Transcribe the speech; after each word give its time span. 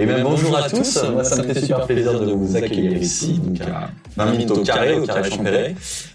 Et 0.00 0.06
bien 0.06 0.22
bonjour 0.22 0.56
à 0.56 0.70
tous, 0.70 1.02
moi 1.12 1.24
ça 1.24 1.42
me 1.42 1.52
fait 1.52 1.60
super 1.60 1.84
plaisir 1.84 2.20
de 2.20 2.30
vous 2.32 2.54
accueillir 2.56 2.96
ici, 2.96 3.40
donc 3.40 3.60
à 3.62 3.90
20 4.16 4.30
minutes 4.30 4.50
au 4.52 4.62
carré, 4.62 4.94
au 4.96 5.04
carré 5.04 5.28
Champéret. 5.28 5.74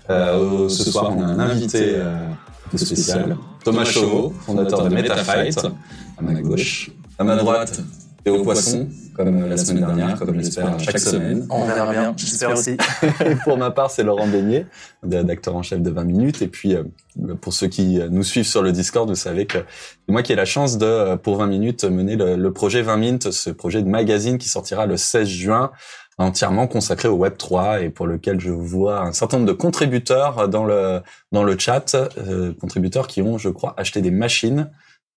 Euh, 0.09 0.69
ce 0.69 0.89
soir 0.89 1.11
on 1.13 1.21
a 1.21 1.25
un 1.25 1.39
invité 1.39 1.95
euh, 1.95 2.15
un 2.15 2.69
peu 2.71 2.77
spécial, 2.77 3.35
Thomas 3.61 3.83
Chauveau, 3.83 4.33
fondateur 4.45 4.87
de 4.87 4.95
MetaFight, 4.95 5.65
à 6.17 6.21
ma 6.21 6.33
gauche. 6.41 6.91
À 7.19 7.25
ma 7.25 7.35
droite, 7.35 7.81
Théo 8.23 8.41
Poisson, 8.43 8.87
comme 9.15 9.47
la 9.47 9.57
semaine 9.57 9.85
dernière, 9.85 10.17
comme 10.17 10.33
j'espère 10.35 10.79
chaque 10.79 10.99
semaine. 10.99 11.45
On 11.49 11.65
verra 11.65 11.91
bien, 11.91 12.13
j'espère 12.17 12.51
aussi. 12.51 12.77
Et 13.25 13.35
pour 13.43 13.57
ma 13.57 13.71
part, 13.71 13.91
c'est 13.91 14.03
Laurent 14.03 14.27
Beignet, 14.27 14.65
d'acteur 15.03 15.55
en 15.55 15.63
chef 15.63 15.81
de 15.81 15.89
20 15.89 16.03
minutes. 16.05 16.41
Et 16.41 16.47
puis, 16.47 16.75
euh, 16.75 16.83
pour 17.41 17.53
ceux 17.53 17.67
qui 17.67 17.99
nous 18.09 18.23
suivent 18.23 18.47
sur 18.47 18.61
le 18.61 18.71
Discord, 18.71 19.09
vous 19.09 19.15
savez 19.15 19.45
que 19.45 19.57
c'est 19.59 20.11
moi 20.11 20.23
qui 20.23 20.31
ai 20.31 20.35
la 20.35 20.45
chance 20.45 20.77
de, 20.77 20.85
euh, 20.85 21.17
pour 21.17 21.37
20 21.37 21.47
minutes, 21.47 21.83
mener 21.83 22.15
le, 22.15 22.37
le 22.37 22.53
projet 22.53 22.81
20 22.81 22.97
minutes, 22.97 23.31
ce 23.31 23.49
projet 23.49 23.81
de 23.81 23.89
magazine 23.89 24.37
qui 24.37 24.47
sortira 24.47 24.85
le 24.85 24.95
16 24.95 25.27
juin, 25.27 25.71
entièrement 26.17 26.67
consacré 26.67 27.07
au 27.07 27.15
Web 27.15 27.37
3 27.37 27.81
et 27.81 27.89
pour 27.89 28.07
lequel 28.07 28.39
je 28.39 28.51
vois 28.51 29.01
un 29.01 29.13
certain 29.13 29.37
nombre 29.37 29.49
de 29.49 29.57
contributeurs 29.57 30.47
dans 30.47 30.65
le 30.65 31.01
dans 31.31 31.43
le 31.43 31.57
chat, 31.57 31.95
euh, 31.95 32.53
contributeurs 32.59 33.07
qui 33.07 33.21
ont, 33.21 33.37
je 33.37 33.49
crois, 33.49 33.73
acheté 33.77 34.01
des 34.01 34.11
machines. 34.11 34.69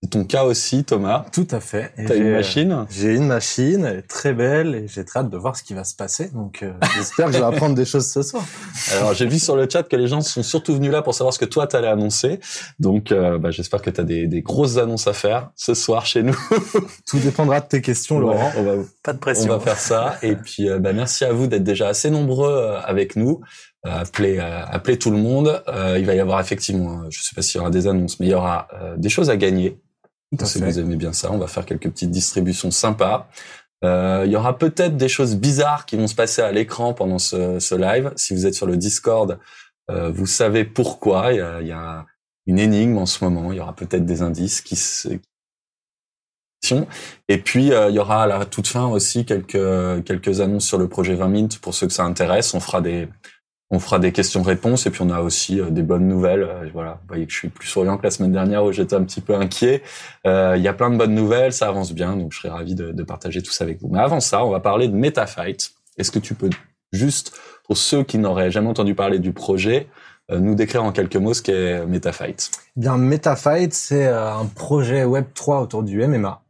C'est 0.02 0.10
ton 0.10 0.24
cas 0.24 0.44
aussi, 0.44 0.84
Thomas. 0.84 1.24
Tout 1.32 1.48
à 1.50 1.58
fait. 1.58 1.90
T'as 1.96 2.14
une 2.16 2.24
j'ai- 2.24 2.32
machine 2.32 2.86
J'ai 2.90 3.14
une 3.14 3.26
machine, 3.26 3.84
elle 3.86 3.98
est 4.00 4.02
très 4.02 4.34
belle 4.34 4.74
et 4.74 4.88
j'ai 4.88 5.04
très 5.06 5.20
hâte 5.20 5.30
de 5.30 5.36
voir 5.38 5.56
ce 5.56 5.62
qui 5.62 5.72
va 5.72 5.84
se 5.84 5.94
passer. 5.96 6.28
Donc 6.34 6.62
euh, 6.62 6.72
j'espère 6.96 7.26
que 7.26 7.32
je 7.32 7.38
vais 7.38 7.44
apprendre 7.44 7.74
des 7.74 7.86
choses 7.86 8.06
ce 8.06 8.22
soir. 8.22 8.44
Alors 8.92 9.14
j'ai 9.14 9.26
vu 9.26 9.38
sur 9.38 9.56
le 9.56 9.66
chat 9.68 9.82
que 9.84 9.96
les 9.96 10.06
gens 10.06 10.20
sont 10.20 10.42
surtout 10.42 10.74
venus 10.74 10.92
là 10.92 11.00
pour 11.00 11.14
savoir 11.14 11.32
ce 11.32 11.38
que 11.38 11.46
toi 11.46 11.66
t'allais 11.66 11.88
annoncer. 11.88 12.40
Donc 12.78 13.10
euh, 13.10 13.38
bah, 13.38 13.50
j'espère 13.50 13.80
que 13.80 13.88
t'as 13.90 14.02
des, 14.04 14.26
des 14.26 14.42
grosses 14.42 14.76
annonces 14.76 15.06
à 15.06 15.14
faire 15.14 15.50
ce 15.56 15.72
soir 15.72 16.04
chez 16.04 16.22
nous. 16.22 16.36
Tout 17.08 17.18
dépendra 17.18 17.60
de 17.60 17.66
tes 17.66 17.80
questions, 17.80 18.18
Laurent. 18.18 18.50
Ouais, 18.50 18.52
on 18.58 18.62
va 18.64 18.72
Pas 19.02 19.12
de 19.14 19.18
on 19.40 19.46
va 19.46 19.60
faire 19.60 19.78
ça. 19.78 20.18
Et 20.22 20.36
puis 20.36 20.68
euh, 20.68 20.78
bah, 20.78 20.92
merci 20.92 21.24
à 21.24 21.32
vous 21.32 21.46
d'être 21.46 21.64
déjà 21.64 21.88
assez 21.88 22.10
nombreux 22.10 22.52
euh, 22.52 22.80
avec 22.82 23.16
nous. 23.16 23.40
Euh, 23.86 24.00
appelez, 24.00 24.38
euh, 24.38 24.64
appelez 24.66 24.98
tout 24.98 25.10
le 25.10 25.18
monde. 25.18 25.62
Euh, 25.68 25.96
il 25.98 26.04
va 26.06 26.14
y 26.14 26.20
avoir 26.20 26.40
effectivement, 26.40 27.02
euh, 27.02 27.06
je 27.10 27.22
sais 27.22 27.34
pas 27.34 27.42
s'il 27.42 27.58
y 27.58 27.60
aura 27.60 27.70
des 27.70 27.86
annonces, 27.86 28.18
mais 28.20 28.26
il 28.26 28.30
y 28.30 28.34
aura 28.34 28.68
euh, 28.74 28.96
des 28.96 29.08
choses 29.08 29.30
à 29.30 29.36
gagner. 29.36 29.78
Si 30.44 30.60
vous 30.60 30.78
aimez 30.78 30.96
bien 30.96 31.12
ça, 31.12 31.30
on 31.32 31.38
va 31.38 31.46
faire 31.46 31.64
quelques 31.64 31.88
petites 31.88 32.10
distributions 32.10 32.70
sympas. 32.72 33.28
Euh, 33.84 34.24
il 34.26 34.32
y 34.32 34.36
aura 34.36 34.58
peut-être 34.58 34.96
des 34.96 35.08
choses 35.08 35.36
bizarres 35.36 35.86
qui 35.86 35.96
vont 35.96 36.08
se 36.08 36.14
passer 36.14 36.42
à 36.42 36.50
l'écran 36.50 36.94
pendant 36.94 37.18
ce, 37.18 37.60
ce 37.60 37.74
live. 37.74 38.12
Si 38.16 38.34
vous 38.34 38.46
êtes 38.46 38.54
sur 38.54 38.66
le 38.66 38.76
Discord, 38.76 39.38
euh, 39.90 40.10
vous 40.10 40.26
savez 40.26 40.64
pourquoi. 40.64 41.32
Il 41.32 41.38
y, 41.38 41.40
a, 41.40 41.60
il 41.60 41.68
y 41.68 41.72
a 41.72 42.04
une 42.46 42.58
énigme 42.58 42.98
en 42.98 43.06
ce 43.06 43.22
moment. 43.22 43.52
Il 43.52 43.58
y 43.58 43.60
aura 43.60 43.74
peut-être 43.74 44.04
des 44.04 44.22
indices 44.22 44.60
qui 44.60 44.76
se... 44.76 45.08
Et 47.28 47.38
puis 47.38 47.72
euh, 47.72 47.90
il 47.90 47.94
y 47.94 48.00
aura 48.00 48.24
à 48.24 48.26
la 48.26 48.44
toute 48.44 48.66
fin 48.66 48.88
aussi 48.88 49.24
quelques 49.24 50.04
quelques 50.04 50.40
annonces 50.40 50.66
sur 50.66 50.78
le 50.78 50.88
projet 50.88 51.14
20 51.14 51.28
minutes 51.28 51.60
pour 51.60 51.74
ceux 51.74 51.86
que 51.86 51.92
ça 51.92 52.04
intéresse. 52.04 52.54
On 52.54 52.60
fera 52.60 52.80
des 52.80 53.08
on 53.70 53.78
fera 53.78 53.98
des 53.98 54.12
questions-réponses 54.12 54.86
et 54.86 54.90
puis 54.90 55.02
on 55.02 55.10
a 55.10 55.20
aussi 55.20 55.60
euh, 55.60 55.70
des 55.70 55.82
bonnes 55.82 56.06
nouvelles. 56.06 56.42
Euh, 56.42 56.68
voilà, 56.72 57.00
vous 57.02 57.08
voyez 57.08 57.26
que 57.26 57.32
je 57.32 57.38
suis 57.38 57.48
plus 57.48 57.66
souriant 57.68 57.98
que 57.98 58.04
la 58.04 58.10
semaine 58.10 58.32
dernière 58.32 58.64
où 58.64 58.72
j'étais 58.72 58.94
un 58.94 59.02
petit 59.02 59.20
peu 59.20 59.34
inquiet. 59.34 59.82
Euh, 60.26 60.54
Il 60.56 60.62
y 60.62 60.68
a 60.68 60.72
plein 60.72 60.90
de 60.90 60.96
bonnes 60.96 61.14
nouvelles, 61.14 61.52
ça 61.52 61.68
avance 61.68 61.92
bien, 61.92 62.16
donc 62.16 62.32
je 62.32 62.38
serais 62.38 62.50
ravi 62.50 62.74
de, 62.74 62.92
de 62.92 63.02
partager 63.02 63.42
tout 63.42 63.52
ça 63.52 63.64
avec 63.64 63.80
vous. 63.80 63.88
Mais 63.88 63.98
avant 63.98 64.20
ça, 64.20 64.44
on 64.44 64.50
va 64.50 64.60
parler 64.60 64.88
de 64.88 64.94
MetaFight. 64.94 65.72
Est-ce 65.98 66.10
que 66.10 66.18
tu 66.18 66.34
peux 66.34 66.50
juste, 66.92 67.32
pour 67.64 67.76
ceux 67.76 68.04
qui 68.04 68.18
n'auraient 68.18 68.50
jamais 68.50 68.68
entendu 68.68 68.94
parler 68.94 69.18
du 69.18 69.32
projet, 69.32 69.88
euh, 70.30 70.38
nous 70.38 70.54
décrire 70.54 70.84
en 70.84 70.92
quelques 70.92 71.16
mots 71.16 71.34
ce 71.34 71.42
qu'est 71.42 71.84
MetaFight? 71.86 72.50
Eh 72.76 72.80
Bien, 72.80 72.96
MetaFight, 72.96 73.72
c'est 73.72 74.06
un 74.06 74.46
projet 74.46 75.04
Web 75.04 75.26
3 75.34 75.60
autour 75.60 75.82
du 75.82 76.06
MMA 76.06 76.42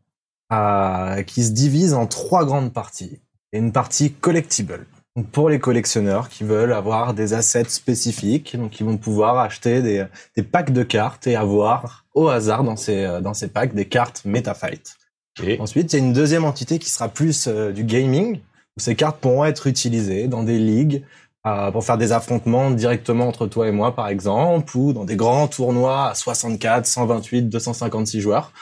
euh, 0.52 1.22
qui 1.22 1.42
se 1.42 1.50
divise 1.50 1.92
en 1.94 2.06
trois 2.06 2.44
grandes 2.44 2.72
parties. 2.72 3.20
Et 3.52 3.58
une 3.58 3.72
partie 3.72 4.12
collectible. 4.12 4.86
Donc 5.16 5.30
pour 5.30 5.48
les 5.48 5.58
collectionneurs 5.58 6.28
qui 6.28 6.44
veulent 6.44 6.74
avoir 6.74 7.14
des 7.14 7.32
assets 7.32 7.70
spécifiques, 7.70 8.54
donc 8.54 8.78
ils 8.80 8.84
vont 8.84 8.98
pouvoir 8.98 9.38
acheter 9.38 9.80
des, 9.80 10.04
des 10.36 10.42
packs 10.42 10.72
de 10.72 10.82
cartes 10.82 11.26
et 11.26 11.36
avoir 11.36 12.04
au 12.14 12.28
hasard 12.28 12.62
dans 12.64 12.76
ces, 12.76 13.04
euh, 13.04 13.20
dans 13.22 13.32
ces 13.32 13.48
packs 13.48 13.74
des 13.74 13.86
cartes 13.86 14.22
MetaFight. 14.26 14.96
Et 15.42 15.58
Ensuite, 15.58 15.92
il 15.92 15.98
y 15.98 16.02
a 16.02 16.04
une 16.04 16.12
deuxième 16.12 16.44
entité 16.44 16.78
qui 16.78 16.90
sera 16.90 17.08
plus 17.08 17.46
euh, 17.46 17.72
du 17.72 17.84
gaming, 17.84 18.40
où 18.76 18.80
ces 18.80 18.94
cartes 18.94 19.18
pourront 19.18 19.46
être 19.46 19.66
utilisées 19.66 20.28
dans 20.28 20.42
des 20.42 20.58
ligues 20.58 21.02
euh, 21.46 21.70
pour 21.70 21.84
faire 21.84 21.96
des 21.96 22.12
affrontements 22.12 22.70
directement 22.70 23.26
entre 23.26 23.46
toi 23.46 23.68
et 23.68 23.72
moi, 23.72 23.94
par 23.94 24.08
exemple, 24.08 24.76
ou 24.76 24.92
dans 24.92 25.04
des 25.04 25.16
grands 25.16 25.48
tournois 25.48 26.10
à 26.10 26.14
64, 26.14 26.86
128, 26.86 27.42
256 27.48 28.20
joueurs, 28.20 28.52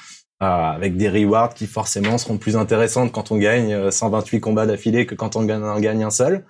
avec 0.41 0.97
des 0.97 1.09
rewards 1.09 1.55
qui 1.55 1.67
forcément 1.67 2.19
seront 2.19 2.39
plus 2.39 2.57
intéressantes 2.57 3.13
quand 3.13 3.31
on 3.31 3.39
gagne 3.39 3.73
euh, 3.73 3.91
128 3.91 4.41
combats 4.41 4.67
d'affilée 4.67 5.07
que 5.07 5.15
quand 5.15 5.37
on 5.37 5.45
gagne, 5.45 5.63
en 5.63 5.81
gagne 5.81 6.05
un 6.05 6.11
seul. 6.11 6.45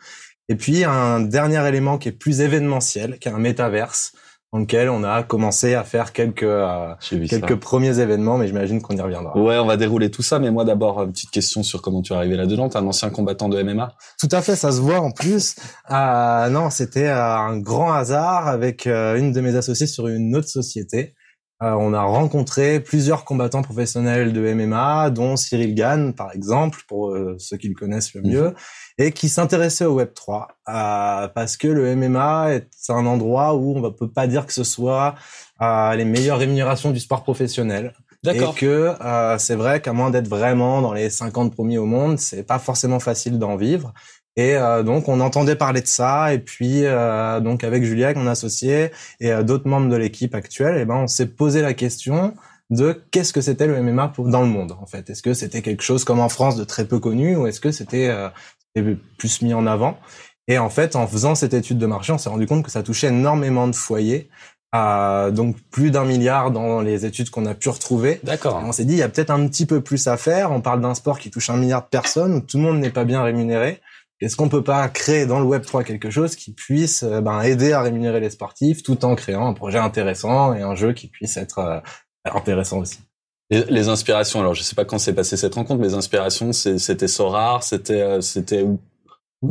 Et 0.48 0.56
puis, 0.56 0.84
un 0.84 1.20
dernier 1.20 1.66
élément 1.66 1.96
qui 1.96 2.08
est 2.08 2.12
plus 2.12 2.40
événementiel, 2.40 3.18
qui 3.18 3.28
est 3.28 3.32
un 3.32 3.38
métaverse, 3.38 4.12
dans 4.54 4.60
lequel 4.60 4.88
on 4.88 5.02
a 5.02 5.24
commencé 5.24 5.74
à 5.74 5.82
faire 5.82 6.12
quelques, 6.12 6.44
euh, 6.44 6.94
ça. 7.00 7.16
quelques 7.28 7.56
premiers 7.56 7.98
événements, 7.98 8.38
mais 8.38 8.46
j'imagine 8.46 8.80
qu'on 8.80 8.96
y 8.96 9.00
reviendra. 9.00 9.36
Ouais, 9.36 9.58
on 9.58 9.66
va 9.66 9.76
dérouler 9.76 10.12
tout 10.12 10.22
ça, 10.22 10.38
mais 10.38 10.52
moi 10.52 10.64
d'abord, 10.64 11.02
une 11.02 11.10
petite 11.10 11.32
question 11.32 11.64
sur 11.64 11.82
comment 11.82 12.02
tu 12.02 12.12
es 12.12 12.16
arrivé 12.16 12.36
là-dedans. 12.36 12.68
T'es 12.68 12.76
un 12.76 12.86
ancien 12.86 13.10
combattant 13.10 13.48
de 13.48 13.60
MMA 13.60 13.96
Tout 14.20 14.28
à 14.30 14.42
fait, 14.42 14.54
ça 14.54 14.70
se 14.70 14.80
voit 14.80 15.00
en 15.00 15.10
plus. 15.10 15.56
Euh, 15.90 16.48
non, 16.50 16.70
c'était 16.70 17.08
euh, 17.08 17.36
un 17.36 17.58
grand 17.58 17.92
hasard 17.92 18.46
avec 18.46 18.86
euh, 18.86 19.16
une 19.16 19.32
de 19.32 19.40
mes 19.40 19.56
associées 19.56 19.88
sur 19.88 20.06
une 20.06 20.36
autre 20.36 20.48
société. 20.48 21.16
Euh, 21.64 21.72
on 21.72 21.94
a 21.94 22.02
rencontré 22.02 22.78
plusieurs 22.78 23.24
combattants 23.24 23.62
professionnels 23.62 24.34
de 24.34 24.52
MMA, 24.52 25.08
dont 25.10 25.36
Cyril 25.36 25.74
Gann, 25.74 26.12
par 26.12 26.32
exemple, 26.34 26.80
pour 26.86 27.10
euh, 27.10 27.36
ceux 27.38 27.56
qui 27.56 27.68
le 27.68 27.74
connaissent 27.74 28.12
le 28.12 28.20
mieux, 28.20 28.54
et 28.98 29.12
qui 29.12 29.30
s'intéressaient 29.30 29.86
au 29.86 29.94
Web 29.94 30.12
3, 30.14 30.48
euh, 30.68 31.28
parce 31.28 31.56
que 31.56 31.66
le 31.66 31.96
MMA 31.96 32.54
est 32.54 32.68
un 32.90 33.06
endroit 33.06 33.54
où 33.54 33.76
on 33.76 33.80
ne 33.80 33.88
peut 33.88 34.10
pas 34.10 34.26
dire 34.26 34.44
que 34.44 34.52
ce 34.52 34.64
soit 34.64 35.14
euh, 35.62 35.94
les 35.94 36.04
meilleures 36.04 36.38
rémunérations 36.38 36.90
du 36.90 37.00
sport 37.00 37.22
professionnel. 37.22 37.94
Et 38.26 38.38
que 38.56 38.94
euh, 39.00 39.36
c'est 39.38 39.54
vrai 39.54 39.80
qu'à 39.80 39.92
moins 39.92 40.10
d'être 40.10 40.28
vraiment 40.28 40.80
dans 40.80 40.94
les 40.94 41.10
50 41.10 41.54
premiers 41.54 41.78
au 41.78 41.84
monde, 41.84 42.18
c'est 42.18 42.42
pas 42.42 42.58
forcément 42.58 42.98
facile 42.98 43.38
d'en 43.38 43.56
vivre. 43.56 43.92
Et 44.36 44.56
euh, 44.56 44.82
donc 44.82 45.08
on 45.08 45.20
entendait 45.20 45.56
parler 45.56 45.80
de 45.80 45.86
ça, 45.86 46.34
et 46.34 46.38
puis 46.38 46.84
euh, 46.84 47.40
donc 47.40 47.62
avec 47.62 47.84
Julia, 47.84 48.12
mon 48.14 48.26
associé, 48.26 48.90
et 49.20 49.32
euh, 49.32 49.42
d'autres 49.42 49.68
membres 49.68 49.88
de 49.88 49.96
l'équipe 49.96 50.34
actuelle, 50.34 50.80
et 50.80 50.84
ben 50.84 50.96
on 50.96 51.06
s'est 51.06 51.28
posé 51.28 51.62
la 51.62 51.72
question 51.72 52.34
de 52.70 53.00
qu'est-ce 53.10 53.32
que 53.32 53.40
c'était 53.40 53.66
le 53.66 53.80
MMA 53.80 54.08
pour, 54.08 54.28
dans 54.28 54.42
le 54.42 54.48
monde 54.48 54.72
en 54.72 54.86
fait. 54.86 55.08
Est-ce 55.08 55.22
que 55.22 55.34
c'était 55.34 55.62
quelque 55.62 55.82
chose 55.82 56.04
comme 56.04 56.18
en 56.18 56.28
France 56.28 56.56
de 56.56 56.64
très 56.64 56.84
peu 56.84 56.98
connu, 56.98 57.36
ou 57.36 57.46
est-ce 57.46 57.60
que 57.60 57.70
c'était 57.70 58.08
euh, 58.08 58.28
c'était 58.74 58.96
plus 59.18 59.42
mis 59.42 59.54
en 59.54 59.66
avant? 59.66 59.98
Et 60.48 60.58
en 60.58 60.68
fait, 60.68 60.96
en 60.96 61.06
faisant 61.06 61.34
cette 61.34 61.54
étude 61.54 61.78
de 61.78 61.86
marché, 61.86 62.12
on 62.12 62.18
s'est 62.18 62.28
rendu 62.28 62.46
compte 62.46 62.64
que 62.64 62.70
ça 62.70 62.82
touchait 62.82 63.08
énormément 63.08 63.68
de 63.68 63.74
foyers. 63.74 64.28
Euh, 64.74 65.30
donc 65.30 65.56
plus 65.70 65.92
d'un 65.92 66.04
milliard 66.04 66.50
dans 66.50 66.80
les 66.80 67.06
études 67.06 67.30
qu'on 67.30 67.46
a 67.46 67.54
pu 67.54 67.68
retrouver. 67.68 68.18
D'accord. 68.24 68.60
On 68.64 68.72
s'est 68.72 68.84
dit, 68.84 68.94
il 68.94 68.98
y 68.98 69.02
a 69.02 69.08
peut-être 69.08 69.30
un 69.30 69.46
petit 69.46 69.66
peu 69.66 69.80
plus 69.80 70.08
à 70.08 70.16
faire. 70.16 70.50
On 70.50 70.60
parle 70.60 70.80
d'un 70.80 70.94
sport 70.94 71.20
qui 71.20 71.30
touche 71.30 71.48
un 71.48 71.56
milliard 71.56 71.82
de 71.82 71.88
personnes, 71.88 72.34
où 72.34 72.40
tout 72.40 72.56
le 72.56 72.64
monde 72.64 72.80
n'est 72.80 72.90
pas 72.90 73.04
bien 73.04 73.22
rémunéré. 73.22 73.80
Est-ce 74.24 74.36
qu'on 74.36 74.48
peut 74.48 74.64
pas 74.64 74.88
créer 74.88 75.26
dans 75.26 75.38
le 75.38 75.44
Web 75.44 75.62
3 75.64 75.84
quelque 75.84 76.10
chose 76.10 76.34
qui 76.36 76.52
puisse 76.52 77.02
euh, 77.02 77.20
ben, 77.20 77.40
aider 77.42 77.72
à 77.72 77.82
rémunérer 77.82 78.20
les 78.20 78.30
sportifs 78.30 78.82
tout 78.82 79.04
en 79.04 79.14
créant 79.14 79.46
un 79.46 79.52
projet 79.54 79.78
intéressant 79.78 80.54
et 80.54 80.62
un 80.62 80.74
jeu 80.74 80.92
qui 80.92 81.08
puisse 81.08 81.36
être 81.36 81.58
euh, 81.58 81.80
intéressant 82.24 82.78
aussi? 82.78 82.98
Les, 83.50 83.64
les 83.64 83.88
inspirations, 83.88 84.40
alors 84.40 84.54
je 84.54 84.62
sais 84.62 84.74
pas 84.74 84.84
quand 84.86 84.98
s'est 84.98 85.12
passée 85.12 85.36
cette 85.36 85.54
rencontre, 85.54 85.80
mais 85.80 85.88
les 85.88 85.94
inspirations, 85.94 86.52
c'était 86.52 87.08
Sorar, 87.08 87.62
c'était 87.62 88.00
euh, 88.00 88.20
c'était 88.22 88.64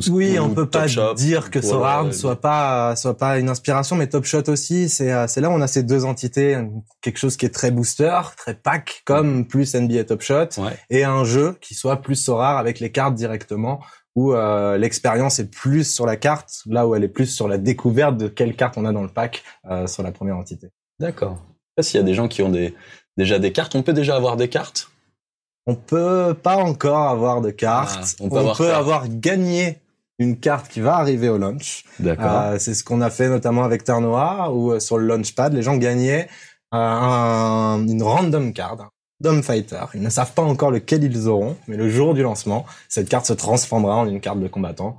Oui, 0.10 0.40
on 0.40 0.50
peut 0.50 0.68
pas 0.68 0.88
Shop, 0.88 1.14
dire 1.14 1.52
que 1.52 1.60
ou 1.60 1.62
Sorar 1.62 2.00
alors, 2.00 2.06
ne 2.08 2.12
soit 2.12 2.42
pas 2.42 2.96
soit 2.96 3.16
pas 3.16 3.38
une 3.38 3.50
inspiration, 3.50 3.96
mais 3.96 4.08
Top 4.08 4.26
Shot 4.26 4.50
aussi. 4.50 4.90
C'est 4.90 5.28
c'est 5.28 5.40
là 5.42 5.50
où 5.52 5.54
on 5.54 5.62
a 5.62 5.68
ces 5.68 5.84
deux 5.84 6.04
entités, 6.06 6.58
quelque 7.02 7.18
chose 7.20 7.38
qui 7.38 7.46
est 7.46 7.54
très 7.54 7.70
booster, 7.70 8.20
très 8.36 8.56
pack, 8.56 9.04
comme 9.06 9.46
plus 9.48 9.76
NBA 9.76 10.06
Top 10.06 10.22
Shot, 10.22 10.50
Ouais. 10.58 10.76
et 10.90 11.04
un 11.04 11.24
jeu 11.24 11.56
qui 11.62 11.76
soit 11.76 11.98
plus 11.98 12.16
Sorar 12.16 12.58
avec 12.58 12.80
les 12.80 12.92
cartes 12.92 13.14
directement, 13.14 13.80
où 14.16 14.34
euh, 14.34 14.78
l'expérience 14.78 15.40
est 15.40 15.50
plus 15.50 15.84
sur 15.92 16.06
la 16.06 16.16
carte, 16.18 16.62
là 16.66 16.88
où 16.88 16.96
elle 16.96 17.04
est 17.04 17.08
plus 17.08 17.28
sur 17.28 17.48
la 17.48 17.58
découverte 17.58 18.18
de 18.18 18.28
quelle 18.28 18.56
carte 18.56 18.78
on 18.78 18.86
a 18.86 18.92
dans 18.92 19.02
le 19.04 19.10
pack 19.10 19.44
euh, 19.70 19.88
sur 19.88 20.04
la 20.04 20.12
première 20.12 20.38
entité. 20.38 20.70
D'accord. 21.00 21.38
S'il 21.80 22.00
y 22.00 22.04
a 22.04 22.06
des 22.06 22.14
gens 22.14 22.28
qui 22.28 22.44
ont 22.44 22.50
des, 22.50 22.76
déjà 23.18 23.40
des 23.40 23.52
cartes, 23.52 23.74
on 23.76 23.82
peut 23.82 23.94
déjà 23.94 24.16
avoir 24.16 24.38
des 24.38 24.50
cartes? 24.50 24.90
On 25.66 25.76
peut 25.76 26.36
pas 26.42 26.58
encore 26.58 27.08
avoir 27.08 27.42
de 27.42 27.50
cartes. 27.50 28.18
Ah, 28.20 28.24
on 28.24 28.54
peut 28.54 28.74
avoir 28.74 29.08
gagné 29.10 29.80
une 30.20 30.38
carte 30.38 30.68
qui 30.68 30.82
va 30.82 30.98
arriver 30.98 31.30
au 31.30 31.38
launch. 31.38 31.86
D'accord. 32.00 32.26
Euh, 32.30 32.60
c'est 32.60 32.76
ce 32.76 32.84
qu'on 32.84 33.02
a 33.02 33.10
fait 33.10 33.30
notamment 33.30 33.64
avec 33.64 33.84
Terre 33.84 34.02
Noire, 34.02 34.56
où 34.56 34.74
euh, 34.74 34.80
sur 34.80 34.98
le 35.00 35.08
launchpad, 35.08 35.54
les 35.54 35.64
gens 35.64 35.78
gagnaient 35.78 36.28
euh, 36.74 36.78
un- 36.78 37.88
une 37.88 38.04
random 38.04 38.54
card, 38.54 38.90
un 39.24 39.30
random 39.30 39.44
fighter. 39.44 39.86
Ils 39.94 40.02
ne 40.02 40.10
savent 40.10 40.34
pas 40.34 40.42
encore 40.42 40.72
lequel 40.72 41.04
ils 41.04 41.28
auront, 41.28 41.56
mais 41.68 41.78
le 41.78 41.90
jour 41.90 42.14
du 42.14 42.22
lancement, 42.24 42.66
cette 42.90 43.10
carte 43.10 43.26
se 43.26 43.34
transformera 43.34 43.98
en 43.98 44.08
une 44.08 44.20
carte 44.20 44.40
de 44.40 44.48
combattant. 44.48 44.98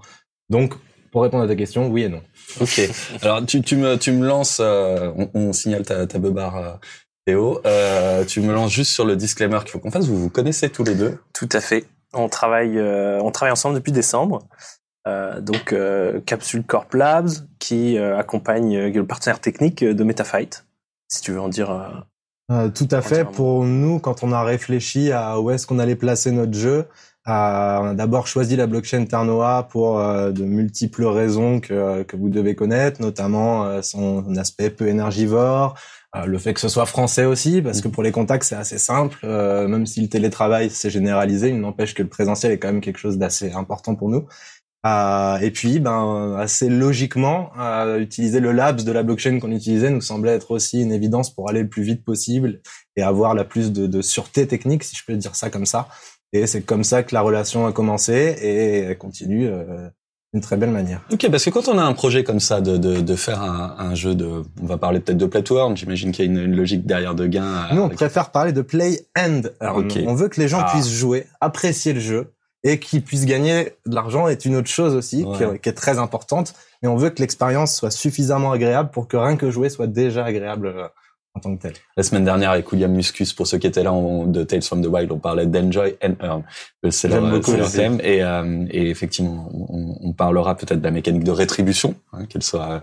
Donc, 0.51 0.75
pour 1.13 1.23
répondre 1.23 1.45
à 1.45 1.47
ta 1.47 1.55
question, 1.57 1.89
oui 1.89 2.03
et 2.05 2.09
non. 2.09 2.23
Ok. 2.61 2.81
Alors 3.23 3.45
tu, 3.47 3.63
tu 3.63 3.77
me 3.77 3.97
tu 3.97 4.13
me 4.13 4.27
lances, 4.27 4.59
euh, 4.61 5.13
on, 5.17 5.31
on 5.35 5.53
signale 5.53 5.85
ta 5.85 6.07
ta 6.07 6.19
beubare, 6.19 6.57
euh, 6.57 6.73
Théo. 7.25 7.61
Euh, 7.67 8.25
tu 8.25 8.41
me 8.41 8.53
lances 8.53 8.73
juste 8.73 8.93
sur 8.93 9.05
le 9.05 9.17
disclaimer 9.17 9.59
qu'il 9.61 9.71
faut 9.71 9.79
qu'on 9.79 9.91
fasse. 9.91 10.07
Vous 10.07 10.19
vous 10.19 10.31
connaissez 10.31 10.71
tous 10.71 10.85
les 10.85 10.95
deux. 10.95 11.19
Tout 11.33 11.49
à 11.53 11.61
fait. 11.61 11.87
On 12.13 12.29
travaille, 12.29 12.79
euh, 12.79 13.21
on 13.23 13.31
travaille 13.31 13.53
ensemble 13.53 13.77
depuis 13.77 13.93
décembre. 13.93 14.47
Euh, 15.07 15.41
donc 15.41 15.73
euh, 15.73 16.21
Capsule 16.25 16.65
Corp 16.65 16.95
Labs 16.95 17.31
qui 17.59 17.99
euh, 17.99 18.19
accompagne 18.19 18.77
euh, 18.77 18.91
le 18.91 19.07
partenaire 19.07 19.39
technique 19.39 19.85
de 19.85 20.05
MetaFight. 20.05 20.65
Si 21.09 21.21
tu 21.23 21.33
veux 21.33 21.41
en 21.41 21.49
dire. 21.49 22.05
Euh, 22.51 22.69
tout 22.69 22.89
à 22.91 23.03
fait. 23.03 23.25
Pour 23.25 23.65
nous, 23.65 23.99
quand 23.99 24.23
on 24.23 24.33
a 24.33 24.43
réfléchi 24.43 25.13
à 25.13 25.41
où 25.41 25.51
est-ce 25.51 25.67
qu'on 25.67 25.79
allait 25.79 25.97
placer 25.97 26.31
notre 26.31 26.55
jeu, 26.55 26.87
euh, 27.27 27.79
on 27.81 27.87
a 27.89 27.95
d'abord 27.95 28.27
choisi 28.27 28.55
la 28.55 28.67
blockchain 28.67 29.07
Ternoa 29.07 29.67
pour 29.71 29.99
euh, 29.99 30.31
de 30.31 30.45
multiples 30.45 31.07
raisons 31.07 31.61
que, 31.61 32.03
que 32.03 32.17
vous 32.17 32.29
devez 32.29 32.55
connaître, 32.55 33.01
notamment 33.01 33.65
euh, 33.65 33.81
son 33.81 34.37
aspect 34.37 34.69
peu 34.69 34.89
énergivore, 34.89 35.75
euh, 36.17 36.27
le 36.27 36.39
fait 36.39 36.53
que 36.55 36.61
ce 36.61 36.69
soit 36.69 36.87
français 36.87 37.25
aussi, 37.25 37.63
parce 37.63 37.81
que 37.81 37.89
pour 37.89 38.03
les 38.03 38.13
contacts 38.13 38.45
c'est 38.45 38.55
assez 38.55 38.79
simple, 38.79 39.19
euh, 39.25 39.67
même 39.67 39.87
si 39.87 40.03
le 40.03 40.09
télétravail 40.09 40.69
s'est 40.69 40.91
généralisé, 40.91 41.49
il 41.49 41.59
n'empêche 41.61 41.95
que 41.95 42.03
le 42.03 42.09
présentiel 42.09 42.53
est 42.53 42.59
quand 42.59 42.69
même 42.69 42.83
quelque 42.83 42.99
chose 42.99 43.17
d'assez 43.17 43.53
important 43.53 43.95
pour 43.95 44.11
nous. 44.11 44.27
Euh, 44.87 45.39
et 45.39 45.51
puis, 45.51 45.81
ben, 45.81 46.37
assez 46.39 46.69
logiquement, 46.69 47.51
euh, 47.59 47.99
utiliser 47.99 48.41
le 48.41 48.53
labs 48.53 48.83
de 48.83 48.93
la 48.93 49.03
blockchain 49.03 49.39
qu'on 49.41 49.51
utilisait 49.51 49.91
nous 49.91 50.03
semblait 50.03 50.33
être 50.33 50.51
aussi 50.51 50.83
une 50.83 50.93
évidence 50.93 51.35
pour 51.35 51.49
aller 51.49 51.63
le 51.63 51.69
plus 51.69 51.83
vite 51.83 52.05
possible 52.05 52.61
et 52.97 53.03
avoir 53.03 53.35
la 53.35 53.45
plus 53.45 53.73
de, 53.73 53.87
de 53.87 54.03
sûreté 54.03 54.47
technique, 54.47 54.85
si 54.85 54.95
je 54.95 55.03
peux 55.07 55.15
dire 55.15 55.35
ça 55.37 55.49
comme 55.49 55.65
ça. 55.67 55.89
Et 56.35 56.47
c'est 56.47 56.63
comme 56.63 56.85
ça 56.85 57.03
que 57.03 57.15
la 57.15 57.23
relation 57.23 57.67
a 57.67 57.73
commencé 57.73 58.13
et 58.43 58.79
elle 58.81 58.99
continue 58.99 59.47
euh, 59.47 59.89
d'une 60.35 60.43
très 60.43 60.57
belle 60.57 60.71
manière. 60.71 61.01
Ok, 61.13 61.31
parce 61.31 61.45
que 61.45 61.51
quand 61.51 61.69
on 61.69 61.79
a 61.79 61.83
un 61.83 61.93
projet 61.95 62.25
comme 62.25 62.41
ça 62.41 62.61
de 62.61 62.77
de, 62.77 63.01
de 63.01 63.17
faire 63.17 63.41
un, 63.41 63.77
un 63.79 63.95
jeu 63.95 64.15
de, 64.15 64.43
on 64.61 64.67
va 64.67 64.77
parler 64.77 64.99
peut-être 65.01 65.17
de 65.17 65.27
platform. 65.27 65.77
J'imagine 65.77 66.11
qu'il 66.13 66.25
y 66.27 66.29
a 66.29 66.31
une, 66.31 66.39
une 66.51 66.57
logique 66.57 66.85
derrière 66.87 67.15
de 67.15 67.27
gain. 67.27 67.69
Nous, 67.73 67.83
on 67.83 67.89
préfère 67.89 68.31
parler 68.33 68.53
de 68.53 68.63
play 68.63 69.07
and 69.17 69.43
earn. 69.63 69.89
On 70.07 70.15
veut 70.15 70.29
que 70.29 70.41
les 70.41 70.49
gens 70.49 70.61
Ah. 70.61 70.71
puissent 70.73 70.91
jouer, 70.93 71.27
apprécier 71.41 71.93
le 71.93 72.01
jeu 72.01 72.33
et 72.65 72.81
qu'ils 72.81 73.03
puissent 73.03 73.27
gagner 73.27 73.73
de 73.87 73.95
l'argent 73.95 74.27
est 74.27 74.45
une 74.47 74.57
autre 74.57 74.69
chose 74.69 74.95
aussi 74.95 75.25
qui, 75.63 75.69
est 75.69 75.73
très 75.75 75.99
importante. 75.99 76.55
Mais 76.83 76.89
on 76.89 76.97
veut 76.97 77.11
que 77.11 77.21
l'expérience 77.21 77.77
soit 77.77 77.91
suffisamment 77.91 78.53
agréable 78.53 78.91
pour 78.91 79.07
que 79.07 79.17
rien 79.17 79.37
que 79.37 79.51
jouer 79.51 79.69
soit 79.69 79.87
déjà 79.87 80.25
agréable 80.25 80.69
euh, 80.69 80.89
en 81.35 81.41
tant 81.41 81.57
que 81.57 81.63
tel. 81.63 81.75
La 81.97 82.03
semaine 82.03 82.25
dernière, 82.25 82.51
avec 82.51 82.71
William 82.73 82.93
Muscus, 82.93 83.33
pour 83.33 83.47
ceux 83.47 83.59
qui 83.59 83.67
étaient 83.67 83.83
là 83.83 83.93
on- 83.93 84.27
de 84.27 84.45
Tales 84.45 84.63
from 84.63 84.83
the 84.83 84.87
Wild, 84.87 85.13
on 85.13 85.19
parlait 85.19 85.47
d'enjoy 85.47 85.97
and 86.03 86.15
earn. 86.23 86.43
C'est 86.91 87.09
leur, 87.09 87.21
J'aime 87.21 87.31
beaucoup 87.31 87.51
c'est 87.51 87.57
leur 87.59 87.71
thème. 87.71 88.01
Et, 88.03 88.23
euh, 88.23 88.67
et 88.71 88.89
effectivement, 88.89 89.51
on, 89.53 89.97
on 90.01 90.13
parlera 90.13 90.57
peut-être 90.57 90.79
de 90.79 90.85
la 90.85 90.91
mécanique 90.91 91.25
de 91.25 91.33
rétribution, 91.33 91.95
hein, 92.13 92.25
qu'elle 92.27 92.43
soit 92.43 92.83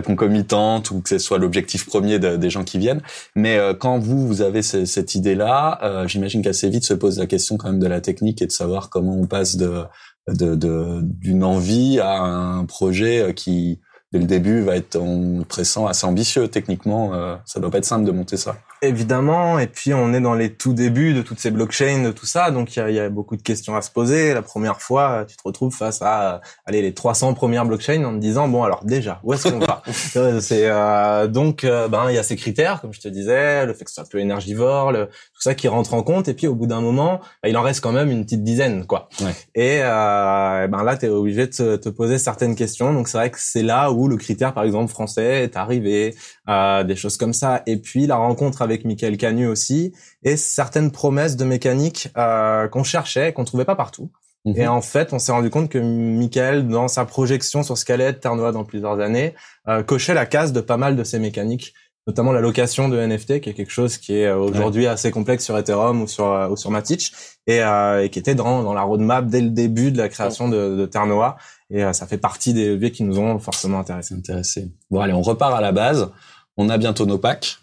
concomitante 0.00 0.92
ou 0.92 1.00
que 1.00 1.08
ce 1.08 1.18
soit 1.18 1.38
l'objectif 1.38 1.86
premier 1.86 2.20
de- 2.20 2.36
des 2.36 2.50
gens 2.50 2.62
qui 2.62 2.78
viennent. 2.78 3.02
Mais 3.34 3.56
euh, 3.58 3.74
quand 3.74 3.98
vous, 3.98 4.26
vous 4.28 4.42
avez 4.42 4.62
ce- 4.62 4.84
cette 4.84 5.16
idée-là, 5.16 5.80
euh, 5.82 6.06
j'imagine 6.06 6.42
qu'assez 6.42 6.68
vite 6.68 6.84
se 6.84 6.94
pose 6.94 7.18
la 7.18 7.26
question 7.26 7.56
quand 7.56 7.68
même 7.70 7.80
de 7.80 7.88
la 7.88 8.00
technique 8.00 8.40
et 8.42 8.46
de 8.46 8.52
savoir 8.52 8.88
comment 8.90 9.16
on 9.18 9.26
passe 9.26 9.56
de 9.56 9.82
de- 10.28 11.00
d'une 11.02 11.42
envie 11.42 11.98
à 11.98 12.20
un 12.20 12.64
projet 12.66 13.20
euh, 13.22 13.32
qui 13.32 13.80
dès 14.12 14.18
le 14.20 14.26
début 14.26 14.60
va 14.60 14.76
être 14.76 14.94
en 14.96 15.42
pressant 15.48 15.86
assez 15.86 16.06
ambitieux 16.06 16.46
techniquement 16.46 17.14
euh, 17.14 17.34
ça 17.46 17.58
doit 17.58 17.70
pas 17.70 17.78
être 17.78 17.84
simple 17.84 18.04
de 18.04 18.12
monter 18.12 18.36
ça 18.36 18.56
Évidemment, 18.82 19.58
et 19.58 19.66
puis 19.66 19.92
on 19.92 20.14
est 20.14 20.20
dans 20.20 20.34
les 20.34 20.54
tout 20.54 20.72
débuts 20.72 21.12
de 21.12 21.22
toutes 21.22 21.38
ces 21.38 21.50
blockchains, 21.50 22.02
de 22.02 22.12
tout 22.12 22.26
ça, 22.26 22.50
donc 22.50 22.74
il 22.74 22.78
y 22.78 22.82
a, 22.82 22.90
il 22.90 22.96
y 22.96 23.00
a 23.00 23.10
beaucoup 23.10 23.36
de 23.36 23.42
questions 23.42 23.76
à 23.76 23.82
se 23.82 23.90
poser. 23.90 24.32
La 24.32 24.42
première 24.42 24.80
fois, 24.80 25.26
tu 25.28 25.36
te 25.36 25.42
retrouves 25.44 25.74
face 25.74 26.00
à, 26.02 26.40
allez, 26.64 26.80
les 26.80 26.94
300 26.94 27.34
premières 27.34 27.66
blockchains 27.66 28.02
en 28.04 28.14
te 28.14 28.18
disant, 28.18 28.48
bon 28.48 28.62
alors 28.62 28.84
déjà, 28.84 29.20
où 29.22 29.34
est-ce 29.34 29.48
qu'on 29.48 29.58
va 29.58 29.82
C'est 30.40 30.66
euh, 30.66 31.26
donc, 31.26 31.64
euh, 31.64 31.88
ben 31.88 32.06
il 32.08 32.14
y 32.14 32.18
a 32.18 32.22
ces 32.22 32.36
critères, 32.36 32.80
comme 32.80 32.92
je 32.92 33.00
te 33.00 33.08
disais, 33.08 33.66
le 33.66 33.74
fait 33.74 33.84
que 33.84 33.90
ce 33.90 33.96
soit 33.96 34.08
peu 34.08 34.18
énergivore, 34.18 34.92
le, 34.92 35.06
tout 35.06 35.40
ça 35.40 35.54
qui 35.54 35.68
rentre 35.68 35.94
en 35.94 36.02
compte, 36.02 36.28
et 36.28 36.34
puis 36.34 36.46
au 36.46 36.54
bout 36.54 36.66
d'un 36.66 36.80
moment, 36.80 37.20
ben, 37.42 37.50
il 37.50 37.56
en 37.56 37.62
reste 37.62 37.82
quand 37.82 37.92
même 37.92 38.10
une 38.10 38.24
petite 38.24 38.44
dizaine, 38.44 38.86
quoi. 38.86 39.08
Ouais. 39.20 39.34
Et 39.54 39.80
euh, 39.82 40.66
ben 40.68 40.82
là, 40.84 40.96
tu 40.96 41.06
es 41.06 41.08
obligé 41.08 41.46
de 41.46 41.52
te, 41.52 41.76
te 41.76 41.88
poser 41.88 42.18
certaines 42.18 42.54
questions. 42.54 42.92
Donc 42.92 43.08
c'est 43.08 43.18
vrai 43.18 43.30
que 43.30 43.38
c'est 43.38 43.62
là 43.62 43.90
où 43.90 44.08
le 44.08 44.16
critère, 44.16 44.54
par 44.54 44.64
exemple, 44.64 44.90
français 44.90 45.44
est 45.44 45.56
arrivé, 45.56 46.14
euh, 46.48 46.84
des 46.84 46.96
choses 46.96 47.16
comme 47.16 47.32
ça. 47.32 47.62
Et 47.66 47.76
puis 47.76 48.06
la 48.06 48.16
rencontre 48.16 48.62
avec 48.62 48.69
Michael 48.84 49.16
Canu 49.16 49.46
aussi, 49.46 49.92
et 50.22 50.36
certaines 50.36 50.90
promesses 50.90 51.36
de 51.36 51.44
mécanique 51.44 52.08
euh, 52.16 52.68
qu'on 52.68 52.84
cherchait, 52.84 53.32
qu'on 53.32 53.44
trouvait 53.44 53.64
pas 53.64 53.76
partout. 53.76 54.10
Et 54.56 54.66
en 54.66 54.80
fait, 54.80 55.12
on 55.12 55.18
s'est 55.18 55.32
rendu 55.32 55.50
compte 55.50 55.68
que 55.68 55.76
Michael, 55.76 56.66
dans 56.66 56.88
sa 56.88 57.04
projection 57.04 57.62
sur 57.62 57.76
ce 57.76 57.84
qu'allait 57.84 58.04
être 58.04 58.20
Terre-Noire 58.20 58.52
dans 58.52 58.64
plusieurs 58.64 58.98
années, 58.98 59.34
euh, 59.68 59.82
cochait 59.82 60.14
la 60.14 60.24
case 60.24 60.54
de 60.54 60.62
pas 60.62 60.78
mal 60.78 60.96
de 60.96 61.04
ces 61.04 61.18
mécaniques, 61.18 61.74
notamment 62.06 62.32
la 62.32 62.40
location 62.40 62.88
de 62.88 62.98
NFT, 62.98 63.40
qui 63.40 63.50
est 63.50 63.54
quelque 63.54 63.70
chose 63.70 63.98
qui 63.98 64.16
est 64.16 64.26
euh, 64.26 64.38
aujourd'hui 64.38 64.86
assez 64.86 65.10
complexe 65.10 65.44
sur 65.44 65.58
Ethereum 65.58 66.00
ou 66.00 66.08
sur 66.08 66.24
euh, 66.24 66.48
ou 66.48 66.56
sur 66.56 66.70
Matic, 66.70 67.12
et, 67.46 67.62
euh, 67.62 68.02
et 68.02 68.08
qui 68.08 68.18
était 68.18 68.34
dans, 68.34 68.62
dans 68.62 68.72
la 68.72 68.80
roadmap 68.82 69.26
dès 69.26 69.42
le 69.42 69.50
début 69.50 69.92
de 69.92 69.98
la 69.98 70.08
création 70.08 70.48
de, 70.48 70.74
de 70.74 70.86
Terre-Noire. 70.86 71.36
Et 71.70 71.84
euh, 71.84 71.92
ça 71.92 72.06
fait 72.06 72.18
partie 72.18 72.52
des 72.52 72.68
leviers 72.70 72.90
qui 72.90 73.04
nous 73.04 73.18
ont 73.18 73.38
forcément 73.38 73.78
intéressés. 73.78 74.14
intéressé 74.14 74.70
bon 74.90 75.00
allez 75.00 75.12
on 75.12 75.22
repart 75.22 75.54
à 75.54 75.60
la 75.60 75.72
base 75.72 76.10
on 76.56 76.68
a 76.68 76.78
bientôt 76.78 77.06
nos 77.06 77.18
packs 77.18 77.59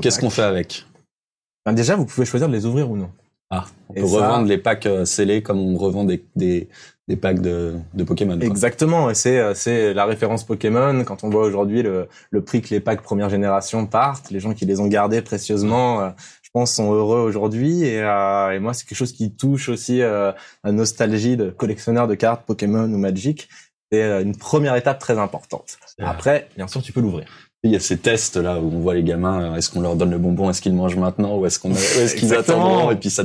qu'est-ce 0.00 0.18
qu'on 0.20 0.30
fait 0.30 0.42
avec? 0.42 0.84
Ben, 1.66 1.72
Déjà, 1.72 1.96
vous 1.96 2.04
pouvez 2.06 2.26
choisir 2.26 2.48
de 2.48 2.52
les 2.52 2.66
ouvrir 2.66 2.90
ou 2.90 2.96
non. 2.96 3.10
ah 3.50 3.64
on 3.88 3.94
Et 3.94 4.00
peut 4.00 4.06
ça- 4.08 4.16
revendre 4.28 4.46
les 4.48 4.58
packs 4.58 4.86
euh, 4.86 5.04
scellés 5.04 5.42
comme 5.42 5.58
on 5.60 5.76
revend 5.78 6.04
des 6.04 6.24
des, 6.36 6.68
des 7.08 7.16
packs 7.16 7.40
de 7.40 7.74
de 7.94 8.04
Pokémon 8.04 8.36
quoi. 8.38 8.46
Exactement, 8.46 9.10
et 9.10 9.14
c'est 9.14 9.38
euh, 9.38 9.54
c'est 9.54 9.94
la 9.94 10.04
référence 10.04 10.44
Pokémon. 10.44 11.04
Quand 11.04 11.24
on 11.24 11.30
voit 11.30 11.44
aujourd'hui 11.44 11.82
le, 11.82 12.08
le 12.30 12.42
prix 12.42 12.60
que 12.62 12.68
les 12.70 12.80
packs 12.80 13.02
première 13.02 13.30
génération 13.30 13.86
partent, 13.86 14.30
les 14.30 14.40
gens 14.40 14.52
qui 14.54 14.66
les 14.66 14.80
ont 14.80 14.86
gardés 14.88 15.22
précieusement, 15.22 16.00
euh, 16.00 16.10
je 16.42 16.50
pense, 16.52 16.72
sont 16.72 16.92
heureux 16.92 17.20
aujourd'hui. 17.20 17.84
Et, 17.84 18.00
euh, 18.02 18.50
et 18.52 18.58
moi, 18.58 18.74
c'est 18.74 18.86
quelque 18.86 18.98
chose 18.98 19.12
qui 19.12 19.32
touche 19.32 19.68
aussi 19.70 20.02
euh, 20.02 20.32
la 20.64 20.72
nostalgie 20.72 21.36
de 21.36 21.50
collectionneur 21.50 22.06
de 22.08 22.14
cartes 22.14 22.44
Pokémon 22.46 22.84
ou 22.92 22.98
Magic. 22.98 23.48
C'est 23.92 24.22
une 24.22 24.36
première 24.36 24.74
étape 24.76 24.98
très 24.98 25.18
importante. 25.18 25.78
Après, 26.00 26.48
bien 26.56 26.66
sûr, 26.66 26.82
tu 26.82 26.92
peux 26.92 27.00
l'ouvrir. 27.00 27.26
Il 27.64 27.70
y 27.72 27.76
a 27.76 27.80
ces 27.80 27.96
tests 27.96 28.36
là 28.36 28.60
où 28.60 28.70
on 28.72 28.80
voit 28.80 28.94
les 28.94 29.02
gamins, 29.02 29.52
euh, 29.52 29.56
est-ce 29.56 29.70
qu'on 29.70 29.80
leur 29.80 29.96
donne 29.96 30.10
le 30.10 30.18
bonbon, 30.18 30.50
est-ce 30.50 30.60
qu'ils 30.62 30.74
mangent 30.74 30.96
maintenant 30.96 31.38
ou 31.38 31.46
est-ce 31.46 31.58
qu'on, 31.58 31.70
est-ce 31.72 32.14
qu'ils 32.14 32.34
attendront 32.34 32.90
et 32.90 32.96
puis 32.96 33.08
ça, 33.10 33.22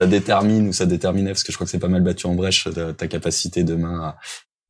ça 0.00 0.06
détermine 0.06 0.68
ou 0.68 0.72
ça 0.74 0.84
déterminait 0.86 1.30
parce 1.30 1.42
que 1.42 1.50
je 1.52 1.56
crois 1.56 1.64
que 1.64 1.70
c'est 1.70 1.78
pas 1.78 1.88
mal 1.88 2.02
battu 2.02 2.26
en 2.26 2.34
brèche 2.34 2.68
ta, 2.74 2.92
ta 2.92 3.06
capacité 3.08 3.64
demain 3.64 3.98
à, 4.00 4.16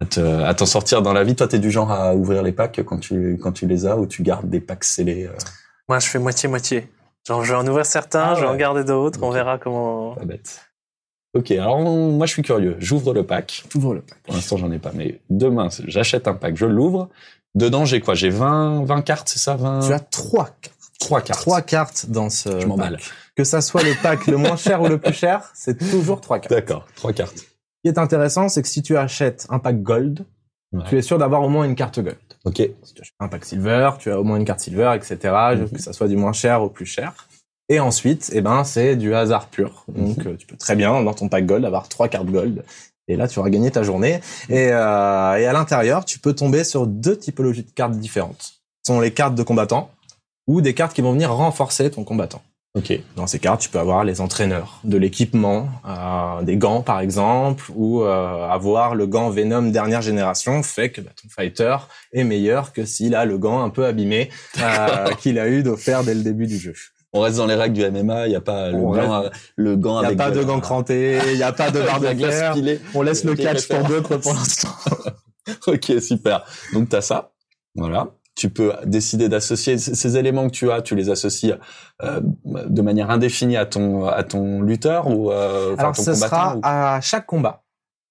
à 0.00 0.06
te, 0.06 0.20
à 0.20 0.54
t'en 0.54 0.66
sortir 0.66 1.02
dans 1.02 1.12
la 1.12 1.24
vie. 1.24 1.34
Toi, 1.34 1.48
t'es 1.48 1.58
du 1.58 1.70
genre 1.72 1.90
à 1.90 2.14
ouvrir 2.14 2.42
les 2.44 2.52
packs 2.52 2.80
quand 2.84 2.98
tu 2.98 3.38
quand 3.42 3.50
tu 3.52 3.66
les 3.66 3.86
as 3.86 3.96
ou 3.98 4.06
tu 4.06 4.22
gardes 4.22 4.48
des 4.48 4.60
packs 4.60 4.84
scellés. 4.84 5.26
euh, 5.26 5.32
Moi, 5.88 5.98
je 5.98 6.06
fais 6.06 6.20
moitié-moitié. 6.20 6.88
Genre, 7.26 7.44
je 7.44 7.52
vais 7.52 7.58
en 7.58 7.66
ouvrir 7.66 7.84
certains, 7.86 8.22
Ah 8.30 8.34
je 8.36 8.42
vais 8.42 8.46
en 8.46 8.54
garder 8.56 8.84
d'autres, 8.84 9.18
on 9.22 9.30
verra 9.30 9.58
comment. 9.58 10.14
pas 10.14 10.24
bête. 10.24 10.60
Ok, 11.34 11.50
alors 11.50 11.76
on- 11.76 12.12
moi 12.12 12.24
je 12.26 12.32
suis 12.32 12.42
curieux. 12.42 12.76
J'ouvre 12.78 13.12
le 13.12 13.22
pack. 13.26 13.64
Ouvre 13.74 13.94
le 13.94 14.00
pack. 14.00 14.18
Pour 14.22 14.34
l'instant, 14.34 14.56
j'en 14.56 14.70
ai 14.72 14.78
pas, 14.78 14.92
mais 14.94 15.20
demain, 15.28 15.68
j'achète 15.86 16.26
un 16.28 16.34
pack, 16.34 16.56
je 16.56 16.64
l'ouvre. 16.66 17.10
Dedans, 17.54 17.84
j'ai 17.84 18.00
quoi 18.00 18.14
J'ai 18.14 18.30
20, 18.30 18.84
20 18.84 19.02
cartes, 19.02 19.28
c'est 19.28 19.38
ça? 19.38 19.56
20 19.56 19.80
Tu 19.86 19.92
as 19.92 20.00
trois 20.00 20.50
cartes. 20.60 20.76
trois 21.00 21.20
cartes. 21.20 21.40
Trois 21.40 21.62
cartes 21.62 22.06
dans 22.08 22.30
ce 22.30 22.60
Je 22.60 22.66
m'emballe. 22.66 22.96
pack. 22.96 23.04
Que 23.36 23.44
ça 23.44 23.60
soit 23.60 23.82
le 23.82 23.94
pack 24.02 24.26
le 24.26 24.36
moins 24.36 24.56
cher 24.56 24.82
ou 24.82 24.88
le 24.88 24.98
plus 24.98 25.12
cher, 25.14 25.50
c'est 25.54 25.78
toujours 25.78 26.20
trois 26.20 26.38
cartes. 26.40 26.52
D'accord, 26.52 26.84
trois 26.96 27.12
cartes. 27.12 27.36
Ce 27.38 27.42
qui 27.84 27.88
est 27.88 27.98
intéressant, 27.98 28.48
c'est 28.48 28.62
que 28.62 28.68
si 28.68 28.82
tu 28.82 28.96
achètes 28.96 29.46
un 29.50 29.58
pack 29.58 29.82
gold, 29.82 30.24
Ouais. 30.72 30.82
tu 30.86 30.98
es 30.98 31.02
sûr 31.02 31.16
d'avoir 31.16 31.42
au 31.42 31.48
moins 31.48 31.64
une 31.64 31.74
carte 31.76 31.98
gold. 31.98 32.18
Ok. 32.44 32.56
Si 32.82 32.92
tu 32.94 33.00
achètes 33.00 33.14
un 33.20 33.28
pack 33.28 33.44
silver, 33.46 33.92
tu 33.98 34.10
as 34.10 34.20
au 34.20 34.24
moins 34.24 34.36
une 34.36 34.44
carte 34.44 34.60
silver, 34.60 34.92
etc. 34.96 35.34
Mhm. 35.56 35.70
Que 35.70 35.80
ça 35.80 35.94
soit 35.94 36.08
du 36.08 36.16
moins 36.16 36.34
cher 36.34 36.62
au 36.62 36.68
plus 36.68 36.84
cher. 36.84 37.26
Et 37.70 37.80
ensuite, 37.80 38.30
eh 38.34 38.40
ben, 38.42 38.64
c'est 38.64 38.94
du 38.96 39.14
hasard 39.14 39.46
pur. 39.48 39.84
Donc, 39.88 40.26
euh, 40.26 40.36
tu 40.36 40.46
peux 40.46 40.56
très 40.56 40.76
bien, 40.76 41.02
dans 41.02 41.14
ton 41.14 41.28
pack 41.30 41.46
gold, 41.46 41.64
avoir 41.64 41.88
trois 41.88 42.08
cartes 42.08 42.26
gold. 42.26 42.64
Et 43.08 43.16
là, 43.16 43.26
tu 43.26 43.38
auras 43.38 43.50
gagné 43.50 43.70
ta 43.70 43.82
journée. 43.82 44.20
Et, 44.48 44.68
euh, 44.70 45.36
et 45.38 45.46
à 45.46 45.52
l'intérieur, 45.52 46.04
tu 46.04 46.18
peux 46.18 46.34
tomber 46.34 46.64
sur 46.64 46.86
deux 46.86 47.16
typologies 47.16 47.64
de 47.64 47.70
cartes 47.70 47.98
différentes. 47.98 48.54
Ce 48.86 48.92
sont 48.92 49.00
les 49.00 49.12
cartes 49.12 49.34
de 49.34 49.42
combattants 49.42 49.90
ou 50.46 50.60
des 50.60 50.74
cartes 50.74 50.94
qui 50.94 51.02
vont 51.02 51.12
venir 51.12 51.32
renforcer 51.32 51.90
ton 51.90 52.04
combattant. 52.04 52.42
Ok. 52.74 52.92
Dans 53.16 53.26
ces 53.26 53.38
cartes, 53.38 53.60
tu 53.60 53.70
peux 53.70 53.78
avoir 53.78 54.04
les 54.04 54.20
entraîneurs, 54.20 54.80
de 54.84 54.98
l'équipement, 54.98 55.68
euh, 55.86 56.42
des 56.42 56.56
gants 56.56 56.82
par 56.82 57.00
exemple, 57.00 57.64
ou 57.74 58.02
euh, 58.02 58.48
avoir 58.48 58.94
le 58.94 59.06
gant 59.06 59.30
Venom 59.30 59.62
dernière 59.62 60.02
génération 60.02 60.62
fait 60.62 60.90
que 60.90 61.00
bah, 61.00 61.10
ton 61.20 61.28
fighter 61.28 61.76
est 62.12 62.24
meilleur 62.24 62.72
que 62.72 62.84
s'il 62.84 63.14
a 63.14 63.24
le 63.24 63.38
gant 63.38 63.62
un 63.62 63.70
peu 63.70 63.86
abîmé 63.86 64.30
euh, 64.60 65.12
qu'il 65.14 65.38
a 65.38 65.48
eu 65.48 65.62
d'offert 65.62 66.04
dès 66.04 66.14
le 66.14 66.22
début 66.22 66.46
du 66.46 66.58
jeu. 66.58 66.74
On 67.14 67.20
reste 67.20 67.38
dans 67.38 67.46
les 67.46 67.54
règles 67.54 67.74
du 67.74 67.90
MMA, 67.90 68.26
il 68.26 68.30
n'y 68.30 68.36
a 68.36 68.40
pas 68.40 68.68
le 68.70 68.76
On 68.76 68.90
gant, 68.92 69.24
le 69.56 69.76
gant 69.76 70.02
Il 70.02 70.08
n'y 70.08 70.12
a 70.14 70.16
pas 70.16 70.30
de 70.30 70.42
gants 70.42 70.60
crantés, 70.60 71.18
il 71.30 71.36
n'y 71.36 71.42
a 71.42 71.52
pas 71.52 71.70
de 71.70 71.80
barre 71.80 72.00
de 72.00 72.06
fer. 72.14 72.54
On 72.94 73.02
laisse 73.02 73.24
le 73.24 73.34
catch 73.34 73.66
pour 73.68 73.82
d'autres 73.88 74.16
pour 74.18 74.34
l'instant. 74.34 74.68
Ok, 75.66 75.90
super. 76.02 76.44
Donc 76.74 76.90
t'as 76.90 77.00
ça, 77.00 77.30
voilà. 77.74 78.08
Tu 78.36 78.50
peux 78.50 78.72
décider 78.84 79.28
d'associer 79.30 79.78
ces 79.78 80.16
éléments 80.18 80.46
que 80.46 80.52
tu 80.52 80.70
as, 80.70 80.82
tu 80.82 80.94
les 80.94 81.08
associes 81.10 81.54
euh, 82.02 82.20
de 82.44 82.82
manière 82.82 83.10
indéfinie 83.10 83.56
à 83.56 83.64
ton 83.64 84.06
à 84.06 84.22
ton 84.24 84.60
lutteur 84.60 85.06
ou 85.08 85.32
euh, 85.32 85.72
enfin, 85.72 85.78
à 85.78 85.80
Alors, 85.84 85.96
ton 85.96 86.02
ce 86.02 86.10
combattant. 86.12 86.28
sera 86.36 86.56
ou- 86.56 86.60
à 86.62 87.00
chaque 87.00 87.24
combat. 87.26 87.62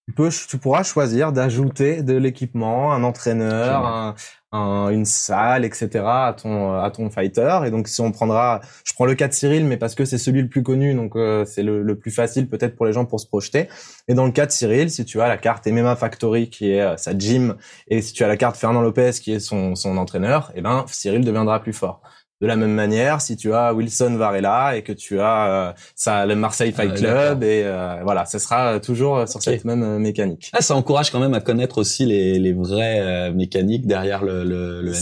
Tu, 0.07 0.13
peux, 0.13 0.29
tu 0.29 0.57
pourras 0.57 0.83
choisir 0.83 1.33
d'ajouter 1.33 2.01
de 2.01 2.15
l'équipement, 2.15 2.93
un 2.93 3.03
entraîneur, 3.03 3.85
un, 3.85 4.15
un- 4.53 4.87
une 4.89 5.03
salle, 5.03 5.65
etc. 5.65 6.05
à 6.27 6.33
ton 6.33 6.73
à 6.79 6.89
ton 6.91 7.09
fighter. 7.09 7.59
Et 7.65 7.71
donc, 7.71 7.89
si 7.89 7.99
on 7.99 8.13
prendra, 8.13 8.61
je 8.85 8.93
prends 8.93 9.03
le 9.05 9.15
cas 9.15 9.27
de 9.27 9.33
Cyril, 9.33 9.65
mais 9.65 9.75
parce 9.75 9.95
que 9.95 10.05
c'est 10.05 10.17
celui 10.17 10.41
le 10.41 10.47
plus 10.47 10.63
connu, 10.63 10.93
donc 10.95 11.17
euh, 11.17 11.43
c'est 11.43 11.61
le, 11.61 11.83
le 11.83 11.95
plus 11.99 12.11
facile 12.11 12.47
peut-être 12.47 12.77
pour 12.77 12.85
les 12.85 12.93
gens 12.93 13.03
pour 13.03 13.19
se 13.19 13.27
projeter. 13.27 13.67
Et 14.07 14.13
dans 14.13 14.25
le 14.25 14.31
cas 14.31 14.45
de 14.45 14.51
Cyril, 14.51 14.89
si 14.89 15.03
tu 15.03 15.19
as 15.19 15.27
la 15.27 15.35
carte 15.37 15.67
MMA 15.67 15.97
Factory 15.97 16.49
qui 16.49 16.71
est 16.71 16.81
euh, 16.81 16.95
sa 16.95 17.15
gym, 17.17 17.55
et 17.89 18.01
si 18.01 18.13
tu 18.13 18.23
as 18.23 18.27
la 18.29 18.37
carte 18.37 18.55
Fernand 18.55 18.81
Lopez 18.81 19.11
qui 19.21 19.33
est 19.33 19.41
son 19.41 19.75
son 19.75 19.97
entraîneur, 19.97 20.53
eh 20.55 20.61
ben 20.61 20.85
Cyril 20.87 21.25
deviendra 21.25 21.59
plus 21.61 21.73
fort. 21.73 22.01
De 22.39 22.45
la 22.47 22.55
même 22.55 22.73
manière, 22.73 23.19
si 23.21 23.35
tu 23.35 23.51
as 23.53 23.73
Wilson 23.73 24.15
Varela 24.15 24.75
et 24.77 24.83
que 24.83 24.93
tu 24.93 25.19
as 25.19 25.69
euh, 25.69 25.73
ça, 25.95 26.25
le 26.25 26.35
Marseille 26.35 26.71
Fight 26.71 26.91
Ah, 26.93 26.97
Club 26.97 27.43
et 27.43 27.63
euh, 27.65 27.95
voilà, 28.03 28.25
ce 28.25 28.37
sera 28.37 28.79
toujours 28.79 29.27
sur 29.27 29.41
cette 29.41 29.65
même 29.65 29.81
euh, 29.81 29.97
mécanique. 29.97 30.51
Ah, 30.53 30.61
ça 30.61 30.75
encourage 30.75 31.09
quand 31.09 31.19
même 31.19 31.33
à 31.33 31.41
connaître 31.41 31.79
aussi 31.79 32.05
les, 32.05 32.37
les 32.37 32.53
vraies 32.53 32.99
euh, 33.01 33.33
mécaniques 33.33 33.87
derrière 33.87 34.23
le, 34.23 34.43
le, 34.43 34.81
le 34.83 34.91
MMA. 34.91 34.97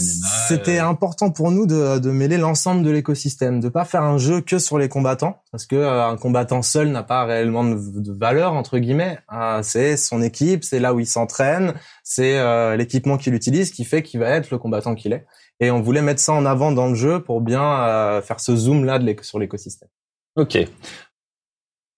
C'était 0.48 0.78
euh, 0.78 0.88
important 0.88 1.30
pour 1.30 1.50
nous 1.50 1.66
de, 1.66 1.98
de 1.98 2.10
mêler 2.10 2.38
l'ensemble 2.38 2.82
de 2.82 2.90
l'écosystème, 2.90 3.60
de 3.60 3.68
pas 3.68 3.84
faire 3.84 4.02
un 4.02 4.16
jeu 4.16 4.40
que 4.40 4.58
sur 4.58 4.78
les 4.78 4.88
combattants, 4.88 5.42
parce 5.52 5.66
que 5.66 5.76
euh, 5.76 6.08
un 6.08 6.16
combattant 6.16 6.62
seul 6.62 6.88
n'a 6.88 7.02
pas 7.02 7.24
réellement 7.26 7.64
de, 7.64 7.76
de 8.00 8.12
valeur 8.12 8.54
entre 8.54 8.78
guillemets. 8.78 9.18
Euh, 9.32 9.60
c'est 9.62 9.98
son 9.98 10.22
équipe, 10.22 10.64
c'est 10.64 10.80
là 10.80 10.94
où 10.94 11.00
il 11.00 11.06
s'entraîne, 11.06 11.74
c'est 12.02 12.38
euh, 12.38 12.76
l'équipement 12.76 13.18
qu'il 13.18 13.34
utilise 13.34 13.72
qui 13.72 13.84
fait 13.84 14.02
qu'il 14.02 14.20
va 14.20 14.30
être 14.30 14.50
le 14.50 14.56
combattant 14.58 14.94
qu'il 14.94 15.12
est. 15.12 15.26
Et 15.60 15.70
on 15.70 15.80
voulait 15.80 16.02
mettre 16.02 16.20
ça 16.20 16.32
en 16.32 16.44
avant 16.46 16.70
dans 16.72 16.88
le 16.88 16.94
jeu 16.94 17.20
pour 17.20 17.40
bien 17.40 17.62
euh, 17.62 18.22
faire 18.22 18.40
ce 18.40 18.54
zoom 18.56 18.84
là 18.84 18.98
de 18.98 19.04
l'éco- 19.04 19.24
sur 19.24 19.38
l'écosystème. 19.38 19.88
Ok. 20.36 20.58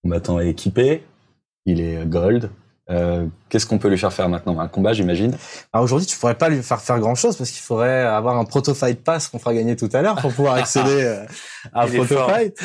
Combattant 0.02 0.38
est 0.40 0.48
équipé, 0.48 1.02
il 1.66 1.80
est 1.80 2.06
gold. 2.06 2.50
Euh, 2.90 3.26
Qu'est-ce 3.50 3.66
qu'on 3.66 3.76
peut 3.78 3.88
lui 3.88 3.98
faire 3.98 4.12
faire 4.14 4.30
maintenant? 4.30 4.58
Un 4.60 4.68
combat, 4.68 4.94
j'imagine? 4.94 5.36
Alors 5.74 5.84
aujourd'hui, 5.84 6.06
tu 6.06 6.16
pourrais 6.16 6.36
pas 6.36 6.48
lui 6.48 6.62
faire 6.62 6.80
faire 6.80 6.98
grand 7.00 7.14
chose 7.14 7.36
parce 7.36 7.50
qu'il 7.50 7.60
faudrait 7.60 8.00
avoir 8.02 8.38
un 8.38 8.44
proto 8.46 8.72
fight 8.74 9.02
pass 9.04 9.28
qu'on 9.28 9.38
fera 9.38 9.52
gagner 9.52 9.76
tout 9.76 9.90
à 9.92 10.00
l'heure 10.00 10.16
pour 10.16 10.32
pouvoir 10.32 10.54
accéder 10.54 10.88
euh, 11.04 11.26
à 11.74 11.86
Il 11.86 11.94
est 11.94 11.98
proto 11.98 12.14
fort. 12.16 12.30
fight. 12.30 12.58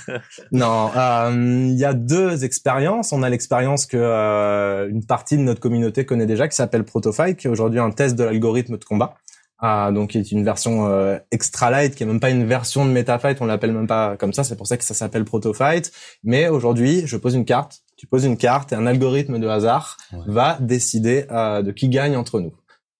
non, 0.52 0.90
euh, 0.96 1.30
il 1.68 1.74
y 1.76 1.84
a 1.84 1.92
deux 1.92 2.44
expériences. 2.44 3.12
On 3.12 3.22
a 3.22 3.28
l'expérience 3.28 3.84
que 3.84 3.98
euh, 3.98 4.88
une 4.88 5.04
partie 5.04 5.36
de 5.36 5.42
notre 5.42 5.60
communauté 5.60 6.06
connaît 6.06 6.26
déjà, 6.26 6.48
qui 6.48 6.56
s'appelle 6.56 6.84
proto 6.84 7.12
fight, 7.12 7.36
qui 7.36 7.46
est 7.46 7.50
aujourd'hui 7.50 7.80
un 7.80 7.90
test 7.90 8.16
de 8.16 8.24
l'algorithme 8.24 8.78
de 8.78 8.84
combat. 8.84 9.16
Ah, 9.58 9.90
donc 9.92 10.10
qui 10.10 10.18
est 10.18 10.32
une 10.32 10.44
version 10.44 10.86
euh, 10.86 11.18
extra 11.30 11.70
light, 11.70 11.94
qui 11.94 12.02
est 12.02 12.06
même 12.06 12.20
pas 12.20 12.28
une 12.30 12.44
version 12.44 12.84
de 12.84 12.90
MetaFight, 12.90 13.40
on 13.40 13.46
l'appelle 13.46 13.72
même 13.72 13.86
pas 13.86 14.16
comme 14.18 14.34
ça, 14.34 14.44
c'est 14.44 14.56
pour 14.56 14.66
ça 14.66 14.76
que 14.76 14.84
ça 14.84 14.92
s'appelle 14.92 15.24
Proto 15.24 15.54
Fight. 15.54 15.90
Mais 16.24 16.48
aujourd'hui, 16.48 17.02
je 17.06 17.16
pose 17.16 17.34
une 17.34 17.46
carte, 17.46 17.78
tu 17.96 18.06
poses 18.06 18.24
une 18.26 18.36
carte 18.36 18.72
et 18.72 18.76
un 18.76 18.86
algorithme 18.86 19.38
de 19.38 19.46
hasard 19.48 19.96
Ouais. 20.12 20.18
va 20.26 20.58
décider 20.60 21.24
euh, 21.30 21.62
de 21.62 21.72
qui 21.72 21.88
gagne 21.88 22.16
entre 22.16 22.40
nous. 22.40 22.52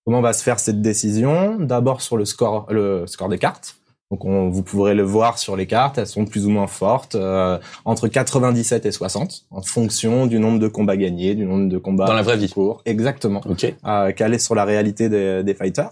Comment 0.07 0.23
va 0.23 0.33
se 0.33 0.43
faire 0.43 0.59
cette 0.59 0.81
décision? 0.81 1.59
D'abord 1.61 2.01
sur 2.01 2.17
le 2.17 2.25
score, 2.25 2.67
le 2.71 3.07
score 3.07 3.29
des 3.29 3.39
cartes. 3.39 3.77
Donc 4.13 4.25
on, 4.25 4.49
vous 4.51 4.63
pourrez 4.63 4.95
le 4.95 5.03
voir 5.03 5.37
sur 5.37 5.57
les 5.57 5.67
cartes, 5.67 5.99
elles 5.99 6.07
sont 6.07 6.27
plus 6.27 6.47
ou 6.47 6.51
moins 6.51 6.69
fortes, 6.69 7.17
euh, 7.17 7.59
entre 7.85 8.07
97 8.07 8.87
et 8.87 8.93
60, 8.93 9.47
en 9.51 9.63
fonction 9.63 10.29
du 10.29 10.39
nombre 10.39 10.61
de 10.61 10.69
combats 10.69 10.97
gagnés, 10.97 11.35
du 11.35 11.45
nombre 11.45 11.69
de 11.69 11.77
combats 11.77 12.07
Dans 12.07 12.13
la 12.15 12.23
vraie 12.23 12.37
vie. 12.37 12.49
Exactement 12.85 13.41
Ok. 13.45 13.75
euh, 13.85 14.13
calé 14.13 14.39
sur 14.39 14.55
la 14.55 14.65
réalité 14.65 15.09
des, 15.09 15.43
des 15.43 15.55
fighters. 15.55 15.91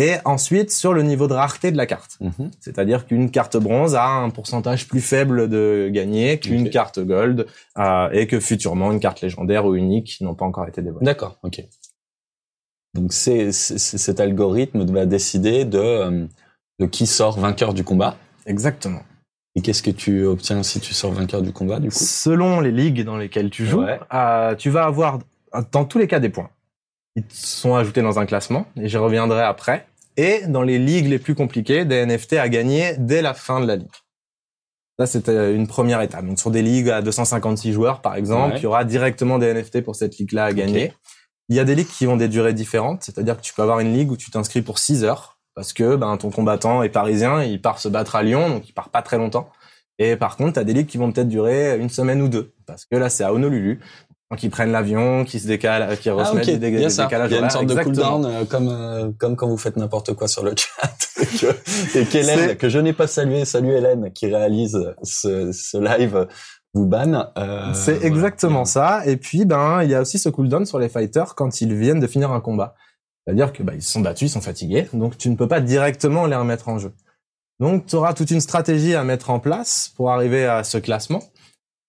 Et 0.00 0.14
ensuite 0.24 0.70
sur 0.70 0.94
le 0.94 1.02
niveau 1.02 1.28
de 1.28 1.34
rareté 1.34 1.70
de 1.70 1.76
la 1.76 1.84
carte. 1.86 2.16
Mhm. 2.20 2.50
C'est-à-dire 2.58 3.06
qu'une 3.06 3.30
carte 3.30 3.56
bronze 3.58 3.94
a 3.94 4.06
un 4.06 4.30
pourcentage 4.30 4.88
plus 4.88 5.00
faible 5.02 5.48
de 5.48 5.90
gagner 5.92 6.40
qu'une 6.40 6.70
carte 6.70 6.98
gold 7.00 7.46
euh, 7.78 8.08
et 8.12 8.26
que 8.26 8.40
futurement 8.40 8.92
une 8.92 9.00
carte 9.00 9.20
légendaire 9.20 9.66
ou 9.66 9.74
unique 9.74 10.16
n'ont 10.22 10.34
pas 10.34 10.46
encore 10.46 10.66
été 10.66 10.80
dévoilées. 10.80 11.04
D'accord. 11.04 11.38
Ok. 11.42 11.62
Donc 12.94 13.12
c'est 13.12 13.52
cet 13.52 14.18
algorithme 14.20 14.84
va 14.90 15.06
décider 15.06 15.64
de 15.64 15.78
euh, 15.78 16.26
de 16.80 16.86
qui 16.86 17.06
sort 17.06 17.38
vainqueur 17.38 17.74
du 17.74 17.84
combat. 17.84 18.16
Exactement. 18.46 19.02
Et 19.54 19.60
qu'est-ce 19.60 19.82
que 19.82 19.90
tu 19.90 20.24
obtiens 20.24 20.62
si 20.62 20.80
tu 20.80 20.94
sors 20.94 21.12
vainqueur 21.12 21.42
du 21.42 21.52
combat 21.52 21.78
du 21.78 21.90
coup? 21.90 21.98
Selon 21.98 22.60
les 22.60 22.72
ligues 22.72 23.04
dans 23.04 23.16
lesquelles 23.18 23.50
tu 23.50 23.66
joues, 23.66 23.82
Ouais. 23.82 24.00
euh, 24.14 24.54
tu 24.54 24.70
vas 24.70 24.84
avoir 24.84 25.18
dans 25.72 25.84
tous 25.84 25.98
les 25.98 26.06
cas 26.06 26.20
des 26.20 26.30
points. 26.30 26.50
Ils 27.16 27.24
sont 27.30 27.74
ajoutés 27.74 28.02
dans 28.02 28.18
un 28.18 28.26
classement 28.26 28.66
et 28.76 28.88
j'y 28.88 28.96
reviendrai 28.96 29.42
après. 29.42 29.86
Et 30.16 30.42
dans 30.46 30.62
les 30.62 30.78
ligues 30.78 31.06
les 31.08 31.18
plus 31.18 31.34
compliquées, 31.34 31.84
des 31.84 32.04
NFT 32.06 32.34
à 32.34 32.48
gagner 32.48 32.94
dès 32.98 33.22
la 33.22 33.34
fin 33.34 33.60
de 33.60 33.66
la 33.66 33.76
ligue. 33.76 33.88
Ça, 34.98 35.06
c'était 35.06 35.54
une 35.54 35.66
première 35.66 36.02
étape. 36.02 36.26
Donc, 36.26 36.38
sur 36.38 36.50
des 36.50 36.62
ligues 36.62 36.90
à 36.90 37.00
256 37.00 37.72
joueurs, 37.72 38.02
par 38.02 38.16
exemple, 38.16 38.52
Ouais. 38.52 38.58
il 38.58 38.62
y 38.64 38.66
aura 38.66 38.84
directement 38.84 39.38
des 39.38 39.54
NFT 39.54 39.82
pour 39.82 39.96
cette 39.96 40.18
ligue-là 40.18 40.44
à 40.44 40.52
gagner. 40.52 40.92
Il 41.48 41.56
y 41.56 41.60
a 41.60 41.64
des 41.64 41.74
ligues 41.74 41.88
qui 41.88 42.06
ont 42.06 42.16
des 42.16 42.28
durées 42.28 42.52
différentes, 42.52 43.02
c'est-à-dire 43.02 43.36
que 43.36 43.42
tu 43.42 43.54
peux 43.54 43.62
avoir 43.62 43.80
une 43.80 43.92
ligue 43.94 44.10
où 44.10 44.16
tu 44.16 44.30
t'inscris 44.30 44.60
pour 44.62 44.78
6 44.78 45.04
heures, 45.04 45.38
parce 45.54 45.72
que 45.72 45.96
ben, 45.96 46.16
ton 46.18 46.30
combattant 46.30 46.82
est 46.82 46.90
parisien, 46.90 47.42
il 47.42 47.60
part 47.62 47.78
se 47.78 47.88
battre 47.88 48.14
à 48.14 48.22
Lyon, 48.22 48.50
donc 48.50 48.68
il 48.68 48.72
part 48.72 48.90
pas 48.90 49.02
très 49.02 49.16
longtemps. 49.16 49.50
Et 49.98 50.16
par 50.16 50.36
contre, 50.36 50.54
tu 50.54 50.58
as 50.60 50.64
des 50.64 50.74
ligues 50.74 50.86
qui 50.86 50.98
vont 50.98 51.10
peut-être 51.10 51.28
durer 51.28 51.78
une 51.78 51.88
semaine 51.88 52.20
ou 52.20 52.28
deux, 52.28 52.52
parce 52.66 52.84
que 52.84 52.96
là, 52.96 53.08
c'est 53.08 53.24
à 53.24 53.32
Honolulu. 53.32 53.80
Donc, 54.30 54.42
ils 54.44 54.50
prennent 54.50 54.70
l'avion, 54.70 55.24
qui 55.24 55.40
se 55.40 55.48
décalent, 55.48 55.96
qui 55.98 56.08
Ah, 56.08 56.14
remettent 56.14 56.34
ok. 56.34 56.44
des, 56.46 56.52
Il 56.52 56.60
dé- 56.60 56.70
y 56.70 56.76
a 56.76 56.80
des 56.88 56.90
ça. 56.90 57.04
décalages 57.04 57.30
Il 57.32 57.34
y 57.34 57.38
a 57.38 57.42
une 57.42 57.50
sorte 57.50 57.66
de 57.66 57.74
cooldown 57.74 58.24
euh, 58.24 58.44
comme 58.44 58.68
euh, 58.68 59.10
comme 59.18 59.34
quand 59.34 59.48
vous 59.48 59.56
faites 59.58 59.76
n'importe 59.76 60.14
quoi 60.14 60.28
sur 60.28 60.44
le 60.44 60.54
chat. 60.56 60.96
et 61.96 62.04
qu'Hélène, 62.04 62.56
que 62.56 62.68
je 62.68 62.78
n'ai 62.78 62.92
pas 62.92 63.06
salué, 63.08 63.44
salut 63.44 63.72
Hélène, 63.72 64.12
qui 64.12 64.26
réalise 64.26 64.94
ce, 65.02 65.50
ce 65.52 65.76
live, 65.78 66.28
vous 66.74 66.86
banne. 66.86 67.26
euh, 67.36 67.72
C'est 67.74 67.94
voilà. 67.94 68.06
exactement 68.06 68.64
ça. 68.64 69.02
Et 69.04 69.16
puis, 69.16 69.44
ben, 69.44 69.82
il 69.82 69.90
y 69.90 69.94
a 69.96 70.00
aussi 70.00 70.18
ce 70.18 70.28
cooldown 70.28 70.64
sur 70.64 70.78
les 70.78 70.88
fighters 70.88 71.34
quand 71.34 71.60
ils 71.60 71.74
viennent 71.74 72.00
de 72.00 72.06
finir 72.06 72.30
un 72.30 72.40
combat. 72.40 72.74
C'est-à-dire 73.26 73.52
que, 73.52 73.64
ben, 73.64 73.74
ils 73.74 73.82
se 73.82 73.90
sont 73.90 74.00
battus, 74.00 74.30
ils 74.30 74.32
sont 74.32 74.40
fatigués, 74.40 74.88
donc 74.92 75.18
tu 75.18 75.28
ne 75.30 75.34
peux 75.36 75.48
pas 75.48 75.60
directement 75.60 76.26
les 76.26 76.36
remettre 76.36 76.68
en 76.68 76.78
jeu. 76.78 76.92
Donc, 77.58 77.86
tu 77.86 77.96
auras 77.96 78.14
toute 78.14 78.30
une 78.30 78.40
stratégie 78.40 78.94
à 78.94 79.02
mettre 79.04 79.28
en 79.30 79.40
place 79.40 79.90
pour 79.96 80.10
arriver 80.12 80.46
à 80.46 80.62
ce 80.64 80.78
classement. 80.78 81.20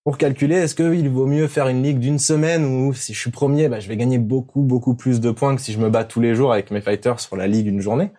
Pour 0.04 0.18
calculer, 0.18 0.56
est-ce 0.56 0.74
qu'il 0.74 1.08
vaut 1.08 1.26
mieux 1.26 1.46
faire 1.46 1.68
une 1.68 1.82
ligue 1.82 2.00
d'une 2.00 2.18
semaine 2.18 2.64
où 2.64 2.92
si 2.92 3.14
je 3.14 3.20
suis 3.20 3.30
premier, 3.30 3.68
ben, 3.68 3.78
je 3.78 3.88
vais 3.88 3.96
gagner 3.96 4.18
beaucoup, 4.18 4.62
beaucoup 4.62 4.94
plus 4.94 5.20
de 5.20 5.30
points 5.30 5.54
que 5.54 5.62
si 5.62 5.72
je 5.72 5.78
me 5.78 5.90
bats 5.90 6.04
tous 6.04 6.20
les 6.20 6.34
jours 6.34 6.52
avec 6.52 6.72
mes 6.72 6.80
fighters 6.80 7.20
sur 7.20 7.36
la 7.36 7.46
ligue 7.46 7.68
une 7.68 7.80
journée. 7.80 8.10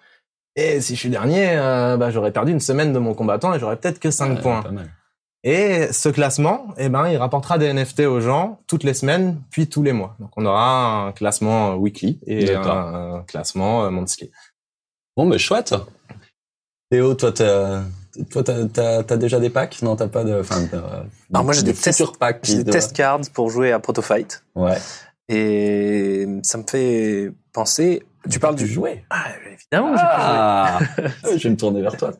Et 0.55 0.79
si 0.79 0.95
je 0.95 0.99
suis 0.99 1.09
dernier, 1.09 1.49
euh, 1.57 1.97
ben, 1.97 2.09
j'aurais 2.09 2.31
perdu 2.31 2.53
une 2.53 2.61
semaine 2.61 2.93
de 2.93 2.99
mon 2.99 3.13
combattant 3.13 3.53
et 3.53 3.59
j'aurais 3.59 3.75
peut-être 3.75 3.99
que 3.99 4.11
5 4.11 4.35
Ouais, 4.35 4.41
points. 4.41 4.63
Et 5.43 5.91
ce 5.91 6.07
classement, 6.07 6.67
eh 6.77 6.87
ben, 6.87 7.09
il 7.09 7.17
rapportera 7.17 7.57
des 7.57 7.73
NFT 7.73 8.01
aux 8.01 8.21
gens 8.21 8.61
toutes 8.65 8.83
les 8.83 8.93
semaines, 8.93 9.41
puis 9.49 9.67
tous 9.67 9.83
les 9.83 9.91
mois. 9.91 10.15
Donc, 10.19 10.31
on 10.37 10.45
aura 10.45 11.07
un 11.07 11.11
classement 11.11 11.75
weekly 11.75 12.19
et 12.25 12.55
un, 12.55 12.61
un 12.61 13.23
classement 13.23 13.83
euh, 13.83 13.89
monthly. 13.89 14.31
Bon, 15.17 15.25
mais 15.25 15.37
chouette. 15.37 15.75
Théo, 16.89 17.13
toi, 17.15 17.33
t'as, 17.33 17.81
toi, 18.29 18.43
t'as, 18.43 18.65
t'as, 18.67 19.03
t'as 19.03 19.17
déjà 19.17 19.39
des 19.39 19.49
packs? 19.49 19.81
Non, 19.81 19.95
t'as 19.95 20.07
pas 20.07 20.23
de, 20.23 20.39
enfin, 20.39 20.65
t'as- 20.69 21.05
Alors 21.33 21.43
moi, 21.43 21.53
j'ai 21.53 21.63
des 21.63 21.73
futurs 21.73 22.17
packs. 22.17 22.39
J'ai 22.43 22.57
des 22.57 22.63
doivent- 22.63 22.73
test 22.73 22.93
cards 22.93 23.21
pour 23.33 23.49
jouer 23.49 23.71
à 23.71 23.79
Proto 23.79 24.01
Fight. 24.01 24.43
Ouais. 24.55 24.77
Et 25.29 26.27
ça 26.43 26.57
me 26.57 26.63
fait 26.69 27.31
penser. 27.53 28.03
Tu 28.29 28.39
parles 28.39 28.55
du 28.55 28.67
jouer. 28.67 29.03
Ah, 29.09 29.25
évidemment, 29.51 29.95
j'ai 29.97 30.03
pu 30.03 30.07
jouer. 30.07 30.17
Ah, 30.17 30.79
je 31.37 31.43
vais 31.43 31.49
me 31.49 31.57
tourner 31.57 31.81
vers 31.81 31.97
toi. 31.97 32.11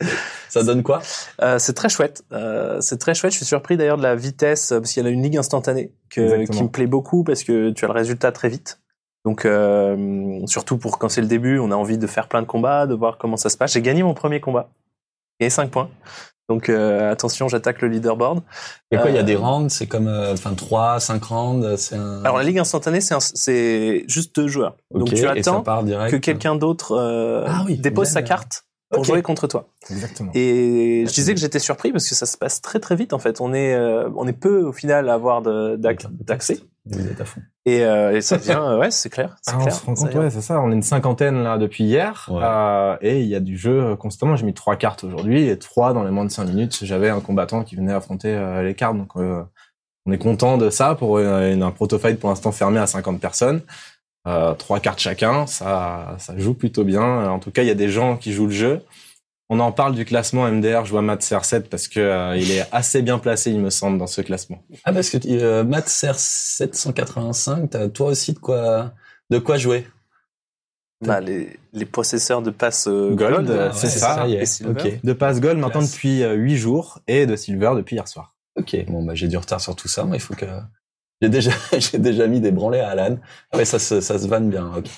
Ça 0.50 0.63
donne 0.63 0.83
quoi? 0.83 1.01
Euh, 1.41 1.59
c'est 1.59 1.73
très 1.73 1.88
chouette. 1.89 2.23
Euh, 2.33 2.81
c'est 2.81 2.97
très 2.97 3.13
chouette. 3.13 3.31
Je 3.31 3.38
suis 3.38 3.45
surpris 3.45 3.77
d'ailleurs 3.77 3.97
de 3.97 4.03
la 4.03 4.15
vitesse 4.15 4.71
euh, 4.71 4.79
parce 4.79 4.91
qu'il 4.91 5.03
y 5.03 5.07
a 5.07 5.09
une 5.09 5.21
ligue 5.23 5.38
instantanée 5.38 5.93
que, 6.09 6.45
qui 6.45 6.63
me 6.63 6.67
plaît 6.69 6.88
beaucoup 6.88 7.23
parce 7.23 7.43
que 7.43 7.69
tu 7.71 7.85
as 7.85 7.88
le 7.88 7.93
résultat 7.93 8.31
très 8.33 8.50
vite. 8.50 8.81
Donc 9.25 9.45
euh, 9.45 10.41
surtout 10.47 10.77
pour 10.77 11.00
quand 11.00 11.07
c'est 11.07 11.21
le 11.21 11.27
début, 11.27 11.57
on 11.59 11.71
a 11.71 11.75
envie 11.75 11.97
de 11.97 12.07
faire 12.07 12.27
plein 12.27 12.41
de 12.41 12.47
combats, 12.47 12.85
de 12.88 12.93
voir 12.93 13.17
comment 13.17 13.38
ça 13.38 13.50
se 13.50 13.55
passe. 13.55 13.71
J'ai 13.73 13.81
gagné 13.81 14.03
mon 14.03 14.13
premier 14.13 14.41
combat. 14.41 14.69
Et 15.39 15.49
5 15.49 15.69
points. 15.71 15.89
Donc 16.49 16.67
euh, 16.69 17.09
attention, 17.11 17.47
j'attaque 17.47 17.81
le 17.81 17.87
leaderboard. 17.87 18.41
Et 18.91 18.97
quoi, 18.97 19.09
il 19.09 19.15
y 19.15 19.17
a 19.17 19.21
Euh, 19.21 19.23
des 19.23 19.35
rounds, 19.35 19.73
c'est 19.73 19.87
comme, 19.87 20.07
euh, 20.07 20.33
enfin, 20.33 20.53
3, 20.53 20.99
5 20.99 21.23
rounds, 21.23 21.75
c'est 21.77 21.95
un... 21.95 22.21
Alors 22.23 22.37
la 22.37 22.43
ligue 22.43 22.59
instantanée, 22.59 22.99
c'est 22.99 23.13
un- 23.15 23.19
c'est 23.21 24.03
juste 24.07 24.35
deux 24.35 24.47
joueurs. 24.49 24.75
Donc 24.93 25.07
tu 25.07 25.15
et 25.15 25.17
ça 25.21 25.31
attends 25.31 25.61
part 25.63 25.83
direct. 25.83 26.11
que 26.11 26.17
quelqu'un 26.17 26.55
d'autre 26.55 26.91
euh, 26.97 27.45
Ah 27.47 27.63
oui, 27.65 27.77
dépose 27.77 28.09
sa 28.09 28.21
carte 28.23 28.65
pour 28.91 29.05
jouer 29.05 29.21
contre 29.23 29.47
toi. 29.47 29.69
Exactement. 29.89 30.31
Et 30.35 31.05
je 31.07 31.13
disais 31.13 31.33
que 31.33 31.39
j'étais 31.39 31.59
surpris 31.59 31.91
parce 31.93 32.07
que 32.07 32.13
ça 32.13 32.25
se 32.27 32.37
passe 32.37 32.61
très 32.61 32.79
très 32.79 32.95
vite 32.95 33.13
en 33.13 33.19
fait. 33.19 33.39
On 33.41 33.53
est 33.53 33.73
euh, 33.73 34.09
on 34.15 34.27
est 34.27 34.33
peu 34.33 34.61
au 34.63 34.73
final 34.73 35.09
à 35.09 35.13
avoir 35.15 35.41
de- 35.41 35.77
d'ac- 35.77 36.05
d'accès 36.11 36.59
Vous 36.85 37.07
êtes 37.07 37.21
à 37.21 37.25
fond. 37.25 37.41
et, 37.65 37.85
euh, 37.85 38.13
et 38.17 38.21
ça 38.21 38.35
vient 38.35 38.61
euh, 38.73 38.77
ouais 38.77 38.91
c'est 38.91 39.09
clair. 39.09 39.37
Ah, 39.47 39.57
on 39.57 39.69
se 39.69 39.85
rend 39.85 39.95
ça 39.95 40.07
compte, 40.09 40.15
ouais, 40.15 40.29
c'est 40.29 40.41
ça. 40.41 40.59
On 40.59 40.69
est 40.69 40.75
une 40.75 40.83
cinquantaine 40.83 41.41
là 41.43 41.57
depuis 41.57 41.85
hier, 41.85 42.27
Ouais. 42.29 42.41
euh, 42.43 42.97
et 43.01 43.21
il 43.21 43.27
y 43.27 43.35
a 43.35 43.39
du 43.39 43.57
jeu 43.57 43.81
euh, 43.91 43.95
constamment. 43.95 44.35
J'ai 44.35 44.45
mis 44.45 44.53
trois 44.53 44.75
cartes 44.75 45.03
aujourd'hui 45.05 45.47
et 45.47 45.57
trois 45.57 45.93
dans 45.93 46.03
les 46.03 46.11
moins 46.11 46.25
de 46.25 46.31
cinq 46.31 46.45
minutes. 46.45 46.79
J'avais 46.83 47.09
un 47.09 47.21
combattant 47.21 47.63
qui 47.63 47.77
venait 47.77 47.93
affronter 47.93 48.35
euh, 48.35 48.63
les 48.63 48.73
cartes, 48.73 48.97
donc 48.97 49.11
euh, 49.15 49.41
on 50.05 50.11
est 50.11 50.17
content 50.17 50.57
de 50.57 50.69
ça 50.69 50.95
pour 50.95 51.19
une, 51.19 51.27
une- 51.27 51.63
un 51.63 51.71
proto-fight 51.71 52.19
pour 52.19 52.29
l'instant 52.29 52.51
fermé 52.51 52.79
à 52.79 52.87
50 52.87 53.21
personnes. 53.21 53.61
Euh, 54.27 54.53
trois 54.53 54.79
cartes 54.81 54.99
chacun, 54.99 55.47
ça, 55.47 56.15
ça 56.17 56.37
joue 56.37 56.53
plutôt 56.53 56.83
bien. 56.83 57.29
En 57.29 57.39
tout 57.39 57.51
cas, 57.51 57.61
il 57.61 57.67
y 57.67 57.71
a 57.71 57.75
des 57.75 57.89
gens 57.89 58.17
qui 58.17 58.33
jouent 58.33 58.47
le 58.47 58.51
jeu. 58.51 58.81
On 59.53 59.60
en 59.60 59.72
parle 59.72 59.93
du 59.93 60.03
classement 60.03 60.50
MDR. 60.51 60.83
Je 60.83 60.89
vois 60.89 61.03
Matt 61.03 61.22
CR7 61.22 61.69
parce 61.69 61.88
que 61.88 62.00
euh, 62.00 62.36
il 62.36 62.50
est 62.50 62.65
assez 62.72 63.03
bien 63.03 63.19
placé, 63.19 63.51
il 63.51 63.60
me 63.60 63.69
semble, 63.69 64.00
dans 64.00 64.07
ce 64.07 64.22
classement. 64.22 64.63
Ah, 64.83 64.91
parce 64.91 65.12
que 65.12 65.17
euh, 65.27 65.63
Matt 65.63 65.89
sert 65.89 66.17
785, 66.17 67.69
t'as 67.69 67.88
toi 67.89 68.07
aussi 68.07 68.33
de 68.33 68.39
quoi, 68.39 68.93
de 69.29 69.38
quoi 69.38 69.57
jouer. 69.57 69.86
Bah, 71.05 71.22
les, 71.22 71.60
les 71.72 71.86
possesseurs 71.86 72.41
de 72.41 72.50
passes 72.50 72.88
euh, 72.88 73.13
Gold, 73.13 73.36
gold, 73.36 73.50
euh, 73.51 73.67
ouais, 73.67 73.75
c'est 73.75 73.89
ça, 73.89 74.27
et. 74.27 74.41
Ok. 74.67 75.03
De 75.03 75.13
passe 75.13 75.39
gold 75.39 75.60
maintenant 75.60 75.81
Classe. 75.81 75.93
depuis 75.93 76.24
euh, 76.24 76.33
huit 76.33 76.57
jours 76.57 77.01
et 77.07 77.27
de 77.27 77.36
silver 77.36 77.74
depuis 77.75 77.95
hier 77.95 78.07
soir. 78.07 78.36
Ok, 78.55 78.75
bon 78.88 79.03
bah 79.03 79.13
j'ai 79.13 79.27
du 79.27 79.38
retard 79.38 79.62
sur 79.62 79.75
tout 79.75 79.88
ça, 79.88 80.03
mais 80.05 80.17
il 80.17 80.19
faut 80.19 80.33
que 80.33 80.48
j'ai 81.22 81.29
déjà 81.29 81.51
j'ai 81.77 82.00
déjà 82.00 82.25
mis 82.25 82.39
des 82.39 82.51
branlés 82.51 82.79
à 82.79 82.89
Alan. 82.89 83.17
Ah 83.51 83.57
ouais, 83.57 83.65
ça 83.65 83.77
se 83.77 84.01
ça 84.01 84.17
se 84.17 84.27
vanne 84.27 84.50
bien. 84.50 84.72
Ok. 84.75 84.89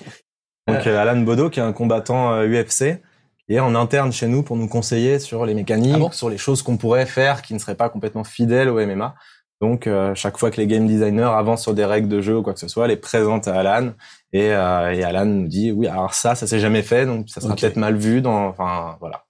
Donc 0.68 0.86
euh, 0.86 0.98
Alan 0.98 1.20
Bodo, 1.20 1.48
qui 1.50 1.60
est 1.60 1.62
un 1.62 1.72
combattant 1.72 2.32
euh, 2.32 2.46
UFC, 2.46 3.00
est 3.48 3.60
en 3.60 3.74
interne 3.74 4.12
chez 4.12 4.26
nous 4.28 4.42
pour 4.42 4.56
nous 4.56 4.68
conseiller 4.68 5.18
sur 5.18 5.46
les 5.46 5.54
mécaniques, 5.54 5.92
Ah 5.94 5.98
bon 5.98 6.10
sur 6.10 6.28
les 6.30 6.38
choses 6.38 6.62
qu'on 6.62 6.76
pourrait 6.76 7.06
faire 7.06 7.42
qui 7.42 7.54
ne 7.54 7.58
seraient 7.58 7.74
pas 7.76 7.88
complètement 7.88 8.24
fidèles 8.24 8.68
au 8.68 8.84
MMA. 8.84 9.14
Donc 9.62 9.86
euh, 9.86 10.14
chaque 10.14 10.36
fois 10.36 10.50
que 10.50 10.58
les 10.58 10.66
game 10.66 10.86
designers 10.86 11.22
avancent 11.34 11.62
sur 11.62 11.72
des 11.74 11.84
règles 11.84 12.08
de 12.08 12.20
jeu 12.20 12.36
ou 12.38 12.42
quoi 12.42 12.52
que 12.52 12.60
ce 12.60 12.68
soit, 12.68 12.86
les 12.88 12.96
présente 12.96 13.48
à 13.48 13.54
Alan 13.60 13.92
et, 14.32 14.52
euh, 14.52 14.92
et 14.92 15.02
Alan 15.04 15.24
nous 15.24 15.46
dit 15.48 15.72
oui 15.72 15.86
alors 15.86 16.12
ça 16.12 16.34
ça 16.34 16.46
s'est 16.46 16.58
jamais 16.60 16.82
fait 16.82 17.06
donc 17.06 17.28
ça 17.30 17.40
sera 17.40 17.54
peut-être 17.54 17.76
mal 17.76 17.96
vu 17.96 18.20
dans 18.20 18.48
enfin 18.48 18.96
voilà. 19.00 19.22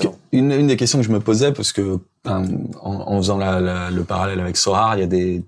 Que 0.00 0.08
une, 0.32 0.50
une 0.50 0.66
des 0.66 0.76
questions 0.76 0.98
que 0.98 1.04
je 1.04 1.10
me 1.12 1.20
posais, 1.20 1.52
parce 1.52 1.70
que 1.70 1.98
hein, 2.24 2.42
en, 2.80 2.94
en 2.94 3.16
faisant 3.18 3.36
la, 3.36 3.60
la- 3.60 3.90
le 3.90 4.02
parallèle 4.02 4.40
avec 4.40 4.56
Sorar, 4.56 4.96
il 4.96 5.00
y 5.00 5.02
a 5.04 5.06
des 5.06 5.42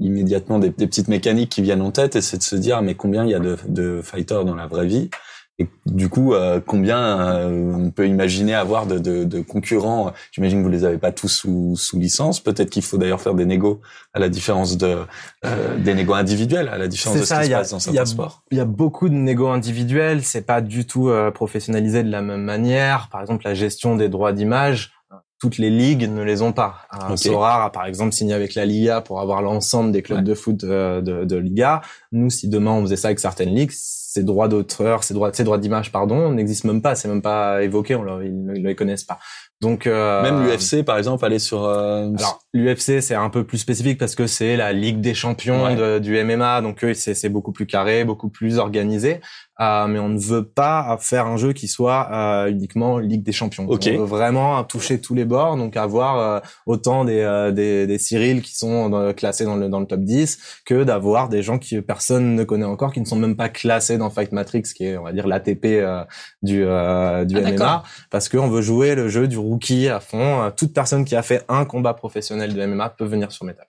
immédiatement 0.00 0.58
des, 0.58 0.70
des 0.70 0.86
petites 0.86 1.08
mécaniques 1.08 1.50
qui 1.50 1.60
viennent 1.60 1.82
en 1.82 1.90
tête, 1.90 2.16
et 2.16 2.22
c'est 2.22 2.38
de 2.38 2.42
se 2.42 2.56
dire 2.56 2.80
mais 2.80 2.94
combien 2.94 3.22
il 3.24 3.30
y 3.30 3.34
a 3.34 3.38
de, 3.38 3.58
de 3.68 4.00
fighters 4.02 4.46
dans 4.46 4.54
la 4.54 4.66
vraie 4.66 4.86
vie, 4.86 5.10
et 5.62 5.68
du 5.86 6.08
coup 6.08 6.34
euh, 6.34 6.60
combien 6.64 6.98
euh, 6.98 7.72
on 7.74 7.90
peut 7.90 8.06
imaginer 8.06 8.54
avoir 8.54 8.86
de, 8.86 8.98
de, 8.98 9.24
de 9.24 9.40
concurrents? 9.40 10.12
J'imagine 10.32 10.58
que 10.58 10.64
vous 10.64 10.70
les 10.70 10.84
avez 10.84 10.98
pas 10.98 11.12
tous 11.12 11.28
sous, 11.28 11.74
sous 11.76 11.98
licence. 11.98 12.40
Peut-être 12.40 12.70
qu'il 12.70 12.82
faut 12.82 12.98
d'ailleurs 12.98 13.20
faire 13.20 13.34
des 13.34 13.46
négos 13.46 13.80
à 14.14 14.18
la 14.18 14.28
différence 14.28 14.76
de 14.76 14.98
euh, 15.44 15.78
des 15.78 15.94
négos 15.94 16.14
individuels, 16.14 16.68
à 16.68 16.78
la 16.78 16.88
différence 16.88 17.18
de 17.20 17.24
ce 17.24 17.34
qui 17.34 17.46
se 17.46 17.50
passe 17.50 17.70
dans 17.70 17.78
certains 17.80 18.04
sports. 18.06 18.42
il 18.50 18.58
y 18.58 18.60
a 18.60 18.64
beaucoup 18.64 19.08
de 19.08 19.14
négo 19.14 19.48
individuels, 19.48 20.22
c'est 20.22 20.46
pas 20.46 20.60
du 20.60 20.86
tout 20.86 21.08
euh, 21.08 21.30
professionnalisé 21.30 22.02
de 22.02 22.10
la 22.10 22.22
même 22.22 22.42
manière. 22.42 23.08
Par 23.10 23.20
exemple, 23.20 23.44
la 23.46 23.54
gestion 23.54 23.96
des 23.96 24.08
droits 24.08 24.32
d'image, 24.32 24.92
toutes 25.40 25.58
les 25.58 25.70
ligues 25.70 26.08
ne 26.08 26.22
les 26.22 26.40
ont 26.42 26.52
pas. 26.52 26.76
Euh, 26.94 27.12
Ok. 27.12 27.18
Sorar 27.18 27.62
a 27.62 27.72
par 27.72 27.86
exemple 27.86 28.12
signé 28.12 28.32
avec 28.32 28.54
la 28.54 28.64
Liga 28.64 29.00
pour 29.00 29.20
avoir 29.20 29.42
l'ensemble 29.42 29.90
des 29.90 30.00
clubs 30.02 30.18
Ouais. 30.18 30.24
de 30.24 30.34
foot 30.34 30.62
euh, 30.62 31.00
de, 31.00 31.24
de 31.24 31.36
Liga. 31.36 31.80
Nous, 32.12 32.30
si 32.30 32.48
demain 32.48 32.70
on 32.70 32.82
faisait 32.82 32.96
ça 32.96 33.08
avec 33.08 33.18
certaines 33.18 33.52
ligues, 33.52 33.72
ces 34.14 34.22
droits 34.24 34.48
d'auteur, 34.48 35.04
ces 35.04 35.14
droits, 35.14 35.32
ces 35.32 35.42
droits 35.44 35.56
d'image, 35.58 35.90
pardon, 35.90 36.30
n'existent 36.32 36.68
même 36.68 36.82
pas. 36.82 36.94
C'est 36.94 37.08
même 37.08 37.22
pas 37.22 37.62
évoqué. 37.62 37.94
On 37.94 38.02
le- 38.02 38.26
ils 38.26 38.44
ne 38.44 38.52
les 38.52 38.74
connaissent 38.74 39.04
pas. 39.04 39.18
Donc 39.62 39.86
euh, 39.86 40.22
Même 40.22 40.42
l'UFC 40.44 40.82
par 40.84 40.98
exemple, 40.98 41.24
aller 41.24 41.38
sur 41.38 41.64
euh, 41.64 42.08
alors 42.18 42.40
l'UFC 42.52 43.00
c'est 43.00 43.14
un 43.14 43.30
peu 43.30 43.44
plus 43.44 43.58
spécifique 43.58 43.96
parce 43.98 44.14
que 44.16 44.26
c'est 44.26 44.56
la 44.56 44.72
Ligue 44.72 45.00
des 45.00 45.14
champions 45.14 45.64
Ouais. 45.64 45.76
de- 45.76 45.98
du 45.98 46.16
MMA, 46.22 46.60
donc 46.62 46.84
c'est 46.94 47.28
beaucoup 47.28 47.52
plus 47.52 47.66
carré, 47.66 48.04
beaucoup 48.04 48.28
plus 48.28 48.58
organisé. 48.58 49.20
Euh, 49.62 49.86
mais 49.86 49.98
on 50.00 50.08
ne 50.08 50.18
veut 50.18 50.44
pas 50.44 50.96
faire 51.00 51.26
un 51.26 51.36
jeu 51.36 51.52
qui 51.52 51.68
soit 51.68 52.08
euh, 52.12 52.50
uniquement 52.50 52.98
Ligue 52.98 53.22
des 53.22 53.30
champions. 53.32 53.66
Ok. 53.68 53.88
On 53.94 53.98
veut 54.00 54.04
vraiment 54.06 54.64
toucher 54.64 55.00
tous 55.00 55.14
les 55.14 55.24
bords, 55.24 55.56
donc 55.56 55.76
avoir 55.76 56.18
euh, 56.18 56.40
autant 56.66 57.04
des, 57.04 57.20
euh, 57.20 57.52
des 57.52 57.86
des 57.86 57.98
Cyril 57.98 58.42
qui 58.42 58.56
sont 58.56 58.88
dans- 58.88 59.12
classés 59.12 59.44
dans 59.44 59.56
le 59.56 59.68
dans 59.68 59.78
le 59.80 59.86
top 59.86 60.00
10 60.00 60.38
que 60.64 60.82
d'avoir 60.82 61.28
des 61.28 61.42
gens 61.42 61.58
qui 61.58 61.80
personne 61.82 62.34
ne 62.34 62.44
connaît 62.44 62.64
encore, 62.64 62.92
qui 62.92 63.00
ne 63.00 63.06
sont 63.06 63.16
même 63.16 63.36
pas 63.36 63.48
classés 63.48 63.98
dans 63.98 64.10
Fight 64.10 64.32
Matrix, 64.32 64.62
qui 64.62 64.84
est 64.86 64.96
on 64.96 65.04
va 65.04 65.12
dire 65.12 65.26
l'ATP 65.28 65.64
euh, 65.66 66.02
du 66.42 66.64
euh, 66.64 67.24
du 67.24 67.36
Ah, 67.38 67.50
MMA 67.52 67.82
parce 68.10 68.28
qu'on 68.28 68.48
veut 68.48 68.62
jouer 68.62 68.94
le 68.94 69.08
jeu 69.08 69.28
du 69.28 69.38
rookie 69.38 69.88
à 69.88 70.00
fond. 70.00 70.50
Toute 70.56 70.72
personne 70.72 71.04
qui 71.04 71.14
a 71.14 71.22
fait 71.22 71.44
un 71.48 71.64
combat 71.64 71.94
professionnel 71.94 72.54
de 72.54 72.66
MMA 72.66 72.88
peut 72.90 73.04
venir 73.04 73.30
sur 73.30 73.44
Meta. 73.44 73.62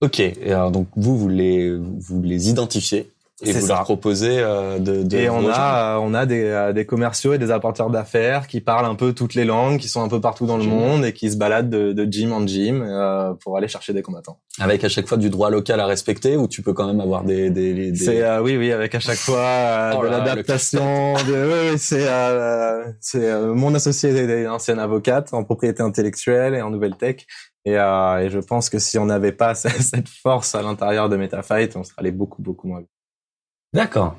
Ok, 0.00 0.20
et 0.20 0.52
alors 0.52 0.70
donc 0.70 0.86
vous 0.96 1.18
vous 1.18 1.28
les 1.28 1.76
vous 1.76 2.22
les 2.22 2.48
identifiez 2.50 3.10
et 3.40 3.52
C'est 3.52 3.60
vous 3.60 3.66
ça. 3.68 3.74
leur 3.74 3.82
proposez 3.84 4.38
euh, 4.40 4.80
de, 4.80 5.04
de 5.04 5.16
Et 5.16 5.30
on 5.30 5.48
a, 5.48 5.94
euh, 5.96 6.00
on 6.02 6.12
a 6.12 6.26
des, 6.26 6.42
euh, 6.42 6.72
des 6.72 6.84
commerciaux 6.86 7.34
et 7.34 7.38
des 7.38 7.52
apporteurs 7.52 7.88
d'affaires 7.88 8.48
qui 8.48 8.60
parlent 8.60 8.84
un 8.86 8.96
peu 8.96 9.12
toutes 9.12 9.34
les 9.34 9.44
langues, 9.44 9.78
qui 9.78 9.88
sont 9.88 10.02
un 10.02 10.08
peu 10.08 10.20
partout 10.20 10.44
dans 10.46 10.56
le 10.56 10.64
monde 10.64 11.04
et 11.04 11.12
qui 11.12 11.30
se 11.30 11.36
baladent 11.36 11.70
de, 11.70 11.92
de 11.92 12.04
gym 12.12 12.32
en 12.32 12.44
gym 12.44 12.82
euh, 12.82 13.34
pour 13.34 13.56
aller 13.56 13.68
chercher 13.68 13.92
des 13.92 14.02
combattants. 14.02 14.40
avec 14.58 14.82
à 14.82 14.88
chaque 14.88 15.06
fois 15.06 15.18
du 15.18 15.30
droit 15.30 15.50
local 15.50 15.78
à 15.78 15.86
respecter 15.86 16.36
ou 16.36 16.48
tu 16.48 16.62
peux 16.62 16.72
quand 16.72 16.86
même 16.88 17.00
avoir 17.00 17.22
des 17.22 17.48
des, 17.50 17.74
des... 17.74 17.94
C'est 17.94 18.22
euh, 18.22 18.42
oui, 18.42 18.56
oui, 18.56 18.72
avec 18.72 18.94
à 18.96 19.00
chaque 19.00 19.18
fois 19.18 19.38
euh, 19.38 19.92
Oh 19.98 20.02
de 20.02 20.08
l'adaptation. 20.08 21.14
De, 21.14 21.70
oui, 21.72 21.78
c'est 21.78 22.08
euh, 22.08 22.84
c'est 23.00 23.24
euh, 23.24 23.54
mon 23.54 23.72
associé 23.74 24.10
est 24.10 24.46
ancienne 24.48 24.80
avocate 24.80 25.32
en 25.32 25.44
propriété 25.44 25.80
intellectuelle 25.82 26.54
et 26.54 26.62
en 26.62 26.70
nouvelle 26.70 26.96
tech. 26.96 27.24
Et, 27.64 27.76
euh, 27.78 28.18
et 28.18 28.30
je 28.30 28.38
pense 28.38 28.68
que 28.70 28.78
si 28.80 28.98
on 28.98 29.06
n'avait 29.06 29.32
pas 29.32 29.54
cette 29.54 29.80
cette 29.94 30.08
force 30.08 30.56
à 30.56 30.62
l'intérieur 30.62 31.08
de 31.08 31.16
MetaFight, 31.16 31.76
on 31.76 31.84
serait 31.84 31.94
allé 31.98 32.10
beaucoup 32.10 32.42
beaucoup 32.42 32.66
moins 32.66 32.80
vite. 32.80 32.88
D'accord. 33.72 34.16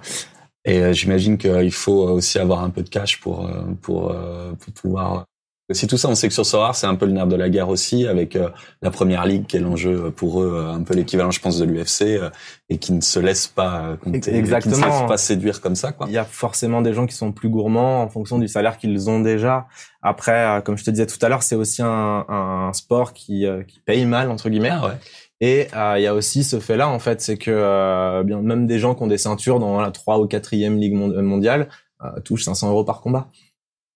Et 0.65 0.79
euh, 0.79 0.93
j'imagine 0.93 1.37
qu'il 1.37 1.71
faut 1.71 2.03
aussi 2.09 2.37
avoir 2.37 2.63
un 2.63 2.69
peu 2.69 2.83
de 2.83 2.89
cash 2.89 3.19
pour 3.19 3.45
euh, 3.47 3.63
pour, 3.81 4.11
euh, 4.11 4.51
pour 4.59 4.73
pouvoir 4.73 5.25
aussi 5.69 5.85
tout 5.87 5.97
ça. 5.97 6.09
On 6.09 6.15
sait 6.15 6.27
que 6.27 6.33
sur 6.33 6.45
Sorar, 6.45 6.75
c'est 6.75 6.87
un 6.87 6.95
peu 6.95 7.05
le 7.05 7.11
nerf 7.11 7.27
de 7.27 7.35
la 7.35 7.47
guerre 7.47 7.69
aussi, 7.69 8.07
avec 8.07 8.35
euh, 8.35 8.49
la 8.81 8.89
première 8.89 9.25
ligue 9.25 9.45
qui 9.45 9.57
est 9.57 9.59
l'enjeu 9.59 10.11
pour 10.11 10.41
eux, 10.41 10.51
euh, 10.55 10.73
un 10.73 10.81
peu 10.81 10.95
l'équivalent, 10.95 11.29
je 11.31 11.39
pense, 11.39 11.59
de 11.59 11.65
l'UFC, 11.65 12.01
euh, 12.01 12.29
et 12.69 12.77
qui 12.79 12.91
ne 12.91 13.01
se 13.01 13.19
laisse 13.19 13.47
pas 13.47 13.81
euh, 13.83 13.95
compter, 13.95 14.19
qui 14.19 14.29
ne 14.31 14.35
se 14.35 14.39
Exactement. 14.39 14.85
laisse 14.87 15.07
pas 15.07 15.17
séduire 15.17 15.61
comme 15.61 15.75
ça, 15.75 15.91
quoi. 15.91 16.07
Il 16.09 16.13
y 16.13 16.17
a 16.17 16.23
forcément 16.25 16.81
des 16.81 16.93
gens 16.93 17.05
qui 17.05 17.15
sont 17.15 17.31
plus 17.31 17.49
gourmands 17.49 18.01
en 18.01 18.09
fonction 18.09 18.39
du 18.39 18.47
salaire 18.47 18.77
qu'ils 18.79 19.09
ont 19.11 19.19
déjà. 19.19 19.67
Après, 20.01 20.57
euh, 20.57 20.61
comme 20.61 20.75
je 20.77 20.83
te 20.83 20.89
disais 20.89 21.05
tout 21.05 21.23
à 21.23 21.29
l'heure, 21.29 21.43
c'est 21.43 21.55
aussi 21.55 21.83
un, 21.83 22.25
un 22.27 22.73
sport 22.73 23.13
qui, 23.13 23.45
euh, 23.45 23.61
qui 23.63 23.79
paye 23.79 24.05
mal 24.05 24.31
entre 24.31 24.49
guillemets. 24.49 24.71
Ah 24.71 24.87
ouais. 24.87 24.93
Et 25.41 25.67
euh, 25.73 25.95
il 25.97 26.03
y 26.03 26.07
a 26.07 26.13
aussi 26.13 26.43
ce 26.43 26.59
fait-là, 26.59 26.89
en 26.89 26.99
fait, 26.99 27.21
c'est 27.21 27.37
que 27.37 27.51
euh, 27.51 28.23
bien 28.23 28.41
même 28.41 28.67
des 28.67 28.79
gens 28.79 28.93
qui 28.95 29.03
ont 29.03 29.07
des 29.07 29.17
ceintures 29.17 29.59
dans 29.59 29.79
la 29.79 29.91
3 29.91 30.19
ou 30.19 30.25
4e 30.25 30.77
ligue 30.77 30.93
euh, 30.95 31.21
mondiale 31.21 31.69
euh, 32.03 32.19
touchent 32.21 32.43
500 32.43 32.69
euros 32.69 32.83
par 32.83 33.01
combat. 33.01 33.29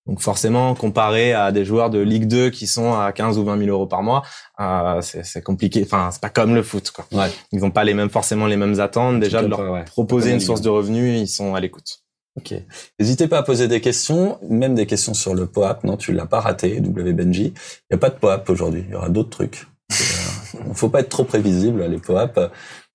Donc 0.06 0.20
forcément, 0.20 0.76
comparé 0.76 1.34
à 1.34 1.54
des 1.54 1.64
joueurs 1.64 1.90
de 1.90 2.00
Ligue 2.00 2.28
2 2.28 2.50
qui 2.50 2.68
sont 2.68 2.94
à 2.94 3.14
15 3.14 3.38
ou 3.38 3.46
20 3.46 3.58
000 3.58 3.70
euros 3.70 3.88
par 3.88 4.04
mois, 4.04 4.24
euh, 4.60 5.00
c'est 5.02 5.24
c'est 5.24 5.42
compliqué. 5.42 5.84
Enfin, 5.86 6.10
c'est 6.12 6.20
pas 6.20 6.30
comme 6.30 6.56
le 6.56 6.62
foot. 6.62 6.92
Quoi. 6.92 7.06
Ouais. 7.14 7.32
Ils 7.54 7.62
n'ont 7.62 7.72
pas 7.72 7.86
les 7.86 7.94
mêmes 7.94 8.10
forcément 8.10 8.46
les 8.46 8.58
mêmes 8.58 8.82
attentes. 8.82 9.22
Déjà 9.22 9.42
de 9.42 9.48
leur 9.48 9.60
pas, 9.60 9.72
ouais. 9.72 9.86
proposer 9.86 10.34
une 10.34 10.42
source 10.42 10.60
de 10.62 10.70
revenus, 10.70 11.22
ils 11.22 11.28
sont 11.28 11.56
à 11.56 11.62
l'écoute. 11.62 12.04
Ok. 12.36 12.54
N'hésitez 13.00 13.28
pas 13.28 13.38
à 13.38 13.44
poser 13.44 13.68
des 13.70 13.80
questions, 13.80 14.40
même 14.50 14.76
des 14.76 14.88
questions 14.88 15.14
sur 15.14 15.36
le 15.36 15.46
POAP. 15.46 15.86
Non, 15.86 15.96
tu 15.96 16.12
l'as 16.12 16.26
pas 16.26 16.42
raté, 16.42 16.82
W 16.82 17.14
Benji. 17.14 17.54
Il 17.56 17.94
n'y 17.94 17.96
a 17.96 17.98
pas 17.98 18.10
de 18.10 18.16
POAP 18.16 18.50
aujourd'hui. 18.50 18.84
Il 18.88 18.92
y 18.92 18.96
aura 18.96 19.08
d'autres 19.08 19.30
trucs. 19.30 19.68
Il 19.90 20.76
faut 20.76 20.90
pas 20.90 21.02
être 21.02 21.10
trop 21.10 21.24
prévisible, 21.24 21.86
les 21.86 21.98
POAP. 22.00 22.38
En 22.38 22.50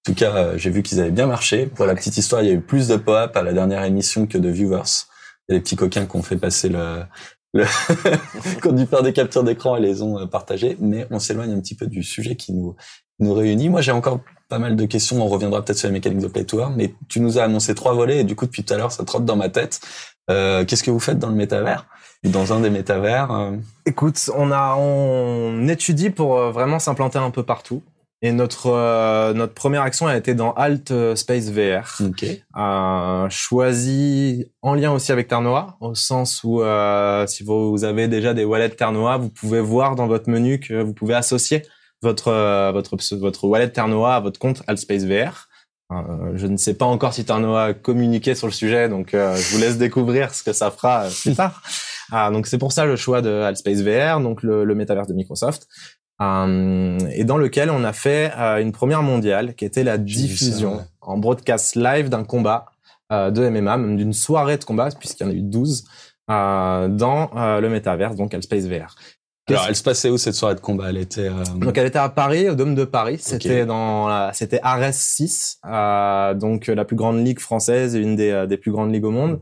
tout 0.04 0.14
cas, 0.14 0.34
euh, 0.34 0.58
j'ai 0.58 0.70
vu 0.70 0.82
qu'ils 0.82 1.00
avaient 1.00 1.10
bien 1.10 1.26
marché. 1.26 1.66
Pour 1.66 1.86
la 1.86 1.94
petite 1.94 2.16
histoire, 2.16 2.42
il 2.42 2.48
y 2.48 2.50
a 2.50 2.54
eu 2.54 2.60
plus 2.60 2.88
de 2.88 2.96
POAP 2.96 3.36
à 3.36 3.42
la 3.42 3.52
dernière 3.52 3.84
émission 3.84 4.26
que 4.26 4.38
de 4.38 4.48
viewers. 4.48 5.06
Il 5.48 5.52
y 5.52 5.56
a 5.56 5.58
des 5.58 5.62
petits 5.62 5.76
coquins 5.76 6.06
qui 6.06 6.16
ont 6.16 6.22
fait 6.22 6.36
passer 6.36 6.68
le, 6.68 7.02
le 7.52 7.64
qui 8.62 8.68
ont 8.68 8.72
dû 8.72 8.86
faire 8.86 9.02
des 9.02 9.12
captures 9.12 9.44
d'écran 9.44 9.76
et 9.76 9.80
les 9.80 10.02
ont 10.02 10.18
euh, 10.18 10.26
partagées. 10.26 10.76
Mais 10.80 11.06
on 11.10 11.18
s'éloigne 11.18 11.52
un 11.52 11.60
petit 11.60 11.74
peu 11.74 11.86
du 11.86 12.02
sujet 12.02 12.36
qui 12.36 12.52
nous, 12.52 12.76
nous 13.18 13.34
réunit. 13.34 13.68
Moi, 13.68 13.80
j'ai 13.80 13.92
encore 13.92 14.20
pas 14.48 14.58
mal 14.58 14.76
de 14.76 14.84
questions. 14.86 15.22
On 15.22 15.28
reviendra 15.28 15.64
peut-être 15.64 15.78
sur 15.78 15.88
les 15.88 15.92
mécaniques 15.94 16.20
de 16.20 16.28
Play 16.28 16.46
mais 16.76 16.94
tu 17.08 17.20
nous 17.20 17.38
as 17.38 17.44
annoncé 17.44 17.74
trois 17.74 17.94
volets 17.94 18.20
et 18.20 18.24
du 18.24 18.34
coup, 18.36 18.46
depuis 18.46 18.64
tout 18.64 18.74
à 18.74 18.76
l'heure, 18.76 18.92
ça 18.92 19.04
trotte 19.04 19.24
dans 19.24 19.36
ma 19.36 19.48
tête. 19.48 19.80
Euh, 20.30 20.64
Qu'est-ce 20.64 20.82
que 20.82 20.90
vous 20.90 21.00
faites 21.00 21.18
dans 21.18 21.28
le 21.28 21.34
métavers? 21.34 21.86
Ou 22.24 22.30
Dans 22.30 22.52
un 22.52 22.60
des 22.60 22.70
métavers 22.70 23.30
euh, 23.30 23.56
Écoute, 23.86 24.30
on 24.36 24.50
a 24.50 24.74
on 24.76 25.68
étudie 25.68 26.10
pour 26.10 26.38
euh, 26.38 26.50
vraiment 26.50 26.78
s'implanter 26.78 27.18
un 27.18 27.30
peu 27.30 27.42
partout. 27.44 27.82
Et 28.20 28.32
notre 28.32 28.66
euh, 28.66 29.32
notre 29.32 29.54
première 29.54 29.82
action 29.82 30.08
a 30.08 30.16
été 30.16 30.34
dans 30.34 30.52
Alt 30.54 30.90
euh, 30.90 31.14
Space 31.14 31.50
VR, 31.52 32.02
Ok. 32.04 32.24
euh, 32.56 33.30
choisi 33.30 34.50
en 34.60 34.74
lien 34.74 34.90
aussi 34.90 35.12
avec 35.12 35.28
Ternoa, 35.28 35.76
au 35.80 35.94
sens 35.94 36.42
où 36.42 36.60
euh, 36.60 37.28
si 37.28 37.44
vous, 37.44 37.84
avez 37.84 38.08
déjà 38.08 38.34
des 38.34 38.44
wallets 38.44 38.70
Ternoa, 38.70 39.18
vous 39.18 39.28
pouvez 39.28 39.60
voir 39.60 39.94
dans 39.94 40.08
votre 40.08 40.28
menu 40.28 40.58
que 40.58 40.82
vous 40.82 40.94
pouvez 40.94 41.14
associer 41.14 41.62
votre 42.02 42.72
votre 42.72 42.96
votre 43.16 43.44
wallet 43.44 43.68
Ternoa 43.70 44.16
à 44.16 44.20
votre 44.20 44.40
compte 44.40 44.64
Altspace 44.66 45.04
VR. 45.04 45.47
Euh, 45.90 46.32
je 46.34 46.46
ne 46.46 46.56
sais 46.58 46.74
pas 46.74 46.84
encore 46.84 47.14
si 47.14 47.24
Ternoa 47.24 47.64
a 47.64 47.74
communiqué 47.74 48.34
sur 48.34 48.46
le 48.46 48.52
sujet, 48.52 48.88
donc 48.90 49.14
euh, 49.14 49.34
je 49.36 49.54
vous 49.54 49.60
laisse 49.60 49.78
découvrir 49.78 50.34
ce 50.34 50.42
que 50.42 50.52
ça 50.52 50.70
fera 50.70 51.04
euh, 51.04 51.10
plus 51.10 51.34
tard. 51.34 51.62
Ah, 52.10 52.30
donc 52.30 52.46
c'est 52.46 52.56
pour 52.56 52.72
ça 52.72 52.86
le 52.86 52.96
choix 52.96 53.20
de 53.20 53.28
Altspace 53.28 53.82
VR, 53.82 54.20
donc 54.22 54.42
le, 54.42 54.64
le 54.64 54.74
métaverse 54.74 55.08
de 55.08 55.12
Microsoft, 55.12 55.68
Euh, 56.22 56.98
et 57.12 57.24
dans 57.24 57.36
lequel 57.36 57.68
on 57.68 57.84
a 57.84 57.92
fait 57.92 58.32
une 58.62 58.72
première 58.72 59.02
mondiale 59.02 59.54
qui 59.54 59.66
était 59.66 59.84
la 59.84 59.92
ça, 59.92 59.98
diffusion 59.98 60.76
ouais. 60.76 60.84
en 61.02 61.18
broadcast 61.18 61.76
live 61.76 62.08
d'un 62.08 62.24
combat 62.24 62.64
de 63.10 63.48
MMA, 63.50 63.76
même 63.76 63.96
d'une 63.98 64.14
soirée 64.14 64.56
de 64.56 64.64
combat, 64.64 64.88
puisqu'il 64.98 65.24
y 65.24 65.26
en 65.26 65.32
a 65.32 65.34
eu 65.34 65.42
12, 65.42 65.84
euh, 66.30 66.88
dans 66.88 67.30
le 67.60 67.68
métaverse, 67.68 68.16
donc 68.16 68.32
Altspace 68.32 68.64
VR. 68.66 68.96
Alors, 69.54 69.66
elle 69.68 69.76
se 69.76 69.82
passait 69.82 70.10
où 70.10 70.18
cette 70.18 70.34
soirée 70.34 70.54
de 70.54 70.60
combat? 70.60 70.90
Elle 70.90 70.96
était. 70.98 71.28
euh, 71.28 71.44
Donc 71.56 71.76
elle 71.78 71.86
était 71.86 71.98
à 71.98 72.08
Paris, 72.08 72.48
au 72.48 72.54
Dôme 72.54 72.74
de 72.74 72.84
Paris. 72.84 73.18
C'était 73.20 73.66
dans, 73.66 74.08
la- 74.08 74.32
c'était 74.32 74.60
Ares 74.62 74.92
6, 74.94 75.58
euh, 75.66 76.34
donc 76.34 76.68
euh, 76.68 76.74
la 76.74 76.84
plus 76.84 76.96
grande 76.96 77.24
ligue 77.24 77.40
française 77.40 77.94
et 77.96 77.98
une 78.00 78.16
des, 78.16 78.30
euh, 78.30 78.46
des 78.46 78.56
plus 78.56 78.70
grandes 78.72 78.92
ligues 78.92 79.04
au 79.04 79.10
monde, 79.10 79.40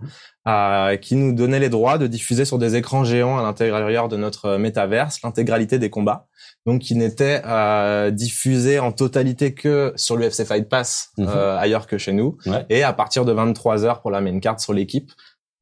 euh, 0.49 0.97
qui 0.97 1.17
nous 1.17 1.33
donnait 1.33 1.59
les 1.59 1.69
droits 1.69 1.99
de 1.99 2.07
diffuser 2.07 2.45
sur 2.45 2.59
des 2.59 2.77
écrans 2.77 3.05
géants 3.05 3.39
à 3.39 3.43
l'intérieur 3.43 4.09
de 4.09 4.17
notre 4.17 4.45
euh, 4.47 4.59
métaverse 4.59 5.21
l'intégralité 5.23 5.79
des 5.79 5.91
combats. 5.91 6.27
Donc 6.67 6.81
qui 6.83 6.97
n'étaient 6.97 7.43
euh, 7.47 8.11
diffusés 8.11 8.81
en 8.81 8.91
totalité 8.91 9.55
que 9.55 9.93
sur 9.97 10.17
l'UFC 10.17 10.45
Fight 10.45 10.69
Pass 10.69 11.11
Mhm. 11.17 11.27
euh, 11.29 11.57
ailleurs 11.59 11.87
que 11.87 11.97
chez 11.97 12.13
nous, 12.13 12.37
Ouais. 12.47 12.67
et 12.71 12.83
à 12.83 12.93
partir 12.93 13.25
de 13.25 13.33
23 13.33 13.85
heures 13.85 14.01
pour 14.03 14.11
la 14.11 14.21
main 14.21 14.39
card 14.41 14.61
sur 14.61 14.73
l'équipe. 14.73 15.11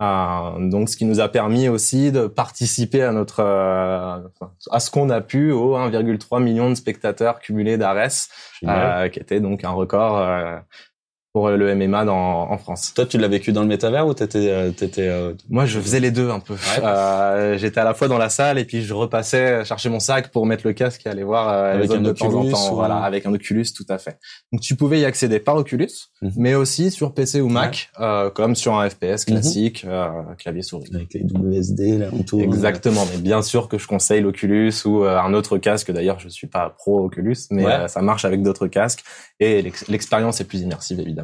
Euh, 0.03 0.69
donc, 0.71 0.89
ce 0.89 0.97
qui 0.97 1.05
nous 1.05 1.21
a 1.21 1.29
permis 1.29 1.69
aussi 1.69 2.11
de 2.11 2.27
participer 2.27 3.03
à 3.03 3.13
notre 3.13 3.41
euh, 3.41 4.19
à 4.71 4.81
ce 4.81 4.91
qu'on 4.91 5.09
a 5.09 5.21
pu 5.21 5.53
aux 5.53 5.77
1,3 5.77 6.43
million 6.43 6.69
de 6.69 6.75
spectateurs 6.75 7.39
cumulés 7.39 7.79
d'Ares, 7.79 8.09
euh, 8.65 9.09
qui 9.09 9.21
était 9.21 9.41
donc 9.41 9.63
un 9.63 9.71
record 9.71 10.19
euh, 10.19 10.59
pour 11.35 11.51
le 11.51 11.75
MMA 11.75 12.05
dans, 12.05 12.49
en 12.49 12.57
France. 12.59 12.93
Toi, 12.95 13.07
tu 13.07 13.19
l'as 13.19 13.27
vécu 13.27 13.51
dans 13.51 13.63
le 13.63 13.67
métavers 13.67 14.07
ou 14.07 14.15
t'étais, 14.15 14.51
euh, 14.51 14.71
t'étais, 14.71 15.09
euh, 15.09 15.33
Moi, 15.51 15.67
je 15.67 15.81
faisais 15.81 15.99
les 15.99 16.13
deux 16.13 16.31
un 16.31 16.39
peu. 16.39 16.55
Euh, 16.81 17.59
J'étais 17.59 17.81
à 17.81 17.85
la 17.85 17.93
fois 17.93 18.07
dans 18.07 18.19
la 18.19 18.29
salle 18.29 18.57
et 18.57 18.65
puis 18.65 18.83
je 18.83 18.95
repassais 18.95 19.65
chercher 19.65 19.89
mon 19.89 19.99
sac 19.99 20.31
pour 20.31 20.47
mettre 20.47 20.65
le 20.65 20.73
casque 20.75 21.05
et 21.07 21.09
aller 21.09 21.25
voir 21.25 21.49
euh, 21.49 21.75
Avec 21.75 21.91
les 21.91 21.97
un 21.97 22.01
de 22.03 22.13
temps 22.13 22.27
en 22.27 22.35
Oculus 22.39 22.53
temps. 22.53 22.73
ou 22.73 22.75
Voilà, 22.77 22.99
avec 22.99 23.27
un 23.27 23.35
Oculus, 23.35 23.67
tout 23.77 23.85
à 23.89 23.99
fait. 23.99 24.17
Donc, 24.53 24.61
tu 24.61 24.77
pouvais 24.77 25.01
y 25.01 25.05
accéder 25.05 25.41
par 25.41 25.57
Oculus, 25.57 25.89
Mhm. 26.23 26.31
mais 26.37 26.55
aussi 26.55 26.93
sur 26.93 27.13
PC 27.13 27.41
ou 27.41 27.49
Mac, 27.49 27.91
euh, 27.99 28.31
comme 28.31 28.55
sur 28.55 28.79
un 28.79 28.89
FPS 28.89 29.27
Mhm. 29.27 29.35
classique, 29.35 29.85
euh, 29.89 30.07
clavier 30.39 30.63
souris. 30.63 30.89
avec 30.95 31.13
les 31.15 31.25
WSD 31.25 31.99
là 31.99 32.07
autour 32.17 32.43
Exactement, 32.43 33.05
mais 33.13 33.19
bien 33.21 33.43
sûr 33.43 33.69
que 33.69 33.77
je 33.77 33.89
conseille 33.89 34.21
l'Oculus 34.21 34.73
ou 34.85 35.03
euh, 35.03 35.19
un 35.19 35.35
autre 35.35 35.59
casque. 35.59 35.91
D'ailleurs, 35.91 36.21
je 36.21 36.29
suis 36.29 36.47
pas 36.47 36.71
pro 36.79 37.05
Oculus, 37.05 37.35
mais 37.51 37.65
Ouais. 37.67 37.73
euh, 37.73 37.89
ça 37.89 38.03
marche 38.03 38.25
avec 38.25 38.41
d'autres 38.43 38.69
casques 38.69 39.03
et 39.41 39.63
l'ex- 39.63 39.89
l'expérience 39.89 40.41
est 40.41 40.45
plus 40.45 40.61
immersive 40.61 41.01
évidemment. 41.01 41.24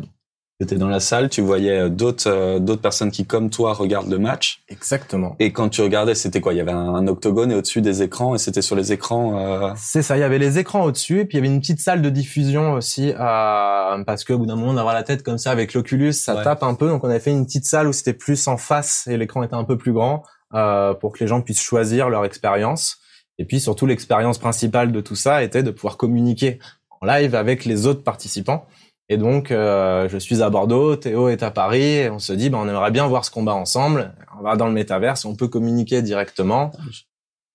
Tu 0.60 0.64
étais 0.64 0.76
dans 0.76 0.88
la 0.88 1.00
salle, 1.00 1.30
tu 1.30 1.40
voyais 1.40 1.78
euh, 1.78 1.88
d'autres 1.88 2.28
euh, 2.30 2.58
d'autres 2.58 2.82
personnes 2.82 3.10
qui, 3.10 3.24
comme 3.24 3.48
toi, 3.48 3.72
regardent 3.72 4.10
le 4.10 4.18
match. 4.18 4.60
Exactement. 4.68 5.34
Et 5.38 5.52
quand 5.54 5.70
tu 5.70 5.80
regardais, 5.80 6.14
c'était 6.14 6.42
quoi? 6.42 6.52
Il 6.52 6.58
y 6.58 6.60
avait 6.60 6.70
un, 6.70 6.94
un 6.94 7.06
octogone 7.08 7.50
et 7.50 7.54
au-dessus 7.54 7.80
des 7.80 8.02
écrans, 8.02 8.34
et 8.34 8.38
c'était 8.38 8.60
sur 8.60 8.76
les 8.76 8.92
écrans. 8.92 9.38
euh, 9.38 9.72
C'est 9.78 10.02
ça, 10.02 10.18
il 10.18 10.20
y 10.20 10.22
avait 10.22 10.38
les 10.38 10.58
écrans 10.58 10.84
au-dessus, 10.84 11.20
et 11.20 11.24
puis 11.24 11.38
il 11.38 11.40
y 11.40 11.46
avait 11.46 11.54
une 11.54 11.60
petite 11.60 11.80
salle 11.80 12.02
de 12.02 12.10
diffusion 12.10 12.74
aussi, 12.74 13.10
euh, 13.18 14.04
parce 14.04 14.22
que 14.22 14.34
au 14.34 14.38
bout 14.38 14.44
d'un 14.44 14.56
moment 14.56 14.74
d'avoir 14.74 14.92
la 14.92 15.02
tête 15.02 15.22
comme 15.22 15.38
ça 15.38 15.50
avec 15.50 15.72
l'Oculus, 15.72 16.12
ça 16.12 16.36
Ouais. 16.36 16.44
tape 16.44 16.62
un 16.62 16.74
peu, 16.74 16.88
donc 16.88 17.04
on 17.04 17.08
avait 17.08 17.20
fait 17.20 17.30
une 17.30 17.46
petite 17.46 17.64
salle 17.64 17.88
où 17.88 17.94
c'était 17.94 18.12
plus 18.12 18.46
en 18.46 18.58
face 18.58 19.06
et 19.06 19.16
l'écran 19.16 19.42
était 19.42 19.54
un 19.54 19.64
peu 19.64 19.78
plus 19.78 19.94
grand, 19.94 20.24
euh, 20.52 20.92
pour 20.92 21.14
que 21.14 21.20
les 21.20 21.26
gens 21.26 21.40
puissent 21.40 21.62
choisir 21.62 22.10
leur 22.10 22.26
expérience. 22.26 22.98
Et 23.38 23.46
puis 23.46 23.60
surtout 23.60 23.86
l'expérience 23.86 24.36
principale 24.36 24.92
de 24.92 25.00
tout 25.00 25.16
ça 25.16 25.42
était 25.42 25.62
de 25.62 25.70
pouvoir 25.70 25.96
communiquer 25.96 26.58
en 27.00 27.06
live 27.06 27.34
avec 27.34 27.64
les 27.64 27.86
autres 27.86 28.02
participants. 28.02 28.66
Et 29.10 29.18
donc 29.18 29.50
euh, 29.50 30.08
je 30.08 30.16
suis 30.16 30.40
à 30.42 30.48
Bordeaux, 30.48 30.96
Théo 30.96 31.28
est 31.28 31.42
à 31.42 31.50
Paris, 31.50 31.82
et 31.82 32.10
on 32.10 32.20
se 32.20 32.32
dit, 32.32 32.48
ben, 32.48 32.58
on 32.58 32.68
aimerait 32.68 32.92
bien 32.92 33.06
voir 33.06 33.24
ce 33.24 33.30
combat 33.30 33.54
ensemble. 33.54 34.14
On 34.38 34.42
va 34.42 34.56
dans 34.56 34.66
le 34.66 34.72
métaverse, 34.72 35.26
on 35.26 35.34
peut 35.34 35.48
communiquer 35.48 36.00
directement 36.00 36.70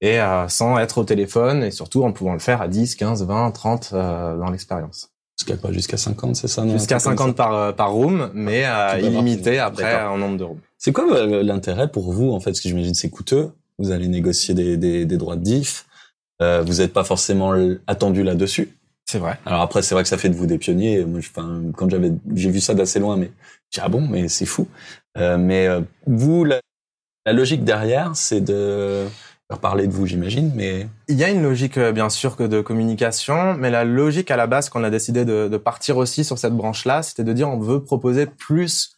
et 0.02 0.20
euh, 0.20 0.48
sans 0.50 0.78
être 0.78 0.98
au 1.00 1.04
téléphone 1.06 1.63
et 1.63 1.72
surtout 1.72 2.04
en 2.04 2.12
pouvant 2.12 2.34
le 2.34 2.39
faire 2.39 2.62
à 2.62 2.68
10, 2.68 2.96
15, 2.96 3.26
20, 3.26 3.52
30 3.52 3.91
euh, 3.94 4.38
dans 4.38 4.52
l'expérience. 4.52 5.10
Jusqu'à 5.38 5.58
quoi 5.58 5.72
Jusqu'à 5.72 5.98
50, 5.98 6.36
c'est 6.36 6.48
ça 6.48 6.68
Jusqu'à 6.68 6.96
Un 6.96 7.00
truc 7.00 7.15
comme 7.15 7.28
50 7.28 7.36
par, 7.36 7.54
euh, 7.56 7.72
par 7.72 7.91
room, 7.91 8.30
mais 8.34 8.65
euh, 8.65 8.96
Tu 8.96 9.02
peux 9.02 9.08
illimité 9.08 9.60
après 9.60 10.04
en 10.04 10.18
nombre 10.18 10.38
de 10.38 10.44
rooms. 10.44 10.60
C'est 10.78 10.91
quoi 10.91 11.06
euh, 11.12 11.41
l'intérêt 11.44 11.89
pour 11.89 12.12
vous 12.12 12.32
en 12.32 12.39
fait? 12.39 12.52
Parce 12.52 12.62
que 12.62 12.70
j'imagine 12.70 12.94
c'est 12.94 13.10
coûteux. 13.10 13.52
Vous 13.80 13.91
allez 13.91 14.08
négocier 14.08 14.54
des, 14.54 14.78
des, 14.78 15.06
des 15.06 15.18
droits 15.18 15.36
de 15.36 15.44
diff. 15.44 15.86
Euh, 16.41 16.62
vous 16.65 16.76
n'êtes 16.76 16.94
pas 16.94 17.04
forcément 17.04 17.54
attendu 17.88 18.24
là-dessus. 18.24 18.78
C'est 19.06 19.20
vrai. 19.20 19.38
Alors 19.46 19.62
après, 19.62 19.82
c'est 19.82 19.94
vrai 19.94 20.04
que 20.04 20.10
ça 20.10 20.18
fait 20.18 20.30
de 20.30 20.36
vous 20.36 20.48
des 20.48 20.58
pionniers. 20.58 21.06
Moi, 21.06 21.20
je- 21.20 21.30
quand 21.76 21.89
j'avais, 21.89 22.12
j'ai 22.34 22.50
vu 22.50 22.60
ça 22.60 22.74
d'assez 22.74 23.00
loin, 23.00 23.18
mais 23.18 23.32
j'ai 23.72 23.82
ah 23.82 23.89
bon, 23.89 24.02
mais 24.02 24.28
c'est 24.28 24.46
fou. 24.46 24.68
Euh, 25.18 25.38
mais 25.38 25.68
euh, 25.68 25.82
vous, 26.08 26.44
la, 26.44 26.60
la 27.26 27.34
logique 27.34 27.63
derrière, 27.63 28.15
c'est 28.15 28.41
de 28.41 29.06
faire 29.50 29.60
parler 29.60 29.86
de 29.88 29.91
vous, 29.94 30.08
j'imagine. 30.08 30.52
Mais 30.56 30.88
Il 31.08 31.18
y 31.18 31.24
a 31.24 31.30
une 31.30 31.44
logique 31.44 31.78
euh, 31.78 31.91
bien 31.91 32.10
sûr 32.10 32.36
que 32.36 32.44
de 32.44 32.62
communication, 32.62 33.54
mais 33.54 33.70
la 33.70 33.84
logique 33.84 34.32
à 34.32 34.38
la 34.38 34.48
base 34.48 34.70
qu'on 34.70 34.84
a 34.84 34.89
décidé 34.89 35.24
de, 35.24 35.48
de 35.48 35.58
partir 35.58 35.98
aussi 35.98 36.24
sur 36.24 36.39
cette 36.39 36.54
branche-là, 36.54 37.04
c'était 37.04 37.24
de 37.24 37.34
dire 37.34 37.48
on 37.50 37.60
veut 37.60 37.84
proposer 37.84 38.26
plus 38.26 38.98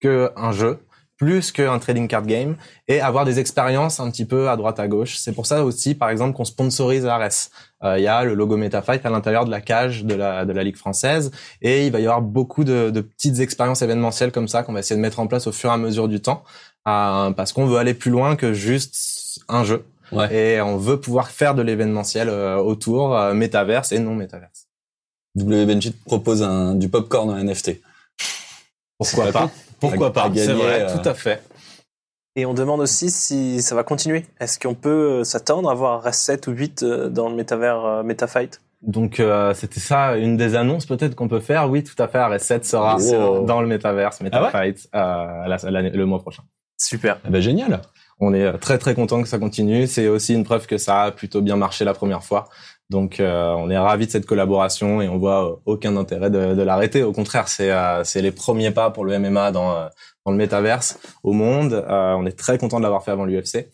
qu'un 0.00 0.52
jeu, 0.52 0.80
plus 1.24 1.52
qu'un 1.52 1.78
trading 1.78 2.06
card 2.06 2.26
game, 2.26 2.56
et 2.86 3.00
avoir 3.00 3.24
des 3.24 3.38
expériences 3.38 3.98
un 3.98 4.10
petit 4.10 4.26
peu 4.26 4.50
à 4.50 4.56
droite 4.56 4.78
à 4.78 4.88
gauche. 4.88 5.16
C'est 5.16 5.32
pour 5.32 5.46
ça 5.46 5.64
aussi, 5.64 5.94
par 5.94 6.10
exemple, 6.10 6.36
qu'on 6.36 6.44
sponsorise 6.44 7.06
Ares. 7.06 7.48
Euh, 7.82 7.98
Il 7.98 8.04
y 8.04 8.06
a 8.06 8.24
le 8.24 8.34
logo 8.34 8.58
MetaFight 8.58 9.06
à 9.06 9.10
l'intérieur 9.10 9.46
de 9.46 9.50
la 9.50 9.62
cage 9.62 10.04
de 10.04 10.14
la, 10.14 10.44
de 10.44 10.52
la 10.52 10.62
Ligue 10.62 10.76
française, 10.76 11.30
et 11.62 11.86
il 11.86 11.92
va 11.92 12.00
y 12.00 12.02
avoir 12.02 12.20
beaucoup 12.20 12.62
de, 12.62 12.90
de 12.90 13.00
petites 13.00 13.40
expériences 13.40 13.80
événementielles 13.80 14.32
comme 14.32 14.48
ça 14.48 14.62
qu'on 14.62 14.74
va 14.74 14.80
essayer 14.80 14.96
de 14.96 15.00
mettre 15.00 15.18
en 15.18 15.26
place 15.26 15.46
au 15.46 15.52
fur 15.52 15.70
et 15.70 15.72
à 15.72 15.78
mesure 15.78 16.08
du 16.08 16.20
temps, 16.20 16.44
euh, 16.86 17.30
parce 17.30 17.54
qu'on 17.54 17.64
veut 17.64 17.78
aller 17.78 17.94
plus 17.94 18.10
loin 18.10 18.36
que 18.36 18.52
juste 18.52 19.40
un 19.48 19.64
jeu. 19.64 19.82
ouais. 20.12 20.34
Et 20.34 20.60
on 20.60 20.76
veut 20.76 21.00
pouvoir 21.00 21.30
faire 21.30 21.54
de 21.54 21.62
l'événementiel 21.62 22.28
euh, 22.28 22.56
autour, 22.58 23.16
euh, 23.16 23.32
métaverse 23.32 23.92
et 23.92 23.98
non 23.98 24.14
métaverse. 24.14 24.66
WBenji 25.36 25.92
te 25.92 26.04
propose 26.04 26.42
un, 26.42 26.74
du 26.74 26.90
popcorn 26.90 27.30
en 27.30 27.42
NFT. 27.42 27.80
Pourquoi 28.98 29.32
pas 29.32 29.50
Pourquoi 29.90 30.08
à 30.08 30.10
pas 30.10 30.30
C'est 30.34 30.52
vrai, 30.52 30.82
euh, 30.82 30.96
tout 30.96 31.08
à 31.08 31.14
fait. 31.14 31.42
Et 32.36 32.46
on 32.46 32.54
demande 32.54 32.80
aussi 32.80 33.10
si 33.10 33.62
ça 33.62 33.74
va 33.74 33.84
continuer. 33.84 34.26
Est-ce 34.40 34.58
qu'on 34.58 34.74
peut 34.74 35.20
euh, 35.20 35.24
s'attendre 35.24 35.70
à 35.70 35.74
voir 35.74 36.02
reste 36.02 36.20
7 36.22 36.46
ou 36.48 36.50
8 36.52 36.82
euh, 36.82 37.08
dans 37.08 37.28
le 37.28 37.36
métavers 37.36 37.84
euh, 37.84 38.02
MetaFight? 38.02 38.60
Donc 38.82 39.20
euh, 39.20 39.54
c'était 39.54 39.80
ça, 39.80 40.16
une 40.16 40.36
des 40.36 40.56
annonces 40.56 40.84
peut-être 40.84 41.14
qu'on 41.14 41.28
peut 41.28 41.40
faire. 41.40 41.70
Oui, 41.70 41.84
tout 41.84 42.00
à 42.02 42.08
fait. 42.08 42.18
RS7 42.18 42.64
sera 42.64 42.96
Wow. 42.96 43.46
dans 43.46 43.60
le 43.60 43.66
métaverse, 43.68 44.20
MetaFight, 44.20 44.88
euh, 44.94 45.46
la- 45.46 45.70
l'année- 45.70 45.90
le 45.90 46.06
mois 46.06 46.18
prochain. 46.20 46.42
Super. 46.76 47.18
Eh 47.26 47.30
ben, 47.30 47.40
génial. 47.40 47.80
On 48.20 48.34
est 48.34 48.58
très 48.58 48.78
très 48.78 48.94
content 48.94 49.22
que 49.22 49.28
ça 49.28 49.38
continue. 49.38 49.86
C'est 49.86 50.08
aussi 50.08 50.34
une 50.34 50.44
preuve 50.44 50.66
que 50.66 50.76
ça 50.78 51.02
a 51.04 51.10
plutôt 51.12 51.40
bien 51.40 51.56
marché 51.56 51.84
la 51.84 51.94
première 51.94 52.22
fois. 52.22 52.48
Donc 52.90 53.18
euh, 53.18 53.52
on 53.56 53.70
est 53.70 53.78
ravis 53.78 54.06
de 54.06 54.10
cette 54.10 54.26
collaboration 54.26 55.00
et 55.00 55.08
on 55.08 55.18
voit 55.18 55.50
euh, 55.50 55.56
aucun 55.64 55.96
intérêt 55.96 56.30
de, 56.30 56.54
de 56.54 56.62
l'arrêter. 56.62 57.02
Au 57.02 57.12
contraire, 57.12 57.48
c'est 57.48 57.70
euh, 57.70 58.04
c'est 58.04 58.22
les 58.22 58.32
premiers 58.32 58.70
pas 58.70 58.90
pour 58.90 59.04
le 59.04 59.18
MMA 59.18 59.52
dans 59.52 59.88
dans 60.24 60.32
le 60.32 60.36
métaverse 60.36 60.98
au 61.22 61.32
monde. 61.32 61.72
Euh, 61.72 62.14
on 62.14 62.26
est 62.26 62.38
très 62.38 62.58
content 62.58 62.78
de 62.78 62.82
l'avoir 62.82 63.02
fait 63.04 63.10
avant 63.10 63.24
l'UFC. 63.24 63.68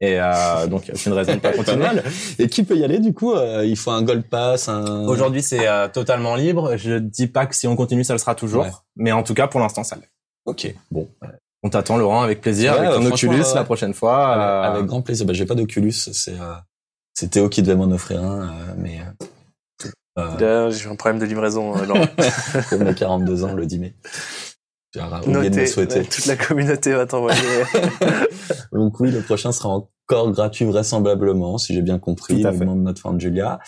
Et 0.00 0.20
euh, 0.20 0.66
donc, 0.66 0.86
il 0.86 0.90
n'y 0.90 0.98
a 0.98 1.00
aucune 1.00 1.12
raison 1.14 1.34
de 1.36 1.40
pas 1.40 1.52
continuer. 1.52 1.86
Et 2.38 2.48
qui 2.48 2.64
peut 2.64 2.76
y 2.76 2.84
aller 2.84 2.98
du 2.98 3.14
coup 3.14 3.32
Euh, 3.32 3.64
Il 3.64 3.76
faut 3.78 3.90
un 3.92 4.02
gold 4.02 4.24
pass, 4.28 4.68
un. 4.68 5.06
Aujourd'hui, 5.06 5.42
c'est 5.42 5.66
euh, 5.66 5.88
totalement 5.88 6.34
libre. 6.34 6.76
Je 6.76 6.98
dis 6.98 7.28
pas 7.28 7.46
que 7.46 7.54
si 7.56 7.66
on 7.66 7.76
continue, 7.76 8.04
ça 8.04 8.12
le 8.12 8.18
sera 8.18 8.34
toujours. 8.34 8.64
Ouais. 8.64 8.70
Mais 8.96 9.12
en 9.12 9.22
tout 9.22 9.32
cas, 9.32 9.46
pour 9.46 9.58
l'instant, 9.58 9.84
ça 9.84 9.96
l'est. 9.96 10.10
Ok. 10.44 10.72
Bon. 10.90 11.08
On 11.62 11.70
t'attend, 11.70 11.96
Laurent, 11.96 12.20
avec 12.20 12.42
plaisir, 12.42 12.74
Ouais, 12.74 12.86
avec 12.86 13.00
ton 13.00 13.06
Oculus 13.06 13.38
ouais. 13.40 13.54
la 13.54 13.64
prochaine 13.64 13.94
fois. 13.94 14.26
Avec, 14.28 14.44
euh, 14.44 14.76
avec 14.76 14.86
grand 14.86 15.00
plaisir. 15.00 15.24
Bah, 15.26 15.32
j'ai 15.32 15.46
pas 15.46 15.54
d'Oculus. 15.54 15.92
C'est 15.92 16.34
euh, 16.34 16.52
c'est 17.18 17.30
Théo 17.30 17.48
qui 17.48 17.62
devait 17.62 17.76
m'en 17.76 17.90
offrir 17.92 18.22
un, 18.22 18.42
euh, 18.48 18.74
mais 18.76 19.00
euh, 20.18 20.22
euh, 20.40 20.70
J'ai 20.70 20.88
un 20.88 20.96
problème 20.96 21.18
de 21.20 21.24
livraison. 21.24 21.76
euh, 21.76 21.84
Laurent. 21.86 22.06
pour 22.68 22.78
mes 22.80 22.94
42 22.94 23.44
ans 23.44 23.54
le 23.54 23.64
10 23.66 23.78
mai. 23.78 23.94
J'ai 24.94 25.00
oublié 25.02 25.20
de 25.24 25.28
me 25.30 25.42
Notez, 25.50 25.66
souhaiter. 25.66 25.98
ouais, 26.00 26.04
toute 26.04 26.26
la 26.26 26.36
communauté 26.36 26.92
va 26.92 27.06
t'envoyer. 27.06 27.38
Donc 28.72 29.00
oui, 29.00 29.10
le 29.10 29.20
prochain 29.20 29.52
sera 29.52 29.68
encore 29.70 30.30
gratuit 30.32 30.64
vraisemblablement, 30.64 31.58
si 31.58 31.74
j'ai 31.74 31.82
bien 31.82 31.98
compris, 31.98 32.40
Tout 32.42 32.48
à 32.48 32.52
le 32.52 32.58
fait. 32.58 32.64
nom 32.64 32.76
de 32.76 32.82
notre 32.82 33.00
femme 33.00 33.20
Julia. 33.20 33.58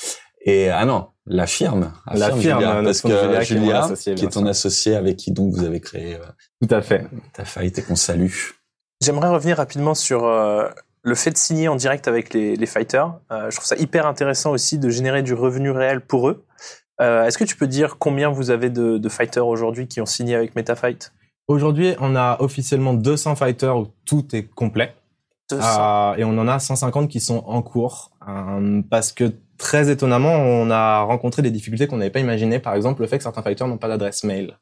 Et 0.43 0.71
ah 0.71 0.85
non, 0.87 1.09
la 1.27 1.47
firme, 1.47 1.93
La 2.15 2.31
firme, 2.35 2.61
Julia, 2.61 2.83
parce 2.83 3.01
que 3.03 3.09
Julia, 3.09 3.27
qui 3.45 3.53
est 3.53 3.57
Julia, 3.57 4.15
qui 4.15 4.29
ton 4.29 4.47
associé 4.47 4.95
avec 4.95 5.17
qui 5.17 5.33
donc 5.33 5.53
vous 5.55 5.65
avez 5.65 5.81
créé 5.81 6.15
euh, 6.15 6.21
Tout 6.67 6.75
à 6.75 6.81
fait. 6.81 7.07
ta 7.35 7.45
faillite 7.45 7.79
et 7.79 7.83
qu'on 7.83 7.97
salue. 7.97 8.31
J'aimerais 9.03 9.29
revenir 9.29 9.57
rapidement 9.59 9.95
sur 9.95 10.25
euh, 10.25 10.69
le 11.09 11.15
fait 11.15 11.31
de 11.31 11.37
signer 11.37 11.69
en 11.69 11.77
direct 11.77 12.07
avec 12.07 12.33
les, 12.33 12.55
les 12.55 12.67
fighters. 12.67 13.19
Euh, 13.33 13.51
je 13.51 13.57
trouve 13.57 13.67
ça 13.67 13.77
hyper 13.77 14.07
intéressant 14.07 14.53
aussi 14.53 14.79
de 14.79 14.89
générer 14.91 15.23
du 15.23 15.35
revenu 15.35 15.71
réel 15.71 16.01
pour 16.01 16.29
eux. 16.29 16.45
Euh, 17.01 17.25
Est-ce 17.25 17.39
que 17.39 17.45
tu 17.45 17.57
peux 17.57 17.67
dire 17.67 17.97
combien 17.99 18.29
vous 18.29 18.51
avez 18.51 18.71
de, 18.71 18.99
de 18.99 19.09
fighters 19.09 19.47
aujourd'hui 19.47 19.89
qui 19.89 20.01
ont 20.01 20.07
signé 20.07 20.35
avec 20.35 20.55
MetaFight? 20.57 21.13
Aujourd'hui, 21.47 21.95
on 22.01 22.15
a 22.15 22.37
officiellement 22.41 22.93
200 22.93 23.37
fighters 23.37 23.77
où 23.77 23.89
tout 24.05 24.27
est 24.35 24.45
complet. 24.45 24.95
200. 25.51 25.63
Euh, 25.65 26.15
et 26.17 26.25
on 26.25 26.37
en 26.39 26.47
a 26.47 26.59
150 26.59 27.09
qui 27.09 27.21
sont 27.21 27.43
en 27.47 27.63
cours. 27.63 28.11
Euh, 28.29 28.83
parce 28.91 29.13
que 29.13 29.33
très 29.57 29.91
étonnamment, 29.91 30.35
on 30.35 30.71
a 30.71 31.01
rencontré 31.03 31.41
des 31.41 31.51
difficultés 31.51 31.87
qu'on 31.87 31.97
n'avait 31.97 32.11
pas 32.11 32.21
imaginées. 32.21 32.59
Par 32.59 32.75
exemple, 32.75 33.01
le 33.01 33.09
fait 33.09 33.17
que 33.17 33.23
certains 33.23 33.43
fighters 33.43 33.67
n'ont 33.67 33.79
pas 33.79 33.89
d'adresse 33.89 34.25
mail. 34.25 34.59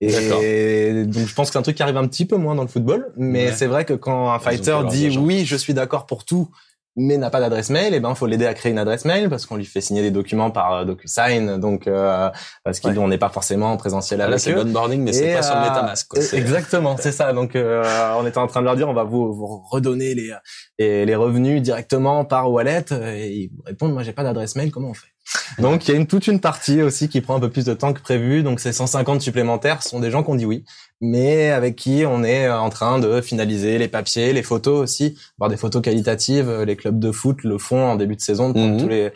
Et 0.00 1.04
donc 1.04 1.26
je 1.26 1.34
pense 1.34 1.48
que 1.48 1.52
c'est 1.52 1.58
un 1.58 1.62
truc 1.62 1.76
qui 1.76 1.82
arrive 1.82 1.96
un 1.98 2.06
petit 2.08 2.24
peu 2.24 2.36
moins 2.36 2.54
dans 2.54 2.62
le 2.62 2.68
football, 2.68 3.12
mais 3.16 3.46
Ouais. 3.46 3.52
c'est 3.54 3.66
vrai 3.66 3.84
que 3.84 3.92
quand 3.94 4.30
un 4.32 4.38
fighter 4.38 4.78
dit 4.88 5.16
oui, 5.18 5.44
je 5.44 5.56
suis 5.56 5.74
d'accord 5.74 6.06
pour 6.06 6.24
tout, 6.24 6.48
mais 6.96 7.16
n'a 7.18 7.30
pas 7.30 7.38
d'adresse 7.40 7.70
mail, 7.70 7.94
et 7.94 8.00
ben 8.00 8.14
faut 8.14 8.26
l'aider 8.26 8.46
à 8.46 8.52
créer 8.54 8.72
une 8.72 8.78
adresse 8.78 9.04
mail 9.04 9.28
parce 9.30 9.46
qu'on 9.46 9.56
lui 9.56 9.64
fait 9.64 9.80
signer 9.80 10.02
des 10.02 10.10
documents 10.10 10.50
par 10.50 10.72
euh, 10.74 10.84
DocuSign, 10.84 11.56
donc 11.58 11.86
euh, 11.86 12.28
parce 12.64 12.80
Ouais. 12.82 12.94
qu'on 12.94 13.08
n'est 13.08 13.16
pas 13.18 13.28
forcément 13.28 13.72
en 13.72 13.76
présentiel 13.76 14.20
Ah, 14.20 14.24
avec 14.24 14.32
Là, 14.34 14.38
c'est 14.38 14.52
eux. 14.52 14.56
l'onboarding, 14.56 15.00
mais 15.02 15.12
c'est 15.12 15.34
pas 15.34 15.42
sur 15.42 15.54
euh, 15.56 15.60
MetaMask. 15.60 16.08
Quoi. 16.08 16.20
C'est- 16.20 16.36
Exactement, 16.38 16.96
c'est 16.98 17.12
ça. 17.12 17.32
Donc, 17.32 17.54
euh, 17.54 17.84
on 18.18 18.26
était 18.26 18.38
en 18.38 18.48
train 18.48 18.60
de 18.60 18.64
leur 18.66 18.76
dire, 18.76 18.88
on 18.88 18.92
va 18.94 19.04
vous, 19.04 19.32
vous 19.32 19.62
redonner 19.70 20.14
les, 20.14 20.32
les, 20.80 21.06
les 21.06 21.14
revenus 21.14 21.62
directement 21.62 22.24
par 22.24 22.50
wallet. 22.50 22.84
Et 22.90 23.28
ils 23.34 23.50
répondent, 23.66 23.92
moi, 23.92 24.02
j'ai 24.02 24.12
pas 24.12 24.24
d'adresse 24.24 24.56
mail, 24.56 24.70
comment 24.72 24.88
on 24.90 24.94
fait? 24.94 25.06
Donc, 25.58 25.86
il 25.86 25.92
y 25.92 25.94
a 25.94 25.96
une, 25.96 26.06
toute 26.06 26.26
une 26.26 26.40
partie 26.40 26.82
aussi 26.82 27.08
qui 27.08 27.20
prend 27.20 27.36
un 27.36 27.40
peu 27.40 27.50
plus 27.50 27.64
de 27.64 27.74
temps 27.74 27.92
que 27.92 28.00
prévu. 28.00 28.42
Donc, 28.42 28.60
ces 28.60 28.72
150 28.72 29.20
supplémentaires 29.20 29.82
sont 29.82 30.00
des 30.00 30.10
gens 30.10 30.22
qui 30.22 30.30
ont 30.30 30.34
dit 30.34 30.46
oui, 30.46 30.64
mais 31.00 31.50
avec 31.50 31.76
qui 31.76 32.04
on 32.06 32.22
est 32.24 32.48
en 32.50 32.68
train 32.70 32.98
de 32.98 33.20
finaliser 33.20 33.78
les 33.78 33.88
papiers, 33.88 34.32
les 34.32 34.42
photos 34.42 34.80
aussi, 34.80 35.18
voir 35.38 35.50
des 35.50 35.56
photos 35.56 35.82
qualitatives. 35.82 36.50
Les 36.62 36.76
clubs 36.76 36.98
de 36.98 37.12
foot 37.12 37.42
le 37.44 37.58
font 37.58 37.82
en 37.90 37.96
début 37.96 38.16
de 38.16 38.20
saison, 38.20 38.52
Mhm. 38.54 38.80
tous 38.80 38.88
les 38.88 39.10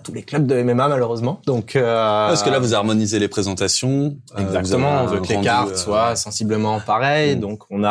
tous 0.00 0.12
les 0.12 0.22
clubs 0.22 0.46
de 0.46 0.62
MMA 0.62 0.88
malheureusement. 0.88 1.40
Donc, 1.46 1.76
euh, 1.76 1.94
Parce 2.28 2.42
que 2.42 2.50
là, 2.50 2.58
vous 2.58 2.74
harmonisez 2.74 3.18
les 3.18 3.28
présentations. 3.28 4.16
euh, 4.36 4.40
Exactement, 4.40 5.02
on 5.02 5.06
veut 5.06 5.20
que 5.20 5.28
les 5.28 5.40
cartes 5.40 5.72
euh, 5.72 5.76
soient 5.76 6.16
sensiblement 6.16 6.80
pareilles. 6.80 7.36
Mm. 7.36 7.40
Donc, 7.40 7.62
on 7.70 7.84
a 7.84 7.90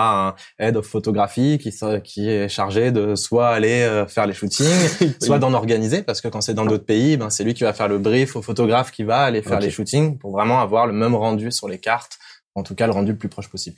un 0.59 0.63
head 0.65 0.77
of 0.77 0.85
photographie 0.85 1.57
qui, 1.59 1.71
qui 2.03 2.29
est 2.29 2.49
chargé 2.49 2.91
de 2.91 3.15
soit 3.15 3.49
aller 3.49 3.81
euh, 3.83 4.05
faire 4.07 4.25
les 4.25 4.33
shootings, 4.33 4.67
soit 5.21 5.39
d'en 5.39 5.53
organiser, 5.53 6.01
parce 6.01 6.21
que 6.21 6.27
quand 6.27 6.41
c'est 6.41 6.53
dans 6.53 6.65
d'autres 6.65 6.85
pays, 6.85 7.17
ben, 7.17 7.29
c'est 7.29 7.43
lui 7.43 7.53
qui 7.53 7.63
va 7.63 7.73
faire 7.73 7.87
le 7.87 7.99
brief 7.99 8.35
au 8.35 8.41
photographe 8.41 8.91
qui 8.91 9.03
va 9.03 9.19
aller 9.21 9.41
faire 9.41 9.59
les 9.59 9.69
shootings 9.71 10.17
pour 10.17 10.31
vraiment 10.31 10.59
avoir 10.59 10.87
le 10.87 10.93
même 10.93 11.15
rendu 11.15 11.51
sur 11.51 11.69
les 11.69 11.77
cartes, 11.79 12.17
en 12.55 12.63
tout 12.63 12.75
cas 12.75 12.87
le 12.87 12.93
rendu 12.93 13.11
le 13.11 13.17
plus 13.17 13.29
proche 13.29 13.47
possible. 13.47 13.77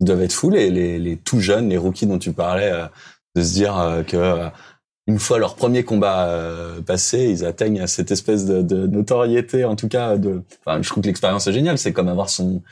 Ils 0.00 0.06
doivent 0.06 0.22
être 0.22 0.32
fous, 0.34 0.50
les, 0.50 0.70
les, 0.70 0.98
les 0.98 1.16
tout 1.16 1.40
jeunes, 1.40 1.70
les 1.70 1.78
rookies 1.78 2.06
dont 2.06 2.18
tu 2.18 2.32
parlais, 2.32 2.70
euh, 2.70 2.86
de 3.34 3.42
se 3.42 3.54
dire 3.54 4.04
que 4.06 4.16
euh, 4.16 4.48
une 5.06 5.18
fois 5.18 5.38
leur 5.38 5.54
premier 5.54 5.84
combat 5.84 6.26
euh, 6.28 6.80
passé, 6.82 7.24
ils 7.30 7.44
atteignent 7.44 7.86
cette 7.86 8.10
espèce 8.10 8.44
de, 8.46 8.62
de 8.62 8.86
notoriété, 8.86 9.64
en 9.64 9.76
tout 9.76 9.88
cas. 9.88 10.16
De, 10.16 10.42
enfin, 10.64 10.82
je 10.82 10.88
trouve 10.88 11.02
que 11.02 11.08
l'expérience 11.08 11.46
est 11.46 11.52
géniale. 11.52 11.78
C'est 11.78 11.92
comme 11.92 12.08
avoir 12.08 12.28
son 12.28 12.62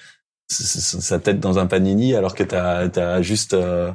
sa 0.49 1.18
tête 1.18 1.40
dans 1.40 1.59
un 1.59 1.66
panini 1.66 2.14
alors 2.14 2.35
que 2.35 2.42
t'as 2.44 2.88
as 2.97 3.23
juste 3.23 3.55
euh, 3.55 3.90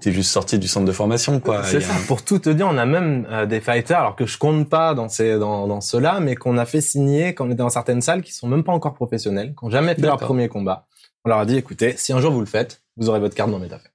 t'es 0.00 0.12
juste 0.12 0.30
sorti 0.30 0.58
du 0.58 0.68
centre 0.68 0.84
de 0.84 0.92
formation, 0.92 1.40
quoi. 1.40 1.62
C'est 1.64 1.80
ça. 1.80 1.94
un- 1.94 2.06
Pour 2.06 2.22
tout 2.22 2.38
te 2.38 2.50
dire, 2.50 2.68
on 2.68 2.76
a 2.76 2.84
même 2.84 3.26
euh, 3.30 3.46
des 3.46 3.60
fighters, 3.60 3.98
alors 3.98 4.14
que 4.16 4.26
je 4.26 4.36
compte 4.36 4.68
pas 4.68 4.92
dans 4.94 5.08
ces 5.08 5.38
dans, 5.38 5.66
dans 5.66 5.80
ceux-là, 5.80 6.20
mais 6.20 6.34
qu'on 6.36 6.58
a 6.58 6.66
fait 6.66 6.82
signer 6.82 7.34
quand 7.34 7.46
on 7.46 7.48
était 7.48 7.56
dans 7.56 7.70
certaines 7.70 8.02
salles 8.02 8.22
qui 8.22 8.32
sont 8.34 8.46
même 8.46 8.62
pas 8.62 8.72
encore 8.72 8.92
professionnelles, 8.94 9.54
qui 9.58 9.64
ont 9.64 9.70
jamais 9.70 9.94
fait 9.94 10.02
leur 10.02 10.18
premier 10.18 10.48
combat. 10.48 10.86
On 11.24 11.28
leur 11.30 11.38
a 11.38 11.46
dit, 11.46 11.56
écoutez, 11.56 11.94
si 11.96 12.12
un 12.12 12.20
jour 12.20 12.30
vous 12.32 12.40
le 12.40 12.46
faites, 12.46 12.82
vous 12.98 13.08
aurez 13.08 13.20
votre 13.20 13.34
carte 13.34 13.50
dans 13.50 13.58
MetaFait. 13.58 13.88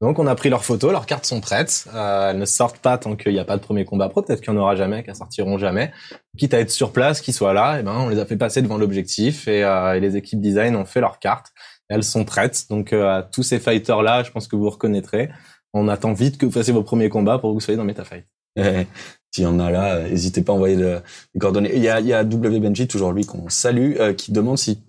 Donc 0.00 0.18
on 0.18 0.26
a 0.26 0.34
pris 0.34 0.48
leurs 0.48 0.64
photos, 0.64 0.92
leurs 0.92 1.04
cartes 1.04 1.26
sont 1.26 1.40
prêtes. 1.40 1.84
Euh, 1.94 2.30
elles 2.30 2.38
ne 2.38 2.44
sortent 2.46 2.78
pas 2.78 2.96
tant 2.96 3.16
qu'il 3.16 3.32
n'y 3.34 3.38
a 3.38 3.44
pas 3.44 3.56
de 3.56 3.62
premier 3.62 3.84
combat 3.84 4.08
pro. 4.08 4.22
Peut-être 4.22 4.40
qu'il 4.40 4.52
n'y 4.52 4.58
en 4.58 4.62
aura 4.62 4.74
jamais, 4.74 5.02
qu'elles 5.02 5.16
sortiront 5.16 5.58
jamais. 5.58 5.92
Quitte 6.38 6.54
à 6.54 6.60
être 6.60 6.70
sur 6.70 6.92
place, 6.92 7.20
qu'ils 7.20 7.34
soient 7.34 7.52
là, 7.52 7.78
et 7.78 7.82
ben 7.82 7.94
on 7.98 8.08
les 8.08 8.18
a 8.18 8.24
fait 8.24 8.36
passer 8.38 8.62
devant 8.62 8.78
l'objectif 8.78 9.46
et, 9.46 9.62
euh, 9.62 9.98
les 10.00 10.16
équipes 10.16 10.40
design 10.40 10.74
ont 10.76 10.86
fait 10.86 11.00
leurs 11.00 11.18
cartes. 11.18 11.48
Elles 11.88 12.04
sont 12.04 12.24
prêtes. 12.24 12.64
Donc 12.70 12.92
euh, 12.94 13.18
à 13.18 13.22
tous 13.22 13.42
ces 13.42 13.58
fighters 13.58 14.02
là, 14.02 14.22
je 14.22 14.30
pense 14.30 14.48
que 14.48 14.56
vous 14.56 14.70
reconnaîtrez. 14.70 15.28
On 15.74 15.86
attend 15.86 16.14
vite 16.14 16.38
que 16.38 16.46
vous 16.46 16.52
fassiez 16.52 16.72
vos 16.72 16.82
premiers 16.82 17.10
combats 17.10 17.38
pour 17.38 17.50
que 17.50 17.54
vous 17.54 17.60
soyez 17.60 17.76
dans 17.76 17.84
MetaFight. 17.84 18.24
Eh, 18.56 18.86
S'il 19.32 19.44
y 19.44 19.46
en 19.46 19.60
a 19.60 19.70
là, 19.70 20.00
n'hésitez 20.08 20.42
pas 20.42 20.52
à 20.52 20.56
envoyer 20.56 20.76
le- 20.76 21.02
les 21.34 21.38
coordonnées. 21.40 21.72
Il 21.76 21.82
y 21.82 21.88
a, 21.88 22.00
il 22.00 22.06
y 22.06 22.12
a 22.14 22.24
W 22.24 22.58
Benji, 22.58 22.88
toujours 22.88 23.12
lui 23.12 23.26
qu'on 23.26 23.48
salue, 23.48 23.96
euh, 24.00 24.12
qui 24.14 24.32
demande 24.32 24.58
si 24.58 24.82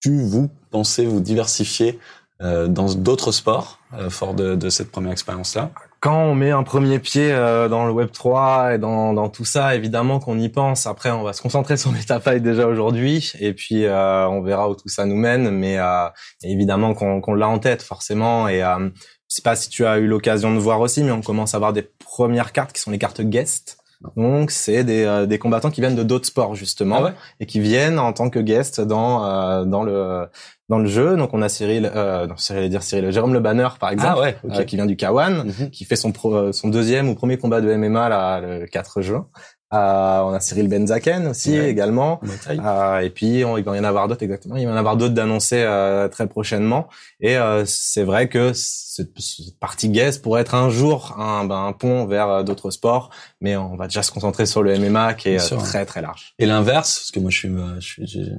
tu, 0.00 0.22
vous, 0.22 0.48
pensez 0.70 1.04
vous 1.06 1.20
diversifier 1.20 1.98
dans 2.40 2.92
d'autres 2.94 3.32
sports, 3.32 3.78
euh, 3.94 4.10
fort 4.10 4.34
de, 4.34 4.54
de 4.54 4.68
cette 4.68 4.90
première 4.90 5.12
expérience-là. 5.12 5.70
Quand 6.00 6.24
on 6.24 6.34
met 6.34 6.50
un 6.50 6.64
premier 6.64 6.98
pied 6.98 7.32
euh, 7.32 7.68
dans 7.68 7.86
le 7.86 7.92
Web 7.92 8.10
3 8.12 8.74
et 8.74 8.78
dans, 8.78 9.14
dans 9.14 9.30
tout 9.30 9.46
ça, 9.46 9.74
évidemment 9.74 10.18
qu'on 10.18 10.38
y 10.38 10.50
pense. 10.50 10.86
Après, 10.86 11.10
on 11.10 11.22
va 11.22 11.32
se 11.32 11.40
concentrer 11.40 11.76
sur 11.78 11.92
MetaFight 11.92 12.42
déjà 12.42 12.66
aujourd'hui, 12.66 13.32
et 13.40 13.54
puis 13.54 13.86
euh, 13.86 14.28
on 14.28 14.42
verra 14.42 14.68
où 14.68 14.74
tout 14.74 14.88
ça 14.88 15.06
nous 15.06 15.16
mène. 15.16 15.50
Mais 15.50 15.78
euh, 15.78 16.08
évidemment 16.42 16.92
qu'on 16.92 17.20
qu'on 17.22 17.34
l'a 17.34 17.48
en 17.48 17.58
tête 17.58 17.82
forcément. 17.82 18.48
Et 18.48 18.62
euh, 18.62 18.90
je 19.28 19.36
sais 19.36 19.42
pas 19.42 19.56
si 19.56 19.70
tu 19.70 19.86
as 19.86 19.98
eu 19.98 20.06
l'occasion 20.06 20.52
de 20.54 20.58
voir 20.58 20.80
aussi, 20.80 21.02
mais 21.02 21.12
on 21.12 21.22
commence 21.22 21.54
à 21.54 21.56
avoir 21.56 21.72
des 21.72 21.82
premières 21.82 22.52
cartes 22.52 22.72
qui 22.72 22.82
sont 22.82 22.90
les 22.90 22.98
cartes 22.98 23.22
guest. 23.22 23.78
Donc 24.16 24.50
c'est 24.50 24.84
des, 24.84 25.04
euh, 25.04 25.26
des 25.26 25.38
combattants 25.38 25.70
qui 25.70 25.80
viennent 25.80 25.96
de 25.96 26.02
d'autres 26.02 26.26
sports 26.26 26.54
justement 26.54 26.96
Ah 26.98 27.04
ouais 27.04 27.12
et 27.40 27.46
qui 27.46 27.60
viennent 27.60 27.98
en 27.98 28.12
tant 28.12 28.30
que 28.30 28.38
guest 28.38 28.80
dans 28.80 29.24
euh, 29.24 29.64
dans 29.64 29.82
le 29.82 30.26
dans 30.68 30.78
le 30.78 30.86
jeu. 30.86 31.16
Donc 31.16 31.34
on 31.34 31.42
a 31.42 31.48
Cyril, 31.48 31.90
euh, 31.94 32.26
non, 32.26 32.34
j'allais 32.38 32.68
dire 32.68 32.82
Cyril, 32.82 33.10
Jérôme 33.10 33.32
Le 33.34 33.40
Banner 33.40 33.68
par 33.80 33.90
exemple, 33.90 34.14
Ah 34.16 34.20
ouais, 34.20 34.36
ok. 34.44 34.52
euh, 34.58 34.64
qui 34.64 34.76
vient 34.76 34.86
du 34.86 34.96
Kawan 34.96 35.44
Mhm. 35.44 35.70
qui 35.70 35.84
fait 35.84 35.96
son 35.96 36.12
pro- 36.12 36.52
son 36.52 36.68
deuxième 36.68 37.08
ou 37.08 37.14
premier 37.14 37.36
combat 37.38 37.60
de 37.60 37.70
MMA 37.70 38.08
là, 38.08 38.40
le 38.40 38.66
4 38.66 39.00
juin. 39.02 39.26
Euh, 39.74 40.20
on 40.22 40.32
a 40.32 40.40
Cyril 40.40 40.68
Benzaken 40.68 41.26
aussi 41.26 41.58
Ouais. 41.58 41.68
également. 41.70 42.20
Euh, 42.48 42.98
et 43.00 43.10
puis 43.10 43.44
on- 43.44 43.56
il 43.58 43.64
va 43.64 43.76
y 43.76 43.80
en 43.80 43.84
avoir 43.84 44.06
d'autres 44.08 44.22
exactement. 44.22 44.56
Il 44.56 44.64
va 44.66 44.70
y 44.70 44.74
en 44.74 44.76
avoir 44.78 44.96
d'autres 44.96 45.14
d'annoncer 45.14 45.62
euh, 45.62 46.06
très 46.08 46.26
prochainement. 46.28 46.88
Et 47.20 47.36
euh, 47.36 47.64
c'est 47.66 48.04
vrai 48.04 48.28
que 48.28 48.52
cette, 48.54 49.18
cette 49.18 49.58
partie 49.58 49.88
guest 49.88 50.22
pourrait 50.22 50.42
être 50.42 50.54
un 50.54 50.70
jour 50.70 51.16
un, 51.18 51.44
ben, 51.44 51.66
un 51.66 51.72
pont 51.72 52.06
vers 52.06 52.28
euh, 52.28 52.42
d'autres 52.44 52.70
sports, 52.70 53.10
mais 53.40 53.56
on 53.56 53.74
va 53.76 53.86
déjà 53.88 54.02
se 54.02 54.12
concentrer 54.12 54.46
sur 54.46 54.62
le 54.62 54.78
MMA 54.78 55.14
qui 55.14 55.30
est 55.30 55.38
sûr. 55.40 55.60
très 55.62 55.84
très 55.84 56.00
large. 56.02 56.34
Et 56.38 56.46
l'inverse, 56.46 56.98
parce 57.00 57.10
que 57.10 57.18
moi 57.20 57.30
je 57.30 57.38
suis, 57.38 57.50
je 57.80 57.80
suis, 57.86 58.06
j'ai- 58.06 58.32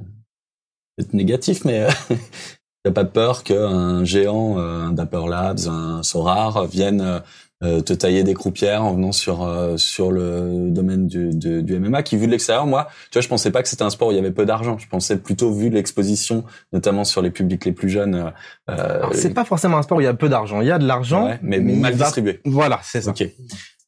peut-être 0.96 1.12
négatif, 1.12 1.64
mais 1.66 1.86
t'as 2.84 2.90
pas 2.92 3.04
peur 3.04 3.42
qu'un 3.44 4.04
géant, 4.04 4.56
un 4.58 4.92
Dapper 4.92 5.26
Labs, 5.28 5.68
un 5.68 6.02
Sorar 6.02 6.66
vienne 6.66 7.20
euh, 7.62 7.80
te 7.80 7.92
tailler 7.94 8.22
des 8.22 8.34
croupières 8.34 8.84
en 8.84 8.92
venant 8.94 9.12
sur 9.12 9.42
euh, 9.42 9.76
sur 9.78 10.12
le 10.12 10.68
domaine 10.70 11.06
du, 11.06 11.30
du, 11.34 11.62
du 11.62 11.78
MMA, 11.78 12.02
qui 12.02 12.16
vu 12.18 12.26
de 12.26 12.32
l'extérieur, 12.32 12.66
moi, 12.66 12.88
tu 13.10 13.14
vois, 13.14 13.22
je 13.22 13.28
pensais 13.28 13.50
pas 13.50 13.62
que 13.62 13.68
c'était 13.68 13.82
un 13.84 13.90
sport 13.90 14.08
où 14.08 14.10
il 14.12 14.16
y 14.16 14.18
avait 14.18 14.30
peu 14.30 14.44
d'argent. 14.44 14.76
Je 14.78 14.86
pensais 14.88 15.16
plutôt 15.16 15.50
vu 15.52 15.70
l'exposition, 15.70 16.44
notamment 16.72 17.04
sur 17.04 17.22
les 17.22 17.30
publics 17.30 17.64
les 17.64 17.72
plus 17.72 17.88
jeunes. 17.88 18.32
euh, 18.70 19.02
c'est 19.12 19.32
pas 19.32 19.44
forcément 19.44 19.78
un 19.78 19.82
sport 19.82 19.98
où 19.98 20.00
il 20.02 20.04
y 20.04 20.06
a 20.08 20.14
peu 20.14 20.28
d'argent. 20.28 20.60
Il 20.60 20.66
y 20.66 20.70
a 20.70 20.78
de 20.78 20.86
l'argent, 20.86 21.26
ouais, 21.28 21.38
mais, 21.42 21.58
mal 21.60 21.94
va- 21.94 22.04
distribué. 22.04 22.40
Voilà, 22.44 22.80
c'est 22.82 23.00
ça. 23.00 23.10
Ok. 23.10 23.26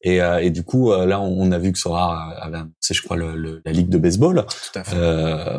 Et, 0.01 0.21
euh, 0.21 0.39
et 0.41 0.49
du 0.49 0.63
coup, 0.63 0.91
euh, 0.93 1.05
là, 1.05 1.19
on, 1.19 1.41
on 1.41 1.51
a 1.51 1.57
vu 1.59 1.73
que 1.73 1.77
Sora 1.77 2.31
avait 2.41 2.57
annoncé, 2.57 2.93
je 2.93 3.01
crois, 3.01 3.17
le, 3.17 3.35
le- 3.35 3.61
la 3.65 3.71
ligue 3.73 3.89
de 3.89 3.97
baseball. 3.97 4.45
Tout 4.71 4.79
à 4.79 4.83
fait. 4.85 4.95
Euh, 4.95 5.57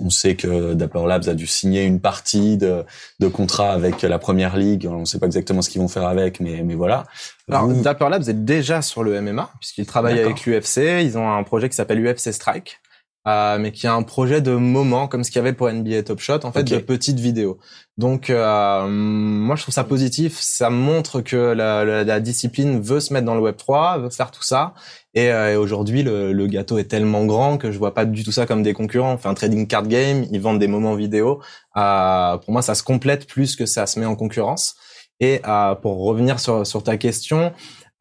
on 0.00 0.10
sait 0.10 0.34
que 0.34 0.74
Dapper 0.74 1.04
Labs 1.06 1.28
a 1.28 1.34
dû 1.34 1.46
signer 1.46 1.84
une 1.84 2.00
partie 2.00 2.56
de, 2.56 2.84
de 3.20 3.28
contrat 3.28 3.70
avec 3.72 4.02
la 4.02 4.18
première 4.18 4.56
ligue. 4.56 4.88
On 4.90 5.00
ne 5.00 5.04
sait 5.04 5.20
pas 5.20 5.26
exactement 5.26 5.62
ce 5.62 5.70
qu'ils 5.70 5.80
vont 5.80 5.86
faire 5.88 6.06
avec, 6.08 6.40
mais, 6.40 6.62
mais 6.64 6.74
voilà. 6.74 7.04
Alors, 7.48 7.68
Vous- 7.68 7.82
Dapper 7.82 8.08
Labs 8.10 8.28
est 8.28 8.44
déjà 8.44 8.82
sur 8.82 9.04
le 9.04 9.20
MMA, 9.20 9.48
puisqu'ils 9.60 9.86
travaillent 9.86 10.18
avec 10.20 10.44
l'UFC. 10.44 11.02
Ils 11.04 11.16
ont 11.16 11.30
un 11.32 11.42
projet 11.44 11.68
qui 11.68 11.76
s'appelle 11.76 12.04
UFC 12.04 12.32
Strike, 12.32 12.80
euh, 13.28 13.58
mais 13.58 13.72
qui 13.72 13.84
est 13.86 13.90
un 13.90 14.02
projet 14.02 14.40
de 14.40 14.52
moment, 14.52 15.06
comme 15.06 15.22
ce 15.22 15.30
qu'il 15.30 15.38
y 15.38 15.42
avait 15.42 15.52
pour 15.52 15.70
NBA 15.70 16.02
Top 16.04 16.18
Shot, 16.20 16.40
en 16.44 16.52
fait, 16.52 16.64
de 16.64 16.78
petites 16.78 17.20
vidéos. 17.20 17.58
Donc, 17.98 18.30
euh, 18.30 18.86
moi, 18.88 19.54
je 19.56 19.62
trouve 19.62 19.74
ça 19.74 19.84
positif. 19.84 20.38
Ça 20.40 20.70
montre 20.70 21.20
que 21.20 21.36
la, 21.36 21.84
la- 21.84 22.04
la 22.04 22.20
discipline 22.20 22.80
veut 22.80 23.00
se 23.00 23.12
mettre 23.12 23.26
dans 23.26 23.34
le 23.34 23.40
Web 23.42 23.56
3, 23.56 23.98
veut 23.98 24.10
faire 24.10 24.30
tout 24.30 24.42
ça. 24.42 24.72
Et, 25.14 25.30
euh, 25.30 25.52
et 25.52 25.56
aujourd'hui, 25.56 26.02
le, 26.02 26.32
le 26.32 26.46
gâteau 26.46 26.78
est 26.78 26.84
tellement 26.84 27.26
grand 27.26 27.58
que 27.58 27.70
je 27.70 27.78
vois 27.78 27.92
pas 27.92 28.04
du 28.06 28.24
tout 28.24 28.32
ça 28.32 28.46
comme 28.46 28.62
des 28.62 28.72
concurrents. 28.72 29.12
On 29.14 29.18
fait 29.18 29.28
un 29.28 29.34
trading 29.34 29.66
card 29.66 29.88
game, 29.88 30.24
ils 30.30 30.40
vendent 30.40 30.58
des 30.60 30.68
moments 30.68 30.94
vidéo. 30.94 31.40
Euh, 31.76 32.38
pour 32.38 32.52
moi, 32.52 32.62
ça 32.62 32.74
se 32.74 32.82
complète 32.82 33.26
plus 33.26 33.56
que 33.56 33.66
ça 33.66 33.86
se 33.86 34.00
met 34.00 34.06
en 34.06 34.16
concurrence. 34.16 34.74
Et 35.20 35.40
euh, 35.46 35.74
pour 35.74 35.98
revenir 36.04 36.38
sur, 36.40 36.66
sur 36.66 36.82
ta 36.84 36.96
question, 36.96 37.52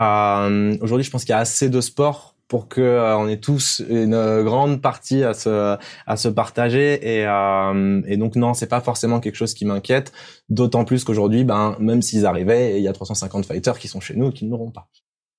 euh, 0.01 0.77
aujourd'hui, 0.81 1.03
je 1.03 1.09
pense 1.11 1.23
qu'il 1.25 1.31
y 1.31 1.35
a 1.35 1.39
assez 1.39 1.69
de 1.69 1.81
sports 1.81 2.35
pour 2.47 2.67
que 2.67 2.81
euh, 2.81 3.17
on 3.17 3.27
ait 3.27 3.39
tous 3.39 3.81
une 3.89 4.13
euh, 4.13 4.43
grande 4.43 4.81
partie 4.81 5.23
à 5.23 5.33
se 5.33 5.77
à 6.05 6.17
se 6.17 6.27
partager 6.29 7.17
et 7.17 7.25
euh, 7.27 8.01
et 8.07 8.17
donc 8.17 8.35
non 8.35 8.53
c'est 8.53 8.67
pas 8.67 8.81
forcément 8.81 9.19
quelque 9.19 9.35
chose 9.35 9.53
qui 9.53 9.65
m'inquiète 9.65 10.11
d'autant 10.49 10.85
plus 10.85 11.03
qu'aujourd'hui 11.03 11.43
ben 11.43 11.75
même 11.79 12.01
s'ils 12.01 12.25
arrivaient 12.25 12.77
il 12.77 12.83
y 12.83 12.87
a 12.87 12.93
350 12.93 13.45
fighters 13.45 13.77
qui 13.79 13.87
sont 13.87 13.99
chez 13.99 14.15
nous 14.15 14.29
et 14.29 14.33
qui 14.33 14.45
ne 14.45 14.51
l'auront 14.51 14.71
pas 14.71 14.87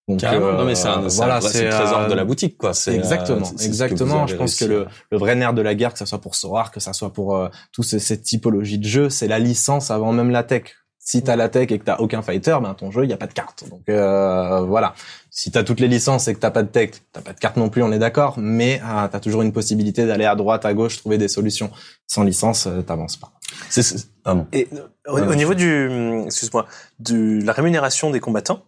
donc 0.08 0.20
Carrément. 0.20 0.46
euh, 0.46 0.56
non, 0.56 0.64
mais 0.64 0.74
c'est 0.74 0.88
un, 0.88 1.04
un 1.04 1.08
voilà 1.08 1.40
c'est 1.40 1.64
le 1.64 1.70
trésor 1.70 2.00
euh, 2.00 2.08
de 2.08 2.14
la 2.14 2.24
boutique, 2.24 2.56
quoi. 2.56 2.72
C'est, 2.72 2.92
euh, 2.92 2.94
Exactement, 2.94 3.52
exactement. 3.60 4.26
Je 4.26 4.36
pense 4.36 4.54
que 4.56 4.64
le, 4.64 4.86
le 5.10 5.18
vrai 5.18 5.34
nerf 5.36 5.52
de 5.52 5.60
la 5.60 5.74
guerre, 5.74 5.92
que 5.92 5.98
ça 5.98 6.06
soit 6.06 6.20
pour 6.20 6.34
Sorar, 6.34 6.72
que 6.72 6.80
ça 6.80 6.94
soit 6.94 7.12
pour 7.12 7.36
euh, 7.36 7.48
tous 7.72 7.82
ces, 7.82 7.98
cette 7.98 8.22
typologie 8.22 8.78
de 8.78 8.86
jeux, 8.86 9.10
c'est 9.10 9.28
la 9.28 9.38
licence 9.38 9.90
avant 9.90 10.12
même 10.12 10.30
la 10.30 10.44
tech. 10.44 10.62
Si 11.10 11.22
t'as 11.22 11.36
la 11.36 11.48
tech 11.48 11.72
et 11.72 11.78
que 11.78 11.84
t'as 11.84 11.96
aucun 12.00 12.20
fighter, 12.20 12.58
ben 12.60 12.74
ton 12.74 12.90
jeu 12.90 13.04
il 13.04 13.08
y 13.08 13.14
a 13.14 13.16
pas 13.16 13.26
de 13.26 13.32
carte. 13.32 13.64
Donc 13.70 13.80
euh, 13.88 14.60
voilà. 14.60 14.92
Si 15.30 15.50
t'as 15.50 15.64
toutes 15.64 15.80
les 15.80 15.88
licences 15.88 16.28
et 16.28 16.34
que 16.34 16.38
t'as 16.38 16.50
pas 16.50 16.62
de 16.62 16.68
tech, 16.68 16.90
t'as 17.14 17.22
pas 17.22 17.32
de 17.32 17.38
carte 17.38 17.56
non 17.56 17.70
plus, 17.70 17.82
on 17.82 17.90
est 17.92 17.98
d'accord. 17.98 18.34
Mais 18.36 18.82
euh, 18.84 19.08
t'as 19.08 19.18
toujours 19.18 19.40
une 19.40 19.54
possibilité 19.54 20.04
d'aller 20.06 20.26
à 20.26 20.34
droite, 20.34 20.66
à 20.66 20.74
gauche, 20.74 20.98
trouver 20.98 21.16
des 21.16 21.28
solutions. 21.28 21.70
Sans 22.06 22.24
licence, 22.24 22.66
euh, 22.66 22.82
t'avances 22.82 23.16
pas. 23.16 23.32
C'est. 23.70 24.06
Et 24.52 24.68
au, 25.06 25.18
au 25.18 25.34
niveau 25.34 25.54
du, 25.54 26.24
excuse-moi, 26.26 26.66
de 26.98 27.42
la 27.42 27.54
rémunération 27.54 28.10
des 28.10 28.20
combattants, 28.20 28.64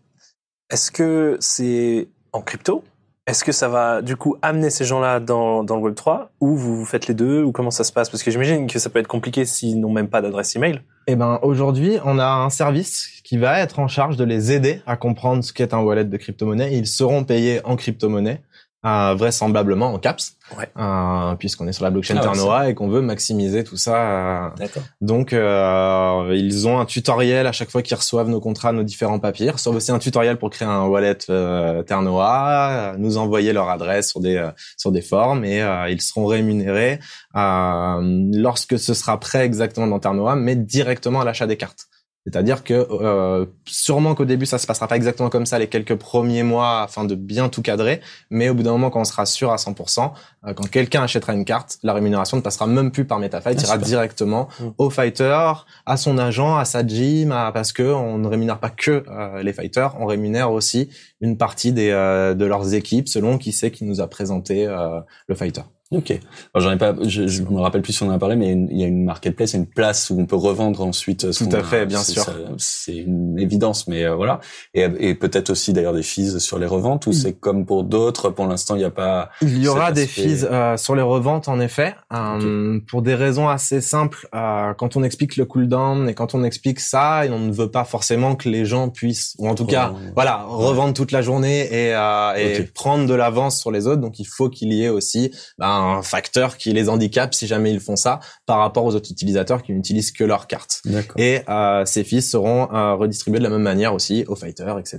est-ce 0.70 0.90
que 0.90 1.36
c'est 1.40 2.08
en 2.32 2.40
crypto? 2.40 2.84
Est-ce 3.30 3.44
que 3.44 3.52
ça 3.52 3.68
va 3.68 4.02
du 4.02 4.16
coup 4.16 4.34
amener 4.42 4.70
ces 4.70 4.84
gens-là 4.84 5.20
dans, 5.20 5.62
dans 5.62 5.76
le 5.76 5.82
Web 5.82 5.94
3 5.94 6.32
ou 6.40 6.56
vous 6.56 6.84
faites 6.84 7.06
les 7.06 7.14
deux 7.14 7.44
ou 7.44 7.52
comment 7.52 7.70
ça 7.70 7.84
se 7.84 7.92
passe? 7.92 8.10
Parce 8.10 8.24
que 8.24 8.30
j'imagine 8.32 8.66
que 8.66 8.80
ça 8.80 8.90
peut 8.90 8.98
être 8.98 9.06
compliqué 9.06 9.44
s'ils 9.44 9.78
n'ont 9.78 9.92
même 9.92 10.08
pas 10.08 10.20
d'adresse 10.20 10.56
email. 10.56 10.80
Eh 11.06 11.14
ben 11.14 11.38
aujourd'hui, 11.42 11.98
on 12.04 12.18
a 12.18 12.26
un 12.26 12.50
service 12.50 13.20
qui 13.22 13.38
va 13.38 13.60
être 13.60 13.78
en 13.78 13.86
charge 13.86 14.16
de 14.16 14.24
les 14.24 14.50
aider 14.50 14.82
à 14.84 14.96
comprendre 14.96 15.44
ce 15.44 15.52
qu'est 15.52 15.72
un 15.74 15.78
wallet 15.78 16.04
de 16.04 16.16
crypto-monnaie. 16.16 16.76
Ils 16.76 16.88
seront 16.88 17.22
payés 17.22 17.60
en 17.64 17.76
crypto-monnaie, 17.76 18.40
euh, 18.86 19.14
vraisemblablement 19.14 19.92
en 19.92 19.98
caps, 19.98 20.34
Ouais. 20.56 20.68
euh, 20.78 21.34
puisqu'on 21.36 21.68
est 21.68 21.72
sur 21.72 21.84
la 21.84 21.90
blockchain 21.90 22.14
Ah 22.16 22.26
ouais, 22.26 22.32
Ternoa 22.34 22.68
et 22.70 22.74
qu'on 22.74 22.88
veut 22.88 23.02
maximiser 23.02 23.62
tout 23.62 23.76
ça. 23.76 24.46
euh. 24.58 24.66
Donc, 25.00 25.32
euh, 25.32 26.32
ils 26.34 26.66
ont 26.66 26.80
un 26.80 26.86
tutoriel 26.86 27.46
à 27.46 27.52
chaque 27.52 27.70
fois 27.70 27.82
qu'ils 27.82 27.96
reçoivent 27.96 28.28
nos 28.28 28.40
contrats, 28.40 28.72
nos 28.72 28.82
différents 28.82 29.18
papiers. 29.18 29.46
Ils 29.46 29.50
reçoivent 29.52 29.76
aussi 29.76 29.92
un 29.92 29.98
tutoriel 29.98 30.38
pour 30.38 30.50
créer 30.50 30.66
un 30.68 30.84
wallet 30.86 31.18
euh, 31.28 31.82
Ternoa, 31.82 32.94
nous 32.98 33.18
envoyer 33.18 33.52
leur 33.52 33.68
adresse 33.68 34.08
sur 34.10 34.20
des 34.20 34.36
euh, 34.36 34.50
sur 34.76 34.92
des 34.92 35.02
formes 35.02 35.44
et 35.44 35.58
ils 35.90 36.00
seront 36.00 36.26
rémunérés 36.26 36.98
euh, 37.36 38.28
lorsque 38.32 38.78
ce 38.78 38.94
sera 38.94 39.20
prêt 39.20 39.44
exactement 39.44 39.86
dans 39.86 39.98
Ternoa, 39.98 40.36
mais 40.36 40.56
directement 40.56 41.20
à 41.20 41.24
l'achat 41.24 41.46
des 41.46 41.56
cartes. 41.56 41.86
C'est-à-dire 42.26 42.64
que 42.64 42.86
euh, 42.90 43.46
sûrement 43.66 44.14
qu'au 44.14 44.26
début 44.26 44.44
ça 44.44 44.58
se 44.58 44.66
passera 44.66 44.86
pas 44.86 44.96
exactement 44.96 45.30
comme 45.30 45.46
ça 45.46 45.58
les 45.58 45.68
quelques 45.68 45.94
premiers 45.94 46.42
mois 46.42 46.82
afin 46.82 47.04
de 47.04 47.14
bien 47.14 47.48
tout 47.48 47.62
cadrer, 47.62 48.00
mais 48.28 48.50
au 48.50 48.54
bout 48.54 48.62
d'un 48.62 48.72
moment 48.72 48.90
quand 48.90 49.00
on 49.00 49.04
sera 49.04 49.24
sûr 49.24 49.50
à 49.50 49.56
100%, 49.56 50.12
euh, 50.46 50.52
quand 50.52 50.68
quelqu'un 50.68 51.02
achètera 51.02 51.32
une 51.32 51.46
carte, 51.46 51.78
la 51.82 51.94
rémunération 51.94 52.36
ne 52.36 52.42
passera 52.42 52.66
même 52.66 52.90
plus 52.92 53.06
par 53.06 53.18
MetaFight, 53.20 53.56
Ah, 53.60 53.62
ira 53.62 53.72
super. 53.74 53.88
directement 53.88 54.48
Mm. 54.60 54.64
au 54.76 54.90
fighter, 54.90 55.52
à 55.86 55.96
son 55.96 56.18
agent, 56.18 56.56
à 56.56 56.64
sa 56.66 56.86
gym, 56.86 57.32
à- 57.32 57.52
parce 57.52 57.72
que 57.72 57.82
on 57.82 58.18
ne 58.18 58.28
rémunère 58.28 58.60
pas 58.60 58.70
que 58.70 59.02
euh, 59.08 59.42
les 59.42 59.54
fighters, 59.54 59.96
on 59.98 60.04
rémunère 60.04 60.52
aussi 60.52 60.90
une 61.22 61.38
partie 61.38 61.72
des 61.72 61.88
euh, 61.90 62.34
de 62.34 62.44
leurs 62.44 62.74
équipes 62.74 63.08
selon 63.08 63.38
qui 63.38 63.52
c'est 63.52 63.70
qui 63.70 63.84
nous 63.84 64.00
a 64.02 64.08
présenté 64.08 64.66
euh, 64.66 65.00
le 65.26 65.34
fighter. 65.34 65.62
Ok. 65.92 66.18
J'en 66.54 66.70
ai 66.70 66.76
pas, 66.78 66.94
je, 67.02 67.26
je 67.26 67.42
me 67.42 67.60
rappelle 67.60 67.82
plus 67.82 67.92
si 67.92 68.02
on 68.04 68.06
en 68.08 68.12
a 68.12 68.18
parlé, 68.18 68.36
mais 68.36 68.52
il 68.52 68.78
y 68.78 68.84
a 68.84 68.86
une 68.86 69.04
marketplace, 69.04 69.54
une 69.54 69.66
place 69.66 70.08
où 70.10 70.20
on 70.20 70.26
peut 70.26 70.36
revendre 70.36 70.82
ensuite. 70.82 71.32
ce 71.32 71.42
Tout 71.44 71.50
à 71.56 71.58
a. 71.58 71.62
fait, 71.64 71.84
bien 71.86 72.02
sûr. 72.04 72.24
C'est 72.58 72.96
une 72.96 73.36
évidence, 73.40 73.88
mais 73.88 74.04
euh, 74.04 74.14
voilà. 74.14 74.38
Et, 74.72 74.86
et 75.00 75.14
peut-être 75.16 75.50
aussi 75.50 75.72
d'ailleurs 75.72 75.92
des 75.94 76.04
fees 76.04 76.38
sur 76.38 76.60
les 76.60 76.66
reventes, 76.66 77.06
ou 77.08 77.12
c'est 77.12 77.32
comme 77.32 77.66
pour 77.66 77.82
d'autres, 77.82 78.30
pour 78.30 78.46
l'instant, 78.46 78.76
il 78.76 78.78
n'y 78.78 78.84
a 78.84 78.90
pas. 78.90 79.30
Il 79.42 79.58
y 79.60 79.66
aura 79.66 79.90
des 79.90 80.02
aspect- 80.04 80.22
fees 80.22 80.44
euh, 80.44 80.76
sur 80.76 80.94
les 80.94 81.02
reventes 81.02 81.48
en 81.48 81.58
effet, 81.58 81.96
euh, 82.12 82.78
pour 82.88 83.02
des 83.02 83.16
raisons 83.16 83.48
assez 83.48 83.80
simples. 83.80 84.28
euh, 84.34 84.72
quand 84.74 84.96
on 84.96 85.02
explique 85.02 85.36
le 85.36 85.44
cooldown 85.44 86.08
et 86.08 86.14
quand 86.14 86.34
on 86.34 86.44
explique 86.44 86.78
ça, 86.78 87.26
et 87.26 87.30
on 87.30 87.40
ne 87.40 87.52
veut 87.52 87.70
pas 87.70 87.84
forcément 87.84 88.36
que 88.36 88.48
les 88.48 88.64
gens 88.64 88.90
puissent, 88.90 89.34
ou 89.38 89.48
en 89.48 89.56
tout 89.56 89.66
cas, 89.66 89.92
voilà, 90.14 90.44
revendre 90.48 90.94
toute 90.94 91.10
la 91.10 91.22
journée 91.22 91.62
et, 91.66 91.94
euh, 91.94 92.34
et 92.36 92.62
prendre 92.62 93.06
de 93.06 93.14
l'avance 93.14 93.58
sur 93.58 93.72
les 93.72 93.88
autres. 93.88 94.00
Donc 94.00 94.20
il 94.20 94.26
faut 94.26 94.48
qu'il 94.48 94.72
y 94.72 94.84
ait 94.84 94.88
aussi 94.88 95.32
ben, 95.58 95.79
un 95.80 96.02
facteur 96.02 96.56
qui 96.56 96.72
les 96.72 96.88
handicape 96.88 97.34
si 97.34 97.46
jamais 97.46 97.72
ils 97.72 97.80
font 97.80 97.96
ça 97.96 98.20
par 98.46 98.58
rapport 98.58 98.84
aux 98.84 98.94
autres 98.94 99.10
utilisateurs 99.10 99.62
qui 99.62 99.72
n'utilisent 99.72 100.12
que 100.12 100.24
leur 100.24 100.46
carte. 100.46 100.82
Et 101.16 101.40
euh, 101.48 101.84
ces 101.84 102.04
fees 102.04 102.22
seront 102.22 102.72
euh, 102.72 102.94
redistribués 102.94 103.38
de 103.38 103.44
la 103.44 103.50
même 103.50 103.62
manière 103.62 103.94
aussi 103.94 104.24
aux 104.28 104.36
fighters, 104.36 104.78
etc. 104.78 104.98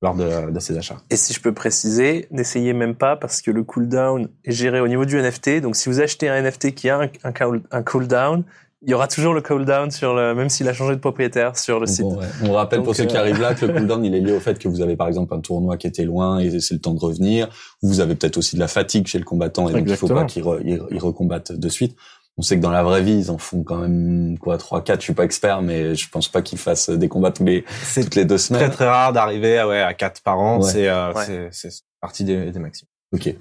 Lors 0.00 0.16
de, 0.16 0.50
de 0.50 0.58
ces 0.58 0.76
achats. 0.76 0.96
Et 1.10 1.16
si 1.16 1.32
je 1.32 1.40
peux 1.40 1.54
préciser, 1.54 2.26
n'essayez 2.32 2.72
même 2.72 2.96
pas 2.96 3.14
parce 3.14 3.40
que 3.40 3.52
le 3.52 3.62
cooldown 3.62 4.28
est 4.44 4.50
géré 4.50 4.80
au 4.80 4.88
niveau 4.88 5.04
du 5.04 5.16
NFT. 5.16 5.60
Donc 5.60 5.76
si 5.76 5.88
vous 5.88 6.00
achetez 6.00 6.28
un 6.28 6.42
NFT 6.42 6.74
qui 6.74 6.90
a 6.90 7.02
un, 7.02 7.32
un 7.70 7.82
cooldown, 7.84 8.42
il 8.84 8.90
y 8.90 8.94
aura 8.94 9.06
toujours 9.08 9.32
le 9.34 9.40
cooldown 9.40 9.90
sur 9.90 10.14
le, 10.14 10.34
même 10.34 10.48
s'il 10.48 10.68
a 10.68 10.72
changé 10.72 10.94
de 10.94 11.00
propriétaire 11.00 11.56
sur 11.56 11.78
le 11.80 11.86
site. 11.86 12.02
Bon, 12.02 12.16
ouais. 12.18 12.26
On 12.42 12.52
rappelle 12.52 12.80
Donc, 12.80 12.86
pour 12.86 12.96
ceux 12.96 13.04
qui 13.04 13.16
euh, 13.16 13.20
arrivent 13.20 13.40
là 13.40 13.54
que 13.54 13.64
le 13.66 13.72
cooldown 13.78 14.04
il 14.04 14.14
est 14.14 14.20
lié 14.20 14.32
au 14.32 14.40
fait 14.40 14.58
que 14.58 14.66
vous 14.68 14.80
avez 14.80 14.96
par 14.96 15.06
exemple 15.08 15.32
un 15.34 15.40
tournoi 15.40 15.76
qui 15.76 15.86
était 15.86 16.04
loin 16.04 16.38
et 16.40 16.58
c'est 16.60 16.74
le 16.74 16.80
temps 16.80 16.94
de 16.94 17.00
revenir. 17.00 17.48
ou 17.82 17.88
Vous 17.88 18.00
avez 18.00 18.14
peut-être 18.14 18.36
aussi 18.38 18.56
de 18.56 18.60
la 18.60 18.68
fatigue 18.68 19.06
chez 19.06 19.18
le 19.18 19.24
combattant 19.24 19.68
et 19.68 19.72
donc 19.72 19.84
il 19.86 19.96
faut 19.96 20.08
pas 20.08 20.24
qu'il 20.24 20.42
re- 20.42 20.60
il- 20.64 20.82
il 20.90 20.98
recombatte 20.98 21.52
de 21.52 21.68
suite. 21.68 21.96
On 22.38 22.42
sait 22.42 22.56
que 22.56 22.62
dans 22.62 22.70
la 22.70 22.82
vraie 22.82 23.02
vie 23.02 23.12
ils 23.18 23.30
en 23.30 23.36
font 23.38 23.62
quand 23.62 23.76
même 23.76 24.38
quoi 24.38 24.56
trois 24.58 24.82
quatre. 24.82 25.00
Je 25.00 25.04
suis 25.04 25.12
pas 25.14 25.24
expert 25.24 25.60
mais 25.62 25.94
je 25.94 26.08
pense 26.08 26.28
pas 26.28 26.40
qu'ils 26.42 26.58
fassent 26.58 26.88
des 26.90 27.08
combats 27.08 27.30
tous 27.30 27.44
les 27.44 27.64
C'est 27.84 28.02
toutes 28.04 28.14
les 28.14 28.24
deux 28.24 28.36
très 28.36 28.38
semaines. 28.38 28.70
très 28.70 28.86
rare 28.88 29.12
d'arriver 29.12 29.58
à, 29.58 29.68
ouais, 29.68 29.80
à 29.82 29.92
4 29.94 30.22
par 30.22 30.38
an. 30.40 30.60
Ouais. 30.62 30.70
C'est 30.70 30.88
euh, 30.88 31.12
Ouais. 31.12 31.24
c'est- 31.26 31.48
c'est 31.70 31.82
partie 32.00 32.24
des, 32.24 32.50
des 32.50 32.58
maximums. 32.58 32.88
Ok. 33.12 33.34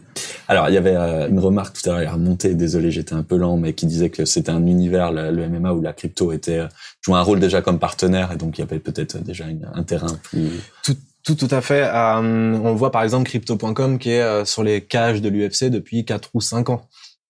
Alors 0.50 0.68
il 0.70 0.74
y 0.74 0.78
avait 0.78 0.96
euh, 0.96 1.30
une 1.30 1.40
remarque 1.40 1.82
tout 1.82 1.90
à 1.90 1.94
l'heure, 1.94 2.02
il 2.04 2.06
a 2.08 2.12
remonté, 2.12 2.56
désolé 2.56 2.92
j'étais 2.92 3.14
un 3.14 3.24
peu 3.24 3.38
lent, 3.38 3.56
mais 3.58 3.72
qui 3.74 3.86
disait 3.86 4.10
que 4.10 4.26
c'était 4.26 4.52
un 4.52 4.66
univers, 4.66 5.12
le, 5.14 5.32
le 5.32 5.48
MMA, 5.48 5.72
où 5.74 5.82
la 5.82 5.94
crypto 5.94 6.32
était 6.34 6.60
euh, 6.60 6.68
jouait 7.02 7.16
un 7.16 7.22
rôle 7.22 7.40
déjà 7.40 7.62
comme 7.62 7.80
partenaire 7.80 8.32
et 8.34 8.36
donc 8.36 8.58
il 8.58 8.62
y 8.62 8.64
avait 8.64 8.80
peut-être 8.80 9.18
déjà 9.24 9.46
une- 9.48 9.70
un 9.74 9.84
terrain 9.84 10.20
plus. 10.24 10.50
Tout, 10.84 10.98
tout, 11.24 11.36
tout 11.36 11.48
à 11.52 11.62
fait. 11.62 11.84
Euh, 11.84 12.18
on 12.64 12.74
voit 12.76 12.92
par 12.92 13.04
exemple 13.04 13.30
crypto.com 13.30 13.98
qui 13.98 14.12
est 14.12 14.22
euh, 14.22 14.44
sur 14.44 14.64
les 14.64 14.82
cages 14.82 15.22
de 15.22 15.30
l'UFC 15.30 15.70
depuis 15.70 16.04
4 16.04 16.30
ou 16.34 16.42
5 16.42 16.70
ans. 16.70 16.82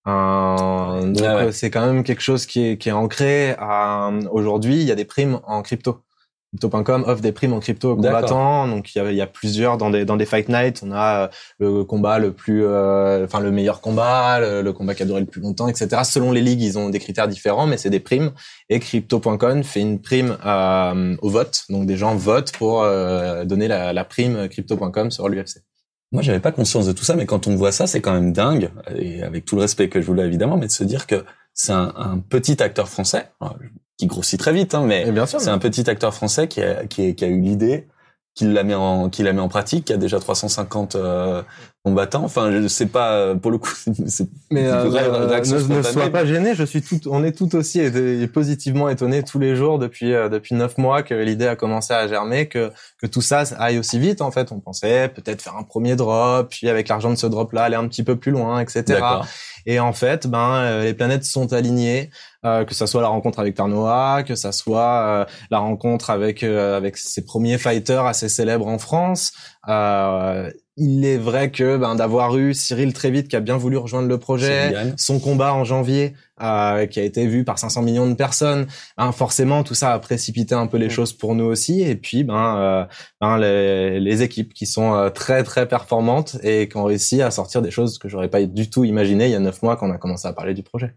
Euh, 0.08 1.02
donc 1.12 1.16
Ouais, 1.16 1.22
ouais. 1.22 1.42
euh, 1.46 1.52
c'est 1.52 1.70
quand 1.70 1.86
même 1.86 2.02
quelque 2.02 2.22
chose 2.22 2.46
qui 2.46 2.66
est, 2.66 2.76
qui 2.78 2.88
est 2.88 2.92
ancré. 2.92 3.50
Euh, 3.60 4.20
Aujourd'hui, 4.32 4.76
il 4.80 4.86
y 4.86 4.90
a 4.90 4.94
des 4.96 5.04
primes 5.04 5.38
en 5.46 5.62
crypto. 5.62 6.00
Crypto.com 6.52 7.04
offre 7.06 7.22
des 7.22 7.32
primes 7.32 7.54
en 7.54 7.60
crypto 7.60 7.92
aux 7.92 7.96
combattants. 7.96 8.68
Donc 8.68 8.94
il 8.94 8.98
y 8.98 9.00
a, 9.00 9.10
y 9.10 9.22
a 9.22 9.26
plusieurs 9.26 9.78
dans 9.78 9.88
des 9.88 10.04
dans 10.04 10.16
des 10.16 10.26
fight 10.26 10.50
nights. 10.50 10.82
On 10.84 10.92
a 10.92 11.22
euh, 11.22 11.28
le 11.58 11.84
combat 11.84 12.18
le 12.18 12.32
plus, 12.32 12.64
euh, 12.66 13.24
enfin 13.24 13.40
le 13.40 13.50
meilleur 13.50 13.80
combat, 13.80 14.38
le, 14.38 14.60
le 14.60 14.72
combat 14.74 14.94
qui 14.94 15.02
a 15.02 15.06
duré 15.06 15.20
le 15.20 15.26
plus 15.26 15.40
longtemps, 15.40 15.68
etc. 15.68 16.02
Selon 16.04 16.30
les 16.30 16.42
ligues, 16.42 16.60
ils 16.60 16.78
ont 16.78 16.90
des 16.90 16.98
critères 16.98 17.26
différents, 17.26 17.66
mais 17.66 17.78
c'est 17.78 17.88
des 17.88 18.00
primes. 18.00 18.32
Et 18.68 18.80
Crypto.com 18.80 19.64
fait 19.64 19.80
une 19.80 19.98
prime 19.98 20.36
euh, 20.44 21.16
au 21.22 21.30
vote. 21.30 21.64
Donc 21.70 21.86
des 21.86 21.96
gens 21.96 22.14
votent 22.16 22.52
pour 22.52 22.82
euh, 22.82 23.46
donner 23.46 23.66
la, 23.66 23.94
la 23.94 24.04
prime 24.04 24.48
Crypto.com 24.48 25.10
sur 25.10 25.30
l'UFC. 25.30 25.62
Moi, 26.12 26.20
j'avais 26.20 26.40
pas 26.40 26.52
conscience 26.52 26.84
de 26.84 26.92
tout 26.92 27.04
ça, 27.04 27.16
mais 27.16 27.24
quand 27.24 27.46
on 27.46 27.56
voit 27.56 27.72
ça, 27.72 27.86
c'est 27.86 28.02
quand 28.02 28.12
même 28.12 28.34
dingue, 28.34 28.70
et 28.94 29.22
avec 29.22 29.46
tout 29.46 29.56
le 29.56 29.62
respect 29.62 29.88
que 29.88 30.02
je 30.02 30.06
voulais 30.06 30.26
évidemment, 30.26 30.58
mais 30.58 30.66
de 30.66 30.72
se 30.72 30.84
dire 30.84 31.06
que 31.06 31.24
c'est 31.54 31.72
un, 31.72 31.94
un 31.96 32.18
petit 32.18 32.62
acteur 32.62 32.90
français, 32.90 33.30
qui 34.02 34.08
grossit 34.08 34.36
très 34.40 34.52
vite, 34.52 34.74
hein, 34.74 34.82
mais 34.84 35.06
Et 35.06 35.12
bien 35.12 35.26
sûr. 35.26 35.40
c'est 35.40 35.50
un 35.50 35.58
petit 35.58 35.88
acteur 35.88 36.12
français 36.12 36.48
qui 36.48 36.60
a, 36.60 36.86
qui, 36.86 37.06
a- 37.06 37.12
qui 37.12 37.24
a 37.24 37.28
eu 37.28 37.40
l'idée, 37.40 37.86
qui 38.34 38.46
l'a 38.46 38.64
mis 38.64 38.74
en, 38.74 39.08
qui 39.10 39.22
l'a 39.22 39.32
mis 39.32 39.38
en 39.38 39.48
pratique, 39.48 39.84
qui 39.84 39.92
a 39.92 39.96
déjà 39.96 40.18
350 40.18 40.96
euh, 40.96 41.40
combattants. 41.84 42.24
Enfin, 42.24 42.52
je 42.52 42.68
sais 42.68 42.86
pas, 42.86 43.34
pour 43.34 43.50
le 43.50 43.58
coup, 43.58 43.74
c'est 44.06 44.28
Mais 44.50 44.66
euh, 44.66 44.84
euh, 44.84 45.40
ne, 45.40 45.76
ne 45.76 45.82
sois 45.82 46.10
pas 46.10 46.24
gêné, 46.24 46.54
je 46.54 46.64
suis 46.64 46.82
tout, 46.82 47.00
on 47.06 47.24
est 47.24 47.32
tout 47.32 47.54
aussi 47.56 47.80
et 47.80 48.26
positivement 48.28 48.88
étonné 48.88 49.22
tous 49.22 49.38
les 49.38 49.56
jours 49.56 49.78
depuis 49.78 50.14
euh, 50.14 50.28
depuis 50.28 50.54
neuf 50.54 50.78
mois 50.78 51.02
que 51.02 51.14
l'idée 51.14 51.46
a 51.46 51.56
commencé 51.56 51.92
à 51.92 52.06
germer, 52.06 52.48
que 52.48 52.70
que 53.00 53.06
tout 53.06 53.22
ça 53.22 53.42
aille 53.58 53.78
aussi 53.78 53.98
vite. 53.98 54.22
En 54.22 54.30
fait, 54.30 54.52
on 54.52 54.60
pensait 54.60 55.08
peut-être 55.08 55.42
faire 55.42 55.56
un 55.56 55.64
premier 55.64 55.96
drop, 55.96 56.48
puis 56.50 56.68
avec 56.68 56.88
l'argent 56.88 57.10
de 57.10 57.16
ce 57.16 57.26
drop 57.26 57.52
là 57.52 57.64
aller 57.64 57.76
un 57.76 57.88
petit 57.88 58.04
peu 58.04 58.16
plus 58.16 58.32
loin, 58.32 58.60
etc. 58.60 59.00
Et 59.66 59.80
en 59.80 59.92
fait, 59.92 60.26
ben 60.26 60.54
euh, 60.54 60.84
les 60.84 60.94
planètes 60.94 61.24
sont 61.24 61.52
alignées, 61.52 62.10
euh, 62.44 62.64
que 62.64 62.74
ça 62.74 62.86
soit 62.86 63.02
la 63.02 63.08
rencontre 63.08 63.38
avec 63.38 63.54
Tarnoa, 63.54 64.24
que 64.24 64.34
ça 64.34 64.50
soit 64.50 64.80
euh, 64.80 65.24
la 65.50 65.58
rencontre 65.58 66.10
avec 66.10 66.42
euh, 66.42 66.76
avec 66.76 66.96
ses 66.96 67.24
premiers 67.24 67.58
fighters 67.58 68.04
assez 68.04 68.28
célèbres 68.28 68.66
en 68.66 68.78
France. 68.78 69.32
Euh, 69.68 70.50
il 70.76 71.04
est 71.04 71.18
vrai 71.18 71.50
que 71.50 71.76
ben, 71.76 71.94
d'avoir 71.94 72.36
eu 72.36 72.54
Cyril 72.54 72.94
très 72.94 73.10
vite 73.10 73.28
qui 73.28 73.36
a 73.36 73.40
bien 73.40 73.58
voulu 73.58 73.76
rejoindre 73.76 74.08
le 74.08 74.18
projet, 74.18 74.74
son 74.96 75.20
combat 75.20 75.52
en 75.54 75.64
janvier 75.64 76.14
euh, 76.40 76.86
qui 76.86 76.98
a 76.98 77.02
été 77.02 77.26
vu 77.26 77.44
par 77.44 77.58
500 77.58 77.82
millions 77.82 78.08
de 78.08 78.14
personnes, 78.14 78.66
ben, 78.96 79.12
forcément 79.12 79.64
tout 79.64 79.74
ça 79.74 79.92
a 79.92 79.98
précipité 79.98 80.54
un 80.54 80.66
peu 80.66 80.78
les 80.78 80.88
choses 80.88 81.12
pour 81.12 81.34
nous 81.34 81.44
aussi. 81.44 81.82
Et 81.82 81.94
puis 81.94 82.24
ben, 82.24 82.56
euh, 82.56 82.84
ben 83.20 83.36
les, 83.36 84.00
les 84.00 84.22
équipes 84.22 84.54
qui 84.54 84.66
sont 84.66 84.94
euh, 84.94 85.10
très 85.10 85.44
très 85.44 85.68
performantes 85.68 86.38
et 86.42 86.68
qui 86.68 86.76
ont 86.78 86.84
réussi 86.84 87.20
à 87.20 87.30
sortir 87.30 87.60
des 87.60 87.70
choses 87.70 87.98
que 87.98 88.08
j'aurais 88.08 88.28
pas 88.28 88.42
du 88.42 88.70
tout 88.70 88.84
imaginé 88.84 89.26
il 89.26 89.32
y 89.32 89.36
a 89.36 89.40
neuf 89.40 89.62
mois 89.62 89.76
quand 89.76 89.88
on 89.88 89.92
a 89.92 89.98
commencé 89.98 90.26
à 90.26 90.32
parler 90.32 90.54
du 90.54 90.62
projet. 90.62 90.94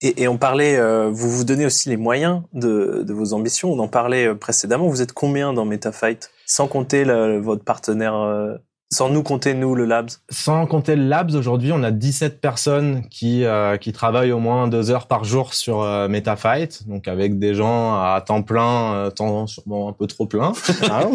Et, 0.00 0.22
et 0.22 0.28
on 0.28 0.38
parlait, 0.38 0.76
euh, 0.76 1.10
vous 1.10 1.30
vous 1.30 1.44
donnez 1.44 1.66
aussi 1.66 1.88
les 1.88 1.96
moyens 1.96 2.42
de, 2.52 3.04
de 3.06 3.12
vos 3.12 3.32
ambitions. 3.32 3.72
On 3.72 3.78
en 3.78 3.88
parlait 3.88 4.26
euh, 4.26 4.34
précédemment. 4.34 4.88
Vous 4.88 5.02
êtes 5.02 5.12
combien 5.12 5.52
dans 5.52 5.64
MetaFight? 5.64 6.30
Sans 6.54 6.68
compter 6.68 7.06
le- 7.06 7.38
votre 7.40 7.64
partenaire, 7.64 8.14
euh, 8.14 8.56
sans 8.92 9.08
nous 9.08 9.22
compter 9.22 9.54
nous 9.54 9.74
le 9.74 9.86
Labs. 9.86 10.10
Sans 10.28 10.66
compter 10.66 10.96
le 10.96 11.04
Labs, 11.08 11.30
aujourd'hui, 11.34 11.72
on 11.72 11.82
a 11.82 11.90
17 11.90 12.42
personnes 12.42 13.08
qui 13.08 13.46
euh, 13.46 13.78
qui 13.78 13.90
travaillent 13.94 14.32
au 14.32 14.38
moins 14.38 14.68
deux 14.68 14.90
heures 14.90 15.06
par 15.06 15.24
jour 15.24 15.54
sur 15.54 15.80
euh, 15.80 16.08
MetaFight, 16.08 16.86
donc 16.86 17.08
avec 17.08 17.38
des 17.38 17.54
gens 17.54 17.94
à 17.94 18.22
temps 18.26 18.42
plein, 18.42 18.92
euh, 18.96 19.10
temps 19.10 19.46
sûrement 19.46 19.88
un 19.88 19.94
peu 19.94 20.06
trop 20.06 20.26
plein. 20.26 20.52
hein. 20.90 21.08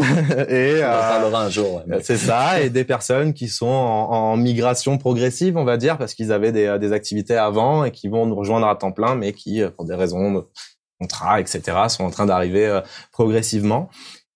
et 0.49 0.79
On 0.81 0.87
en 0.87 0.89
euh, 0.89 1.09
parlera 1.21 1.43
un 1.45 1.49
jour. 1.51 1.75
ouais, 1.75 1.83
mais- 1.85 2.01
c'est 2.01 2.17
ça, 2.17 2.59
et 2.59 2.71
des 2.71 2.83
personnes 2.83 3.35
qui 3.35 3.47
sont 3.47 3.67
en, 3.67 4.09
en 4.31 4.37
migration 4.37 4.97
progressive, 4.97 5.55
on 5.55 5.65
va 5.65 5.77
dire, 5.77 5.99
parce 5.99 6.15
qu'ils 6.15 6.31
avaient 6.31 6.51
des, 6.51 6.79
des 6.79 6.93
activités 6.93 7.37
avant 7.37 7.83
et 7.83 7.91
qui 7.91 8.07
vont 8.07 8.25
nous 8.25 8.35
rejoindre 8.35 8.65
à 8.67 8.75
temps 8.75 8.91
plein, 8.91 9.13
mais 9.13 9.33
qui, 9.33 9.61
euh, 9.61 9.69
pour 9.69 9.85
des 9.85 9.93
raisons 9.93 10.45
contrats, 10.99 11.39
etc., 11.39 11.61
sont 11.89 12.05
en 12.05 12.09
train 12.09 12.25
d'arriver 12.25 12.81
progressivement. 13.11 13.87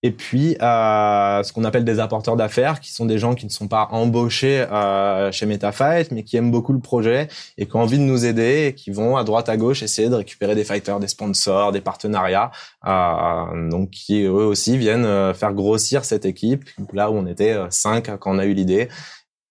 Et 0.03 0.11
puis, 0.11 0.57
euh, 0.61 1.43
ce 1.43 1.53
qu'on 1.53 1.63
appelle 1.63 1.85
des 1.85 1.99
apporteurs 1.99 2.35
d'affaires, 2.35 2.79
qui 2.79 2.91
sont 2.91 3.05
des 3.05 3.19
gens 3.19 3.35
qui 3.35 3.45
ne 3.45 3.51
sont 3.51 3.67
pas 3.67 3.87
embauchés 3.91 4.61
euh, 4.61 5.31
chez 5.31 5.45
MetaFight, 5.45 6.11
mais 6.11 6.23
qui 6.23 6.37
aiment 6.37 6.49
beaucoup 6.49 6.73
le 6.73 6.79
projet 6.79 7.27
et 7.59 7.67
qui 7.67 7.75
ont 7.75 7.81
envie 7.81 7.99
de 7.99 8.03
nous 8.03 8.25
aider 8.25 8.67
et 8.67 8.73
qui 8.73 8.89
vont 8.89 9.15
à 9.15 9.23
droite 9.23 9.47
à 9.47 9.57
gauche 9.57 9.83
essayer 9.83 10.09
de 10.09 10.15
récupérer 10.15 10.55
des 10.55 10.63
fighters, 10.63 10.99
des 10.99 11.07
sponsors, 11.07 11.71
des 11.71 11.81
partenariats, 11.81 12.49
euh, 12.87 13.69
donc 13.69 13.91
qui 13.91 14.23
eux 14.23 14.31
aussi 14.31 14.75
viennent 14.75 15.05
euh, 15.05 15.35
faire 15.35 15.53
grossir 15.53 16.03
cette 16.03 16.25
équipe. 16.25 16.67
Là 16.93 17.11
où 17.11 17.15
on 17.15 17.27
était 17.27 17.53
euh, 17.53 17.67
cinq 17.69 18.09
quand 18.17 18.35
on 18.35 18.39
a 18.39 18.45
eu 18.45 18.53
l'idée, 18.53 18.89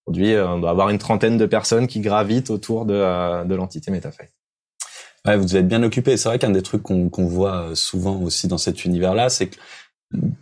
aujourd'hui 0.06 0.36
on 0.36 0.58
doit 0.58 0.70
avoir 0.70 0.90
une 0.90 0.98
trentaine 0.98 1.38
de 1.38 1.46
personnes 1.46 1.86
qui 1.86 2.00
gravitent 2.00 2.50
autour 2.50 2.86
de, 2.86 3.44
de 3.44 3.54
l'entité 3.54 3.92
MetaFight. 3.92 4.30
Ouais, 5.26 5.36
vous 5.36 5.54
êtes 5.54 5.68
bien 5.68 5.82
occupé. 5.82 6.16
C'est 6.16 6.28
vrai 6.28 6.38
qu'un 6.38 6.50
des 6.50 6.62
trucs 6.62 6.82
qu'on 6.82 7.26
voit 7.26 7.68
souvent 7.74 8.16
aussi 8.22 8.48
dans 8.48 8.56
cet 8.58 8.86
univers-là, 8.86 9.28
c'est 9.28 9.48
que 9.48 9.56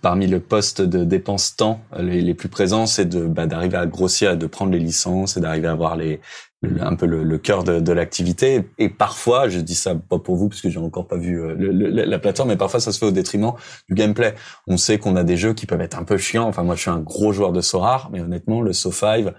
parmi 0.01 0.27
le 0.27 0.41
poste 0.41 0.81
de 0.81 1.05
dépense 1.05 1.57
temps 1.57 1.81
les, 1.99 2.23
les 2.23 2.35
plus 2.35 2.49
présents, 2.49 2.87
c'est 2.87 3.05
de 3.05 3.27
bah, 3.27 3.47
d'arriver 3.47 3.77
à 3.77 3.87
grossir, 3.87 4.37
de 4.37 4.47
prendre 4.47 4.73
les 4.73 4.79
licences 4.79 5.37
et 5.37 5.41
d'arriver 5.41 5.69
à 5.69 5.73
avoir 5.73 5.97
les 5.97 6.21
un 6.81 6.97
peu 6.97 7.07
le, 7.07 7.39
cœur 7.39 7.63
de, 7.63 7.93
l'activité. 7.93 8.65
Et 8.79 8.89
parfois, 8.89 9.49
je 9.49 9.61
dis 9.61 9.77
ça 9.77 9.95
pas 9.95 10.19
pour 10.19 10.37
vous 10.37 10.49
parce 10.49 10.61
que 10.61 10.69
j'ai 10.69 10.81
encore 10.81 11.07
pas 11.07 11.17
vu 11.17 11.41
euh, 11.41 11.55
la 11.57 12.19
plateforme, 12.19 12.49
mais 12.49 12.57
parfois 12.57 12.81
ça 12.81 12.91
se 12.91 12.99
fait 12.99 13.07
au 13.07 13.13
détriment 13.13 13.53
du 13.89 13.95
gameplay. 13.95 14.35
On 14.67 14.77
sait 14.77 14.99
qu'on 14.99 15.15
a 15.15 15.23
des 15.23 15.37
jeux 15.37 15.55
qui 15.55 15.67
peuvent 15.67 15.81
être 15.81 15.99
un 15.99 16.03
peu 16.03 16.19
chiants. 16.19 16.49
Enfin, 16.49 16.65
moi, 16.65 16.75
je 16.75 16.81
suis 16.81 16.91
un 16.91 16.99
gros 16.99 17.33
joueur 17.33 17.53
de 17.53 17.61
Sorar, 17.61 18.11
mais 18.13 18.21
honnêtement, 18.21 18.61
le 18.61 18.73
So 18.73 18.91
5 18.91 19.33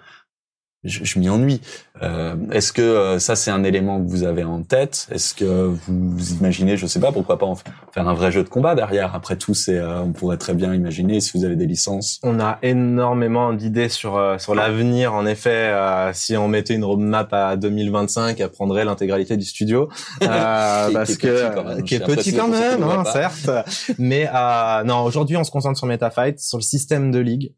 je, 0.84 1.03
je 1.03 1.19
m'y 1.19 1.30
ennuie. 1.30 1.61
Euh, 2.01 2.36
Est-ce 2.51 2.71
que 2.71 2.82
euh, 2.82 3.19
ça 3.19 3.36
c'est 3.36 3.51
un 3.51 3.63
élément 3.65 4.01
que 4.01 4.09
vous 4.09 4.23
avez 4.23 4.43
en 4.43 4.63
tête? 4.63 5.07
Est-ce 5.11 5.34
que 5.34 5.43
vous, 5.43 5.77
vous, 5.88 6.32
imaginez, 6.34 6.77
je 6.77 6.86
sais 6.86 7.01
pas, 7.01 7.11
pourquoi 7.11 7.38
pas 7.38 7.45
en 7.45 7.55
faire 7.55 8.07
un 8.07 8.13
vrai 8.13 8.32
jeu 8.32 8.43
de 8.43 8.49
combat 8.49 8.75
derrière? 8.75 9.13
Après 9.13 9.36
tout, 9.36 9.53
c'est 9.53 9.77
euh, 9.77 10.01
on 10.01 10.13
pourrait 10.13 10.38
très 10.38 10.53
bien 10.53 10.73
imaginer 10.73 11.19
si 11.19 11.38
vous 11.38 11.43
avez 11.43 11.57
des 11.57 11.65
licences. 11.65 12.19
On 12.23 12.39
a 12.39 12.59
énormément 12.61 13.51
d'idées 13.51 13.89
sur 13.89 14.15
euh, 14.15 14.38
sur 14.38 14.55
l'avenir. 14.55 15.13
En 15.13 15.25
effet, 15.25 15.73
si 16.13 16.38
on 16.38 16.47
mettait 16.47 16.75
une 16.75 16.86
roadmap 16.86 17.34
à 17.34 17.57
2025, 17.57 18.39
elle 18.39 18.49
prendrait 18.49 18.86
l'intégralité 18.86 19.36
du 19.36 19.45
studio 19.45 19.89
parce 20.21 21.17
que 21.17 21.82
qui 21.82 21.95
est 21.95 21.99
petit 21.99 22.34
quand 22.34 22.47
même, 22.47 22.84
hein, 22.84 23.03
certes. 23.03 23.49
Mais 23.97 24.30
non, 24.86 25.03
aujourd'hui, 25.03 25.36
on 25.36 25.43
se 25.43 25.51
concentre 25.51 25.77
sur 25.77 25.88
MetaFight, 25.88 26.39
sur 26.39 26.57
le 26.57 26.63
système 26.63 27.11
de 27.11 27.19
ligue, 27.19 27.53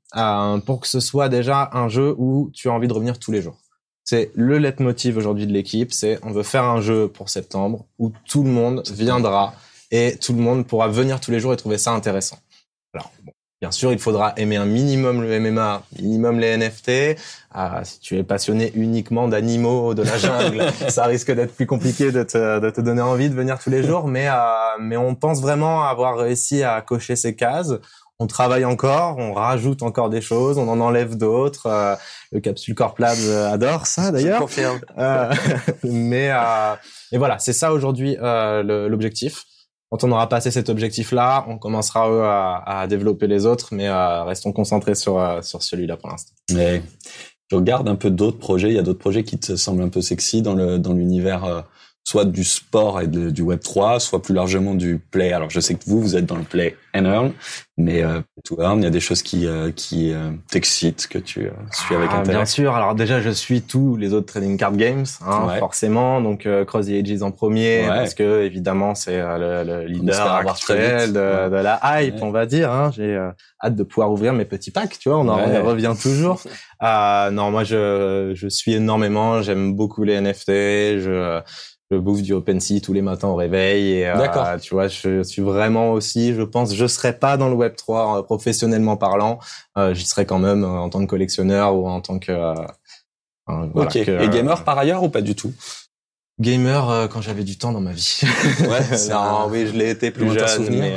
pour 0.66 0.80
que 0.80 0.88
ce 0.88 1.00
soit 1.00 1.30
déjà 1.30 1.70
un 1.74 1.88
jeu 1.88 2.16
où 2.18 2.50
tu 2.54 2.70
as 2.70 2.72
envie 2.72 2.88
de 2.88 2.94
revenir 2.94 3.11
tous 3.20 3.32
les 3.32 3.42
jours. 3.42 3.58
C'est 4.04 4.32
le 4.34 4.58
leitmotiv 4.58 5.18
aujourd'hui 5.18 5.48
de 5.48 5.54
l'équipe, 5.54 5.94
c'est 5.94 6.20
on 6.24 6.32
veut 6.32 6.44
faire 6.44 6.64
un 6.64 6.82
jeu 6.82 7.08
pour 7.08 7.30
septembre 7.30 7.86
où 8.00 8.12
tout 8.28 8.44
le 8.44 8.50
monde 8.50 8.84
viendra 8.92 9.54
et 9.92 10.18
tout 10.18 10.34
le 10.34 10.42
monde 10.42 10.66
pourra 10.66 10.88
venir 10.88 11.20
tous 11.20 11.32
les 11.32 11.40
jours 11.40 11.54
et 11.54 11.58
trouver 11.58 11.78
ça 11.78 11.92
intéressant. 11.92 12.38
Alors, 12.94 13.12
bien 13.62 13.72
sûr, 13.72 13.92
il 13.92 14.00
faudra 14.00 14.34
aimer 14.38 14.56
un 14.56 14.66
minimum 14.66 15.22
le 15.22 15.40
MMA, 15.40 15.84
minimum 16.00 16.40
les 16.40 16.58
NFT. 16.58 17.18
Ah, 17.52 17.82
si 17.84 18.00
tu 18.00 18.18
es 18.18 18.24
passionné 18.24 18.72
uniquement 18.76 19.28
d'animaux, 19.28 19.94
de 19.94 20.02
la 20.02 20.18
jungle, 20.18 20.66
ça 20.90 21.06
risque 21.06 21.32
d'être 21.32 21.54
plus 21.54 21.68
compliqué 21.68 22.12
de 22.12 22.24
te, 22.24 22.60
de 22.60 22.70
te, 22.70 22.82
donner 22.82 23.02
envie 23.02 23.30
de 23.30 23.36
venir 23.36 23.60
tous 23.60 23.70
les 23.70 23.84
jours. 23.84 24.08
Mais, 24.08 24.28
euh, 24.30 24.34
mais 24.80 24.98
on 24.98 25.14
pense 25.16 25.42
vraiment 25.42 25.84
avoir 25.86 26.18
réussi 26.18 26.64
à 26.64 26.82
cocher 26.82 27.16
ces 27.16 27.36
cases 27.36 27.74
on 28.22 28.28
travaille 28.28 28.66
encore, 28.66 29.18
on 29.18 29.34
rajoute 29.34 29.82
encore 29.82 30.12
des 30.12 30.22
choses, 30.22 30.60
on 30.60 30.68
en 30.68 30.80
enlève 30.80 31.18
d'autres. 31.18 31.66
Euh, 31.66 31.96
le 32.32 32.40
Capsule 32.40 32.76
Corp 32.76 33.00
Lab 33.00 33.18
euh, 33.24 33.52
adore 33.52 33.88
ça 33.88 34.12
d'ailleurs. 34.12 34.46
Euh, 34.98 35.34
mais 35.84 36.30
euh, 36.32 36.76
et 37.12 37.18
voilà, 37.18 37.40
c'est 37.40 37.54
ça 37.54 37.74
aujourd'hui 37.74 38.18
euh, 38.22 38.88
l'objectif. 38.88 39.46
Quand 39.90 40.04
on 40.04 40.12
aura 40.12 40.30
passé 40.30 40.52
cet 40.52 40.70
objectif-là, 40.70 41.46
on 41.50 41.58
commencera 41.58 42.06
à, 42.06 42.82
à, 42.82 42.88
développer 42.88 43.28
les 43.28 43.46
autres, 43.46 43.70
mais 43.74 43.90
restons 43.90 44.54
concentrés 44.54 44.96
sur 44.96 45.44
sur 45.44 45.64
celui-là 45.64 45.98
pour 45.98 46.10
l'instant. 46.10 46.34
Mais 46.54 46.82
je 47.50 47.58
regarde 47.58 47.90
un 47.90 47.96
peu 47.96 48.10
d'autres 48.10 48.38
projets. 48.38 48.70
Il 48.70 48.76
y 48.76 48.80
a 48.80 48.84
d'autres 48.84 49.00
projets 49.00 49.26
qui 49.26 49.38
te 49.38 49.58
semblent 49.58 49.84
un 49.84 49.90
peu 49.90 50.02
sexy 50.02 50.42
dans 50.42 50.54
le 50.54 50.80
dans 50.80 50.94
l'univers 50.94 51.66
soit 52.04 52.26
du 52.26 52.44
sport 52.44 53.00
et 53.02 53.08
du 53.08 53.42
Web 53.42 53.60
3, 53.62 54.00
soit 54.00 54.22
plus 54.22 54.34
largement 54.34 54.74
du 54.74 55.00
play. 55.12 55.34
Alors 55.34 55.50
je 55.50 55.60
sais 55.60 55.76
que 55.76 55.84
vous, 55.86 56.02
vous 56.02 56.16
êtes 56.16 56.26
dans 56.26 56.36
le 56.36 56.44
play 56.44 56.76
and 56.96 57.06
earn, 57.06 57.32
mais 57.78 58.04
euh, 58.04 58.22
to 58.44 58.62
earn, 58.62 58.80
il 58.80 58.84
y 58.84 58.88
a 58.88 58.92
des 58.92 59.00
choses 59.00 59.22
qui 59.22 59.48
euh, 59.48 59.72
qui 59.72 60.12
euh, 60.12 60.32
t'excitent, 60.50 61.08
que 61.08 61.20
tu 61.20 61.46
euh, 61.46 61.52
suis 61.72 61.96
avec 61.96 62.10
ah, 62.12 62.18
intérêt. 62.18 62.38
Bien 62.38 62.46
sûr. 62.46 62.76
Alors 62.76 62.96
déjà, 62.96 63.22
je 63.22 63.30
suis 63.30 63.62
tous 63.62 63.96
les 63.96 64.14
autres 64.14 64.26
trading 64.26 64.58
card 64.58 64.76
games, 64.76 65.06
hein, 65.26 65.56
forcément. 65.60 66.22
Donc 66.22 66.46
euh, 66.46 66.66
Cross 66.66 66.88
the 66.88 66.90
Ages 66.90 67.22
en 67.22 67.32
premier, 67.32 67.86
parce 67.88 68.14
que 68.14 68.44
évidemment 68.44 68.96
c'est 68.96 69.18
le, 69.18 69.64
le, 69.64 69.86
leader 69.86 70.32
actuel 70.48 71.14
de, 71.14 71.50
de, 71.50 71.56
la 71.56 71.80
hype, 71.84 72.22
on 72.22 72.32
va 72.32 72.46
dire. 72.46 72.72
Hein. 72.72 72.92
J'ai 72.94 73.18
hâte 73.64 73.76
de 73.76 73.84
pouvoir 73.84 74.12
ouvrir 74.12 74.34
mes 74.34 74.46
petits 74.46 74.72
packs. 74.72 74.98
Tu 75.00 75.10
vois, 75.10 75.20
on 75.20 75.28
en 75.28 75.38
revient 75.64 75.94
toujours. 76.02 76.42
non, 76.82 77.52
moi 77.52 77.64
je 77.64 78.32
je 78.34 78.48
suis 78.48 78.74
énormément. 78.74 79.42
J'aime 79.42 79.76
beaucoup 79.76 80.04
les 80.04 80.20
NFT. 80.20 80.50
Je 81.00 81.42
je 81.92 81.98
bouffe 81.98 82.22
du 82.22 82.34
OpenSea 82.34 82.80
tous 82.82 82.94
les 82.94 83.02
matins 83.02 83.28
au 83.28 83.36
réveil. 83.36 83.92
Et, 83.92 84.08
euh, 84.08 84.58
tu 84.60 84.74
vois, 84.74 84.88
je 84.88 85.24
suis 85.24 85.42
vraiment 85.42 85.92
aussi, 85.92 86.34
je 86.34 86.42
pense, 86.42 86.74
je 86.74 86.88
serais 86.88 87.18
pas 87.18 87.36
dans 87.36 87.50
le 87.50 87.56
Web 87.56 87.76
3 87.76 88.20
euh, 88.20 88.24
professionnellement 88.24 88.96
parlant. 88.96 89.40
Euh, 89.78 89.94
J'y 89.94 90.06
serais 90.06 90.26
quand 90.26 90.40
même 90.40 90.64
euh, 90.64 90.80
en 90.80 90.90
tant 90.90 91.02
que 91.02 91.06
collectionneur 91.06 91.76
ou 91.76 91.88
en 91.88 92.00
tant 92.00 92.18
que. 92.18 92.32
Euh, 92.32 93.68
ok. 93.74 93.96
et 93.98 94.30
gamer 94.30 94.64
par 94.64 94.78
ailleurs 94.78 95.04
ou 95.04 95.10
pas 95.10 95.22
du 95.22 95.36
tout? 95.36 95.54
Gamer 96.40 97.08
quand 97.12 97.22
j'avais 97.22 97.44
du 97.44 97.58
temps 97.58 97.72
dans 97.72 97.82
ma 97.82 97.92
vie. 97.92 98.22
Ouais. 98.62 98.98
non, 99.10 99.48
oui, 99.50 99.68
je 99.68 99.74
l'ai 99.74 99.90
été 99.90 100.10
plus 100.10 100.32
jeune, 100.32 100.70
mais 100.70 100.96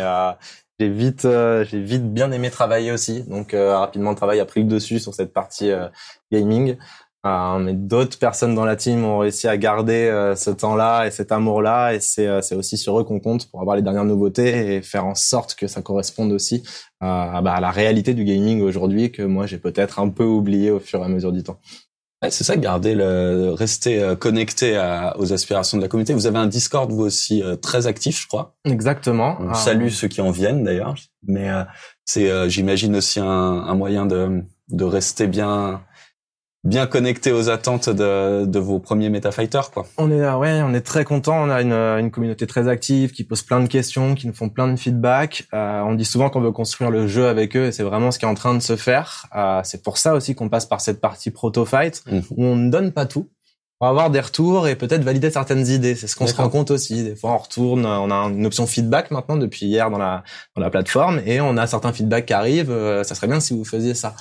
j'ai 0.79 0.89
vite, 0.89 1.23
j'ai 1.23 1.81
vite 1.81 2.15
bien 2.15 2.31
aimé 2.31 2.51
travailler 2.51 2.93
aussi. 2.93 3.25
Donc 3.25 3.55
rapidement, 3.55 4.11
le 4.11 4.17
travail 4.17 4.41
a 4.41 4.47
pris 4.47 4.63
le 4.63 4.69
dessus 4.69 5.01
sur 5.01 5.13
cette 5.13 5.33
partie 5.33 5.71
gaming. 6.33 6.77
Euh, 7.27 7.59
mais 7.59 7.73
d'autres 7.73 8.19
personnes 8.19 8.55
dans 8.55 8.67
la 8.67 8.77
team 8.77 9.03
ont 9.05 9.19
réussi 9.19 9.49
à 9.49 9.57
garder 9.57 10.09
euh, 10.09 10.37
ce 10.37 10.51
temps-là 10.51 11.07
et 11.07 11.11
cet 11.11 11.33
amour-là, 11.33 11.95
et 11.95 12.01
c'est 12.01 12.27
euh, 12.27 12.43
c'est 12.43 12.55
aussi 12.55 12.77
sur 12.77 13.01
eux 13.01 13.05
qu'on 13.05 13.19
compte 13.19 13.51
pour 13.51 13.63
avoir 13.63 13.77
les 13.77 13.83
dernières 13.83 14.05
nouveautés 14.05 14.77
et 14.77 14.83
faire 14.83 15.07
en 15.07 15.15
sorte 15.15 15.55
que 15.55 15.67
ça 15.67 15.81
corresponde 15.81 16.33
aussi 16.33 16.63
bah, 17.01 17.43
à 17.45 17.61
la 17.61 17.71
réalité 17.71 18.15
du 18.15 18.25
gaming 18.25 18.63
aujourd'hui 18.63 19.13
que 19.13 19.23
moi 19.23 19.47
j'ai 19.47 19.59
peut-être 19.59 19.99
un 19.99 20.09
peu 20.09 20.25
oublié 20.25 20.71
au 20.71 20.81
fur 20.81 21.01
et 21.01 21.05
à 21.05 21.09
mesure 21.09 21.33
du 21.33 21.43
temps. 21.43 21.59
c'est 22.31 22.45
ça, 22.45 22.57
garder 22.57 22.95
le, 22.95 23.53
rester 23.53 24.15
connecté 24.19 24.77
à, 24.77 25.15
aux 25.19 25.33
aspirations 25.33 25.77
de 25.77 25.83
la 25.83 25.89
communauté. 25.89 26.15
Vous 26.15 26.27
avez 26.27 26.39
un 26.39 26.47
Discord 26.47 26.91
vous 26.91 27.03
aussi 27.03 27.43
très 27.61 27.87
actif, 27.87 28.23
je 28.23 28.27
crois. 28.27 28.55
Exactement. 28.65 29.37
On 29.41 29.53
salue 29.53 29.89
ceux 29.89 30.09
qui 30.09 30.23
en 30.23 30.31
viennent 30.31 30.65
d'ailleurs, 30.65 30.95
mais 31.27 31.51
c'est, 32.07 32.49
j'imagine 32.49 32.97
aussi 32.97 33.21
un, 33.21 33.27
un 33.27 33.75
moyen 33.75 34.07
de 34.07 34.43
de 34.69 34.85
rester 34.85 35.27
bien 35.27 35.83
bien 36.65 36.87
connecté 36.87 37.31
aux 37.31 37.51
attentes 37.51 37.91
de, 37.91 38.47
de 38.47 38.59
vos 38.59 38.79
premiers 38.79 39.11
MetaFighters, 39.11 39.71
quoi. 39.71 39.87
On 39.99 40.11
est, 40.11 40.27
ouais, 40.35 40.63
on 40.63 40.73
est 40.73 40.81
très 40.81 41.05
content. 41.05 41.45
On 41.45 41.51
a 41.51 41.61
une, 41.61 41.73
une 41.73 42.11
communauté 42.11 42.47
très 42.47 42.69
active 42.69 43.13
qui 43.13 43.23
pose 43.23 43.43
plein 43.43 43.61
de 43.61 43.69
questions, 43.69 44.15
qui 44.15 44.27
nous 44.27 44.33
font 44.33 44.49
plein 44.49 44.69
de 44.69 44.77
feedback. 44.77 45.47
Euh, 45.53 45.83
on 45.83 45.95
dit 45.95 46.07
souvent 46.07 46.31
qu'on 46.31 46.41
veut 46.41 46.53
construire 46.53 46.91
le 46.91 47.07
jeu 47.07 47.27
avec 47.27 47.55
eux 47.57 47.67
et 47.67 47.73
c'est 47.73 47.83
vraiment 47.83 48.11
ce 48.11 48.19
qui 48.19 48.25
est 48.25 48.29
en 48.29 48.35
train 48.35 48.55
de 48.55 48.63
se 48.63 48.77
faire. 48.77 49.27
Euh, 49.37 49.61
c'est 49.63 49.83
pour 49.83 49.99
ça 49.99 50.15
aussi 50.15 50.35
qu'on 50.35 50.49
passe 50.49 50.65
par 50.65 50.81
cette 50.81 51.01
partie 51.01 51.31
proto-fight 51.31 52.03
mhm. 52.11 52.23
où 52.31 52.45
on 52.45 52.57
ne 52.57 52.71
donne 52.71 52.93
pas 52.93 53.05
tout. 53.05 53.29
Va 53.81 53.89
avoir 53.89 54.09
des 54.09 54.21
retours 54.21 54.69
et 54.69 54.77
peut-être 54.77 55.03
valider 55.03 55.31
certaines 55.31 55.67
idées. 55.67 55.97
C'est 55.97 56.07
ce 56.07 56.17
qu'on 56.17 56.29
se 56.29 56.35
rend 56.35 56.49
compte 56.49 56.71
aussi. 56.71 57.03
Des 57.03 57.17
fois, 57.17 57.33
on 57.33 57.39
retourne, 57.39 57.85
on 57.85 58.11
a 58.11 58.15
une 58.15 58.47
option 58.47 58.67
feedback 58.67 59.11
maintenant 59.11 59.37
depuis 59.37 59.67
hier 59.67 59.91
dans 59.91 59.99
la, 59.99 60.23
dans 60.57 60.63
la 60.63 60.71
plateforme 60.71 61.21
et 61.27 61.41
on 61.43 61.57
a 61.59 61.67
certains 61.67 61.93
feedbacks 61.93 62.25
qui 62.25 62.33
arrivent. 62.33 62.71
Euh, 62.71 63.03
ça 63.03 63.15
serait 63.15 63.27
bien 63.27 63.41
si 63.41 63.53
vous 63.53 63.65
faisiez 63.65 63.95
ça 63.95 64.15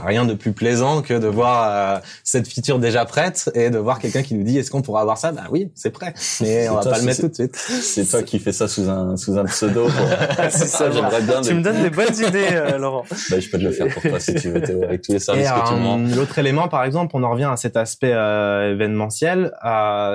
rien 0.00 0.24
de 0.24 0.34
plus 0.34 0.52
plaisant 0.52 1.02
que 1.02 1.14
de 1.14 1.26
voir 1.26 1.64
euh, 1.68 2.00
cette 2.24 2.48
feature 2.48 2.78
déjà 2.78 3.04
prête 3.04 3.50
et 3.54 3.70
de 3.70 3.78
voir 3.78 3.98
quelqu'un 3.98 4.22
qui 4.22 4.34
nous 4.34 4.42
dit 4.42 4.58
est-ce 4.58 4.70
qu'on 4.70 4.82
pourra 4.82 5.02
avoir 5.02 5.18
ça? 5.18 5.32
Bah 5.32 5.44
oui, 5.50 5.70
c'est 5.74 5.90
prêt, 5.90 6.14
mais 6.40 6.68
on 6.68 6.76
va 6.76 6.82
pas 6.82 6.98
le 6.98 7.04
mettre 7.04 7.20
tout 7.20 7.28
de 7.28 7.34
suite. 7.34 7.56
C'est 7.56 8.06
toi 8.06 8.22
qui 8.22 8.38
fais 8.38 8.52
ça 8.52 8.68
sous 8.68 8.88
un 8.88 9.16
sous 9.16 9.36
un 9.36 9.44
pseudo. 9.44 9.88
c'est 10.50 10.66
ça. 10.66 10.90
J'aimerais 10.90 11.22
bien. 11.22 11.42
Tu 11.42 11.54
me 11.54 11.62
donnes 11.62 11.82
des 11.82 11.90
bonnes 11.90 12.14
idées, 12.14 12.48
euh, 12.52 12.78
Laurent. 12.82 13.04
Bah, 13.30 13.38
je 13.38 13.48
peux 13.50 13.58
te 13.58 13.64
le 13.64 13.72
faire 13.72 13.88
pour 13.88 14.02
toi 14.02 14.18
si 14.18 14.34
tu 14.34 14.50
veux, 14.50 14.62
Théo, 14.62 14.82
avec 14.82 15.02
tous 15.02 15.12
les 15.12 15.18
services 15.18 15.50
que 15.50 15.68
tu 15.68 15.74
me 15.74 16.16
L'autre 16.16 16.38
élément, 16.38 16.68
par 16.68 16.84
exemple, 16.84 17.14
on 17.14 17.22
en 17.22 17.30
revient 17.30 17.50
à 17.52 17.56
cet 17.56 17.76
aspect 17.76 18.12
euh, 18.12 18.72
événementiel, 18.72 19.52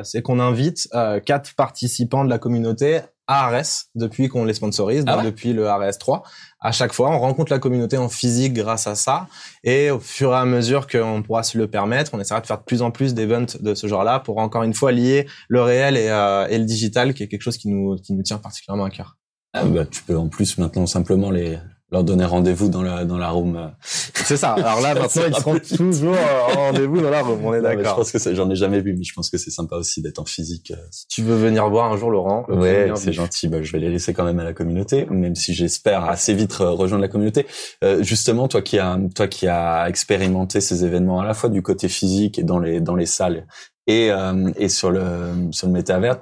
c'est 0.03 0.21
qu'on 0.21 0.39
invite 0.39 0.89
quatre 1.25 1.53
participants 1.55 2.25
de 2.25 2.30
la 2.30 2.39
communauté 2.39 3.01
ARS 3.28 3.86
depuis 3.95 4.30
qu'on 4.30 4.45
les 4.45 4.53
sponsorise, 4.53 5.03
ah 5.07 5.21
depuis 5.23 5.53
le 5.53 5.67
ARS 5.67 5.97
3. 5.97 6.23
À 6.59 6.71
chaque 6.71 6.93
fois, 6.93 7.11
on 7.11 7.19
rencontre 7.19 7.51
la 7.51 7.59
communauté 7.59 7.97
en 7.97 8.09
physique 8.09 8.53
grâce 8.53 8.88
à 8.88 8.95
ça. 8.95 9.28
Et 9.63 9.91
au 9.91 9.99
fur 9.99 10.32
et 10.32 10.38
à 10.38 10.45
mesure 10.45 10.88
qu'on 10.88 11.21
pourra 11.21 11.43
se 11.43 11.57
le 11.57 11.67
permettre, 11.67 12.11
on 12.13 12.19
essaiera 12.19 12.41
de 12.41 12.47
faire 12.47 12.59
de 12.59 12.63
plus 12.63 12.82
en 12.82 12.91
plus 12.91 13.13
d'events 13.13 13.57
de 13.59 13.75
ce 13.75 13.88
genre-là 13.88 14.19
pour 14.19 14.38
encore 14.39 14.63
une 14.63 14.73
fois 14.73 14.91
lier 14.91 15.28
le 15.49 15.61
réel 15.61 15.97
et, 15.97 16.09
euh, 16.09 16.47
et, 16.47 16.57
le 16.57 16.65
digital, 16.65 17.13
qui 17.13 17.23
est 17.23 17.28
quelque 17.28 17.41
chose 17.41 17.57
qui 17.57 17.69
nous, 17.69 17.97
qui 17.97 18.13
nous 18.13 18.23
tient 18.23 18.38
particulièrement 18.38 18.86
à 18.86 18.89
cœur. 18.89 19.17
Ah 19.53 19.65
bah, 19.65 19.86
tu 19.86 20.03
peux 20.03 20.17
en 20.17 20.28
plus 20.28 20.57
maintenant 20.57 20.86
simplement 20.86 21.32
les 21.32 21.57
leur 21.89 22.03
donner 22.03 22.25
rendez-vous 22.25 22.67
dans 22.69 22.81
la 22.81 23.05
dans 23.05 23.17
la 23.17 23.29
room. 23.29 23.55
euh. 23.55 23.67
C'est 23.81 24.35
ça. 24.35 24.53
Alors 24.53 24.81
là, 24.81 24.93
maintenant, 24.99 25.21
ils 25.27 25.35
seront 25.35 25.57
toujours 25.59 26.15
euh, 26.15 26.53
en 26.53 26.55
rendez-vous 26.67 26.99
dans 26.99 27.09
la 27.09 27.21
room. 27.21 27.39
On 27.45 27.53
est 27.53 27.61
mais 27.61 27.71
Je 27.71 27.77
d'accord. 27.77 27.95
pense 27.97 28.11
que 28.11 28.19
c'est- 28.19 28.35
j'en 28.35 28.49
ai 28.49 28.55
jamais 28.55 28.81
vu, 28.81 28.93
mais 28.97 29.03
je 29.03 29.13
pense 29.13 29.29
que 29.29 29.38
c'est 29.38 29.51
sympa 29.51 29.77
aussi 29.77 30.01
d'être 30.01 30.19
en 30.19 30.25
physique. 30.25 30.71
euh. 30.71 30.81
Si 30.91 31.07
tu 31.07 31.21
veux 31.23 31.35
venir 31.38 31.69
voir 31.69 31.91
un 31.91 31.95
jour, 31.97 32.11
Laurent. 32.11 32.45
Ouais, 32.49 32.91
c'est 32.95 33.13
gentil. 33.13 33.47
Bah, 33.47 33.61
je 33.63 33.71
vais 33.71 33.79
les 33.79 33.89
laisser 33.89 34.13
quand 34.13 34.25
même 34.25 34.39
à 34.39 34.43
la 34.43 34.53
communauté, 34.53 35.05
même 35.09 35.35
si 35.35 35.53
j'espère 35.53 36.03
assez 36.03 36.33
vite 36.33 36.53
re- 36.55 36.75
rejoindre 36.75 37.01
la 37.03 37.07
communauté. 37.07 37.45
Euh, 37.85 38.03
justement, 38.03 38.47
toi 38.49 38.61
qui 38.61 38.79
as 38.79 38.99
toi 39.15 39.27
qui 39.27 39.47
as 39.47 39.85
expérimenté 39.88 40.59
ces 40.59 40.83
événements 40.83 41.21
à 41.21 41.25
la 41.25 41.33
fois 41.33 41.49
du 41.49 41.61
côté 41.61 41.88
physique 41.88 42.38
et 42.39 42.43
dans 42.43 42.59
les 42.59 42.81
dans 42.81 42.95
les 42.95 43.05
salles 43.05 43.47
et 43.88 44.11
euh, 44.11 44.51
et 44.57 44.67
sur 44.67 44.91
le 44.91 45.31
sur 45.51 45.67
le 45.67 45.73
métavers, 45.73 46.17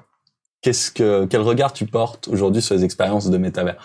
qu'est-ce 0.62 0.92
que 0.92 1.26
quel 1.26 1.42
regard 1.42 1.74
tu 1.74 1.88
portes 1.88 2.28
aujourd'hui 2.28 2.62
sur 2.62 2.76
les 2.76 2.84
expériences 2.84 3.32
de 3.32 3.38
métavers? 3.40 3.78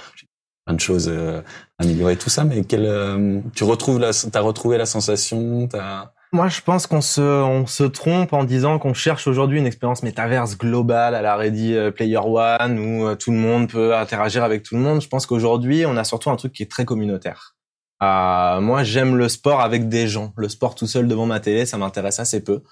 Plein 0.66 0.74
de 0.74 0.80
choses 0.80 1.08
euh, 1.10 1.40
améliorer 1.80 2.16
tout 2.16 2.30
ça, 2.30 2.44
mais 2.44 2.62
quel 2.62 2.84
euh, 2.84 3.40
tu 3.54 3.64
retrouves 3.64 3.98
la 3.98 4.10
t'as 4.12 4.40
retrouvé 4.40 4.78
la 4.78 4.86
sensation 4.86 5.66
t'as 5.66 6.12
Moi, 6.32 6.48
je 6.48 6.60
pense 6.60 6.86
qu'on 6.86 7.00
se, 7.00 7.20
on 7.20 7.66
se 7.66 7.84
trompe 7.84 8.32
en 8.32 8.44
disant 8.44 8.78
qu'on 8.78 8.94
cherche 8.94 9.26
aujourd'hui 9.26 9.58
une 9.58 9.66
expérience 9.66 10.02
métaverse 10.02 10.58
globale 10.58 11.14
à 11.14 11.22
la 11.22 11.36
Ready 11.36 11.74
euh, 11.74 11.90
Player 11.90 12.18
One 12.18 12.78
où 12.78 13.06
euh, 13.06 13.16
tout 13.16 13.32
le 13.32 13.38
monde 13.38 13.68
peut 13.70 13.96
interagir 13.96 14.44
avec 14.44 14.62
tout 14.62 14.76
le 14.76 14.82
monde. 14.82 15.00
Je 15.00 15.08
pense 15.08 15.26
qu'aujourd'hui, 15.26 15.86
on 15.86 15.96
a 15.96 16.04
surtout 16.04 16.30
un 16.30 16.36
truc 16.36 16.52
qui 16.52 16.62
est 16.62 16.70
très 16.70 16.84
communautaire. 16.84 17.56
Euh, 18.02 18.60
moi, 18.60 18.82
j'aime 18.82 19.16
le 19.16 19.28
sport 19.28 19.60
avec 19.60 19.88
des 19.88 20.08
gens. 20.08 20.32
Le 20.36 20.48
sport 20.48 20.74
tout 20.74 20.86
seul 20.86 21.06
devant 21.06 21.26
ma 21.26 21.40
télé, 21.40 21.66
ça 21.66 21.76
m'intéresse 21.76 22.18
assez 22.18 22.42
peu. 22.42 22.62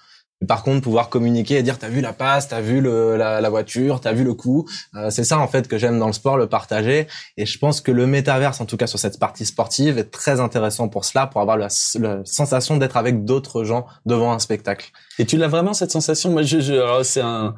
Par 0.47 0.63
contre, 0.63 0.81
pouvoir 0.81 1.09
communiquer 1.09 1.57
et 1.57 1.63
dire 1.63 1.77
t'as 1.77 1.89
vu 1.89 1.99
la 1.99 2.13
passe, 2.13 2.47
t'as 2.47 2.61
vu 2.61 2.79
le, 2.79 3.17
la, 3.17 3.41
la 3.41 3.49
voiture, 3.49 3.99
t'as 3.99 4.13
vu 4.13 4.23
le 4.23 4.33
coup, 4.33 4.65
euh, 4.95 5.09
c'est 5.09 5.25
ça 5.25 5.37
en 5.37 5.47
fait 5.49 5.67
que 5.67 5.77
j'aime 5.77 5.99
dans 5.99 6.07
le 6.07 6.13
sport, 6.13 6.37
le 6.37 6.47
partager. 6.47 7.07
Et 7.35 7.45
je 7.45 7.57
pense 7.59 7.81
que 7.81 7.91
le 7.91 8.07
métaverse, 8.07 8.61
en 8.61 8.65
tout 8.65 8.77
cas 8.77 8.87
sur 8.87 8.99
cette 8.99 9.19
partie 9.19 9.45
sportive, 9.45 9.97
est 9.97 10.11
très 10.11 10.39
intéressant 10.39 10.87
pour 10.87 11.03
cela, 11.03 11.27
pour 11.27 11.41
avoir 11.41 11.57
la, 11.57 11.67
la 11.99 12.19
sensation 12.23 12.77
d'être 12.77 12.95
avec 12.95 13.25
d'autres 13.25 13.65
gens 13.65 13.85
devant 14.05 14.31
un 14.31 14.39
spectacle. 14.39 14.91
et 15.19 15.25
tu 15.25 15.35
l'as 15.35 15.49
vraiment 15.49 15.73
cette 15.73 15.91
sensation? 15.91 16.31
Moi, 16.31 16.43
je, 16.43 16.61
je- 16.61 17.01
c'est 17.03 17.21
un 17.21 17.55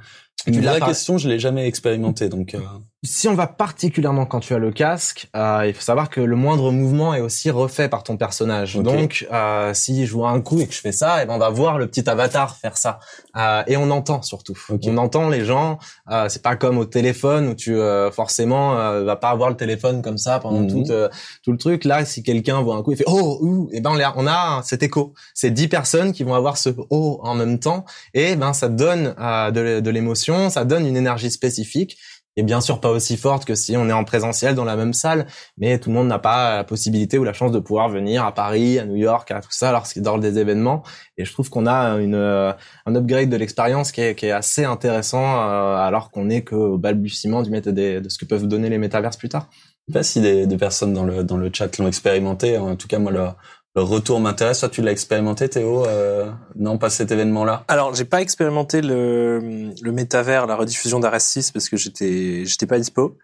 une 0.47 0.59
vraie 0.59 0.79
question. 0.87 1.19
Je 1.19 1.29
l'ai 1.29 1.37
jamais 1.37 1.67
expérimenté, 1.67 2.29
donc. 2.29 2.55
euh, 2.55 2.61
Si 3.03 3.27
on 3.27 3.33
va 3.33 3.47
particulièrement 3.47 4.27
quand 4.27 4.41
tu 4.41 4.53
as 4.53 4.59
le 4.59 4.71
casque, 4.71 5.27
euh, 5.35 5.63
il 5.65 5.73
faut 5.73 5.81
savoir 5.81 6.11
que 6.11 6.21
le 6.21 6.35
moindre 6.35 6.71
mouvement 6.71 7.15
est 7.15 7.19
aussi 7.21 7.49
refait 7.49 7.89
par 7.89 8.03
ton 8.03 8.15
personnage. 8.15 8.75
Donc, 8.75 9.25
euh, 9.33 9.73
si 9.73 10.05
je 10.05 10.13
vois 10.13 10.29
un 10.29 10.39
coup 10.39 10.59
et 10.59 10.67
que 10.67 10.73
je 10.73 10.79
fais 10.81 10.91
ça, 10.91 11.23
et 11.23 11.25
ben 11.25 11.33
on 11.33 11.39
va 11.39 11.49
voir 11.49 11.79
le 11.79 11.87
petit 11.87 12.07
avatar 12.07 12.57
faire 12.57 12.77
ça. 12.77 12.99
Euh, 13.35 13.63
et 13.65 13.75
on 13.75 13.89
entend 13.89 14.21
surtout. 14.21 14.53
On 14.85 14.97
entend 14.97 15.29
les 15.29 15.43
gens. 15.45 15.79
Euh, 16.11 16.29
c'est 16.29 16.43
pas 16.43 16.55
comme 16.55 16.77
au 16.77 16.85
téléphone 16.85 17.47
où 17.47 17.55
tu 17.55 17.73
euh, 17.75 18.11
forcément 18.11 18.77
euh, 18.77 19.03
vas 19.03 19.15
pas 19.15 19.31
avoir 19.31 19.49
le 19.49 19.57
téléphone 19.57 20.03
comme 20.03 20.19
ça 20.19 20.37
pendant 20.37 20.59
Mhm. 20.59 20.69
tout 20.85 20.91
euh, 20.91 21.09
tout 21.41 21.51
le 21.53 21.57
truc. 21.57 21.85
Là, 21.85 22.05
si 22.05 22.21
quelqu'un 22.21 22.61
voit 22.61 22.75
un 22.75 22.83
coup, 22.83 22.91
il 22.91 22.97
fait 22.97 23.03
oh 23.07 23.39
ouh, 23.41 23.67
et 23.73 23.81
ben 23.81 23.89
on 23.95 23.99
a- 23.99 24.13
on 24.15 24.27
a 24.27 24.61
cet 24.63 24.83
écho. 24.83 25.15
C'est 25.33 25.49
dix 25.49 25.67
personnes 25.67 26.13
qui 26.13 26.23
vont 26.23 26.35
avoir 26.35 26.55
ce 26.55 26.69
oh 26.91 27.19
en 27.23 27.33
même 27.33 27.57
temps, 27.57 27.83
et 28.13 28.35
ben 28.35 28.53
ça 28.53 28.69
donne 28.69 29.15
euh, 29.19 29.49
de, 29.49 29.79
de 29.79 29.89
l'émotion, 29.89 30.51
ça 30.51 30.65
donne 30.65 30.85
une 30.85 30.97
énergie 30.97 31.31
spécifique 31.31 31.97
et 32.37 32.43
bien 32.43 32.61
sûr 32.61 32.79
pas 32.79 32.89
aussi 32.89 33.17
forte 33.17 33.45
que 33.45 33.55
si 33.55 33.75
on 33.77 33.89
est 33.89 33.93
en 33.93 34.03
présentiel 34.03 34.55
dans 34.55 34.63
la 34.65 34.75
même 34.75 34.93
salle, 34.93 35.27
mais 35.57 35.79
tout 35.79 35.89
le 35.89 35.95
monde 35.95 36.07
n'a 36.07 36.19
pas 36.19 36.57
la 36.57 36.63
possibilité 36.63 37.17
ou 37.17 37.23
la 37.23 37.33
chance 37.33 37.51
de 37.51 37.59
pouvoir 37.59 37.89
venir 37.89 38.23
à 38.25 38.33
Paris, 38.33 38.79
à 38.79 38.85
New 38.85 38.95
York, 38.95 39.29
à 39.31 39.41
tout 39.41 39.51
ça 39.51 39.71
lorsqu'il 39.71 40.01
dort 40.01 40.19
des 40.19 40.39
événements. 40.39 40.83
Et 41.17 41.25
je 41.25 41.31
trouve 41.33 41.49
qu'on 41.49 41.65
a 41.67 41.95
une 41.99 42.15
euh, 42.15 42.53
un 42.85 42.95
upgrade 42.95 43.29
de 43.29 43.37
l'expérience 43.37 43.91
qui 43.91 44.01
est, 44.01 44.15
qui 44.15 44.27
est 44.27 44.31
assez 44.31 44.63
intéressant 44.65 45.23
euh, 45.23 45.75
alors 45.75 46.09
qu'on 46.11 46.29
est 46.29 46.43
qu'au 46.43 46.77
balbutiement 46.77 47.41
du 47.43 47.49
des- 47.51 48.01
de 48.01 48.09
ce 48.09 48.17
que 48.17 48.25
peuvent 48.25 48.47
donner 48.47 48.69
les 48.69 48.77
métaverses 48.77 49.17
plus 49.17 49.29
tard. 49.29 49.49
Je 49.87 49.93
sais 49.93 49.99
pas 49.99 50.03
si 50.03 50.21
des, 50.21 50.45
des 50.47 50.57
personnes 50.57 50.93
dans 50.93 51.03
le 51.05 51.23
dans 51.23 51.37
le 51.37 51.49
chat 51.53 51.75
l'ont 51.77 51.87
expérimenté. 51.87 52.57
En 52.57 52.75
tout 52.75 52.87
cas, 52.87 52.99
moi, 52.99 53.11
le, 53.11 53.27
le 53.75 53.83
retour 53.83 54.19
m'intéresse. 54.19 54.59
Toi, 54.59 54.69
tu 54.69 54.81
l'as 54.81 54.91
expérimenté, 54.91 55.47
Théo 55.47 55.85
euh, 55.85 56.29
Non, 56.55 56.77
pas 56.77 56.89
cet 56.89 57.11
événement-là? 57.11 57.63
Alors, 57.67 57.93
j'ai 57.95 58.05
pas 58.05 58.21
expérimenté 58.21 58.81
le, 58.81 59.71
le 59.81 59.91
métavers, 59.91 60.45
la 60.45 60.55
rediffusion 60.55 60.99
d'RS6 60.99 61.53
parce 61.53 61.69
que 61.69 61.77
j'étais, 61.77 62.45
j'étais 62.45 62.67
pas 62.67 62.77
dispo. 62.77 63.17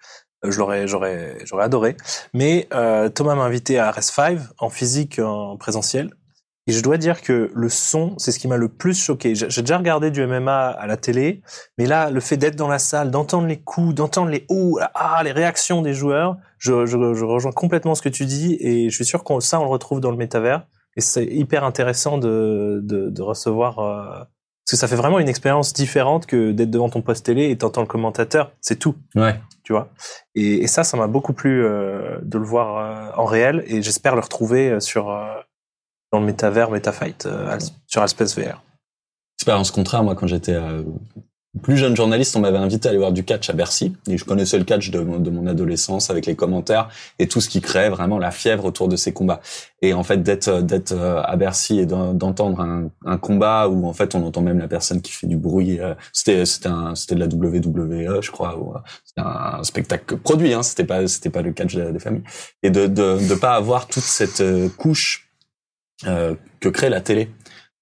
Euh, 0.45 0.51
Je 0.51 0.57
l'aurais, 0.57 0.87
j'aurais, 0.87 1.37
j'aurais 1.43 1.65
adoré. 1.65 1.97
Mais 2.33 2.67
euh, 2.73 3.09
Thomas 3.09 3.35
m'a 3.35 3.43
invité 3.43 3.77
à 3.77 3.91
RS5 3.91 4.39
en 4.59 4.69
physique, 4.69 5.19
en 5.19 5.57
présentiel. 5.57 6.11
Et 6.68 6.74
je 6.74 6.82
dois 6.84 6.97
dire 6.97 7.22
que 7.22 7.49
le 7.55 7.70
son, 7.70 8.13
c'est 8.18 8.32
ce 8.34 8.39
qui 8.39 8.47
m'a 8.49 8.57
le 8.57 8.68
plus 8.68 9.01
choqué. 9.01 9.34
J'ai 9.36 9.61
déjà 9.61 9.78
regardé 9.78 10.11
du 10.11 10.26
MMA 10.28 10.68
à 10.68 10.86
la 10.86 10.97
télé, 10.97 11.41
mais 11.78 11.86
là, 11.86 12.09
le 12.11 12.20
fait 12.20 12.36
d'être 12.38 12.57
dans 12.57 12.68
la 12.68 12.78
salle, 12.80 13.09
d'entendre 13.09 13.47
les 13.47 13.57
coups, 13.59 13.95
d'entendre 13.95 14.30
les 14.30 14.45
ouh, 14.49 14.78
ah, 14.93 15.22
les 15.24 15.32
réactions 15.32 15.82
des 15.82 15.93
joueurs, 15.93 16.36
je, 16.59 16.86
je, 16.86 16.97
je 17.13 17.24
rejoins 17.26 17.51
complètement 17.53 17.95
ce 17.95 18.01
que 18.01 18.09
tu 18.09 18.26
dis 18.26 18.57
et 18.59 18.89
je 18.89 18.95
suis 18.95 19.05
sûr 19.05 19.24
qu'on 19.24 19.39
ça, 19.39 19.59
on 19.59 19.63
le 19.63 19.70
retrouve 19.70 20.01
dans 20.01 20.11
le 20.11 20.18
métavers. 20.18 20.65
Et 20.97 21.01
c'est 21.01 21.26
hyper 21.26 21.63
intéressant 21.63 22.18
de, 22.18 22.82
de, 22.84 23.09
de 23.09 23.22
recevoir 23.22 23.80
euh, 23.80 24.03
parce 24.09 24.72
que 24.72 24.76
ça 24.78 24.88
fait 24.89 24.95
vraiment 24.97 25.20
une 25.20 25.30
expérience 25.30 25.72
différente 25.72 26.26
que 26.26 26.51
d'être 26.51 26.72
devant 26.72 26.89
ton 26.89 27.01
poste 27.01 27.26
télé 27.28 27.49
et 27.49 27.57
t'entends 27.57 27.82
le 27.82 27.88
commentateur. 27.88 28.51
C'est 28.59 28.78
tout, 28.78 28.95
Ouais. 29.15 29.36
tu 29.63 29.72
vois? 29.72 29.89
Et, 30.36 30.63
et 30.63 30.68
ça, 30.68 30.84
ça 30.84 30.97
m'a 30.97 31.07
beaucoup 31.07 31.32
plu 31.34 31.63
euh, 31.63 32.18
de 32.24 32.38
le 32.38 32.43
voir 32.43 32.78
euh, 32.78 33.22
en 33.22 33.26
réel 33.26 33.63
et 33.68 33.82
j'espère 33.82 34.15
le 34.15 34.22
retrouver 34.22 34.82
sur 34.82 35.09
dans 36.12 36.20
le 36.20 36.26
métavers, 36.26 36.72
MetaFight, 36.72 37.26
euh, 37.26 37.58
sur 37.88 38.01
Alspace 38.01 38.38
VR. 38.38 38.64
Expérience 39.39 39.72
contraire, 39.72 40.03
moi, 40.03 40.16
quand 40.16 40.28
j'étais 40.28 40.53
euh, 40.55 40.82
plus 41.64 41.78
jeune 41.78 41.95
journaliste, 41.95 42.36
on 42.36 42.39
m'avait 42.39 42.58
invité 42.58 42.88
à 42.88 42.91
aller 42.91 42.99
voir 42.99 43.12
du 43.12 43.24
catch 43.24 43.49
à 43.49 43.53
Bercy. 43.53 43.95
Et 44.08 44.18
je 44.18 44.26
connaissais 44.26 44.58
le 44.58 44.64
catch 44.64 44.89
de, 44.91 44.99
mon- 44.99 45.20
de 45.20 45.30
mon 45.30 45.45
adolescence 45.47 46.10
avec 46.10 46.26
les 46.26 46.36
commentaires 46.36 46.89
et 47.20 47.28
tout 47.28 47.39
ce 47.41 47.49
qui 47.49 47.62
créait 47.62 47.89
vraiment 47.89 48.20
la 48.20 48.32
fièvre 48.32 48.66
autour 48.66 48.88
de 48.88 48.95
ces 48.95 49.14
combats. 49.14 49.39
Et 49.82 49.93
en 49.93 50.03
fait, 50.03 50.22
d'être 50.24 50.62
d'être 50.62 50.91
euh, 50.91 51.22
à 51.24 51.36
Bercy 51.36 51.80
et 51.80 51.86
d'en- 51.86 52.14
d'entendre 52.14 52.62
un, 52.62 52.89
un 53.05 53.18
combat 53.18 53.68
où 53.70 53.86
en 53.88 53.93
fait 53.93 54.14
on 54.16 54.24
entend 54.26 54.41
même 54.41 54.60
la 54.60 54.68
personne 54.68 55.01
qui 55.01 55.12
fait 55.12 55.28
du 55.28 55.38
bruit. 55.38 55.80
euh, 55.80 55.93
C'était 56.14 56.45
c'était 56.45 56.70
un 56.70 56.95
c'était 56.95 57.16
de 57.16 57.20
la 57.20 57.28
WWE, 57.28 58.22
je 58.22 58.32
crois. 58.32 58.58
ou, 58.58 58.74
euh, 58.76 58.80
C'était 59.05 59.22
un 59.28 59.64
spectacle 59.64 60.18
produit. 60.18 60.53
Hein, 60.53 60.64
c'était 60.64 60.84
pas 60.86 61.08
c'était 61.08 61.30
pas 61.32 61.41
le 61.43 61.53
catch 61.53 61.76
des, 61.76 61.91
des 61.91 61.99
familles. 61.99 62.24
Et 62.64 62.70
de 62.72 62.88
de 62.88 63.18
de 63.28 63.36
pas 63.36 63.53
avoir 63.55 63.88
toute 63.88 64.03
cette 64.03 64.41
euh, 64.41 64.68
couche 64.78 65.24
euh, 65.24 65.26
que 66.03 66.69
crée 66.69 66.89
la 66.89 67.01
télé. 67.01 67.29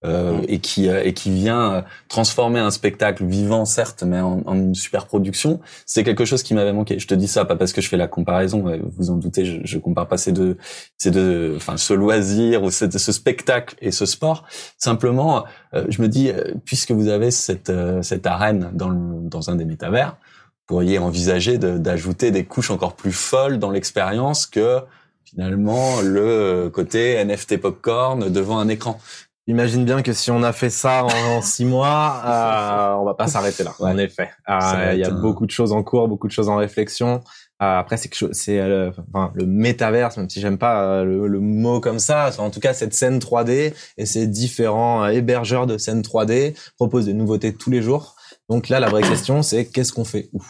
Euh, 0.03 0.41
et 0.47 0.59
qui 0.59 0.87
euh, 0.87 1.01
et 1.03 1.13
qui 1.13 1.31
vient 1.31 1.73
euh, 1.73 1.81
transformer 2.09 2.59
un 2.59 2.69
spectacle 2.69 3.25
vivant 3.25 3.65
certes 3.65 4.03
mais 4.05 4.19
en, 4.19 4.43
en 4.45 4.53
une 4.55 4.75
super 4.75 5.07
production 5.07 5.61
c'est 5.87 6.03
quelque 6.03 6.25
chose 6.25 6.43
qui 6.43 6.53
m'avait 6.53 6.73
manqué 6.73 6.99
je 6.99 7.07
te 7.07 7.15
dis 7.15 7.27
ça 7.27 7.43
pas 7.43 7.55
parce 7.55 7.73
que 7.73 7.81
je 7.81 7.87
fais 7.89 7.97
la 7.97 8.07
comparaison 8.07 8.63
vous 8.97 9.09
en 9.09 9.15
doutez 9.15 9.45
je, 9.45 9.61
je 9.63 9.79
compare 9.79 10.07
pas 10.07 10.17
ces 10.17 10.31
deux 10.31 10.57
ces 10.99 11.09
deux 11.09 11.55
enfin 11.55 11.77
ce 11.77 11.93
loisir 11.93 12.61
ou 12.61 12.69
ce, 12.69 12.85
ce 12.95 13.11
spectacle 13.11 13.75
et 13.81 13.89
ce 13.91 14.05
sport 14.05 14.43
simplement 14.77 15.45
euh, 15.73 15.85
je 15.89 15.99
me 16.03 16.07
dis 16.07 16.29
euh, 16.29 16.53
puisque 16.65 16.91
vous 16.91 17.07
avez 17.07 17.31
cette 17.31 17.71
euh, 17.71 18.03
cette 18.03 18.27
arène 18.27 18.69
dans 18.73 18.89
le, 18.89 18.99
dans 19.27 19.49
un 19.49 19.55
des 19.55 19.65
métavers 19.65 20.17
vous 20.19 20.65
pourriez 20.67 20.99
envisager 20.99 21.57
de- 21.57 21.79
d'ajouter 21.79 22.29
des 22.29 22.43
couches 22.45 22.69
encore 22.69 22.95
plus 22.95 23.13
folles 23.13 23.57
dans 23.57 23.71
l'expérience 23.71 24.45
que 24.45 24.81
finalement 25.25 26.01
le 26.01 26.69
côté 26.73 27.23
NFT 27.23 27.57
popcorn 27.57 28.29
devant 28.31 28.59
un 28.59 28.67
écran 28.69 28.99
Imagine 29.47 29.85
bien 29.85 30.01
que 30.01 30.11
si 30.11 30.31
on 30.31 30.41
a 30.41 30.53
fait 30.53 30.71
ça 30.71 31.03
en, 31.03 31.39
six 31.43 31.65
mois, 31.65 32.19
euh, 32.25 32.93
on 32.99 33.05
va 33.05 33.13
pas 33.13 33.27
s'arrêter 33.27 33.63
là. 33.63 33.73
Ouais. 33.79 33.91
En 33.91 33.97
effet, 33.99 34.31
Euh, 34.49 34.91
il 34.93 34.99
y 34.99 35.03
a 35.03 35.09
un- 35.09 35.21
beaucoup 35.21 35.45
de 35.45 35.51
choses 35.51 35.71
en 35.71 35.83
cours, 35.83 36.07
beaucoup 36.07 36.25
de 36.27 36.31
choses 36.31 36.49
en 36.49 36.55
réflexion. 36.55 37.21
Euh, 37.61 37.77
après, 37.79 37.97
c'est 37.97 38.59
euh, 38.59 38.89
enfin, 39.13 39.31
le 39.35 39.45
métaverse, 39.45 40.17
même 40.17 40.29
si 40.31 40.41
j'aime 40.41 40.57
pas 40.57 41.03
le, 41.03 41.27
le 41.27 41.39
mot 41.39 41.79
comme 41.79 41.99
ça. 41.99 42.31
En 42.39 42.49
tout 42.49 42.59
cas, 42.59 42.73
cette 42.73 42.95
scène 42.95 43.19
3D 43.19 43.73
et 43.97 44.05
ces 44.07 44.25
différents 44.25 45.07
hébergeurs 45.09 45.67
de 45.67 45.77
scènes 45.77 46.01
3D 46.01 46.55
proposent 46.77 47.05
des 47.05 47.13
nouveautés 47.13 47.53
tous 47.53 47.69
les 47.69 47.83
jours. 47.83 48.15
Donc 48.49 48.67
là, 48.69 48.79
la 48.79 48.89
vraie 48.89 49.03
question, 49.03 49.43
c'est 49.43 49.65
qu'est-ce 49.67 49.93
qu'on 49.93 50.05
fait 50.05 50.29
où? 50.33 50.41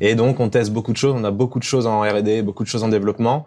Et 0.00 0.14
donc, 0.14 0.40
on 0.40 0.48
teste 0.48 0.72
beaucoup 0.72 0.92
de 0.92 0.96
choses. 0.96 1.14
On 1.14 1.24
a 1.24 1.30
beaucoup 1.30 1.58
de 1.58 1.64
choses 1.64 1.86
en 1.86 2.00
R&D, 2.00 2.40
beaucoup 2.40 2.62
de 2.62 2.68
choses 2.68 2.84
en 2.84 2.88
développement 2.88 3.44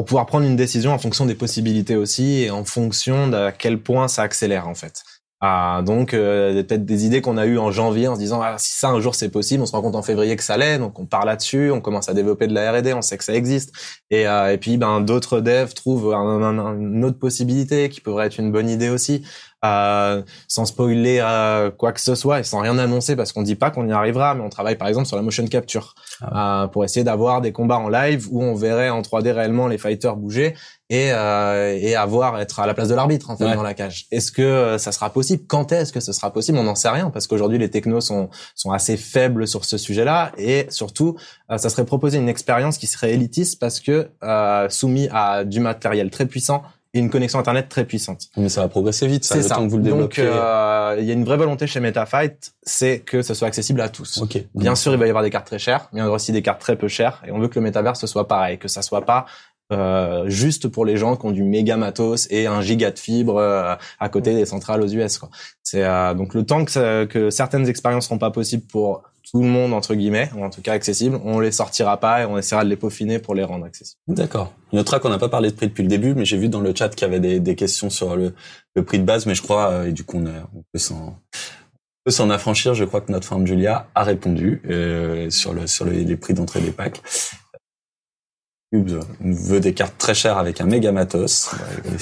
pour 0.00 0.06
pouvoir 0.06 0.24
prendre 0.24 0.46
une 0.46 0.56
décision 0.56 0.92
en 0.92 0.98
fonction 0.98 1.26
des 1.26 1.34
possibilités 1.34 1.94
aussi 1.94 2.44
et 2.44 2.50
en 2.50 2.64
fonction 2.64 3.28
d'à 3.28 3.52
quel 3.52 3.82
point 3.82 4.08
ça 4.08 4.22
accélère 4.22 4.66
en 4.66 4.74
fait. 4.74 5.02
Ah, 5.42 5.82
donc 5.84 6.14
euh, 6.14 6.62
peut-être 6.62 6.86
des 6.86 7.04
idées 7.04 7.20
qu'on 7.20 7.36
a 7.36 7.44
eues 7.44 7.58
en 7.58 7.70
janvier 7.70 8.08
en 8.08 8.14
se 8.14 8.20
disant 8.20 8.40
ah, 8.42 8.56
si 8.56 8.78
ça 8.78 8.88
un 8.88 9.00
jour 9.00 9.14
c'est 9.14 9.28
possible, 9.28 9.62
on 9.62 9.66
se 9.66 9.72
rend 9.72 9.82
compte 9.82 9.96
en 9.96 10.02
février 10.02 10.36
que 10.36 10.42
ça 10.42 10.56
l'est, 10.56 10.78
donc 10.78 10.98
on 10.98 11.04
part 11.04 11.26
là-dessus, 11.26 11.70
on 11.70 11.82
commence 11.82 12.08
à 12.08 12.14
développer 12.14 12.46
de 12.46 12.54
la 12.54 12.72
R&D, 12.72 12.94
on 12.94 13.02
sait 13.02 13.18
que 13.18 13.24
ça 13.24 13.34
existe, 13.34 13.72
et, 14.10 14.26
euh, 14.26 14.54
et 14.54 14.56
puis 14.56 14.78
ben 14.78 15.02
d'autres 15.02 15.40
devs 15.40 15.74
trouvent 15.74 16.14
un- 16.14 16.78
une 16.78 17.04
autre 17.04 17.18
possibilité 17.18 17.90
qui 17.90 18.00
pourrait 18.00 18.26
être 18.28 18.38
une 18.38 18.52
bonne 18.52 18.70
idée 18.70 18.88
aussi. 18.88 19.22
Euh, 19.64 20.22
sans 20.48 20.64
spoiler 20.64 21.18
euh, 21.20 21.70
quoi 21.70 21.92
que 21.92 22.00
ce 22.00 22.14
soit 22.14 22.40
et 22.40 22.44
sans 22.44 22.60
rien 22.60 22.78
annoncer 22.78 23.16
parce 23.16 23.32
qu'on 23.32 23.42
dit 23.42 23.56
pas 23.56 23.70
qu'on 23.70 23.86
y 23.88 23.92
arrivera, 23.92 24.34
mais 24.34 24.42
on 24.42 24.48
travaille 24.48 24.76
par 24.76 24.88
exemple 24.88 25.06
sur 25.06 25.16
la 25.16 25.22
motion 25.22 25.46
capture 25.46 25.94
euh, 26.34 26.66
pour 26.68 26.84
essayer 26.84 27.04
d'avoir 27.04 27.40
des 27.40 27.52
combats 27.52 27.78
en 27.78 27.88
live 27.88 28.26
où 28.30 28.42
on 28.42 28.54
verrait 28.54 28.88
en 28.90 29.02
3D 29.02 29.32
réellement 29.32 29.66
les 29.68 29.78
fighters 29.78 30.16
bouger 30.16 30.54
et 30.88 31.12
euh, 31.12 31.76
et 31.80 31.94
avoir 31.94 32.40
être 32.40 32.58
à 32.60 32.66
la 32.66 32.74
place 32.74 32.88
de 32.88 32.94
l'arbitre 32.94 33.30
en 33.30 33.36
fait 33.36 33.44
Ouais. 33.44 33.54
dans 33.54 33.62
la 33.62 33.74
cage. 33.74 34.06
Est-ce 34.10 34.32
que 34.32 34.42
euh, 34.42 34.78
ça 34.78 34.92
sera 34.92 35.10
possible? 35.10 35.44
Quand 35.46 35.70
est-ce 35.72 35.92
que 35.92 36.00
ce 36.00 36.12
sera 36.12 36.32
possible? 36.32 36.58
On 36.58 36.64
n'en 36.64 36.74
sait 36.74 36.88
rien 36.88 37.10
parce 37.10 37.26
qu'aujourd'hui 37.26 37.58
les 37.58 37.70
technos 37.70 38.00
sont 38.00 38.28
sont 38.54 38.72
assez 38.72 38.96
faibles 38.96 39.46
sur 39.46 39.64
ce 39.64 39.78
sujet-là 39.78 40.32
et 40.38 40.66
surtout 40.70 41.16
euh, 41.50 41.58
ça 41.58 41.68
serait 41.70 41.84
proposer 41.84 42.18
une 42.18 42.28
expérience 42.28 42.76
qui 42.78 42.86
serait 42.86 43.12
élitiste 43.12 43.60
parce 43.60 43.78
que 43.80 44.10
euh, 44.24 44.68
soumis 44.68 45.08
à 45.12 45.44
du 45.44 45.60
matériel 45.60 46.10
très 46.10 46.26
puissant 46.26 46.62
et 46.92 46.98
une 46.98 47.10
connexion 47.10 47.38
internet 47.38 47.68
très 47.68 47.84
puissante. 47.84 48.28
Mais 48.36 48.48
ça 48.48 48.62
va 48.62 48.68
progresser 48.68 49.06
vite, 49.06 49.24
ça, 49.24 49.34
C'est 49.36 49.42
le 49.42 49.48
ça. 49.48 49.54
temps 49.54 49.64
que 49.66 49.70
vous 49.70 49.76
le 49.78 49.84
Donc 49.84 50.14
développez. 50.16 50.22
euh, 50.22 50.96
il 50.98 51.04
y 51.04 51.10
a 51.10 51.14
une 51.14 51.24
vraie 51.24 51.36
volonté 51.36 51.66
chez 51.66 51.78
MetaFight, 51.80 52.52
c'est 52.64 52.98
que 53.00 53.22
ce 53.22 53.32
soit 53.34 53.46
accessible 53.48 53.80
à 53.80 53.88
tous. 53.88 54.18
ok. 54.22 54.44
Bien 54.54 54.74
sûr, 54.74 54.92
il 54.92 54.98
va 54.98 55.06
y 55.06 55.08
avoir 55.10 55.22
des 55.22 55.30
cartes 55.30 55.46
très 55.46 55.58
chères, 55.58 55.88
mais 55.92 56.00
il 56.00 56.02
y 56.02 56.06
aura 56.06 56.16
aussi 56.16 56.32
des 56.32 56.42
cartes 56.42 56.60
très 56.60 56.76
peu 56.76 56.88
chères. 56.88 57.22
Et 57.26 57.30
on 57.30 57.38
veut 57.38 57.48
que 57.48 57.54
le 57.58 57.62
métaverse 57.62 58.04
soit 58.06 58.26
pareil, 58.26 58.58
que 58.58 58.66
ça 58.68 58.82
soit 58.82 59.04
pas 59.06 59.26
euh, 59.72 60.28
juste 60.28 60.66
pour 60.66 60.84
les 60.84 60.96
gens 60.96 61.14
qui 61.14 61.26
ont 61.26 61.30
du 61.30 61.44
méga 61.44 61.76
matos 61.76 62.26
et 62.30 62.48
un 62.48 62.60
giga 62.60 62.90
de 62.90 62.98
fibre 62.98 63.36
euh, 63.36 63.76
à 64.00 64.08
côté 64.08 64.34
des 64.34 64.44
centrales 64.44 64.82
aux 64.82 64.88
US. 64.88 65.18
Quoi. 65.18 65.28
C'est 65.62 65.84
euh, 65.84 66.12
donc 66.14 66.34
le 66.34 66.44
temps 66.44 66.64
que, 66.64 66.72
ça- 66.72 67.06
que 67.06 67.30
certaines 67.30 67.68
expériences 67.68 68.06
seront 68.06 68.18
pas 68.18 68.32
possibles 68.32 68.66
pour 68.66 69.04
tout 69.30 69.42
le 69.42 69.48
monde 69.48 69.72
entre 69.72 69.94
guillemets, 69.94 70.30
ou 70.36 70.44
en 70.44 70.50
tout 70.50 70.60
cas 70.62 70.72
accessibles, 70.72 71.20
on 71.24 71.38
les 71.40 71.52
sortira 71.52 71.98
pas 71.98 72.22
et 72.22 72.24
on 72.24 72.36
essaiera 72.36 72.64
de 72.64 72.68
les 72.70 72.76
peaufiner 72.76 73.18
pour 73.18 73.34
les 73.34 73.44
rendre 73.44 73.64
accessibles. 73.66 74.00
D'accord. 74.08 74.52
Il 74.72 74.76
notera 74.76 74.98
qu'on 75.00 75.08
n'a 75.10 75.18
pas 75.18 75.28
parlé 75.28 75.50
de 75.50 75.54
prix 75.56 75.68
depuis 75.68 75.82
le 75.82 75.88
début, 75.88 76.14
mais 76.14 76.24
j'ai 76.24 76.36
vu 76.36 76.48
dans 76.48 76.60
le 76.60 76.74
chat 76.74 76.88
qu'il 76.90 77.02
y 77.06 77.10
avait 77.10 77.20
des, 77.20 77.40
des 77.40 77.54
questions 77.54 77.90
sur 77.90 78.16
le, 78.16 78.34
le 78.74 78.84
prix 78.84 78.98
de 78.98 79.04
base, 79.04 79.26
mais 79.26 79.34
je 79.34 79.42
crois, 79.42 79.70
euh, 79.70 79.86
et 79.86 79.92
du 79.92 80.04
coup, 80.04 80.18
on, 80.18 80.26
on 80.26 80.62
peut 80.72 80.78
s'en 80.78 81.18
peut 82.04 82.10
s'en 82.10 82.30
affranchir. 82.30 82.74
Je 82.74 82.84
crois 82.84 83.00
que 83.02 83.12
notre 83.12 83.26
femme 83.26 83.46
Julia 83.46 83.88
a 83.94 84.04
répondu 84.04 84.62
euh, 84.70 85.28
sur 85.30 85.52
le 85.52 85.66
sur 85.66 85.84
le- 85.84 85.92
les 85.92 86.16
prix 86.16 86.32
d'entrée 86.34 86.60
des 86.60 86.70
packs. 86.72 87.00
Cube 88.72 89.00
veut 89.20 89.58
des 89.58 89.74
cartes 89.74 89.98
très 89.98 90.14
chères 90.14 90.38
avec 90.38 90.60
un 90.60 90.64
méga 90.64 90.92
matos, 90.92 91.50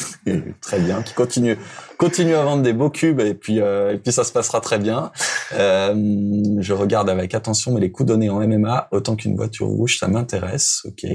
très 0.60 0.80
bien, 0.80 1.02
qui 1.02 1.14
continue 1.14 1.56
continue 1.96 2.34
à 2.34 2.42
vendre 2.42 2.62
des 2.62 2.74
beaux 2.74 2.90
cubes 2.90 3.20
et 3.20 3.34
puis 3.34 3.60
euh, 3.60 3.94
et 3.94 3.98
puis 3.98 4.12
ça 4.12 4.22
se 4.22 4.32
passera 4.32 4.60
très 4.60 4.78
bien. 4.78 5.10
Euh, 5.52 5.94
je 6.60 6.72
regarde 6.74 7.08
avec 7.08 7.34
attention, 7.34 7.72
mais 7.72 7.80
les 7.80 7.90
coups 7.90 8.08
donnés 8.08 8.28
en 8.28 8.46
MMA 8.46 8.88
autant 8.92 9.16
qu'une 9.16 9.34
voiture 9.34 9.66
rouge, 9.66 9.98
ça 9.98 10.08
m'intéresse. 10.08 10.82
Ok. 10.84 11.06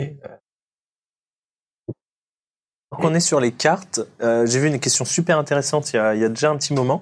Donc 2.93 3.04
on 3.04 3.14
est 3.16 3.20
sur 3.20 3.39
les 3.39 3.51
cartes. 3.51 4.01
Euh, 4.22 4.45
J'ai 4.45 4.60
vu 4.60 4.68
une 4.68 4.80
question 4.80 5.04
super 5.04 5.39
intéressante 5.39 5.93
il 5.93 5.95
y 5.95 5.99
a, 5.99 6.14
il 6.14 6.22
y 6.22 6.26
a 6.26 6.30
déjà 6.30 6.51
un 6.51 6.58
petit 6.58 6.74
moment. 6.74 7.01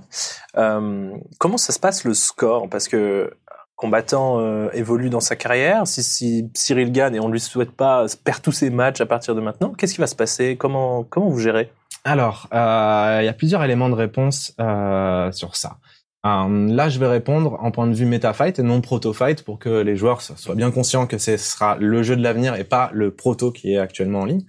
Euh, 0.57 1.11
comment 1.37 1.57
ça 1.57 1.73
se 1.73 1.79
passe 1.79 2.05
le 2.05 2.13
score? 2.13 2.69
Parce 2.69 2.87
que 2.87 3.33
combattant 3.81 4.39
euh, 4.39 4.69
évolue 4.73 5.09
dans 5.09 5.19
sa 5.19 5.35
carrière. 5.35 5.87
Si, 5.87 6.47
Cyril 6.53 6.91
gagne 6.91 7.15
et 7.15 7.19
on 7.19 7.29
lui 7.29 7.39
souhaite 7.39 7.71
pas 7.71 8.05
perd 8.23 8.41
tous 8.41 8.51
ses 8.51 8.69
matchs 8.69 9.01
à 9.01 9.07
partir 9.07 9.33
de 9.33 9.41
maintenant, 9.41 9.73
qu'est-ce 9.73 9.95
qui 9.95 10.01
va 10.01 10.07
se 10.07 10.15
passer? 10.15 10.55
Comment 10.55 11.03
vous 11.15 11.39
gérez? 11.39 11.71
Alors, 12.03 12.47
euh, 12.53 13.19
il 13.21 13.25
y 13.25 13.29
a 13.29 13.33
plusieurs 13.33 13.63
éléments 13.63 13.89
de 13.89 13.95
réponse 13.95 14.53
euh, 14.59 15.31
sur 15.31 15.55
ça. 15.55 15.77
Là, 16.23 16.87
je 16.89 16.99
vais 16.99 17.07
répondre 17.07 17.57
en 17.61 17.71
point 17.71 17.87
de 17.87 17.95
vue 17.95 18.05
MetaFight 18.05 18.59
et 18.59 18.63
non 18.63 18.79
proto-fight 18.81 19.43
pour 19.43 19.57
que 19.57 19.81
les 19.81 19.95
joueurs 19.95 20.21
so- 20.21 20.35
soient 20.37 20.53
bien 20.53 20.69
conscients 20.69 21.07
que 21.07 21.17
ce 21.17 21.35
sera 21.37 21.77
le 21.77 22.03
jeu 22.03 22.15
de 22.15 22.21
l'avenir 22.21 22.53
et 22.53 22.63
pas 22.63 22.91
le 22.93 23.09
proto 23.09 23.51
qui 23.51 23.73
est 23.73 23.79
actuellement 23.79 24.19
en 24.19 24.25
ligne. 24.25 24.43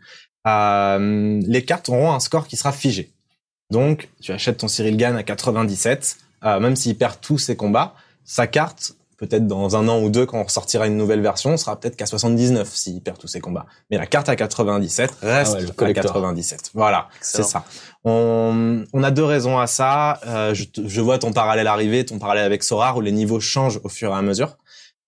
Les 1.49 1.65
cartes 1.65 1.89
auront 1.89 2.13
un 2.13 2.21
score 2.21 2.47
qui 2.47 2.57
sera 2.57 2.73
figé. 2.73 3.11
Donc, 3.71 4.11
tu 4.21 4.33
achètes 4.33 4.59
ton 4.59 4.69
Cyril 4.69 4.99
Gann 4.99 5.17
à 5.17 5.23
97, 5.23 6.19
euh, 6.45 6.61
même 6.61 6.77
s'il 6.77 6.97
perd 6.99 7.19
tous 7.23 7.39
ses 7.39 7.57
combats, 7.57 7.95
sa 8.25 8.47
carte, 8.47 8.93
peut-être 9.23 9.47
dans 9.47 9.77
un 9.77 9.87
an 9.87 10.01
ou 10.03 10.11
deux, 10.11 10.27
quand 10.27 10.39
on 10.41 10.43
ressortira 10.43 10.89
une 10.89 10.97
nouvelle 10.97 11.21
version, 11.21 11.57
sera 11.57 11.79
peut-être 11.79 11.95
qu'à 11.95 12.07
79 12.07 12.69
s'il 12.75 13.01
perd 13.01 13.19
tous 13.19 13.29
ses 13.29 13.39
combats. 13.39 13.67
Mais 13.89 13.97
la 13.97 14.07
carte 14.07 14.29
à 14.29 14.35
97 14.35 15.11
reste 15.23 15.53
Ah 15.55 15.59
ouais, 15.61 15.71
à 15.71 15.73
collector. 15.75 16.13
97. 16.13 16.71
Voilà, 16.75 17.09
c'est 17.21 17.45
ça. 17.45 17.65
On, 18.05 18.85
on 18.93 19.03
a 19.05 19.11
deux 19.13 19.23
raisons 19.25 19.61
à 19.61 19.69
ça. 19.69 20.19
Euh, 20.27 20.55
je, 20.55 20.65
je 20.85 21.01
vois 21.01 21.19
ton 21.19 21.33
parallèle 21.33 21.69
arriver, 21.69 22.05
ton 22.05 22.19
parallèle 22.19 22.45
avec 22.45 22.65
Sorar, 22.65 22.97
où 22.97 23.01
les 23.01 23.13
niveaux 23.13 23.39
changent 23.39 23.81
au 23.85 23.89
fur 23.89 24.11
et 24.11 24.15
à 24.17 24.23
mesure. 24.23 24.57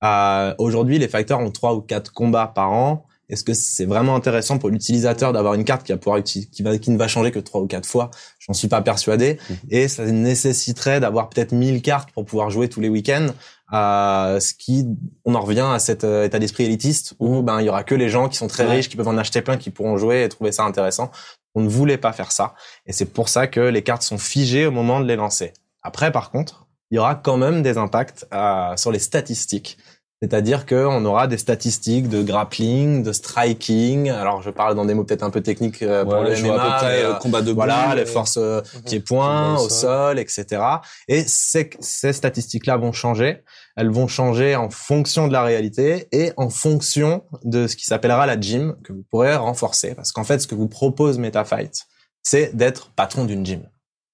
Euh, 0.04 0.54
Aujourd'hui, 0.58 0.98
les 1.00 1.08
fighters 1.08 1.40
ont 1.40 1.50
trois 1.50 1.74
ou 1.74 1.80
quatre 1.80 2.12
combats 2.12 2.46
par 2.54 2.70
an. 2.70 3.06
Est-ce 3.30 3.42
que 3.42 3.54
c'est 3.54 3.86
vraiment 3.86 4.14
intéressant 4.14 4.58
pour 4.58 4.68
l'utilisateur 4.68 5.32
d'avoir 5.32 5.54
une 5.54 5.64
carte 5.64 5.82
qui 5.82 5.92
va 5.92 5.98
pouvoir 5.98 6.22
qui, 6.22 6.46
va, 6.60 6.76
qui 6.78 6.90
ne 6.90 6.98
va 6.98 7.08
changer 7.08 7.32
que 7.32 7.38
trois 7.38 7.60
ou 7.62 7.66
quatre 7.66 7.88
fois? 7.88 8.10
J'en 8.38 8.52
suis 8.52 8.68
pas 8.68 8.82
persuadé. 8.82 9.38
Mhm. 9.48 9.56
Et 9.70 9.88
ça 9.88 10.04
nécessiterait 10.04 11.00
d'avoir 11.00 11.30
peut-être 11.30 11.52
1000 11.52 11.80
cartes 11.82 12.10
pour 12.12 12.26
pouvoir 12.26 12.50
jouer 12.50 12.68
tous 12.68 12.80
les 12.80 12.90
week-ends. 12.90 13.28
Euh, 13.74 14.38
ce 14.40 14.54
qui, 14.54 14.86
on 15.24 15.34
en 15.34 15.40
revient 15.40 15.66
à 15.72 15.78
cet 15.78 16.04
euh, 16.04 16.24
état 16.24 16.38
d'esprit 16.38 16.64
élitiste 16.64 17.14
où 17.18 17.42
ben 17.42 17.60
il 17.60 17.66
y 17.66 17.68
aura 17.68 17.82
que 17.82 17.94
les 17.94 18.08
gens 18.08 18.28
qui 18.28 18.36
sont 18.36 18.46
très 18.46 18.64
Ouais. 18.64 18.76
riches, 18.76 18.88
qui 18.88 18.96
peuvent 18.96 19.08
en 19.08 19.18
acheter 19.18 19.42
plein, 19.42 19.56
qui 19.56 19.70
pourront 19.70 19.96
jouer 19.96 20.22
et 20.22 20.28
trouver 20.28 20.52
ça 20.52 20.64
intéressant. 20.64 21.10
On 21.54 21.60
ne 21.62 21.68
voulait 21.68 21.98
pas 21.98 22.12
faire 22.12 22.30
ça. 22.32 22.54
Et 22.86 22.92
c'est 22.92 23.06
pour 23.06 23.28
ça 23.28 23.46
que 23.46 23.60
les 23.60 23.82
cartes 23.82 24.02
sont 24.02 24.18
figées 24.18 24.66
au 24.66 24.70
moment 24.70 25.00
de 25.00 25.06
les 25.06 25.16
lancer. 25.16 25.52
Après, 25.82 26.12
par 26.12 26.30
contre, 26.30 26.66
il 26.90 26.96
y 26.96 26.98
aura 26.98 27.16
quand 27.16 27.36
même 27.36 27.62
des 27.62 27.76
impacts 27.78 28.26
euh, 28.32 28.76
sur 28.76 28.92
les 28.92 28.98
statistiques. 29.00 29.76
C'est-à-dire 30.24 30.64
qu'on 30.64 31.04
aura 31.04 31.26
des 31.26 31.36
statistiques 31.36 32.08
de 32.08 32.22
grappling, 32.22 33.02
de 33.02 33.12
striking. 33.12 34.08
Alors, 34.08 34.40
je 34.40 34.48
parle 34.48 34.74
dans 34.74 34.86
des 34.86 34.94
mots 34.94 35.04
peut-être 35.04 35.22
un 35.22 35.28
peu 35.28 35.42
techniques 35.42 35.82
euh, 35.82 36.02
pour 36.02 36.14
Ouais, 36.14 36.30
le 36.30 36.32
à 36.32 36.34
peu 36.36 36.40
MMA. 36.48 36.56
près 36.78 36.88
mais, 36.88 37.04
euh, 37.04 37.10
euh, 37.10 37.14
combat 37.16 37.42
de 37.42 37.52
voilà, 37.52 37.94
les 37.94 38.06
forces 38.06 38.38
euh, 38.38 38.62
Mhm. 38.76 38.82
pieds-points, 38.84 39.56
Au 39.58 39.66
au 39.66 39.68
sol. 39.68 40.18
etc. 40.18 40.62
Et 41.08 41.24
ces, 41.26 41.68
ces 41.80 42.14
statistiques-là 42.14 42.78
vont 42.78 42.92
changer. 42.92 43.42
Elles 43.76 43.90
vont 43.90 44.08
changer 44.08 44.56
en 44.56 44.70
fonction 44.70 45.28
de 45.28 45.32
la 45.34 45.42
réalité 45.42 46.08
et 46.12 46.32
en 46.38 46.48
fonction 46.48 47.24
de 47.44 47.66
ce 47.66 47.76
qui 47.76 47.84
s'appellera 47.84 48.24
la 48.24 48.40
gym 48.40 48.76
que 48.82 48.94
vous 48.94 49.04
pourrez 49.10 49.36
renforcer. 49.36 49.94
Parce 49.94 50.10
qu'en 50.10 50.24
fait, 50.24 50.38
ce 50.38 50.46
que 50.46 50.54
vous 50.54 50.68
propose 50.68 51.18
MetaFight, 51.18 51.82
c'est 52.22 52.56
d'être 52.56 52.92
patron 52.96 53.26
d'une 53.26 53.44
gym, 53.44 53.60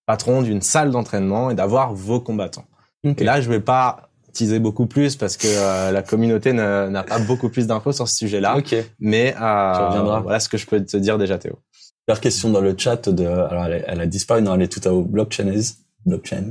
patron 0.07 0.43
d'une 0.43 0.61
salle 0.63 0.91
d'entraînement 0.91 1.51
et 1.51 1.55
d'avoir 1.55 1.95
vos 1.95 2.21
combattants. 2.21 2.65
Et 3.05 3.23
là, 3.25 3.41
je 3.41 3.49
vais 3.49 3.61
pas 3.61 4.10
teaser 4.33 4.59
beaucoup 4.59 4.87
plus 4.87 5.17
parce 5.17 5.37
que 5.37 5.47
euh, 5.49 5.91
la 5.91 6.03
communauté 6.03 6.53
n'a 6.53 7.03
pas 7.03 7.19
beaucoup 7.19 7.49
plus 7.49 7.67
d'infos 7.67 7.93
sur 7.93 8.09
ce 8.09 8.17
sujet-là. 8.17 8.57
Ok. 8.57 8.75
Mais 8.99 9.35
euh, 9.41 9.87
reviendra. 9.89 10.21
voilà 10.21 10.41
ce 10.41 10.49
que 10.49 10.57
je 10.59 10.67
peux 10.67 10.85
te 10.85 10.97
dire 10.97 11.19
déjà, 11.19 11.39
Théo. 11.39 11.59
Première 12.07 12.21
question 12.21 12.51
dans 12.51 12.61
le 12.61 12.75
chat 12.77 13.09
de, 13.09 13.27
alors 13.27 13.67
elle, 13.67 13.73
a- 13.85 13.89
elle 13.93 14.01
a 14.01 14.07
disparu, 14.07 14.43
non, 14.43 14.55
elle 14.55 14.63
est 14.63 14.69
tout 14.73 14.87
à 14.89 14.93
haut, 14.93 15.03
blockchains, 15.03 15.53
blockchains. 16.07 16.51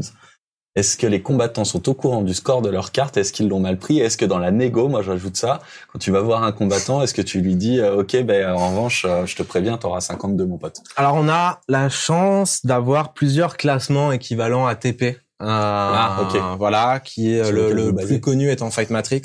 Est-ce 0.75 0.95
que 0.97 1.07
les 1.07 1.21
combattants 1.21 1.65
sont 1.65 1.89
au 1.89 1.93
courant 1.95 2.21
du 2.21 2.33
score 2.33 2.61
de 2.61 2.69
leur 2.69 2.91
carte? 2.91 3.17
Est-ce 3.17 3.33
qu'ils 3.33 3.49
l'ont 3.49 3.59
mal 3.59 3.77
pris? 3.77 3.99
Est-ce 3.99 4.15
que 4.17 4.23
dans 4.23 4.37
la 4.37 4.51
négo, 4.51 4.87
moi 4.87 5.01
j'ajoute 5.01 5.35
ça, 5.35 5.59
quand 5.91 5.99
tu 5.99 6.11
vas 6.11 6.21
voir 6.21 6.43
un 6.43 6.51
combattant, 6.53 7.01
est-ce 7.01 7.13
que 7.13 7.23
tu 7.23 7.41
lui 7.41 7.55
dis, 7.55 7.79
euh, 7.79 7.97
ok, 8.01 8.21
ben 8.23 8.51
en 8.53 8.69
revanche, 8.69 9.03
euh, 9.09 9.25
je 9.25 9.35
te 9.35 9.43
préviens, 9.43 9.77
t'auras 9.77 9.99
52 9.99 10.45
mon 10.45 10.57
pote. 10.57 10.77
Alors 10.95 11.15
on 11.15 11.27
a 11.27 11.59
la 11.67 11.89
chance 11.89 12.65
d'avoir 12.65 13.13
plusieurs 13.13 13.57
classements 13.57 14.11
équivalents 14.13 14.67
à 14.67 14.75
TP. 14.75 15.17
Euh, 15.41 15.45
Ah, 15.47 16.21
ok. 16.23 16.57
Voilà, 16.57 16.99
qui 16.99 17.33
est 17.33 17.43
Sur 17.43 17.53
le, 17.53 17.93
plus 17.95 18.19
connu 18.19 18.49
étant 18.51 18.69
Fight 18.71 18.89
Matrix. 18.89 19.21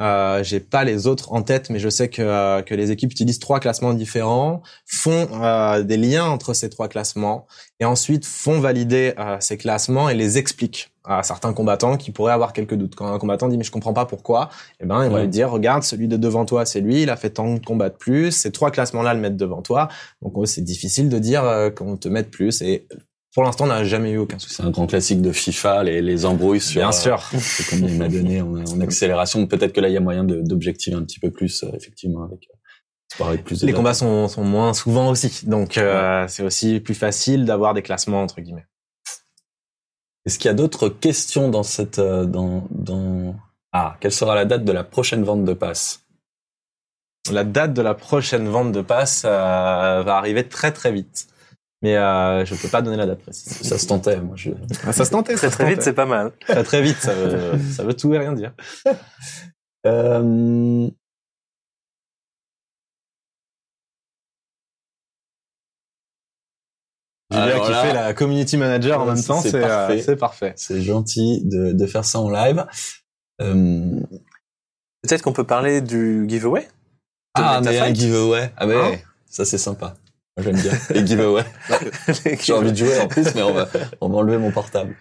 Euh, 0.00 0.42
J'ai 0.42 0.58
pas 0.58 0.82
les 0.82 1.06
autres 1.06 1.32
en 1.32 1.42
tête, 1.42 1.70
mais 1.70 1.78
je 1.78 1.88
sais 1.88 2.08
que, 2.08 2.22
euh, 2.22 2.62
que 2.62 2.74
les 2.74 2.90
équipes 2.90 3.12
utilisent 3.12 3.38
trois 3.38 3.60
classements 3.60 3.92
différents, 3.94 4.62
font 4.86 5.28
euh, 5.40 5.82
des 5.84 5.96
liens 5.96 6.24
entre 6.24 6.54
ces 6.54 6.68
trois 6.70 6.88
classements, 6.88 7.46
et 7.78 7.84
ensuite 7.84 8.24
font 8.26 8.58
valider 8.58 9.14
euh, 9.18 9.36
ces 9.38 9.56
classements 9.58 10.08
et 10.08 10.14
les 10.14 10.38
expliquent 10.38 10.90
à 11.04 11.22
certains 11.22 11.52
combattants 11.52 11.96
qui 11.96 12.10
pourraient 12.10 12.32
avoir 12.32 12.52
quelques 12.52 12.74
doutes. 12.74 12.94
Quand 12.96 13.12
un 13.12 13.18
combattant 13.18 13.46
dit 13.48 13.58
mais 13.58 13.64
je 13.64 13.70
comprends 13.70 13.92
pas 13.92 14.06
pourquoi, 14.06 14.48
eh 14.80 14.86
ben 14.86 15.06
vont 15.08 15.14
Ouais. 15.14 15.22
lui 15.22 15.28
dire 15.28 15.50
regarde 15.50 15.82
celui 15.84 16.08
de 16.08 16.16
devant 16.16 16.46
toi 16.46 16.64
c'est 16.64 16.80
lui, 16.80 17.02
il 17.02 17.10
a 17.10 17.16
fait 17.16 17.30
tant 17.30 17.54
de 17.54 17.58
combats 17.64 17.90
de 17.90 17.96
plus, 17.96 18.30
ces 18.32 18.50
trois 18.50 18.70
classements 18.72 19.02
là 19.02 19.12
le 19.14 19.20
mettent 19.20 19.36
devant 19.36 19.62
toi, 19.62 19.88
donc 20.22 20.32
c'est 20.48 20.62
difficile 20.62 21.08
de 21.08 21.18
dire 21.18 21.44
euh, 21.44 21.70
qu'on 21.70 21.96
te 21.96 22.08
mette 22.08 22.30
plus 22.30 22.62
et 22.62 22.86
pour 23.34 23.42
l'instant 23.42 23.64
on 23.64 23.68
n'a 23.68 23.84
jamais 23.84 24.12
eu 24.12 24.18
aucun 24.18 24.38
souci. 24.38 24.56
C'est 24.56 24.62
un 24.62 24.70
grand 24.70 24.86
classique 24.86 25.22
de 25.22 25.32
FIFA, 25.32 25.84
les, 25.84 26.02
les 26.02 26.24
embrouilles 26.24 26.60
sur 26.60 26.80
Bien 26.80 26.88
euh, 26.88 26.92
sûr. 26.92 27.22
c'est 27.38 27.68
combien 27.68 27.88
il 27.88 27.98
m'a 27.98 28.08
donné 28.08 28.40
en, 28.40 28.56
en 28.56 28.80
accélération. 28.82 29.46
Peut-être 29.46 29.72
que 29.72 29.80
là 29.80 29.88
il 29.88 29.94
y 29.94 29.96
a 29.96 30.00
moyen 30.00 30.24
d'objectiver 30.24 30.96
un 30.96 31.02
petit 31.02 31.20
peu 31.20 31.30
plus, 31.30 31.62
euh, 31.62 31.70
effectivement, 31.74 32.24
avec, 32.24 32.48
euh, 33.20 33.24
avec 33.24 33.44
plus 33.44 33.60
de 33.60 33.66
Les 33.66 33.72
combats 33.72 33.94
sont, 33.94 34.28
sont 34.28 34.44
moins 34.44 34.74
souvent 34.74 35.10
aussi, 35.10 35.46
donc 35.46 35.80
c'est 36.28 36.42
aussi 36.42 36.80
plus 36.80 36.94
facile 36.94 37.44
d'avoir 37.44 37.74
des 37.74 37.82
classements 37.82 38.22
entre 38.22 38.40
guillemets. 38.40 38.66
Est-ce 40.24 40.38
qu'il 40.38 40.48
y 40.48 40.52
a 40.52 40.54
d'autres 40.54 40.88
questions 40.88 41.48
dans 41.48 41.64
cette, 41.64 41.98
dans, 41.98 42.68
dans, 42.70 43.34
ah, 43.72 43.96
quelle 44.00 44.12
sera 44.12 44.34
la 44.34 44.44
date 44.44 44.64
de 44.64 44.72
la 44.72 44.84
prochaine 44.84 45.24
vente 45.24 45.44
de 45.44 45.54
passes? 45.54 46.02
La 47.30 47.44
date 47.44 47.72
de 47.72 47.82
la 47.82 47.94
prochaine 47.94 48.48
vente 48.48 48.72
de 48.72 48.82
passe 48.82 49.22
euh, 49.24 50.02
va 50.02 50.16
arriver 50.16 50.48
très 50.48 50.72
très 50.72 50.92
vite, 50.92 51.28
mais 51.82 51.96
euh, 51.96 52.44
je 52.44 52.54
peux 52.54 52.68
pas 52.68 52.80
donner 52.82 52.96
la 52.96 53.06
date 53.06 53.20
précise. 53.22 53.52
Ça 53.62 53.76
se 53.78 53.86
tentait, 53.86 54.20
moi 54.20 54.36
je, 54.36 54.50
Ah, 54.86 54.92
ça 54.92 55.04
se 55.04 55.10
tentait, 55.10 55.34
Très 55.34 55.46
ça 55.48 55.50
se 55.52 55.56
très 55.58 55.68
vite, 55.68 55.82
c'est 55.82 55.92
pas 55.92 56.06
mal. 56.06 56.32
très 56.40 56.62
très 56.64 56.82
vite, 56.82 56.96
ça 56.98 57.12
veut, 57.14 57.52
ça 57.72 57.84
veut 57.84 57.94
tout 57.94 58.12
et 58.14 58.18
rien 58.18 58.32
dire. 58.32 58.52
Euh, 59.84 60.88
Alors 67.30 67.64
qui 67.66 67.72
là- 67.72 67.82
fait 67.82 67.94
la 67.94 68.12
community 68.14 68.56
manager 68.58 69.00
en 69.00 69.06
même 69.06 69.22
temps, 69.22 69.40
c'est 69.40 69.54
euh, 69.54 69.60
parfait. 69.66 70.02
c'est 70.02 70.16
parfait. 70.16 70.52
C'est 70.56 70.82
gentil 70.82 71.42
de, 71.44 71.72
de 71.72 71.86
faire 71.86 72.04
ça 72.04 72.20
en 72.20 72.28
live. 72.30 72.66
Euh, 73.40 74.00
Peut-être 75.02 75.22
qu'on 75.22 75.32
peut 75.32 75.44
parler 75.46 75.80
du 75.80 76.26
giveaway. 76.28 76.68
ah, 77.34 77.60
Meta 77.60 77.70
mais 77.72 77.78
un 77.80 77.94
giveaway. 77.94 78.52
Ah, 78.56 78.66
Hein 78.66 78.96
ça, 79.26 79.44
c'est 79.46 79.58
sympa. 79.58 79.94
Moi, 80.36 80.44
j'aime 80.44 80.60
bien 80.60 80.72
les 80.90 81.06
giveaways. 81.06 81.44
J'ai 82.40 82.52
envie 82.52 82.72
de 82.72 82.76
jouer 82.76 82.98
en 83.00 83.08
plus, 83.08 83.34
mais 83.34 83.42
on 83.42 83.52
va, 83.52 83.68
on 84.00 84.08
va 84.08 84.16
enlever 84.16 84.38
mon 84.38 84.50
portable. 84.50 84.96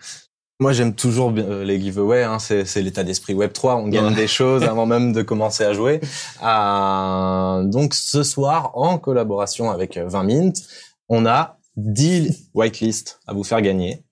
Moi, 0.60 0.74
j'aime 0.74 0.94
toujours 0.94 1.32
bien, 1.32 1.46
euh, 1.46 1.64
les 1.64 1.82
giveaways. 1.82 2.24
Hein, 2.24 2.38
c'est 2.38 2.66
c'est 2.66 2.84
l'état 2.84 3.04
d'esprit 3.04 3.34
Web 3.34 3.52
3. 3.52 3.78
On 3.78 3.88
gagne 3.88 4.14
des 4.14 4.28
choses 4.28 4.64
avant 4.64 4.86
même 4.86 5.12
de 5.12 5.24
commencer 5.24 5.64
à 5.64 5.74
jouer. 5.74 6.02
Euh, 6.44 7.64
donc, 7.72 7.96
ce 7.96 8.22
soir, 8.22 8.72
en 8.76 9.00
collaboration 9.00 9.72
avec 9.72 9.98
euh, 9.98 10.08
20 10.08 10.24
Mint, 10.24 10.64
on 11.10 11.26
a 11.26 11.58
10 11.78 12.52
whitelists 12.54 13.20
à 13.26 13.34
vous 13.34 13.44
faire 13.44 13.62
gagner. 13.62 14.04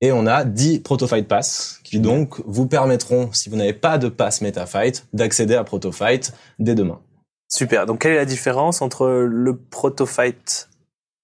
Et 0.00 0.10
on 0.10 0.26
a 0.26 0.44
10 0.44 0.80
Protofight 0.80 1.28
Pass 1.28 1.78
qui 1.84 2.00
donc 2.00 2.40
vous 2.44 2.66
permettront, 2.66 3.30
si 3.32 3.48
vous 3.48 3.56
n'avez 3.56 3.72
pas 3.72 3.96
de 3.96 4.08
pass 4.08 4.40
MetaFight, 4.40 5.06
d'accéder 5.12 5.54
à 5.54 5.62
Protofight 5.62 6.32
dès 6.58 6.74
demain. 6.74 7.00
Super. 7.54 7.86
Donc, 7.86 8.00
quelle 8.00 8.12
est 8.12 8.16
la 8.16 8.24
différence 8.24 8.82
entre 8.82 9.06
le 9.06 9.56
Protofight 9.56 10.68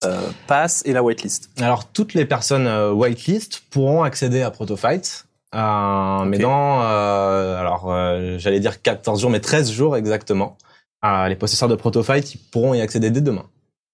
euh, 0.05 0.21
Pass 0.47 0.83
et 0.87 0.93
la 0.93 1.03
whitelist? 1.03 1.51
Alors, 1.61 1.87
toutes 1.87 2.15
les 2.15 2.25
personnes 2.25 2.69
euh, 2.69 2.93
whitelist 2.93 3.63
pourront 3.71 4.05
accéder 4.05 4.43
à 4.43 4.53
Protofight. 4.53 5.27
Euh, 5.57 6.25
Mais 6.27 6.39
dans, 6.39 6.83
euh, 6.83 7.59
alors, 7.59 7.91
euh, 7.91 8.39
j'allais 8.39 8.61
dire 8.61 8.81
14 8.81 9.21
jours, 9.21 9.31
mais 9.31 9.41
13 9.41 9.73
jours 9.73 9.97
exactement. 9.97 10.57
Euh, 11.05 11.27
les 11.27 11.35
possesseurs 11.35 11.69
de 11.69 11.75
Protofight 11.75 12.35
ils 12.35 12.39
pourront 12.39 12.75
y 12.75 12.81
accéder 12.81 13.11
dès 13.11 13.23
demain. 13.23 13.47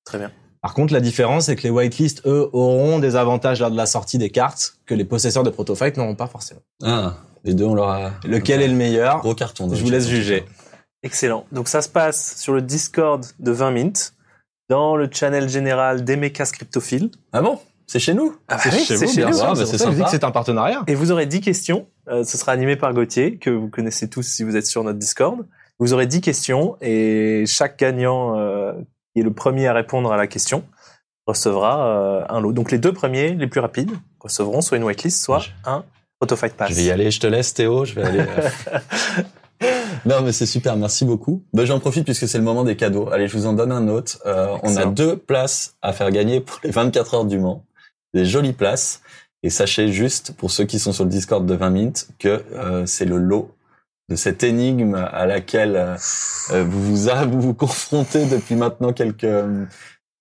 Très 0.04 0.18
bien. 0.18 0.30
Par 0.60 0.74
contre, 0.74 0.92
la 0.92 1.00
différence, 1.00 1.46
c'est 1.46 1.56
que 1.56 1.62
les 1.62 1.70
whitelists, 1.70 2.20
eux, 2.26 2.50
auront 2.52 2.98
des 2.98 3.16
avantages 3.16 3.60
lors 3.60 3.70
de 3.70 3.76
la 3.76 3.86
sortie 3.86 4.18
des 4.18 4.28
cartes 4.28 4.74
que 4.84 4.94
les 4.94 5.04
possesseurs 5.04 5.44
de 5.44 5.50
Protofight 5.50 5.96
n'auront 5.96 6.16
pas 6.16 6.26
forcément. 6.26 6.60
Ah, 6.84 7.14
les 7.44 7.54
deux, 7.54 7.64
on 7.64 7.74
leur 7.74 7.88
a. 7.88 8.10
Lequel 8.24 8.60
est 8.60 8.68
le 8.68 8.74
meilleur? 8.74 9.20
Gros 9.20 9.34
carton. 9.34 9.72
Je 9.72 9.82
vous 9.82 9.90
laisse 9.90 10.08
juger. 10.08 10.44
Excellent. 11.06 11.46
Donc, 11.52 11.68
ça 11.68 11.80
se 11.82 11.88
passe 11.88 12.36
sur 12.36 12.52
le 12.52 12.60
Discord 12.62 13.24
de 13.38 13.52
20 13.52 13.70
Mint, 13.70 14.12
dans 14.68 14.96
le 14.96 15.08
channel 15.10 15.48
général 15.48 16.04
des 16.04 16.16
mécas 16.16 16.46
cryptophiles. 16.46 17.10
Ah 17.32 17.40
bon? 17.40 17.60
C'est 17.86 18.00
chez 18.00 18.14
nous? 18.14 18.34
Ah, 18.48 18.58
C'est 18.58 18.70
bah 18.70 18.76
oui, 18.80 18.84
chez 18.84 18.96
c'est 18.96 19.06
vous, 19.06 19.12
chez 19.12 19.20
bien 19.24 19.32
sûr. 19.32 19.44
Ah, 19.44 19.48
bah, 19.50 19.54
C'est 19.64 19.66
c'est 19.66 19.78
sympa. 19.78 20.04
que 20.04 20.10
c'est 20.10 20.24
un 20.24 20.32
partenariat. 20.32 20.82
Et 20.88 20.96
vous 20.96 21.12
aurez 21.12 21.26
10 21.26 21.40
questions. 21.40 21.86
Euh, 22.08 22.24
ce 22.24 22.36
sera 22.36 22.50
animé 22.50 22.74
par 22.74 22.92
Gauthier, 22.92 23.36
que 23.38 23.50
vous 23.50 23.68
connaissez 23.68 24.08
tous 24.10 24.22
si 24.24 24.42
vous 24.42 24.56
êtes 24.56 24.66
sur 24.66 24.82
notre 24.82 24.98
Discord. 24.98 25.46
Vous 25.78 25.92
aurez 25.92 26.06
10 26.06 26.20
questions 26.20 26.76
et 26.80 27.44
chaque 27.46 27.78
gagnant 27.78 28.36
euh, 28.40 28.72
qui 29.14 29.20
est 29.20 29.22
le 29.22 29.32
premier 29.32 29.68
à 29.68 29.72
répondre 29.72 30.12
à 30.12 30.16
la 30.16 30.26
question 30.26 30.64
recevra 31.28 31.86
euh, 31.86 32.24
un 32.28 32.40
lot. 32.40 32.52
Donc 32.52 32.72
les 32.72 32.78
deux 32.78 32.92
premiers, 32.92 33.34
les 33.34 33.46
plus 33.46 33.60
rapides, 33.60 33.90
recevront 34.20 34.60
soit 34.62 34.78
une 34.78 34.84
whitelist, 34.84 35.22
soit 35.22 35.44
un 35.64 35.84
Protofight 36.18 36.54
Pass. 36.54 36.70
Je 36.70 36.74
vais 36.74 36.84
y 36.84 36.90
aller, 36.90 37.10
je 37.10 37.20
te 37.20 37.26
laisse 37.26 37.52
Théo, 37.54 37.84
je 37.84 37.94
vais 37.94 38.02
aller. 38.04 38.24
non 40.06 40.22
mais 40.22 40.32
c'est 40.32 40.46
super, 40.46 40.76
merci 40.76 41.04
beaucoup. 41.04 41.42
Ben, 41.52 41.64
J'en 41.64 41.80
profite 41.80 42.04
puisque 42.04 42.28
c'est 42.28 42.38
le 42.38 42.44
moment 42.44 42.64
des 42.64 42.76
cadeaux. 42.76 43.08
Allez, 43.10 43.28
je 43.28 43.36
vous 43.36 43.46
en 43.46 43.52
donne 43.52 43.72
un 43.72 43.88
autre. 43.88 44.18
Euh, 44.26 44.56
on 44.62 44.76
a 44.76 44.84
deux 44.86 45.16
places 45.16 45.76
à 45.82 45.92
faire 45.92 46.10
gagner 46.10 46.40
pour 46.40 46.58
les 46.64 46.70
24 46.70 47.14
heures 47.14 47.24
du 47.24 47.38
Mans. 47.38 47.64
Des 48.14 48.24
jolies 48.24 48.52
places. 48.52 49.00
Et 49.42 49.50
sachez 49.50 49.92
juste, 49.92 50.32
pour 50.36 50.50
ceux 50.50 50.64
qui 50.64 50.78
sont 50.78 50.92
sur 50.92 51.04
le 51.04 51.10
Discord 51.10 51.44
de 51.46 51.54
20 51.54 51.70
Mint, 51.70 52.08
que 52.18 52.42
euh, 52.54 52.84
c'est 52.86 53.04
le 53.04 53.18
lot 53.18 53.54
de 54.08 54.16
cette 54.16 54.42
énigme 54.42 54.94
à 54.94 55.26
laquelle 55.26 55.76
euh, 55.76 55.96
euh, 56.52 56.64
vous, 56.64 56.82
vous, 56.82 57.08
a- 57.08 57.24
vous 57.26 57.40
vous 57.40 57.54
confrontez 57.54 58.24
depuis 58.26 58.54
maintenant 58.56 58.92
quelques 58.92 59.26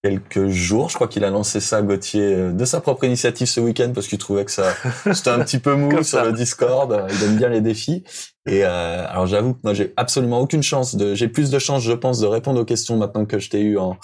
quelques 0.03 0.47
jours. 0.49 0.89
Je 0.89 0.95
crois 0.95 1.07
qu'il 1.07 1.23
a 1.23 1.29
lancé 1.29 1.59
ça, 1.59 1.81
Gauthier, 1.81 2.33
euh, 2.35 2.51
de 2.51 2.65
sa 2.65 2.79
propre 2.81 3.05
initiative 3.05 3.47
ce 3.47 3.59
week-end 3.59 3.91
parce 3.93 4.07
qu'il 4.07 4.19
trouvait 4.19 4.45
que 4.45 4.51
ça 4.51 4.73
c'était 5.13 5.31
un 5.31 5.39
petit 5.39 5.57
peu 5.59 5.75
mou 5.75 5.91
sur 6.03 6.05
ça. 6.05 6.25
le 6.25 6.31
Discord. 6.33 7.05
Il 7.09 7.23
aime 7.23 7.37
bien 7.37 7.49
les 7.49 7.61
défis. 7.61 8.03
Et 8.47 8.63
euh, 8.63 9.07
alors 9.09 9.25
j'avoue 9.27 9.53
que 9.53 9.59
moi 9.63 9.73
j'ai 9.73 9.93
absolument 9.97 10.39
aucune 10.39 10.61
chance 10.63 10.95
de, 10.95 11.15
j'ai 11.15 11.27
plus 11.27 11.49
de 11.51 11.57
chance, 11.59 11.81
je 11.83 11.93
pense, 11.93 12.19
de 12.19 12.27
répondre 12.27 12.59
aux 12.61 12.65
questions 12.65 12.95
maintenant 12.97 13.25
que 13.25 13.39
je 13.39 13.49
t'ai 13.49 13.61
eu 13.61 13.77
en 13.77 13.97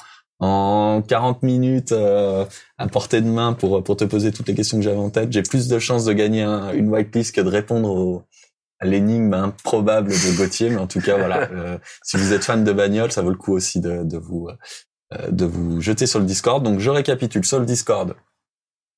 en 0.44 1.04
40 1.08 1.44
minutes 1.44 1.92
euh, 1.92 2.46
à 2.80 2.88
portée 2.88 3.22
de 3.22 3.28
main 3.28 3.54
pour 3.54 3.84
pour 3.84 3.96
te 3.96 4.04
poser 4.06 4.32
toutes 4.32 4.48
les 4.48 4.56
questions 4.56 4.78
que 4.78 4.84
j'avais 4.84 4.98
en 4.98 5.12
tête. 5.12 5.32
J'ai 5.32 5.44
plus 5.44 5.68
de 5.68 5.78
chances 5.78 6.06
de 6.06 6.14
gagner 6.14 6.42
un- 6.42 6.74
une 6.74 6.89
whitelist 6.89 7.36
que 7.36 7.42
de 7.42 7.50
répondre 7.50 7.88
au, 7.92 8.24
à 8.80 8.88
l'énigme 8.88 9.36
improbable 9.36 10.10
de 10.10 10.38
Gauthier. 10.38 10.72
Mais 10.72 10.78
en 10.80 10.88
tout 10.88 11.00
cas, 11.00 11.16
voilà, 11.16 11.42
euh, 11.52 11.78
si 12.02 12.18
vous 12.18 12.34
êtes 12.34 12.44
fan 12.44 12.64
de 12.64 12.74
bagnole, 12.74 13.12
ça 13.12 13.22
vaut 13.22 13.30
le 13.30 13.36
coup 13.38 13.54
aussi 13.54 13.80
de, 13.82 14.04
de 14.04 14.18
vous 14.18 14.48
euh, 15.14 15.30
de 15.30 15.46
vous 15.46 15.80
jeter 15.80 16.08
sur 16.08 16.18
le 16.18 16.26
Discord. 16.26 16.64
Donc 16.64 16.80
je 16.80 16.89
récapitule 16.89 17.46
sur 17.46 17.60
le 17.60 17.68
Discord. 17.68 18.16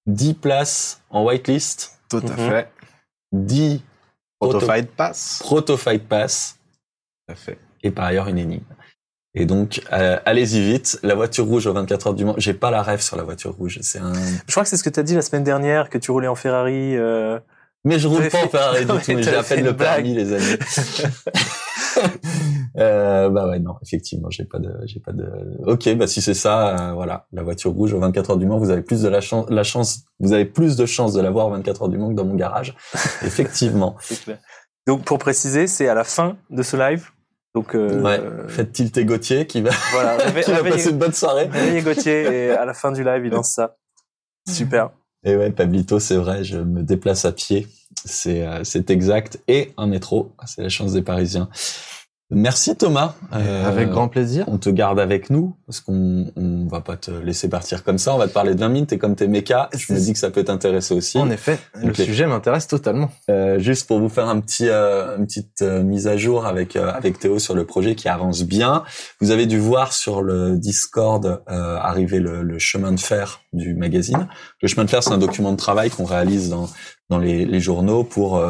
10 0.07 0.35
places 0.35 1.01
en 1.09 1.25
whitelist, 1.25 1.99
Tout 2.09 2.21
Mhm. 2.25 2.31
à 2.31 2.37
fait. 2.37 2.69
10 3.33 3.81
proto, 3.81 3.92
Protofight 4.49 4.89
pass. 4.91 5.39
proto 5.41 5.77
fight 5.77 6.07
pass 6.07 6.57
Tout 7.27 7.33
à 7.33 7.35
fait. 7.35 7.57
et 7.81 7.91
par 7.91 8.05
ailleurs 8.05 8.27
une 8.27 8.37
énigme. 8.37 8.63
Et 9.35 9.45
donc 9.45 9.81
euh, 9.91 10.19
allez-y 10.25 10.61
vite, 10.61 10.99
la 11.01 11.15
voiture 11.15 11.45
rouge 11.45 11.65
aux 11.65 11.73
24 11.73 12.07
heures 12.07 12.13
du 12.13 12.23
Mans. 12.25 12.35
J'ai 12.37 12.53
pas 12.53 12.69
la 12.71 12.83
rêve 12.83 13.01
sur 13.01 13.17
la 13.17 13.23
voiture 13.23 13.53
rouge, 13.55 13.79
c'est 13.81 13.99
un 13.99 14.13
Je 14.13 14.51
crois 14.51 14.63
que 14.63 14.69
c'est 14.69 14.77
ce 14.77 14.83
que 14.83 14.89
tu 14.91 14.99
as 14.99 15.03
dit 15.03 15.15
la 15.15 15.21
semaine 15.23 15.43
dernière, 15.43 15.89
que 15.89 15.97
tu 15.97 16.11
roulais 16.11 16.27
en 16.27 16.35
Ferrari. 16.35 16.95
euh, 16.95 17.39
mais 17.85 17.97
je 17.99 18.07
roule 18.07 18.29
pas 18.29 18.45
en 18.45 18.49
Ferrari 18.49 18.85
du 18.85 18.91
tout, 18.91 18.99
j'ai 19.05 19.35
à 19.35 19.43
fait 19.43 19.55
peine 19.55 19.65
une 19.65 19.71
le 19.71 19.75
permis 19.75 20.13
les 20.13 20.33
amis. 20.33 20.57
euh, 22.77 23.29
bah 23.29 23.47
ouais 23.47 23.59
non, 23.59 23.75
effectivement, 23.81 24.29
j'ai 24.29 24.45
pas 24.45 24.59
de 24.59 24.73
j'ai 24.85 24.99
pas 24.99 25.11
de 25.11 25.29
OK, 25.65 25.93
bah 25.95 26.07
si 26.07 26.21
c'est 26.21 26.33
ça 26.33 26.89
euh, 26.89 26.93
voilà, 26.93 27.27
la 27.31 27.43
voiture 27.43 27.71
rouge 27.71 27.93
aux 27.93 27.99
24 27.99 28.31
heures 28.31 28.37
du 28.37 28.45
Mans, 28.45 28.57
vous 28.57 28.71
avez 28.71 28.81
plus 28.81 29.01
de 29.01 29.09
la 29.09 29.21
chance 29.21 29.45
la 29.49 29.63
chance 29.63 30.05
vous 30.19 30.33
avez 30.33 30.45
plus 30.45 30.75
de 30.75 30.85
chances 30.85 31.13
de 31.13 31.21
l'avoir 31.21 31.47
aux 31.47 31.51
24 31.51 31.83
heures 31.83 31.89
du 31.89 31.97
Mans 31.97 32.09
que 32.09 32.15
dans 32.15 32.25
mon 32.25 32.35
garage. 32.35 32.75
effectivement. 33.23 33.95
clair. 34.23 34.39
Donc 34.87 35.03
pour 35.05 35.17
préciser, 35.19 35.67
c'est 35.67 35.87
à 35.87 35.93
la 35.93 36.03
fin 36.03 36.37
de 36.49 36.63
ce 36.63 36.75
live. 36.75 37.09
Donc 37.55 37.75
euh, 37.75 38.01
Ouais, 38.01 38.19
faites 38.47 38.71
tilter 38.71 39.05
Gauthier 39.05 39.45
qui 39.45 39.61
va, 39.61 39.69
voilà, 39.91 40.17
qui 40.41 40.51
va 40.51 40.63
passer 40.63 40.89
une 40.89 40.97
bonne 40.97 41.13
soirée. 41.13 41.45
réveillez 41.45 41.81
Gauthier 41.81 42.21
et 42.21 42.49
à 42.49 42.65
la 42.65 42.73
fin 42.73 42.91
du 42.91 43.03
live, 43.03 43.23
il 43.25 43.31
lance 43.31 43.53
ça. 43.53 43.77
Super. 44.49 44.89
Et 45.23 45.37
ouais, 45.37 45.51
Pablito, 45.51 45.99
c'est 45.99 46.17
vrai, 46.17 46.43
je 46.43 46.57
me 46.57 46.83
déplace 46.83 47.25
à 47.25 47.31
pied. 47.31 47.67
C'est 48.03 48.45
euh, 48.45 48.63
c'est 48.63 48.89
exact. 48.89 49.39
Et 49.47 49.71
un 49.77 49.87
métro, 49.87 50.33
c'est 50.45 50.63
la 50.63 50.69
chance 50.69 50.93
des 50.93 51.01
Parisiens. 51.01 51.49
Merci 52.33 52.75
Thomas. 52.75 53.15
Euh, 53.33 53.67
Avec 53.67 53.89
grand 53.89 54.07
plaisir. 54.07 54.45
On 54.47 54.57
te 54.57 54.69
garde 54.69 54.99
avec 54.99 55.29
nous 55.29 55.55
parce 55.65 55.79
qu'on 55.81 56.31
on 56.35 56.65
va 56.67 56.81
pas 56.81 56.97
te 56.97 57.11
laisser 57.11 57.49
partir 57.49 57.83
comme 57.83 57.97
ça. 57.97 58.13
On 58.13 58.17
va 58.17 58.27
te 58.27 58.33
parler 58.33 58.55
de 58.55 58.59
20 58.59 58.69
minutes. 58.69 58.89
T'es 58.89 58.97
comme 58.97 59.15
t'es 59.15 59.27
méca. 59.27 59.69
Je 59.75 59.93
me 59.93 59.99
dis 59.99 60.13
que 60.13 60.19
ça 60.19 60.29
peut 60.31 60.43
t'intéresser 60.43 60.93
aussi. 60.93 61.17
En 61.19 61.29
effet, 61.29 61.59
le 61.75 61.93
sujet 61.93 62.25
m'intéresse 62.25 62.67
totalement. 62.67 63.11
Euh, 63.29 63.59
juste 63.59 63.87
pour 63.87 63.99
vous 63.99 64.09
faire 64.09 64.27
un 64.27 64.39
petit, 64.39 64.67
euh, 64.69 65.17
une 65.17 65.25
petite 65.25 65.61
euh, 65.61 65.83
mise 65.83 66.07
à 66.07 66.17
jour 66.17 66.45
avec 66.45 66.75
euh, 66.75 66.91
avec 66.91 67.19
Théo 67.19 67.39
sur 67.39 67.53
le 67.55 67.65
projet 67.65 67.95
qui 67.95 68.09
avance 68.09 68.43
bien. 68.43 68.83
Vous 69.21 69.31
avez 69.31 69.45
dû 69.45 69.59
voir 69.59 69.93
sur 69.93 70.21
le 70.21 70.57
Discord 70.57 71.41
euh, 71.49 71.77
arriver 71.77 72.19
le, 72.19 72.41
le 72.43 72.59
chemin 72.59 72.91
de 72.91 72.99
fer 72.99 73.41
du 73.53 73.75
magazine. 73.75 74.27
Le 74.61 74.67
chemin 74.67 74.85
de 74.85 74.89
fer, 74.89 75.03
c'est 75.03 75.11
un 75.13 75.17
document 75.17 75.51
de 75.51 75.57
travail 75.57 75.89
qu'on 75.89 76.05
réalise 76.05 76.49
dans 76.49 76.69
dans 77.09 77.19
les, 77.19 77.45
les 77.45 77.59
journaux 77.59 78.03
pour 78.03 78.41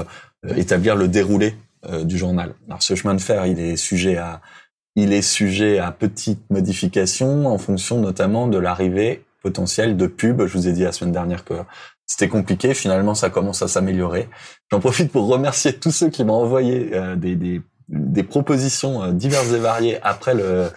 établir 0.56 0.96
le 0.96 1.08
déroulé 1.08 1.56
euh, 1.86 2.04
du 2.04 2.18
journal. 2.18 2.54
Alors 2.68 2.82
ce 2.82 2.96
chemin 2.96 3.14
de 3.14 3.22
fer, 3.22 3.46
il 3.46 3.60
est 3.60 3.76
sujet 3.76 4.18
à 4.18 4.42
il 4.96 5.12
est 5.12 5.24
sujet 5.24 5.80
à 5.80 5.92
petites 5.92 6.48
modifications 6.52 7.48
en 7.48 7.58
fonction 7.58 8.00
notamment 8.00 8.48
de 8.48 8.60
l'arrivée 8.60 9.26
potentielle 9.42 9.98
de 9.98 10.06
pubs. 10.08 10.46
Je 10.46 10.54
vous 10.58 10.68
ai 10.68 10.72
dit 10.72 10.84
la 10.84 10.92
semaine 10.92 11.12
dernière 11.12 11.44
que 11.44 11.56
c'était 12.06 12.28
compliqué. 12.28 12.74
Finalement, 12.76 13.16
ça 13.16 13.30
commence 13.32 13.62
à 13.64 13.68
s'améliorer. 13.68 14.30
J'en 14.72 14.80
profite 14.80 15.12
pour 15.12 15.28
remercier 15.28 15.74
tous 15.74 15.92
ceux 15.92 16.10
qui 16.10 16.24
m'ont 16.24 16.36
envoyé 16.36 16.92
euh, 16.94 17.16
des, 17.16 17.36
des, 17.36 17.62
des 17.90 18.24
propositions 18.24 19.04
euh, 19.04 19.12
diverses 19.12 19.52
et 19.52 19.60
variées 19.60 20.00
après 20.04 20.36
le, 20.36 20.70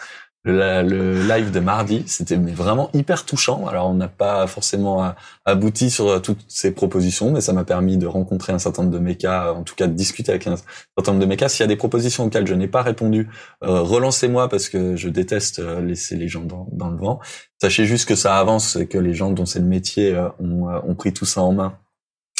le, 0.46 1.26
live 1.26 1.50
de 1.50 1.60
mardi. 1.60 2.04
C'était 2.06 2.36
vraiment 2.36 2.90
hyper 2.94 3.24
touchant. 3.24 3.66
Alors, 3.66 3.90
on 3.90 3.94
n'a 3.94 4.08
pas 4.08 4.46
forcément 4.46 5.12
abouti 5.44 5.90
sur 5.90 6.08
euh, 6.08 6.18
toutes 6.20 6.44
ces 6.48 6.72
propositions, 6.72 7.32
mais 7.32 7.40
ça 7.40 7.52
m'a 7.52 7.64
permis 7.64 7.96
de 7.96 8.06
rencontrer 8.06 8.52
un 8.52 8.58
certain 8.58 8.82
nombre 8.82 8.94
de 8.94 9.00
mécas, 9.00 9.52
en 9.52 9.62
tout 9.62 9.74
cas 9.74 9.86
de 9.86 9.92
discuter 9.92 10.30
avec 10.30 10.46
un 10.46 10.56
certain 10.56 11.12
nombre 11.12 11.22
de 11.22 11.28
mécas. 11.28 11.48
S'il 11.48 11.60
y 11.60 11.64
a 11.64 11.68
des 11.68 11.76
propositions 11.76 12.24
auxquelles 12.24 12.46
je 12.46 12.54
n'ai 12.54 12.68
pas 12.68 12.82
répondu, 12.82 13.28
euh, 13.64 13.80
relancez-moi 13.80 14.48
parce 14.48 14.68
que 14.68 14.96
je 14.96 15.08
déteste 15.08 15.58
euh, 15.58 15.80
laisser 15.80 16.16
les 16.16 16.28
gens 16.28 16.44
dans, 16.44 16.90
le 16.90 16.96
vent. 16.96 17.20
Sachez 17.60 17.84
juste 17.84 18.08
que 18.08 18.14
ça 18.14 18.38
avance 18.38 18.76
et 18.76 18.86
que 18.86 18.98
les 18.98 19.14
gens 19.14 19.30
dont 19.30 19.46
c'est 19.46 19.58
le 19.58 19.66
métier 19.66 20.16
ont, 20.38 20.94
pris 20.94 21.12
tout 21.12 21.24
ça 21.24 21.42
en 21.42 21.52
main 21.52 21.78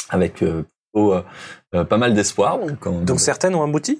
avec 0.09 0.43
pas 0.93 1.97
mal 1.97 2.13
d'espoir. 2.13 2.59
Donc, 2.59 2.85
on 2.85 3.01
Donc 3.01 3.19
certaines 3.19 3.55
ont 3.55 3.63
abouti? 3.63 3.99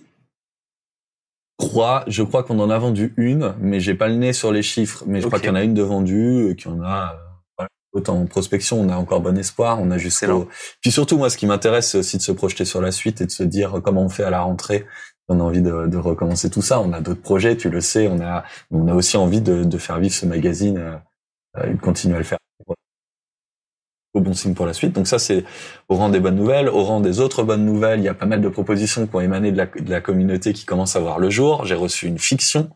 Crois, 1.58 2.04
je 2.08 2.24
crois 2.24 2.44
qu'on 2.44 2.60
en 2.60 2.70
a 2.70 2.78
vendu 2.78 3.14
une, 3.18 3.56
mais 3.60 3.80
j'ai 3.80 3.96
pas 3.96 4.08
le 4.08 4.16
nez 4.16 4.34
sur 4.34 4.52
les 4.52 4.64
chiffres. 4.64 5.04
Mais 5.08 5.22
je 5.22 5.28
crois 5.28 5.40
qu'il 5.40 5.50
y 5.50 5.52
en 5.52 5.56
a 5.56 5.64
une 5.64 5.74
de 5.74 5.82
vendue, 5.84 6.50
et 6.52 6.56
qu'il 6.56 6.72
y 6.72 6.74
en 6.74 6.82
a. 6.82 7.14
euh, 7.14 7.18
voilà. 7.58 7.70
Autant 7.94 8.20
en 8.20 8.26
prospection, 8.26 8.80
on 8.80 8.90
a 8.90 8.96
encore 8.96 9.22
bon 9.22 9.38
espoir. 9.38 9.80
On 9.82 9.90
a 9.92 9.98
jusqu'au. 9.98 10.48
Puis 10.82 10.92
surtout, 10.92 11.18
moi, 11.18 11.30
ce 11.30 11.38
qui 11.38 11.48
m'intéresse, 11.48 11.92
c'est 11.92 11.98
aussi 11.98 12.18
de 12.18 12.22
se 12.22 12.32
projeter 12.32 12.66
sur 12.66 12.82
la 12.82 12.92
suite 12.92 13.22
et 13.22 13.26
de 13.26 13.32
se 13.32 13.44
dire 13.44 13.82
comment 13.84 14.04
on 14.04 14.10
fait 14.10 14.24
à 14.24 14.30
la 14.30 14.42
rentrée. 14.42 14.86
On 15.30 15.40
a 15.40 15.44
envie 15.44 15.62
de, 15.62 15.88
de 15.88 15.98
recommencer 15.98 16.50
tout 16.50 16.62
ça. 16.62 16.80
On 16.80 16.94
a 16.94 17.02
d'autres 17.02 17.22
projets, 17.22 17.58
tu 17.58 17.70
le 17.70 17.82
sais. 17.82 18.08
On 18.08 18.22
a, 18.22 18.44
on 18.72 18.88
a 18.88 18.94
aussi 18.94 19.18
envie 19.18 19.42
de, 19.42 19.64
de 19.64 19.78
faire 19.78 20.00
vivre 20.00 20.14
ce 20.14 20.26
magazine 20.26 20.78
euh, 20.78 20.96
euh, 21.58 21.72
et 21.72 21.74
de 21.74 21.82
continuer 21.82 22.16
à 22.16 22.20
le 22.20 22.24
faire. 22.24 22.38
Bon 24.20 24.34
signe 24.34 24.54
pour 24.54 24.66
la 24.66 24.74
suite. 24.74 24.94
Donc 24.94 25.08
ça, 25.08 25.20
c'est 25.20 25.44
au 25.90 25.96
rang 25.96 26.10
des 26.10 26.20
bonnes 26.20 26.36
nouvelles. 26.36 26.70
Au 26.70 26.84
rang 26.84 27.00
des 27.00 27.20
autres 27.20 27.44
bonnes 27.44 27.66
nouvelles, 27.66 28.00
il 28.00 28.04
y 28.04 28.10
a 28.10 28.14
pas 28.14 28.26
mal 28.26 28.42
de 28.42 28.50
propositions 28.50 29.08
qui 29.08 29.16
ont 29.16 29.22
émané 29.22 29.52
de 29.52 29.90
la, 29.90 30.02
communauté 30.02 30.54
qui 30.54 30.66
commencent 30.66 30.96
à 30.96 31.00
voir 31.00 31.20
le 31.20 31.30
jour. 31.30 31.66
J'ai 31.66 31.76
reçu 31.76 32.08
une 32.08 32.20
fiction 32.20 32.70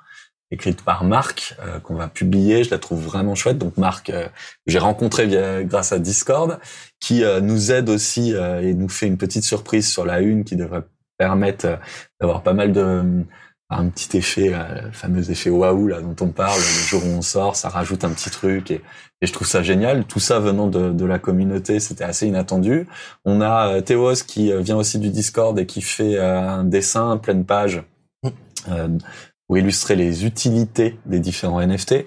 écrite 0.54 0.84
par 0.84 1.06
Marc 1.06 1.56
euh, 1.62 1.80
qu'on 1.80 1.96
va 1.96 2.08
publier. 2.08 2.64
Je 2.64 2.72
la 2.72 2.78
trouve 2.78 3.02
vraiment 3.02 3.36
chouette. 3.36 3.58
Donc 3.58 3.78
Marc, 3.78 4.10
euh, 4.10 4.28
j'ai 4.68 4.80
rencontré 4.80 5.30
grâce 5.64 5.94
à 5.94 6.00
Discord, 6.00 6.60
qui 7.00 7.24
euh, 7.24 7.40
nous 7.40 7.72
aide 7.72 7.90
aussi 7.90 8.32
et 8.34 8.74
nous 8.74 8.90
fait 8.90 9.08
une 9.08 9.18
petite 9.18 9.44
surprise 9.44 9.90
sur 9.90 10.06
la 10.06 10.20
une 10.20 10.44
qui 10.44 10.56
devrait 10.56 10.84
permettre 11.18 11.80
d'avoir 12.20 12.44
pas 12.44 12.54
mal 12.54 12.74
de 12.74 13.24
un 13.78 13.88
petit 13.90 14.18
effet, 14.18 14.50
le 14.50 14.92
fameux 14.92 15.32
effet 15.32 15.50
waouh 15.50 15.88
là 15.88 16.02
dont 16.02 16.16
on 16.22 16.30
parle. 16.30 16.60
Le 16.60 16.88
jour 16.88 17.02
où 17.06 17.10
on 17.10 17.22
sort, 17.22 17.56
ça 17.56 17.70
rajoute 17.70 18.04
un 18.04 18.10
petit 18.10 18.30
truc 18.30 18.72
et, 18.72 18.82
je 19.24 19.32
trouve 19.32 19.48
ça 19.48 19.62
génial. 19.62 20.06
Tout 20.06 20.20
ça 20.20 20.40
venant 20.40 20.66
de, 20.68 21.06
la 21.06 21.20
communauté, 21.20 21.80
c'était 21.80 22.04
assez 22.04 22.26
inattendu. 22.26 22.88
On 23.24 23.40
a 23.40 23.80
Théos 23.84 24.24
qui 24.26 24.52
vient 24.64 24.78
aussi 24.78 24.98
du 24.98 25.10
Discord 25.10 25.58
et 25.60 25.68
qui 25.68 25.84
fait 25.84 26.18
un 26.18 26.64
dessin 26.64 27.18
pleine 27.18 27.46
page 27.46 27.84
pour 29.48 29.58
illustrer 29.58 29.96
les 29.96 30.26
utilités 30.26 30.98
des 31.06 31.20
différents 31.20 31.62
NFT. 31.62 32.06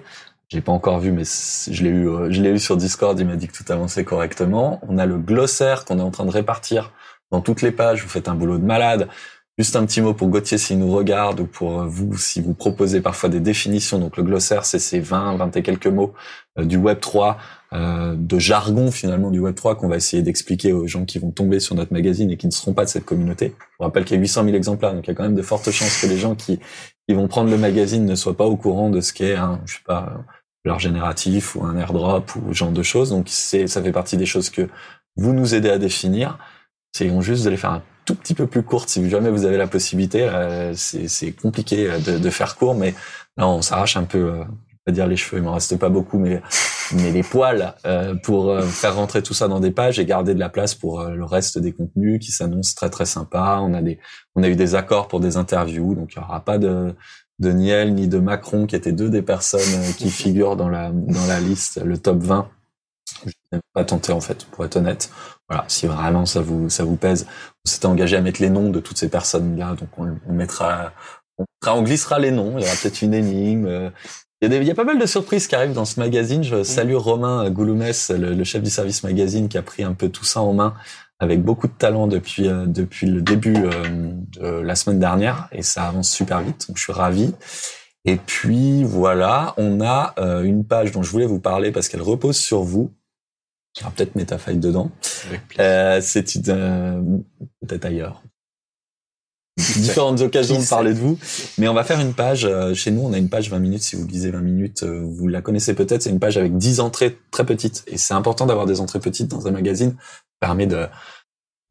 J'ai 0.49 0.61
pas 0.61 0.73
encore 0.73 0.99
vu, 0.99 1.11
mais 1.11 1.23
je 1.23 1.83
l'ai 1.83 1.89
eu, 1.89 2.07
je 2.29 2.41
l'ai 2.41 2.49
eu 2.49 2.59
sur 2.59 2.75
Discord. 2.75 3.17
Il 3.19 3.27
m'a 3.27 3.35
dit 3.35 3.47
que 3.47 3.53
tout 3.53 3.71
avançait 3.71 4.03
correctement. 4.03 4.79
On 4.87 4.97
a 4.97 5.05
le 5.05 5.17
glossaire 5.17 5.85
qu'on 5.85 5.99
est 5.99 6.03
en 6.03 6.11
train 6.11 6.25
de 6.25 6.31
répartir 6.31 6.91
dans 7.31 7.41
toutes 7.41 7.61
les 7.61 7.71
pages. 7.71 8.03
Vous 8.03 8.09
faites 8.09 8.27
un 8.27 8.35
boulot 8.35 8.57
de 8.57 8.65
malade. 8.65 9.07
Juste 9.57 9.77
un 9.77 9.85
petit 9.85 10.01
mot 10.01 10.13
pour 10.13 10.27
Gauthier 10.27 10.57
s'il 10.57 10.79
nous 10.79 10.91
regarde 10.93 11.39
ou 11.39 11.45
pour 11.45 11.85
vous 11.85 12.17
si 12.17 12.41
vous 12.41 12.53
proposez 12.53 12.99
parfois 12.99 13.29
des 13.29 13.39
définitions. 13.39 13.99
Donc 13.99 14.17
le 14.17 14.23
glossaire, 14.23 14.65
c'est 14.65 14.79
ces 14.79 14.99
20, 14.99 15.37
20 15.37 15.55
et 15.55 15.63
quelques 15.63 15.87
mots 15.87 16.13
euh, 16.59 16.65
du 16.65 16.75
Web 16.75 16.99
3, 16.99 17.37
euh, 17.71 18.15
de 18.17 18.37
jargon 18.37 18.91
finalement 18.91 19.31
du 19.31 19.39
Web 19.39 19.55
3 19.55 19.77
qu'on 19.77 19.87
va 19.87 19.95
essayer 19.95 20.23
d'expliquer 20.23 20.73
aux 20.73 20.87
gens 20.87 21.05
qui 21.05 21.19
vont 21.19 21.31
tomber 21.31 21.61
sur 21.61 21.73
notre 21.75 21.93
magazine 21.93 22.29
et 22.31 22.37
qui 22.37 22.47
ne 22.47 22.51
seront 22.51 22.73
pas 22.73 22.83
de 22.83 22.89
cette 22.89 23.05
communauté. 23.05 23.55
Je 23.79 23.85
rappelle 23.85 24.03
qu'il 24.03 24.17
y 24.17 24.19
a 24.19 24.21
800 24.21 24.43
000 24.43 24.57
exemplaires, 24.57 24.93
donc 24.93 25.07
il 25.07 25.11
y 25.11 25.11
a 25.11 25.15
quand 25.15 25.23
même 25.23 25.35
de 25.35 25.41
fortes 25.41 25.71
chances 25.71 26.01
que 26.01 26.07
les 26.07 26.17
gens 26.17 26.35
qui, 26.35 26.59
qui 27.07 27.15
vont 27.15 27.29
prendre 27.29 27.49
le 27.49 27.57
magazine 27.57 28.05
ne 28.05 28.15
soient 28.15 28.35
pas 28.35 28.45
au 28.45 28.57
courant 28.57 28.89
de 28.89 28.99
ce 28.99 29.13
qu'est 29.13 29.35
un, 29.35 29.61
je 29.65 29.75
sais 29.75 29.83
pas, 29.85 30.21
leur 30.65 30.79
génératif 30.79 31.55
ou 31.55 31.63
un 31.63 31.77
airdrop 31.77 32.35
ou 32.35 32.49
ce 32.49 32.57
genre 32.57 32.71
de 32.71 32.83
choses. 32.83 33.11
Donc 33.11 33.27
c'est, 33.29 33.67
ça 33.67 33.81
fait 33.81 33.93
partie 33.93 34.17
des 34.17 34.25
choses 34.25 34.49
que 34.49 34.67
vous 35.15 35.31
nous 35.31 35.55
aidez 35.55 35.69
à 35.69 35.77
définir. 35.77 36.39
Essayons 36.93 37.21
juste 37.21 37.45
de 37.45 37.49
les 37.49 37.57
faire 37.57 37.71
un 37.71 37.83
tout 38.05 38.15
petit 38.15 38.33
peu 38.33 38.47
plus 38.47 38.63
courtes 38.63 38.89
si 38.89 39.09
jamais 39.09 39.29
vous 39.29 39.45
avez 39.45 39.57
la 39.57 39.67
possibilité. 39.67 40.23
Euh, 40.23 40.73
c'est 40.75 41.31
compliqué 41.31 41.89
euh, 41.89 41.99
de, 41.99 42.17
de, 42.17 42.29
faire 42.29 42.55
court, 42.55 42.75
mais 42.75 42.93
là 43.37 43.47
on 43.47 43.61
s'arrache 43.61 43.97
un 43.97 44.03
peu. 44.03 44.31
Euh, 44.31 44.43
pas 44.85 44.91
dire 44.91 45.07
les 45.07 45.15
cheveux, 45.15 45.41
il 45.41 45.43
m'en 45.43 45.53
reste 45.53 45.75
pas 45.77 45.89
beaucoup, 45.89 46.19
mais 46.19 46.43
mais 46.93 47.11
les 47.11 47.23
poils 47.23 47.73
pour 48.21 48.61
faire 48.61 48.95
rentrer 48.95 49.23
tout 49.23 49.33
ça 49.33 49.47
dans 49.47 49.59
des 49.59 49.71
pages 49.71 49.97
et 49.97 50.05
garder 50.05 50.35
de 50.35 50.39
la 50.39 50.49
place 50.49 50.75
pour 50.75 51.03
le 51.03 51.23
reste 51.23 51.57
des 51.57 51.71
contenus 51.71 52.23
qui 52.23 52.31
s'annoncent 52.31 52.75
très 52.75 52.91
très 52.91 53.07
sympa. 53.07 53.57
On 53.63 53.73
a 53.73 53.81
des 53.81 53.97
on 54.35 54.43
a 54.43 54.47
eu 54.47 54.55
des 54.55 54.75
accords 54.75 55.07
pour 55.07 55.19
des 55.19 55.37
interviews, 55.37 55.95
donc 55.95 56.13
il 56.13 56.19
y 56.19 56.21
aura 56.21 56.45
pas 56.45 56.59
de 56.59 56.93
de 57.39 57.51
Niel 57.51 57.95
ni 57.95 58.07
de 58.07 58.19
Macron 58.19 58.67
qui 58.67 58.75
étaient 58.75 58.91
deux 58.91 59.09
des 59.09 59.23
personnes 59.23 59.93
qui 59.97 60.11
figurent 60.11 60.55
dans 60.55 60.69
la 60.69 60.91
dans 60.91 61.25
la 61.25 61.39
liste, 61.39 61.81
le 61.83 61.97
top 61.97 62.19
20 62.21 62.47
pas 63.73 63.83
tenté 63.83 64.11
en 64.11 64.21
fait, 64.21 64.45
pour 64.45 64.65
être 64.65 64.77
honnête. 64.77 65.09
Voilà, 65.49 65.65
si 65.67 65.87
vraiment 65.87 66.25
ça 66.25 66.41
vous 66.41 66.69
ça 66.69 66.83
vous 66.83 66.95
pèse, 66.95 67.27
on 67.65 67.69
s'était 67.69 67.85
engagé 67.85 68.17
à 68.17 68.21
mettre 68.21 68.41
les 68.41 68.49
noms 68.49 68.69
de 68.69 68.79
toutes 68.79 68.97
ces 68.97 69.09
personnes 69.09 69.57
là, 69.57 69.75
donc 69.75 69.89
on, 69.97 70.33
mettra, 70.33 70.91
on, 71.37 71.45
on, 71.67 71.81
glissera 71.83 72.19
les 72.19 72.31
noms. 72.31 72.57
Il 72.57 72.63
y 72.63 72.67
aura 72.67 72.75
peut-être 72.81 73.01
une 73.01 73.13
énigme. 73.13 73.91
Il 74.41 74.45
y, 74.45 74.47
a 74.47 74.49
des, 74.49 74.57
il 74.57 74.67
y 74.67 74.71
a 74.71 74.75
pas 74.75 74.83
mal 74.83 74.99
de 74.99 75.05
surprises 75.05 75.47
qui 75.47 75.55
arrivent 75.55 75.73
dans 75.73 75.85
ce 75.85 75.99
magazine. 75.99 76.43
Je 76.43 76.63
salue 76.63 76.95
Romain 76.95 77.49
Gouloumès, 77.49 78.11
le, 78.11 78.33
le, 78.33 78.43
chef 78.43 78.61
du 78.61 78.69
service 78.69 79.03
magazine, 79.03 79.47
qui 79.47 79.57
a 79.57 79.61
pris 79.61 79.83
un 79.83 79.93
peu 79.93 80.09
tout 80.09 80.25
ça 80.25 80.41
en 80.41 80.53
main 80.53 80.73
avec 81.19 81.43
beaucoup 81.43 81.67
de 81.67 81.73
talent 81.73 82.07
depuis 82.07 82.47
euh, 82.47 82.65
depuis 82.65 83.07
le 83.07 83.21
début 83.21 83.55
euh, 83.55 84.11
de 84.39 84.47
la 84.47 84.75
semaine 84.75 84.99
dernière 84.99 85.47
et 85.51 85.61
ça 85.61 85.87
avance 85.87 86.09
super 86.09 86.41
vite. 86.41 86.67
Donc 86.67 86.77
je 86.77 86.83
suis 86.83 86.93
ravi. 86.93 87.33
Et 88.05 88.17
puis 88.17 88.83
voilà, 88.83 89.53
on 89.57 89.81
a 89.81 90.13
euh, 90.19 90.43
une 90.43 90.65
page 90.65 90.91
dont 90.91 91.01
je 91.01 91.09
voulais 91.09 91.25
vous 91.25 91.39
parler 91.39 91.71
parce 91.71 91.87
qu'elle 91.89 92.01
repose 92.01 92.37
sur 92.37 92.61
vous. 92.61 92.93
Il 93.75 93.81
y 93.81 93.83
aura 93.83 93.91
peut-être 93.91 94.15
Metafight 94.15 94.59
dedans. 94.59 94.91
Euh, 95.59 95.99
c'est 96.01 96.35
une 96.35 96.43
euh, 96.47 97.01
peut-être 97.67 97.85
ailleurs. 97.85 98.23
Différentes 99.57 100.19
occasions 100.21 100.59
de 100.59 100.65
parler 100.67 100.93
de 100.93 100.99
vous, 100.99 101.17
mais 101.57 101.67
on 101.67 101.73
va 101.73 101.83
faire 101.83 101.99
une 101.99 102.13
page. 102.13 102.45
Euh, 102.45 102.73
chez 102.73 102.91
nous, 102.91 103.01
on 103.01 103.13
a 103.13 103.17
une 103.17 103.29
page 103.29 103.49
20 103.49 103.59
minutes. 103.59 103.83
Si 103.83 103.95
vous 103.95 104.05
lisez 104.05 104.31
20 104.31 104.41
minutes, 104.41 104.83
vous 104.83 105.27
la 105.27 105.41
connaissez 105.41 105.73
peut-être. 105.73 106.01
C'est 106.01 106.09
une 106.09 106.19
page 106.19 106.37
avec 106.37 106.57
10 106.57 106.79
entrées 106.81 107.17
très 107.31 107.45
petites, 107.45 107.83
et 107.87 107.97
c'est 107.97 108.13
important 108.13 108.45
d'avoir 108.45 108.65
des 108.65 108.81
entrées 108.81 108.99
petites 108.99 109.29
dans 109.29 109.47
un 109.47 109.51
magazine. 109.51 109.95
Ça 109.99 110.47
permet 110.47 110.67
de 110.67 110.87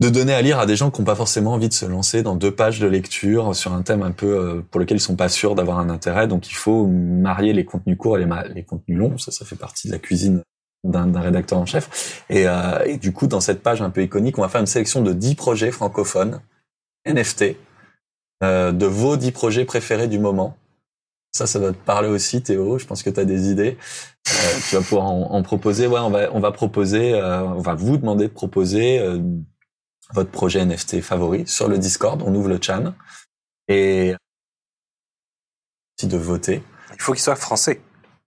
de 0.00 0.08
donner 0.08 0.34
à 0.34 0.42
lire 0.42 0.58
à 0.58 0.66
des 0.66 0.76
gens 0.76 0.90
qui 0.90 1.00
n'ont 1.00 1.06
pas 1.06 1.14
forcément 1.14 1.52
envie 1.52 1.68
de 1.68 1.74
se 1.74 1.86
lancer 1.86 2.22
dans 2.22 2.34
deux 2.34 2.50
pages 2.50 2.80
de 2.80 2.86
lecture 2.86 3.54
sur 3.54 3.72
un 3.72 3.82
thème 3.82 4.02
un 4.02 4.10
peu 4.10 4.26
euh, 4.26 4.62
pour 4.70 4.80
lequel 4.80 4.96
ils 4.96 5.00
sont 5.00 5.16
pas 5.16 5.28
sûrs 5.28 5.54
d'avoir 5.54 5.78
un 5.78 5.88
intérêt. 5.88 6.26
Donc 6.26 6.48
il 6.50 6.54
faut 6.54 6.86
marier 6.86 7.52
les 7.52 7.64
contenus 7.64 7.96
courts 7.96 8.18
et 8.18 8.24
les, 8.24 8.54
les 8.54 8.64
contenus 8.64 8.98
longs. 8.98 9.18
Ça, 9.18 9.30
ça 9.30 9.44
fait 9.44 9.56
partie 9.56 9.86
de 9.86 9.92
la 9.92 9.98
cuisine 9.98 10.42
d'un 10.84 11.20
rédacteur 11.20 11.58
en 11.58 11.66
chef. 11.66 12.24
Et, 12.30 12.46
euh, 12.46 12.84
et, 12.84 12.98
du 12.98 13.12
coup, 13.12 13.26
dans 13.26 13.40
cette 13.40 13.62
page 13.62 13.82
un 13.82 13.90
peu 13.90 14.02
iconique, 14.02 14.38
on 14.38 14.42
va 14.42 14.48
faire 14.48 14.60
une 14.60 14.66
sélection 14.66 15.02
de 15.02 15.12
10 15.12 15.34
projets 15.34 15.70
francophones 15.70 16.40
NFT 17.06 17.56
euh, 18.42 18.72
de 18.72 18.86
vos 18.86 19.16
10 19.16 19.32
projets 19.32 19.64
préférés 19.64 20.08
du 20.08 20.18
moment. 20.18 20.56
Ça, 21.32 21.46
ça 21.46 21.58
va 21.58 21.72
te 21.72 21.84
parler 21.84 22.08
aussi, 22.08 22.42
Théo. 22.42 22.78
Je 22.78 22.86
pense 22.86 23.02
que 23.02 23.10
tu 23.10 23.18
as 23.18 23.24
des 23.24 23.50
idées. 23.50 23.76
Euh, 24.28 24.58
tu 24.68 24.76
vas 24.76 24.82
pouvoir 24.82 25.06
en, 25.06 25.42
proposer. 25.42 25.86
Ouais, 25.86 25.98
on 25.98 26.10
va, 26.10 26.32
on 26.32 26.40
va 26.40 26.52
proposer, 26.52 27.14
on 27.14 27.60
va 27.60 27.74
vous 27.74 27.96
demander 27.96 28.28
de 28.28 28.32
proposer 28.32 29.02
votre 30.12 30.30
projet 30.30 30.64
NFT 30.64 31.00
favori 31.00 31.44
sur 31.46 31.68
le 31.68 31.76
Discord. 31.78 32.22
On 32.24 32.32
ouvre 32.34 32.48
le 32.48 32.60
chan 32.62 32.94
et 33.66 34.14
de 36.02 36.16
voter. 36.16 36.62
Il 36.94 37.00
faut 37.00 37.12
qu'il 37.12 37.22
soit 37.22 37.36
français. 37.36 37.80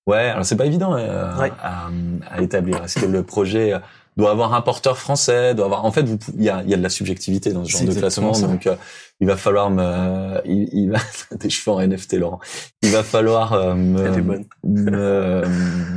Ouais, 0.08 0.30
alors 0.30 0.45
c'est 0.45 0.55
pas 0.55 0.66
évident 0.66 0.95
euh, 0.95 1.32
à, 1.62 1.89
à, 2.32 2.41
établir. 2.41 2.84
Est-ce 2.84 2.99
que 2.99 3.05
le 3.05 3.24
projet 3.24 3.74
doit 4.18 4.32
avoir 4.32 4.53
un 4.53 4.62
porteur 4.62 4.97
français, 4.97 5.53
doit 5.53 5.66
avoir. 5.66 5.86
En 5.86 5.91
fait, 5.91 6.05
il 6.36 6.43
y 6.43 6.49
a, 6.49 6.64
y 6.64 6.74
a 6.74 6.78
de 6.78 6.82
la 6.82 6.89
subjectivité 6.89 7.53
dans 7.53 7.64
ce 7.64 7.72
genre 7.72 7.84
de 7.84 7.93
classement, 7.93 8.32
donc 8.32 8.66
euh, 8.66 8.76
il 9.20 9.28
va 9.28 9.38
falloir 9.38 9.70
me, 9.70 10.41
il, 10.45 10.68
il 10.74 10.91
va 10.91 10.97
des 11.39 11.49
cheveux 11.49 11.76
en 11.76 11.88
NFT, 11.88 12.14
Laurent. 12.14 12.39
Il 12.82 12.89
va 12.89 13.03
falloir 13.03 13.53
euh, 13.53 13.76
me, 13.76 14.43
me, 14.64 15.43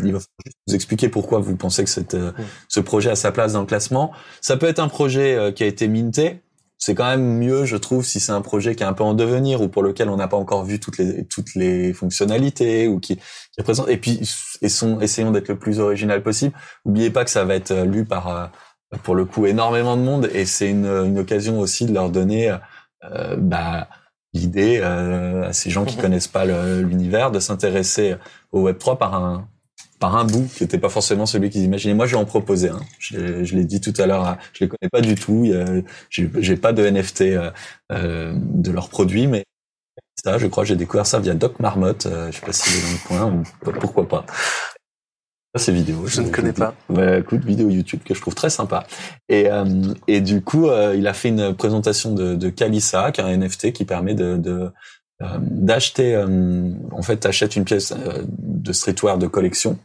il 0.04 0.12
va 0.12 0.20
falloir 0.20 0.22
juste 0.44 0.56
vous 0.68 0.74
expliquer 0.74 1.08
pourquoi 1.08 1.38
vous 1.40 1.56
pensez 1.56 1.82
que 1.82 1.90
cette, 1.90 2.14
euh, 2.14 2.32
ce 2.68 2.80
projet 2.80 3.10
a 3.10 3.16
sa 3.16 3.32
place 3.32 3.54
dans 3.54 3.60
le 3.60 3.66
classement. 3.66 4.12
Ça 4.42 4.58
peut 4.58 4.68
être 4.68 4.80
un 4.80 4.88
projet 4.88 5.52
qui 5.56 5.64
a 5.64 5.66
été 5.66 5.88
minté, 5.88 6.42
c'est 6.80 6.94
quand 6.94 7.06
même 7.06 7.38
mieux, 7.38 7.64
je 7.66 7.76
trouve, 7.76 8.04
si 8.04 8.18
c'est 8.20 8.32
un 8.32 8.40
projet 8.40 8.74
qui 8.74 8.82
est 8.82 8.86
un 8.86 8.92
peu 8.94 9.04
en 9.04 9.14
devenir 9.14 9.60
ou 9.60 9.68
pour 9.68 9.82
lequel 9.82 10.08
on 10.08 10.16
n'a 10.16 10.28
pas 10.28 10.36
encore 10.38 10.64
vu 10.64 10.80
toutes 10.80 10.98
les 10.98 11.24
toutes 11.26 11.54
les 11.54 11.92
fonctionnalités 11.92 12.88
ou 12.88 12.98
qui, 12.98 13.16
qui 13.16 13.62
présente. 13.62 13.88
Et 13.88 13.98
puis, 13.98 14.20
essayons 14.62 15.30
d'être 15.30 15.48
le 15.48 15.58
plus 15.58 15.78
original 15.78 16.22
possible. 16.22 16.54
N'oubliez 16.84 17.10
pas 17.10 17.24
que 17.24 17.30
ça 17.30 17.44
va 17.44 17.54
être 17.54 17.70
euh, 17.70 17.84
lu 17.84 18.04
par 18.04 18.28
euh, 18.28 18.46
pour 19.04 19.14
le 19.14 19.24
coup 19.24 19.46
énormément 19.46 19.96
de 19.96 20.02
monde 20.02 20.28
et 20.32 20.44
c'est 20.46 20.68
une, 20.70 20.86
une 20.86 21.18
occasion 21.18 21.60
aussi 21.60 21.86
de 21.86 21.92
leur 21.92 22.10
donner 22.10 22.56
euh, 23.04 23.36
bah, 23.36 23.88
l'idée 24.34 24.80
euh, 24.82 25.48
à 25.48 25.52
ces 25.52 25.70
gens 25.70 25.84
qui 25.84 25.96
connaissent 25.98 26.28
pas 26.28 26.44
l'univers 26.44 27.30
de 27.30 27.40
s'intéresser 27.40 28.16
au 28.52 28.62
Web 28.62 28.78
3 28.78 28.98
par 28.98 29.14
un 29.14 29.48
par 30.00 30.16
un 30.16 30.24
bout 30.24 30.48
qui 30.56 30.64
n'était 30.64 30.78
pas 30.78 30.88
forcément 30.88 31.26
celui 31.26 31.50
qu'ils 31.50 31.62
imaginaient. 31.62 31.94
Moi, 31.94 32.06
je 32.06 32.16
vais 32.16 32.20
en 32.20 32.24
proposer 32.24 32.70
un. 32.70 32.80
Je, 32.98 33.44
je 33.44 33.54
l'ai 33.54 33.64
dit 33.64 33.80
tout 33.80 33.94
à 33.98 34.06
l'heure. 34.06 34.38
Je 34.54 34.64
les 34.64 34.68
connais 34.68 34.90
pas 34.90 35.00
du 35.00 35.14
tout. 35.14 35.48
J'ai 36.10 36.56
pas 36.56 36.72
de 36.72 36.88
NFT 36.88 37.20
euh, 37.22 37.50
euh, 37.92 38.32
de 38.36 38.72
leurs 38.72 38.88
produits, 38.88 39.28
mais 39.28 39.44
ça, 40.24 40.38
je 40.38 40.46
crois, 40.46 40.64
j'ai 40.64 40.76
découvert 40.76 41.06
ça 41.06 41.18
via 41.18 41.34
Doc 41.34 41.60
Marmotte. 41.60 42.06
Euh, 42.06 42.30
je 42.30 42.38
sais 42.38 42.46
pas 42.46 42.52
s'il 42.52 42.76
est 42.76 42.82
dans 42.82 42.92
le 42.92 43.08
coin 43.08 43.32
ou 43.32 43.72
pourquoi 43.80 44.08
pas. 44.08 44.26
Ça, 45.54 45.64
c'est 45.64 45.72
vidéo. 45.72 46.06
Je, 46.06 46.20
ne 46.20 46.30
connais 46.30 46.52
pas. 46.52 46.74
Bah, 46.88 47.18
écoute, 47.18 47.44
vidéo 47.44 47.70
YouTube 47.70 48.00
que 48.04 48.14
je 48.14 48.20
trouve 48.20 48.34
très 48.34 48.50
sympa. 48.50 48.86
Et, 49.28 49.50
euh, 49.50 49.94
et 50.06 50.20
du 50.20 50.42
coup, 50.42 50.68
euh, 50.68 50.94
il 50.96 51.06
a 51.06 51.14
fait 51.14 51.30
une 51.30 51.54
présentation 51.54 52.12
de, 52.12 52.34
de 52.34 52.50
Kalissa, 52.50 53.10
qui 53.12 53.20
est 53.20 53.24
un 53.24 53.36
NFT 53.36 53.72
qui 53.72 53.84
permet 53.84 54.14
de, 54.14 54.36
de 54.36 54.70
d'acheter. 55.38 56.16
en 56.16 57.02
fait, 57.02 57.18
t'achètes 57.18 57.54
une 57.54 57.66
pièce 57.66 57.92
de 58.38 58.72
streetwear 58.72 59.18
de 59.18 59.26
collection 59.26 59.78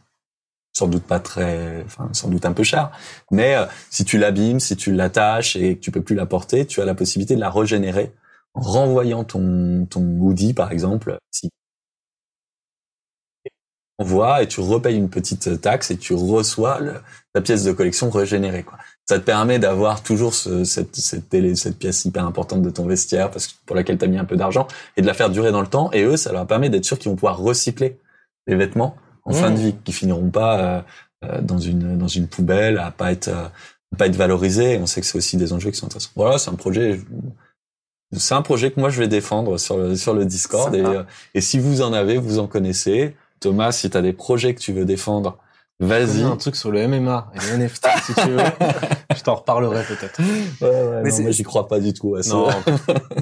sans 0.76 0.88
doute 0.88 1.04
pas 1.04 1.20
très, 1.20 1.82
enfin 1.86 2.10
sans 2.12 2.28
doute 2.28 2.44
un 2.44 2.52
peu 2.52 2.62
cher, 2.62 2.90
mais 3.30 3.56
euh, 3.56 3.64
si 3.90 4.04
tu 4.04 4.18
l'abîmes, 4.18 4.60
si 4.60 4.76
tu 4.76 4.92
l'attaches 4.92 5.56
et 5.56 5.76
que 5.76 5.80
tu 5.80 5.90
peux 5.90 6.02
plus 6.02 6.14
la 6.14 6.26
porter, 6.26 6.66
tu 6.66 6.82
as 6.82 6.84
la 6.84 6.94
possibilité 6.94 7.34
de 7.34 7.40
la 7.40 7.50
régénérer 7.50 8.12
en 8.52 8.60
renvoyant 8.60 9.24
ton 9.24 9.86
ton 9.88 10.02
hoodie 10.02 10.52
par 10.52 10.72
exemple. 10.72 11.16
Si 11.30 11.48
envoie 13.98 14.42
et 14.42 14.48
tu 14.48 14.60
repayes 14.60 14.96
une 14.98 15.08
petite 15.08 15.62
taxe 15.62 15.90
et 15.90 15.96
tu 15.96 16.12
reçois 16.12 16.80
le, 16.80 16.96
ta 17.32 17.40
pièce 17.40 17.64
de 17.64 17.72
collection 17.72 18.10
régénérée 18.10 18.62
quoi. 18.62 18.76
Ça 19.08 19.18
te 19.18 19.24
permet 19.24 19.58
d'avoir 19.58 20.02
toujours 20.02 20.34
ce, 20.34 20.64
cette 20.64 20.94
cette 20.96 21.30
télé, 21.30 21.56
cette 21.56 21.78
pièce 21.78 22.04
hyper 22.04 22.26
importante 22.26 22.60
de 22.60 22.68
ton 22.68 22.86
vestiaire 22.86 23.30
parce 23.30 23.46
que 23.46 23.54
pour 23.64 23.76
laquelle 23.76 23.96
tu 23.96 24.04
as 24.04 24.08
mis 24.08 24.18
un 24.18 24.26
peu 24.26 24.36
d'argent 24.36 24.68
et 24.98 25.00
de 25.00 25.06
la 25.06 25.14
faire 25.14 25.30
durer 25.30 25.52
dans 25.52 25.62
le 25.62 25.68
temps 25.68 25.90
et 25.94 26.02
eux 26.02 26.18
ça 26.18 26.32
leur 26.32 26.46
permet 26.46 26.68
d'être 26.68 26.84
sûr 26.84 26.98
qu'ils 26.98 27.10
vont 27.10 27.16
pouvoir 27.16 27.38
recycler 27.38 27.98
les 28.46 28.56
vêtements 28.56 28.96
en 29.26 29.32
fin 29.32 29.50
de 29.50 29.56
mmh. 29.56 29.60
vie, 29.60 29.74
qui 29.84 29.92
finiront 29.92 30.30
pas 30.30 30.84
euh, 31.24 31.40
dans 31.42 31.58
une 31.58 31.98
dans 31.98 32.08
une 32.08 32.28
poubelle, 32.28 32.78
à 32.78 32.90
pas 32.90 33.12
être 33.12 33.28
euh, 33.28 33.46
à 33.92 33.96
pas 33.96 34.06
être 34.06 34.16
valorisé. 34.16 34.78
On 34.78 34.86
sait 34.86 35.00
que 35.00 35.06
c'est 35.06 35.18
aussi 35.18 35.36
des 35.36 35.52
enjeux 35.52 35.70
qui 35.70 35.76
sont 35.76 35.86
intéressants. 35.86 36.10
Voilà, 36.14 36.38
c'est 36.38 36.50
un 36.50 36.54
projet. 36.54 37.00
C'est 38.16 38.34
un 38.34 38.42
projet 38.42 38.70
que 38.70 38.78
moi 38.78 38.90
je 38.90 39.00
vais 39.00 39.08
défendre 39.08 39.58
sur 39.58 39.76
le 39.76 39.96
sur 39.96 40.14
le 40.14 40.24
Discord 40.24 40.74
et, 40.74 40.84
euh, 40.84 41.02
et 41.34 41.40
si 41.40 41.58
vous 41.58 41.82
en 41.82 41.92
avez, 41.92 42.18
vous 42.18 42.38
en 42.38 42.46
connaissez. 42.46 43.16
Thomas, 43.40 43.72
si 43.72 43.90
tu 43.90 43.96
as 43.96 44.02
des 44.02 44.12
projets 44.12 44.54
que 44.54 44.60
tu 44.60 44.72
veux 44.72 44.84
défendre, 44.84 45.38
vas-y. 45.80 46.22
un 46.22 46.36
truc 46.36 46.56
sur 46.56 46.70
le 46.70 46.86
MMA 46.86 47.32
et 47.34 47.38
le 47.50 47.64
NFT, 47.64 47.86
si 48.04 48.14
tu 48.14 48.28
veux. 48.28 48.38
Je 49.16 49.22
t'en 49.22 49.34
reparlerai 49.36 49.82
peut-être. 49.84 50.20
Ouais, 50.60 50.68
ouais, 50.68 51.02
Mais 51.02 51.10
non, 51.10 51.22
moi 51.22 51.30
j'y 51.30 51.42
crois 51.42 51.68
pas 51.68 51.80
du 51.80 51.92
tout. 51.94 52.14
à 52.16 52.22
ça. 52.22 52.34
Non, 52.34 52.48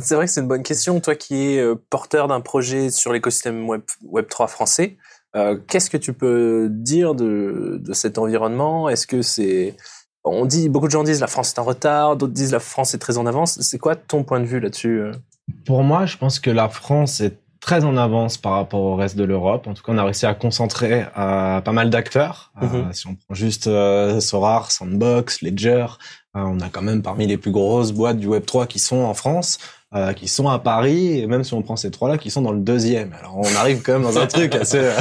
C'est 0.00 0.14
vrai 0.14 0.26
que 0.26 0.32
c'est 0.32 0.40
une 0.40 0.48
bonne 0.48 0.62
question. 0.62 1.00
Toi 1.00 1.14
qui 1.14 1.54
es 1.54 1.58
euh, 1.58 1.74
porteur 1.90 2.28
d'un 2.28 2.40
projet 2.40 2.90
sur 2.90 3.12
l'écosystème 3.12 3.68
web, 3.68 3.82
web 4.02 4.26
3 4.28 4.48
français, 4.48 4.96
euh, 5.36 5.56
qu'est-ce 5.68 5.90
que 5.90 5.96
tu 5.96 6.12
peux 6.12 6.68
dire 6.70 7.14
de, 7.14 7.80
de 7.82 7.92
cet 7.92 8.18
environnement? 8.18 8.88
Est-ce 8.88 9.06
que 9.06 9.22
c'est... 9.22 9.76
On 10.24 10.46
dit, 10.46 10.68
beaucoup 10.70 10.86
de 10.86 10.92
gens 10.92 11.04
disent 11.04 11.20
la 11.20 11.26
France 11.26 11.52
est 11.52 11.58
en 11.58 11.64
retard, 11.64 12.16
d'autres 12.16 12.32
disent 12.32 12.52
la 12.52 12.60
France 12.60 12.94
est 12.94 12.98
très 12.98 13.18
en 13.18 13.26
avance. 13.26 13.60
C'est 13.60 13.78
quoi 13.78 13.94
ton 13.94 14.22
point 14.24 14.40
de 14.40 14.46
vue 14.46 14.58
là-dessus 14.60 15.00
euh? 15.00 15.12
Pour 15.66 15.82
moi, 15.82 16.06
je 16.06 16.16
pense 16.16 16.40
que 16.40 16.50
la 16.50 16.68
France 16.70 17.20
est 17.20 17.36
très 17.60 17.84
en 17.84 17.96
avance 17.96 18.38
par 18.38 18.52
rapport 18.52 18.80
au 18.80 18.94
reste 18.96 19.16
de 19.16 19.24
l'Europe. 19.24 19.66
En 19.66 19.74
tout 19.74 19.82
cas, 19.82 19.92
on 19.92 19.98
a 19.98 20.04
réussi 20.04 20.24
à 20.26 20.34
concentrer 20.34 21.04
euh, 21.18 21.60
pas 21.60 21.72
mal 21.72 21.90
d'acteurs. 21.90 22.52
Euh, 22.62 22.66
Mhm. 22.66 22.92
si 22.92 23.06
on 23.06 23.14
prend 23.14 23.34
juste 23.34 23.66
euh, 23.66 24.20
Sorar, 24.20 24.70
Sandbox, 24.70 25.42
Ledger, 25.42 25.86
euh, 26.36 26.40
on 26.40 26.60
a 26.60 26.68
quand 26.70 26.82
même 26.82 27.02
parmi 27.02 27.26
les 27.26 27.36
plus 27.38 27.50
grosses 27.52 27.92
boîtes 27.92 28.18
du 28.18 28.26
Web 28.26 28.44
3 28.46 28.66
qui 28.66 28.78
sont 28.78 28.98
en 29.02 29.14
France, 29.14 29.58
euh, 29.94 30.12
qui 30.12 30.26
sont 30.26 30.48
à 30.48 30.58
Paris, 30.58 31.20
et 31.20 31.26
même 31.26 31.44
si 31.44 31.54
on 31.54 31.62
prend 31.62 31.76
ces 31.76 31.90
trois-là, 31.90 32.18
qui 32.18 32.30
sont 32.30 32.42
dans 32.42 32.52
le 32.52 32.58
deuxième. 32.58 33.12
Alors, 33.20 33.36
on 33.36 33.56
arrive 33.56 33.82
quand 33.82 33.92
même 33.92 34.02
dans 34.02 34.18
un 34.18 34.26
truc 34.26 34.54
assez 34.54 34.78
euh, 34.78 34.92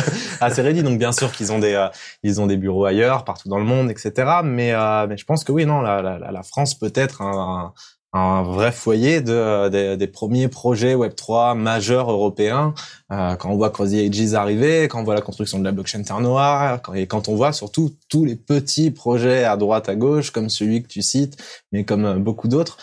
assez 0.41 0.61
ready. 0.61 0.83
Donc, 0.83 0.99
bien 0.99 1.11
sûr 1.11 1.31
qu'ils 1.31 1.51
ont 1.51 1.59
des 1.59 1.73
euh, 1.73 1.87
ils 2.21 2.39
ont 2.39 2.47
des 2.47 2.57
bureaux 2.57 2.85
ailleurs, 2.85 3.25
partout 3.25 3.49
dans 3.49 3.57
le 3.57 3.65
monde, 3.65 3.89
etc. 3.89 4.13
Mais 4.43 4.73
euh, 4.73 5.07
mais 5.07 5.17
je 5.17 5.25
pense 5.25 5.43
que 5.43 5.51
oui, 5.51 5.65
non, 5.65 5.81
la 5.81 6.01
la, 6.01 6.31
la 6.31 6.43
France 6.43 6.75
peut 6.75 6.91
être 6.95 7.21
un, 7.21 7.73
un 8.13 8.43
vrai 8.43 8.71
foyer 8.71 9.21
de, 9.21 9.33
euh, 9.33 9.69
des, 9.69 9.97
des 9.97 10.07
premiers 10.07 10.47
projets 10.47 10.95
Web3 10.95 11.57
majeurs 11.57 12.11
européens. 12.11 12.73
Quand 13.09 13.45
on 13.45 13.57
voit 13.57 13.69
Cross 13.69 13.91
the 13.91 13.93
Ages 13.93 14.33
arriver, 14.33 14.87
quand 14.87 14.99
on 14.99 15.03
voit 15.03 15.13
la 15.13 15.21
construction 15.21 15.59
de 15.59 15.63
la 15.63 15.71
blockchain 15.71 16.01
Terre 16.01 16.19
Noire, 16.19 16.81
et 16.95 17.05
quand 17.05 17.27
on 17.27 17.35
voit 17.35 17.53
surtout 17.53 17.91
tous 18.09 18.25
les 18.25 18.35
petits 18.35 18.89
projets 18.89 19.43
à 19.43 19.55
droite, 19.55 19.87
à 19.87 19.93
gauche, 19.93 20.31
comme 20.31 20.49
celui 20.49 20.81
que 20.81 20.87
tu 20.87 21.03
cites, 21.03 21.37
mais 21.71 21.83
comme 21.83 22.23
beaucoup 22.23 22.47
d'autres, 22.47 22.77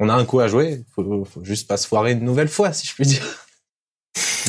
on 0.00 0.08
a 0.08 0.14
un 0.14 0.24
coup 0.24 0.40
à 0.40 0.48
jouer. 0.48 0.84
Faut, 0.94 1.24
faut 1.24 1.44
juste 1.44 1.68
pas 1.68 1.76
se 1.76 1.86
foirer 1.86 2.12
une 2.12 2.24
nouvelle 2.24 2.48
fois, 2.48 2.72
si 2.72 2.86
je 2.86 2.94
puis 2.94 3.04
dire. 3.06 3.22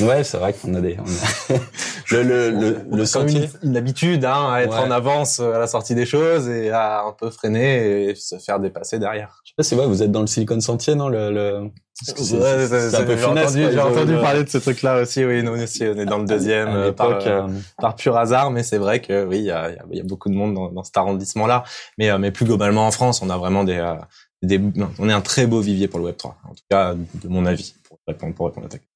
Ouais, 0.02 0.24
c'est 0.24 0.38
vrai 0.38 0.54
qu'on 0.54 0.74
a 0.76 0.82
des. 0.82 0.98
on 1.00 1.54
a- 1.56 1.60
le 2.12 2.24
le 2.24 2.50
le, 2.52 2.78
le 2.92 3.06
sentier. 3.06 3.50
une, 3.64 3.70
une 3.72 3.78
habitude 3.78 4.24
hein, 4.26 4.50
à 4.52 4.62
être 4.62 4.72
Ouais. 4.74 4.80
en 4.88 4.92
avance 4.92 5.40
à 5.42 5.60
la 5.60 5.68
sortie 5.68 5.94
des 5.94 6.06
choses 6.06 6.48
et 6.48 6.70
à 6.72 7.04
un 7.04 7.12
peu 7.12 7.30
freiner 7.30 8.06
et 8.10 8.16
se 8.16 8.38
faire 8.38 8.60
dépasser 8.60 8.98
derrière. 8.98 9.42
Je 9.44 9.50
sais 9.50 9.54
pas 9.58 9.64
si 9.64 9.76
ouais, 9.76 9.86
vous 9.86 10.02
êtes 10.02 10.12
dans 10.12 10.22
le 10.22 10.28
Silicon 10.28 10.60
Sentier, 10.62 10.96
non 10.96 11.10
le, 11.10 11.32
le... 11.32 11.70
C'est- 11.94 12.18
Ouais, 12.38 12.66
c'est 12.68 12.96
un 12.96 13.04
peu 13.04 13.18
j'ai 13.18 13.26
entendu, 13.26 14.14
quoi, 14.14 14.22
parler 14.22 14.44
de 14.46 14.50
ce 14.50 14.58
truc-là 14.58 15.02
aussi. 15.02 15.26
Oui, 15.26 15.44
nous 15.44 15.62
aussi, 15.62 15.84
on 15.84 16.00
est 16.00 16.06
dans 16.06 16.20
le 16.20 16.26
deuxième 16.26 16.70
À 16.70 16.76
euh, 16.76 16.92
par, 16.94 17.10
euh, 17.10 17.20
euh, 17.26 17.48
par 17.78 17.96
pur 17.96 18.16
hasard, 18.16 18.52
mais 18.52 18.64
c'est 18.64 18.78
vrai 18.78 19.02
que 19.02 19.26
oui, 19.26 19.40
il 19.40 19.44
y 19.46 19.52
a, 19.52 19.70
il 19.70 19.76
y 19.76 19.80
a- 19.80 19.84
il 19.92 19.98
y 19.98 20.02
a 20.02 20.06
beaucoup 20.06 20.30
de 20.30 20.36
monde 20.36 20.54
dans, 20.54 20.72
dans 20.72 20.84
cet 20.84 20.96
arrondissement-là. 20.96 21.66
Mais, 21.98 22.10
euh, 22.10 22.18
mais 22.18 22.32
plus 22.32 22.46
globalement 22.46 22.88
en 22.88 22.92
France, 22.92 23.22
on 23.22 23.30
a 23.30 23.38
vraiment 23.38 23.66
des, 23.66 23.78
euh, 23.78 23.96
des, 24.42 24.60
on 25.00 25.10
est 25.10 25.14
un 25.14 25.22
très 25.22 25.48
beau 25.48 25.62
vivier 25.62 25.88
pour 25.88 26.00
le 26.00 26.06
Web 26.06 26.18
3. 26.18 26.38
En 26.46 26.54
tout 26.54 26.64
cas, 26.70 26.96
de 26.96 27.28
mon 27.28 27.46
avis, 27.46 27.76
pour 27.84 28.00
répondre, 28.08 28.34
pour 28.36 28.46
répondre 28.48 28.68
à 28.68 28.70
ta 28.70 28.78
question. 28.78 28.94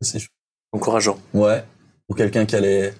c'est 0.00 0.20
Encourageant. 0.72 1.18
Ouais. 1.34 1.64
Pour 2.06 2.16
quelqu'un 2.16 2.46
qui 2.46 2.56
a 2.56 2.60
les, 2.60 2.92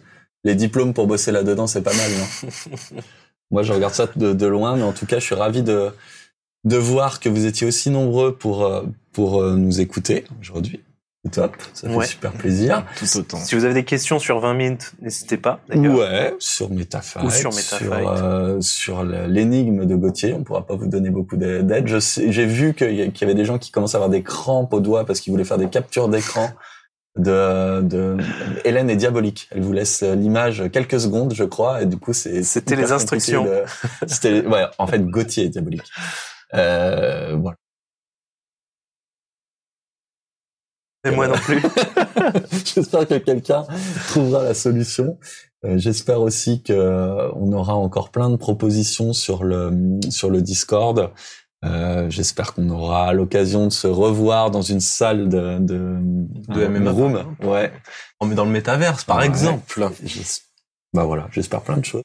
les 0.44 0.54
diplômes 0.54 0.92
pour 0.92 1.06
bosser 1.06 1.32
là-dedans, 1.32 1.66
c'est 1.66 1.82
pas 1.82 1.94
mal, 1.94 2.10
non 2.12 3.00
Moi, 3.50 3.62
je 3.62 3.72
regarde 3.72 3.94
ça 3.94 4.06
de, 4.14 4.32
de 4.32 4.46
loin, 4.46 4.76
mais 4.76 4.82
en 4.82 4.92
tout 4.92 5.06
cas, 5.06 5.18
je 5.18 5.24
suis 5.24 5.34
ravi 5.34 5.62
de, 5.62 5.90
de 6.64 6.76
voir 6.76 7.20
que 7.20 7.28
vous 7.28 7.46
étiez 7.46 7.66
aussi 7.66 7.90
nombreux 7.90 8.36
pour, 8.36 8.64
euh, 8.64 8.84
pour 9.12 9.42
euh, 9.42 9.56
nous 9.56 9.80
écouter 9.80 10.24
aujourd'hui. 10.40 10.80
Top, 11.32 11.54
ça 11.74 11.86
fait 11.88 11.94
Ouais. 11.94 12.06
super 12.06 12.32
plaisir. 12.32 12.86
Tout 12.96 13.04
autant. 13.18 13.36
Si 13.36 13.54
vous 13.54 13.64
avez 13.66 13.74
des 13.74 13.84
questions 13.84 14.18
sur 14.18 14.40
20 14.40 14.54
minutes, 14.54 14.92
n'hésitez 15.02 15.36
pas. 15.36 15.60
Ouais, 15.74 16.34
sur 16.38 16.70
Metafight, 16.70 17.22
Ou 17.24 17.30
sur 17.30 17.50
Metafight. 17.50 17.78
sur, 17.78 18.08
euh, 18.24 18.60
sur 18.62 19.04
l'énigme 19.04 19.84
de 19.84 19.94
Gauthier. 19.96 20.32
On 20.32 20.44
pourra 20.44 20.66
pas 20.66 20.76
vous 20.76 20.86
donner 20.86 21.10
beaucoup 21.10 21.36
d'a- 21.36 21.60
d'aide. 21.62 21.86
J'ai 21.88 22.46
vu 22.46 22.72
qu'il 22.72 22.94
y, 22.94 23.24
avait 23.24 23.34
des 23.34 23.44
gens 23.44 23.58
qui 23.58 23.70
commencent 23.70 23.94
à 23.94 23.98
avoir 23.98 24.08
des 24.08 24.22
crampes 24.22 24.72
aux 24.72 24.80
doigts 24.80 25.04
parce 25.04 25.20
qu'ils 25.20 25.30
voulaient 25.30 25.44
faire 25.44 25.58
des 25.58 25.68
captures 25.68 26.08
d'écran 26.08 26.48
de, 27.18 27.82
de 27.82 28.16
Hélène 28.64 28.88
est 28.88 28.96
diabolique. 28.96 29.48
Elle 29.50 29.60
vous 29.60 29.72
laisse 29.74 30.02
euh, 30.02 30.14
l'image 30.14 30.70
quelques 30.72 31.00
secondes, 31.00 31.34
je 31.34 31.44
crois, 31.44 31.82
et 31.82 31.86
du 31.86 31.98
coup 31.98 32.14
c'est. 32.14 32.42
C'était 32.44 32.76
les 32.76 32.92
instructions. 32.92 33.44
de- 33.44 33.64
C'était 34.06 34.40
ouais, 34.46 34.64
en 34.78 34.86
fait 34.86 35.04
Gauthier 35.04 35.44
est 35.44 35.48
diabolique. 35.50 35.82
Euh, 36.54 37.36
voilà. 37.38 37.56
Et 41.04 41.10
moi 41.10 41.28
non 41.28 41.34
plus. 41.34 41.62
J'espère 42.74 43.08
que 43.08 43.18
quelqu'un 43.18 43.66
trouvera 44.08 44.44
la 44.44 44.54
solution. 44.54 45.18
Euh, 45.64 45.78
J'espère 45.78 46.20
aussi 46.20 46.62
que 46.62 46.72
euh, 46.72 47.30
on 47.34 47.52
aura 47.52 47.74
encore 47.74 48.10
plein 48.10 48.30
de 48.30 48.36
propositions 48.36 49.12
sur 49.12 49.44
le 49.44 49.98
sur 50.10 50.30
le 50.30 50.42
Discord. 50.42 51.10
Euh, 51.64 52.08
J'espère 52.10 52.54
qu'on 52.54 52.68
aura 52.70 53.12
l'occasion 53.12 53.66
de 53.66 53.72
se 53.72 53.86
revoir 53.86 54.50
dans 54.50 54.62
une 54.62 54.80
salle 54.80 55.28
de 55.28 55.58
de, 55.58 55.96
De 56.48 56.64
un 56.64 56.68
MMA, 56.68 56.90
room. 56.90 57.36
Ouais. 57.42 57.72
On 58.20 58.26
met 58.26 58.34
dans 58.34 58.44
le 58.44 58.50
métaverse, 58.50 59.04
par 59.04 59.22
exemple. 59.22 59.90
Bah 60.92 61.04
voilà, 61.04 61.28
j'espère 61.30 61.62
plein 61.62 61.76
de 61.76 61.84
choses. 61.84 62.02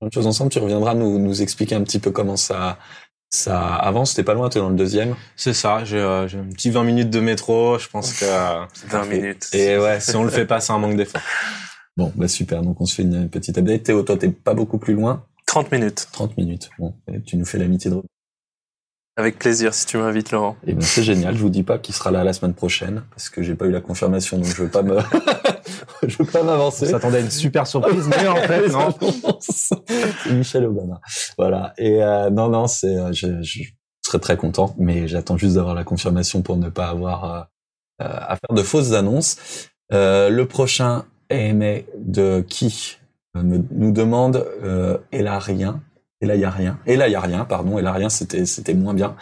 Plein 0.00 0.08
de 0.08 0.12
choses 0.12 0.26
ensemble. 0.26 0.50
Tu 0.50 0.58
reviendras 0.58 0.94
nous 0.94 1.18
nous 1.18 1.40
expliquer 1.40 1.74
un 1.74 1.82
petit 1.82 1.98
peu 1.98 2.10
comment 2.10 2.36
ça 2.36 2.78
ça 3.30 3.74
avance. 3.74 4.14
T'es 4.14 4.22
pas 4.22 4.34
loin, 4.34 4.48
t'es 4.48 4.58
dans 4.58 4.70
le 4.70 4.76
deuxième. 4.76 5.14
C'est 5.36 5.54
ça. 5.54 5.84
J'ai 5.84 5.98
euh, 5.98 6.28
j'ai 6.28 6.38
un 6.38 6.44
petit 6.44 6.70
20 6.70 6.84
minutes 6.84 7.10
de 7.10 7.20
métro. 7.20 7.78
Je 7.78 7.88
pense 7.88 8.12
que 8.14 8.24
euh, 8.24 8.64
20 8.88 9.04
minutes. 9.06 9.48
Et 9.52 9.78
ouais, 9.78 10.00
si 10.00 10.16
on 10.16 10.24
le 10.24 10.30
fait 10.30 10.46
pas, 10.46 10.60
c'est 10.60 10.72
un 10.72 10.78
manque 10.78 10.96
d'effort. 10.96 11.20
Bon, 11.98 12.12
bah 12.14 12.28
super. 12.28 12.60
Donc 12.60 12.78
on 12.82 12.84
se 12.84 12.94
fait 12.94 13.04
une 13.04 13.30
petite 13.30 13.56
update. 13.56 13.84
Théo, 13.84 14.02
toi, 14.02 14.18
t'es 14.18 14.28
pas 14.28 14.52
beaucoup 14.52 14.76
plus 14.76 14.92
loin. 14.92 15.24
30 15.46 15.72
minutes. 15.72 16.08
30 16.12 16.36
minutes. 16.36 16.68
Bon, 16.78 16.94
et 17.10 17.22
tu 17.22 17.38
nous 17.38 17.46
fais 17.46 17.56
l'amitié 17.56 17.90
de. 17.90 18.02
Avec 19.16 19.38
plaisir 19.38 19.72
si 19.72 19.86
tu 19.86 19.96
m'invites, 19.96 20.30
Laurent. 20.30 20.58
Eh 20.66 20.74
ben 20.74 20.82
c'est 20.82 21.02
génial. 21.02 21.34
Je 21.34 21.40
vous 21.40 21.48
dis 21.48 21.62
pas 21.62 21.78
qu'il 21.78 21.94
sera 21.94 22.10
là 22.10 22.22
la 22.22 22.34
semaine 22.34 22.52
prochaine 22.52 23.04
parce 23.08 23.30
que 23.30 23.42
j'ai 23.42 23.54
pas 23.54 23.64
eu 23.64 23.70
la 23.70 23.80
confirmation, 23.80 24.36
donc 24.36 24.46
je 24.46 24.62
veux 24.62 24.68
pas 24.68 24.82
me, 24.82 24.98
je 26.06 26.16
veux 26.18 26.24
pas 26.26 26.40
On 26.42 26.44
m'avancer. 26.44 26.86
s'attendait 26.86 27.18
à 27.18 27.20
une 27.20 27.30
super 27.30 27.66
surprise, 27.66 28.08
mais 28.08 28.26
en 28.28 28.36
fait, 28.36 28.68
non. 28.68 28.94
c'est 29.40 30.32
Michel 30.32 30.64
Obama. 30.66 31.00
Voilà. 31.38 31.72
Et 31.78 32.02
euh, 32.02 32.30
non, 32.30 32.48
non, 32.48 32.66
c'est, 32.66 32.96
euh, 32.96 33.12
je, 33.12 33.42
je 33.42 33.62
serais 34.02 34.18
très 34.18 34.36
content, 34.36 34.74
mais 34.78 35.08
j'attends 35.08 35.36
juste 35.36 35.54
d'avoir 35.56 35.74
la 35.74 35.84
confirmation 35.84 36.42
pour 36.42 36.56
ne 36.56 36.68
pas 36.68 36.88
avoir 36.88 37.24
euh, 37.24 37.40
euh, 38.02 38.18
à 38.28 38.36
faire 38.36 38.54
de 38.54 38.62
fausses 38.62 38.92
annonces. 38.92 39.36
Euh, 39.92 40.30
le 40.30 40.46
prochain 40.46 41.04
AMA 41.30 41.80
de 41.96 42.44
qui 42.48 42.98
euh, 43.36 43.42
nous 43.42 43.92
demande 43.92 44.46
euh, 44.62 44.98
et 45.12 45.22
là 45.22 45.38
rien. 45.38 45.80
Et 46.22 46.26
là, 46.26 46.34
il 46.34 46.40
y 46.40 46.44
a 46.44 46.50
rien. 46.50 46.78
Et 46.86 46.96
là, 46.96 47.08
il 47.08 47.12
y 47.12 47.14
a 47.14 47.20
rien, 47.20 47.44
pardon. 47.44 47.78
Et 47.78 47.82
là, 47.82 47.92
rien, 47.92 48.08
c'était, 48.08 48.46
c'était 48.46 48.72
moins 48.72 48.94
bien. 48.94 49.16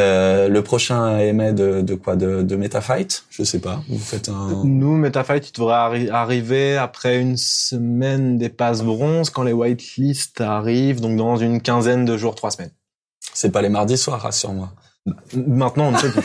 Euh, 0.00 0.48
le 0.48 0.62
prochain 0.62 1.02
AMA 1.04 1.52
de, 1.52 1.82
de 1.82 1.94
quoi? 1.94 2.16
De, 2.16 2.42
de 2.42 2.56
MetaFight? 2.56 3.24
Je 3.30 3.42
sais 3.42 3.60
pas. 3.60 3.82
Vous 3.88 3.98
faites 3.98 4.28
un... 4.28 4.64
Nous, 4.64 4.96
MetaFight, 4.96 5.48
il 5.48 5.52
devrait 5.52 5.74
arri- 5.74 6.10
arriver 6.10 6.76
après 6.76 7.20
une 7.20 7.36
semaine 7.36 8.38
des 8.38 8.48
passes 8.48 8.82
bronze 8.82 9.30
quand 9.30 9.42
les 9.42 9.52
whitelists 9.52 10.40
arrivent, 10.40 11.00
donc 11.00 11.16
dans 11.16 11.36
une 11.36 11.60
quinzaine 11.60 12.04
de 12.04 12.16
jours, 12.16 12.34
trois 12.34 12.50
semaines. 12.50 12.72
C'est 13.34 13.50
pas 13.52 13.62
les 13.62 13.68
mardis 13.68 13.98
soirs, 13.98 14.20
rassure-moi. 14.20 14.72
Maintenant, 15.34 15.88
on 15.88 15.92
ne 15.92 15.98
peut 15.98 16.10
plus. 16.10 16.24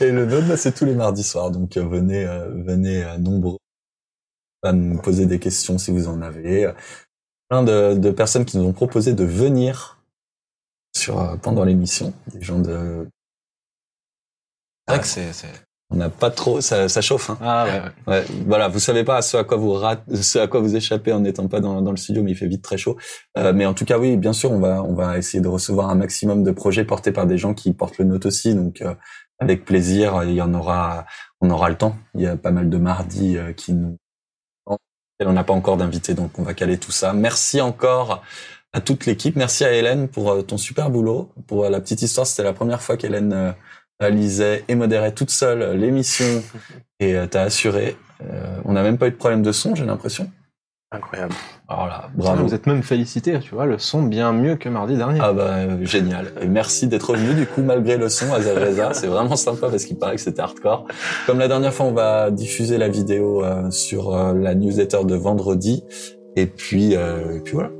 Et 0.00 0.10
le 0.10 0.26
nôtre, 0.26 0.46
bah, 0.48 0.56
c'est 0.56 0.72
tous 0.72 0.84
les 0.84 0.94
mardis 0.94 1.22
soirs. 1.22 1.50
Donc 1.50 1.76
euh, 1.76 1.84
venez, 1.86 2.24
euh, 2.24 2.48
venez 2.64 3.02
euh, 3.04 3.18
nombreux 3.18 3.58
à 4.62 4.72
nous 4.72 4.98
poser 5.00 5.26
des 5.26 5.38
questions 5.38 5.78
si 5.78 5.90
vous 5.90 6.08
en 6.08 6.20
avez. 6.22 6.70
Plein 7.48 7.62
de, 7.62 7.94
de 7.94 8.10
personnes 8.10 8.44
qui 8.44 8.58
nous 8.58 8.64
ont 8.64 8.72
proposé 8.72 9.12
de 9.12 9.24
venir 9.24 9.95
sur 10.96 11.20
euh, 11.20 11.36
pendant 11.36 11.64
l'émission. 11.64 12.12
Des 12.32 12.42
gens 12.42 12.58
de, 12.58 13.06
que 14.88 15.06
c'est, 15.06 15.32
c'est... 15.32 15.48
on 15.90 15.96
n'a 15.96 16.08
pas 16.08 16.30
trop, 16.30 16.60
ça, 16.60 16.88
ça 16.88 17.00
chauffe. 17.00 17.30
Hein. 17.30 17.38
Ah 17.40 17.64
ouais, 17.64 17.80
ouais. 17.80 17.90
Ouais, 18.06 18.24
voilà, 18.46 18.68
vous 18.68 18.78
savez 18.78 19.04
pas 19.04 19.20
ce 19.20 19.36
à 19.36 19.44
quoi 19.44 19.56
vous 19.56 19.72
rate, 19.72 20.02
ce 20.14 20.38
à 20.38 20.46
quoi 20.46 20.60
vous 20.60 20.74
échappez 20.76 21.12
en 21.12 21.20
n'étant 21.20 21.48
pas 21.48 21.60
dans, 21.60 21.82
dans 21.82 21.90
le 21.90 21.96
studio, 21.96 22.22
mais 22.22 22.32
il 22.32 22.36
fait 22.36 22.48
vite 22.48 22.62
très 22.62 22.78
chaud. 22.78 22.96
Euh, 23.36 23.52
mais 23.52 23.66
en 23.66 23.74
tout 23.74 23.84
cas, 23.84 23.98
oui, 23.98 24.16
bien 24.16 24.32
sûr, 24.32 24.52
on 24.52 24.60
va 24.60 24.82
on 24.82 24.94
va 24.94 25.18
essayer 25.18 25.40
de 25.40 25.48
recevoir 25.48 25.90
un 25.90 25.96
maximum 25.96 26.42
de 26.44 26.50
projets 26.52 26.84
portés 26.84 27.12
par 27.12 27.26
des 27.26 27.38
gens 27.38 27.52
qui 27.52 27.72
portent 27.72 27.98
le 27.98 28.04
note 28.04 28.26
aussi. 28.26 28.54
Donc, 28.54 28.80
euh, 28.80 28.94
avec 29.38 29.64
plaisir, 29.64 30.22
il 30.24 30.34
y 30.34 30.40
en 30.40 30.54
aura, 30.54 31.04
on 31.40 31.50
aura 31.50 31.68
le 31.68 31.76
temps. 31.76 31.96
Il 32.14 32.22
y 32.22 32.26
a 32.26 32.36
pas 32.36 32.52
mal 32.52 32.70
de 32.70 32.78
mardis 32.78 33.36
euh, 33.36 33.52
qui 33.52 33.74
nous, 33.74 33.96
on 35.24 35.32
n'a 35.32 35.44
pas 35.44 35.54
encore 35.54 35.78
d'invités, 35.78 36.14
donc 36.14 36.38
on 36.38 36.42
va 36.42 36.52
caler 36.52 36.78
tout 36.78 36.92
ça. 36.92 37.12
Merci 37.12 37.60
encore 37.60 38.22
à 38.76 38.80
toute 38.82 39.06
l'équipe. 39.06 39.36
Merci 39.36 39.64
à 39.64 39.72
Hélène 39.72 40.06
pour 40.06 40.30
euh, 40.30 40.42
ton 40.42 40.58
super 40.58 40.90
boulot. 40.90 41.30
Pour 41.46 41.64
euh, 41.64 41.70
la 41.70 41.80
petite 41.80 42.02
histoire, 42.02 42.26
c'était 42.26 42.42
la 42.42 42.52
première 42.52 42.82
fois 42.82 42.98
qu'Hélène 42.98 43.32
euh, 43.32 43.52
réalisait 43.98 44.64
et 44.68 44.74
modérait 44.74 45.12
toute 45.12 45.30
seule 45.30 45.78
l'émission 45.78 46.42
et 47.00 47.16
t'as 47.30 47.42
assuré. 47.42 47.96
Euh, 48.22 48.60
on 48.66 48.72
n'a 48.72 48.82
même 48.82 48.98
pas 48.98 49.08
eu 49.08 49.12
de 49.12 49.16
problème 49.16 49.42
de 49.42 49.52
son, 49.52 49.74
j'ai 49.74 49.86
l'impression. 49.86 50.30
Incroyable. 50.92 51.34
Alors 51.68 51.86
là, 51.86 52.10
bravo. 52.14 52.44
Vous 52.44 52.54
êtes 52.54 52.66
même 52.66 52.82
félicité, 52.82 53.40
tu 53.40 53.54
vois, 53.54 53.66
le 53.66 53.78
son 53.78 54.02
bien 54.02 54.32
mieux 54.32 54.56
que 54.56 54.68
mardi 54.68 54.96
dernier. 54.96 55.20
Ah 55.22 55.32
bah 55.32 55.54
euh, 55.56 55.84
génial. 55.84 56.32
Et 56.40 56.46
merci 56.46 56.86
d'être 56.86 57.10
revenu 57.10 57.34
du 57.34 57.46
coup 57.46 57.62
malgré 57.62 57.96
le 57.96 58.08
son 58.08 58.32
à 58.32 58.40
Zavreza. 58.40 58.90
C'est 58.92 59.08
vraiment 59.08 59.36
sympa 59.36 59.68
parce 59.68 59.84
qu'il 59.84 59.96
paraît 59.96 60.14
que 60.14 60.20
c'était 60.20 60.42
hardcore. 60.42 60.86
Comme 61.26 61.38
la 61.38 61.48
dernière 61.48 61.74
fois, 61.74 61.86
on 61.86 61.92
va 61.92 62.30
diffuser 62.30 62.78
la 62.78 62.88
vidéo 62.88 63.42
euh, 63.42 63.70
sur 63.70 64.16
la 64.34 64.54
newsletter 64.54 65.04
de 65.04 65.16
vendredi. 65.16 65.82
Et 66.36 66.46
puis, 66.46 66.94
euh, 66.94 67.38
et 67.38 67.40
puis 67.40 67.54
voilà. 67.54 67.70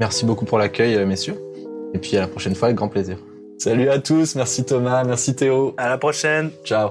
Merci 0.00 0.24
beaucoup 0.24 0.44
pour 0.44 0.58
l'accueil, 0.58 0.94
euh, 0.94 1.06
messieurs. 1.06 1.36
Et 1.94 1.98
puis 1.98 2.16
à 2.16 2.20
la 2.20 2.26
prochaine 2.26 2.54
fois, 2.54 2.68
avec 2.68 2.76
grand 2.76 2.88
plaisir. 2.88 3.18
Salut 3.58 3.88
à 3.88 3.98
tous. 3.98 4.34
Merci 4.34 4.64
Thomas. 4.64 5.02
Merci 5.04 5.34
Théo. 5.34 5.74
À 5.78 5.88
la 5.88 5.98
prochaine. 5.98 6.50
Ciao. 6.64 6.90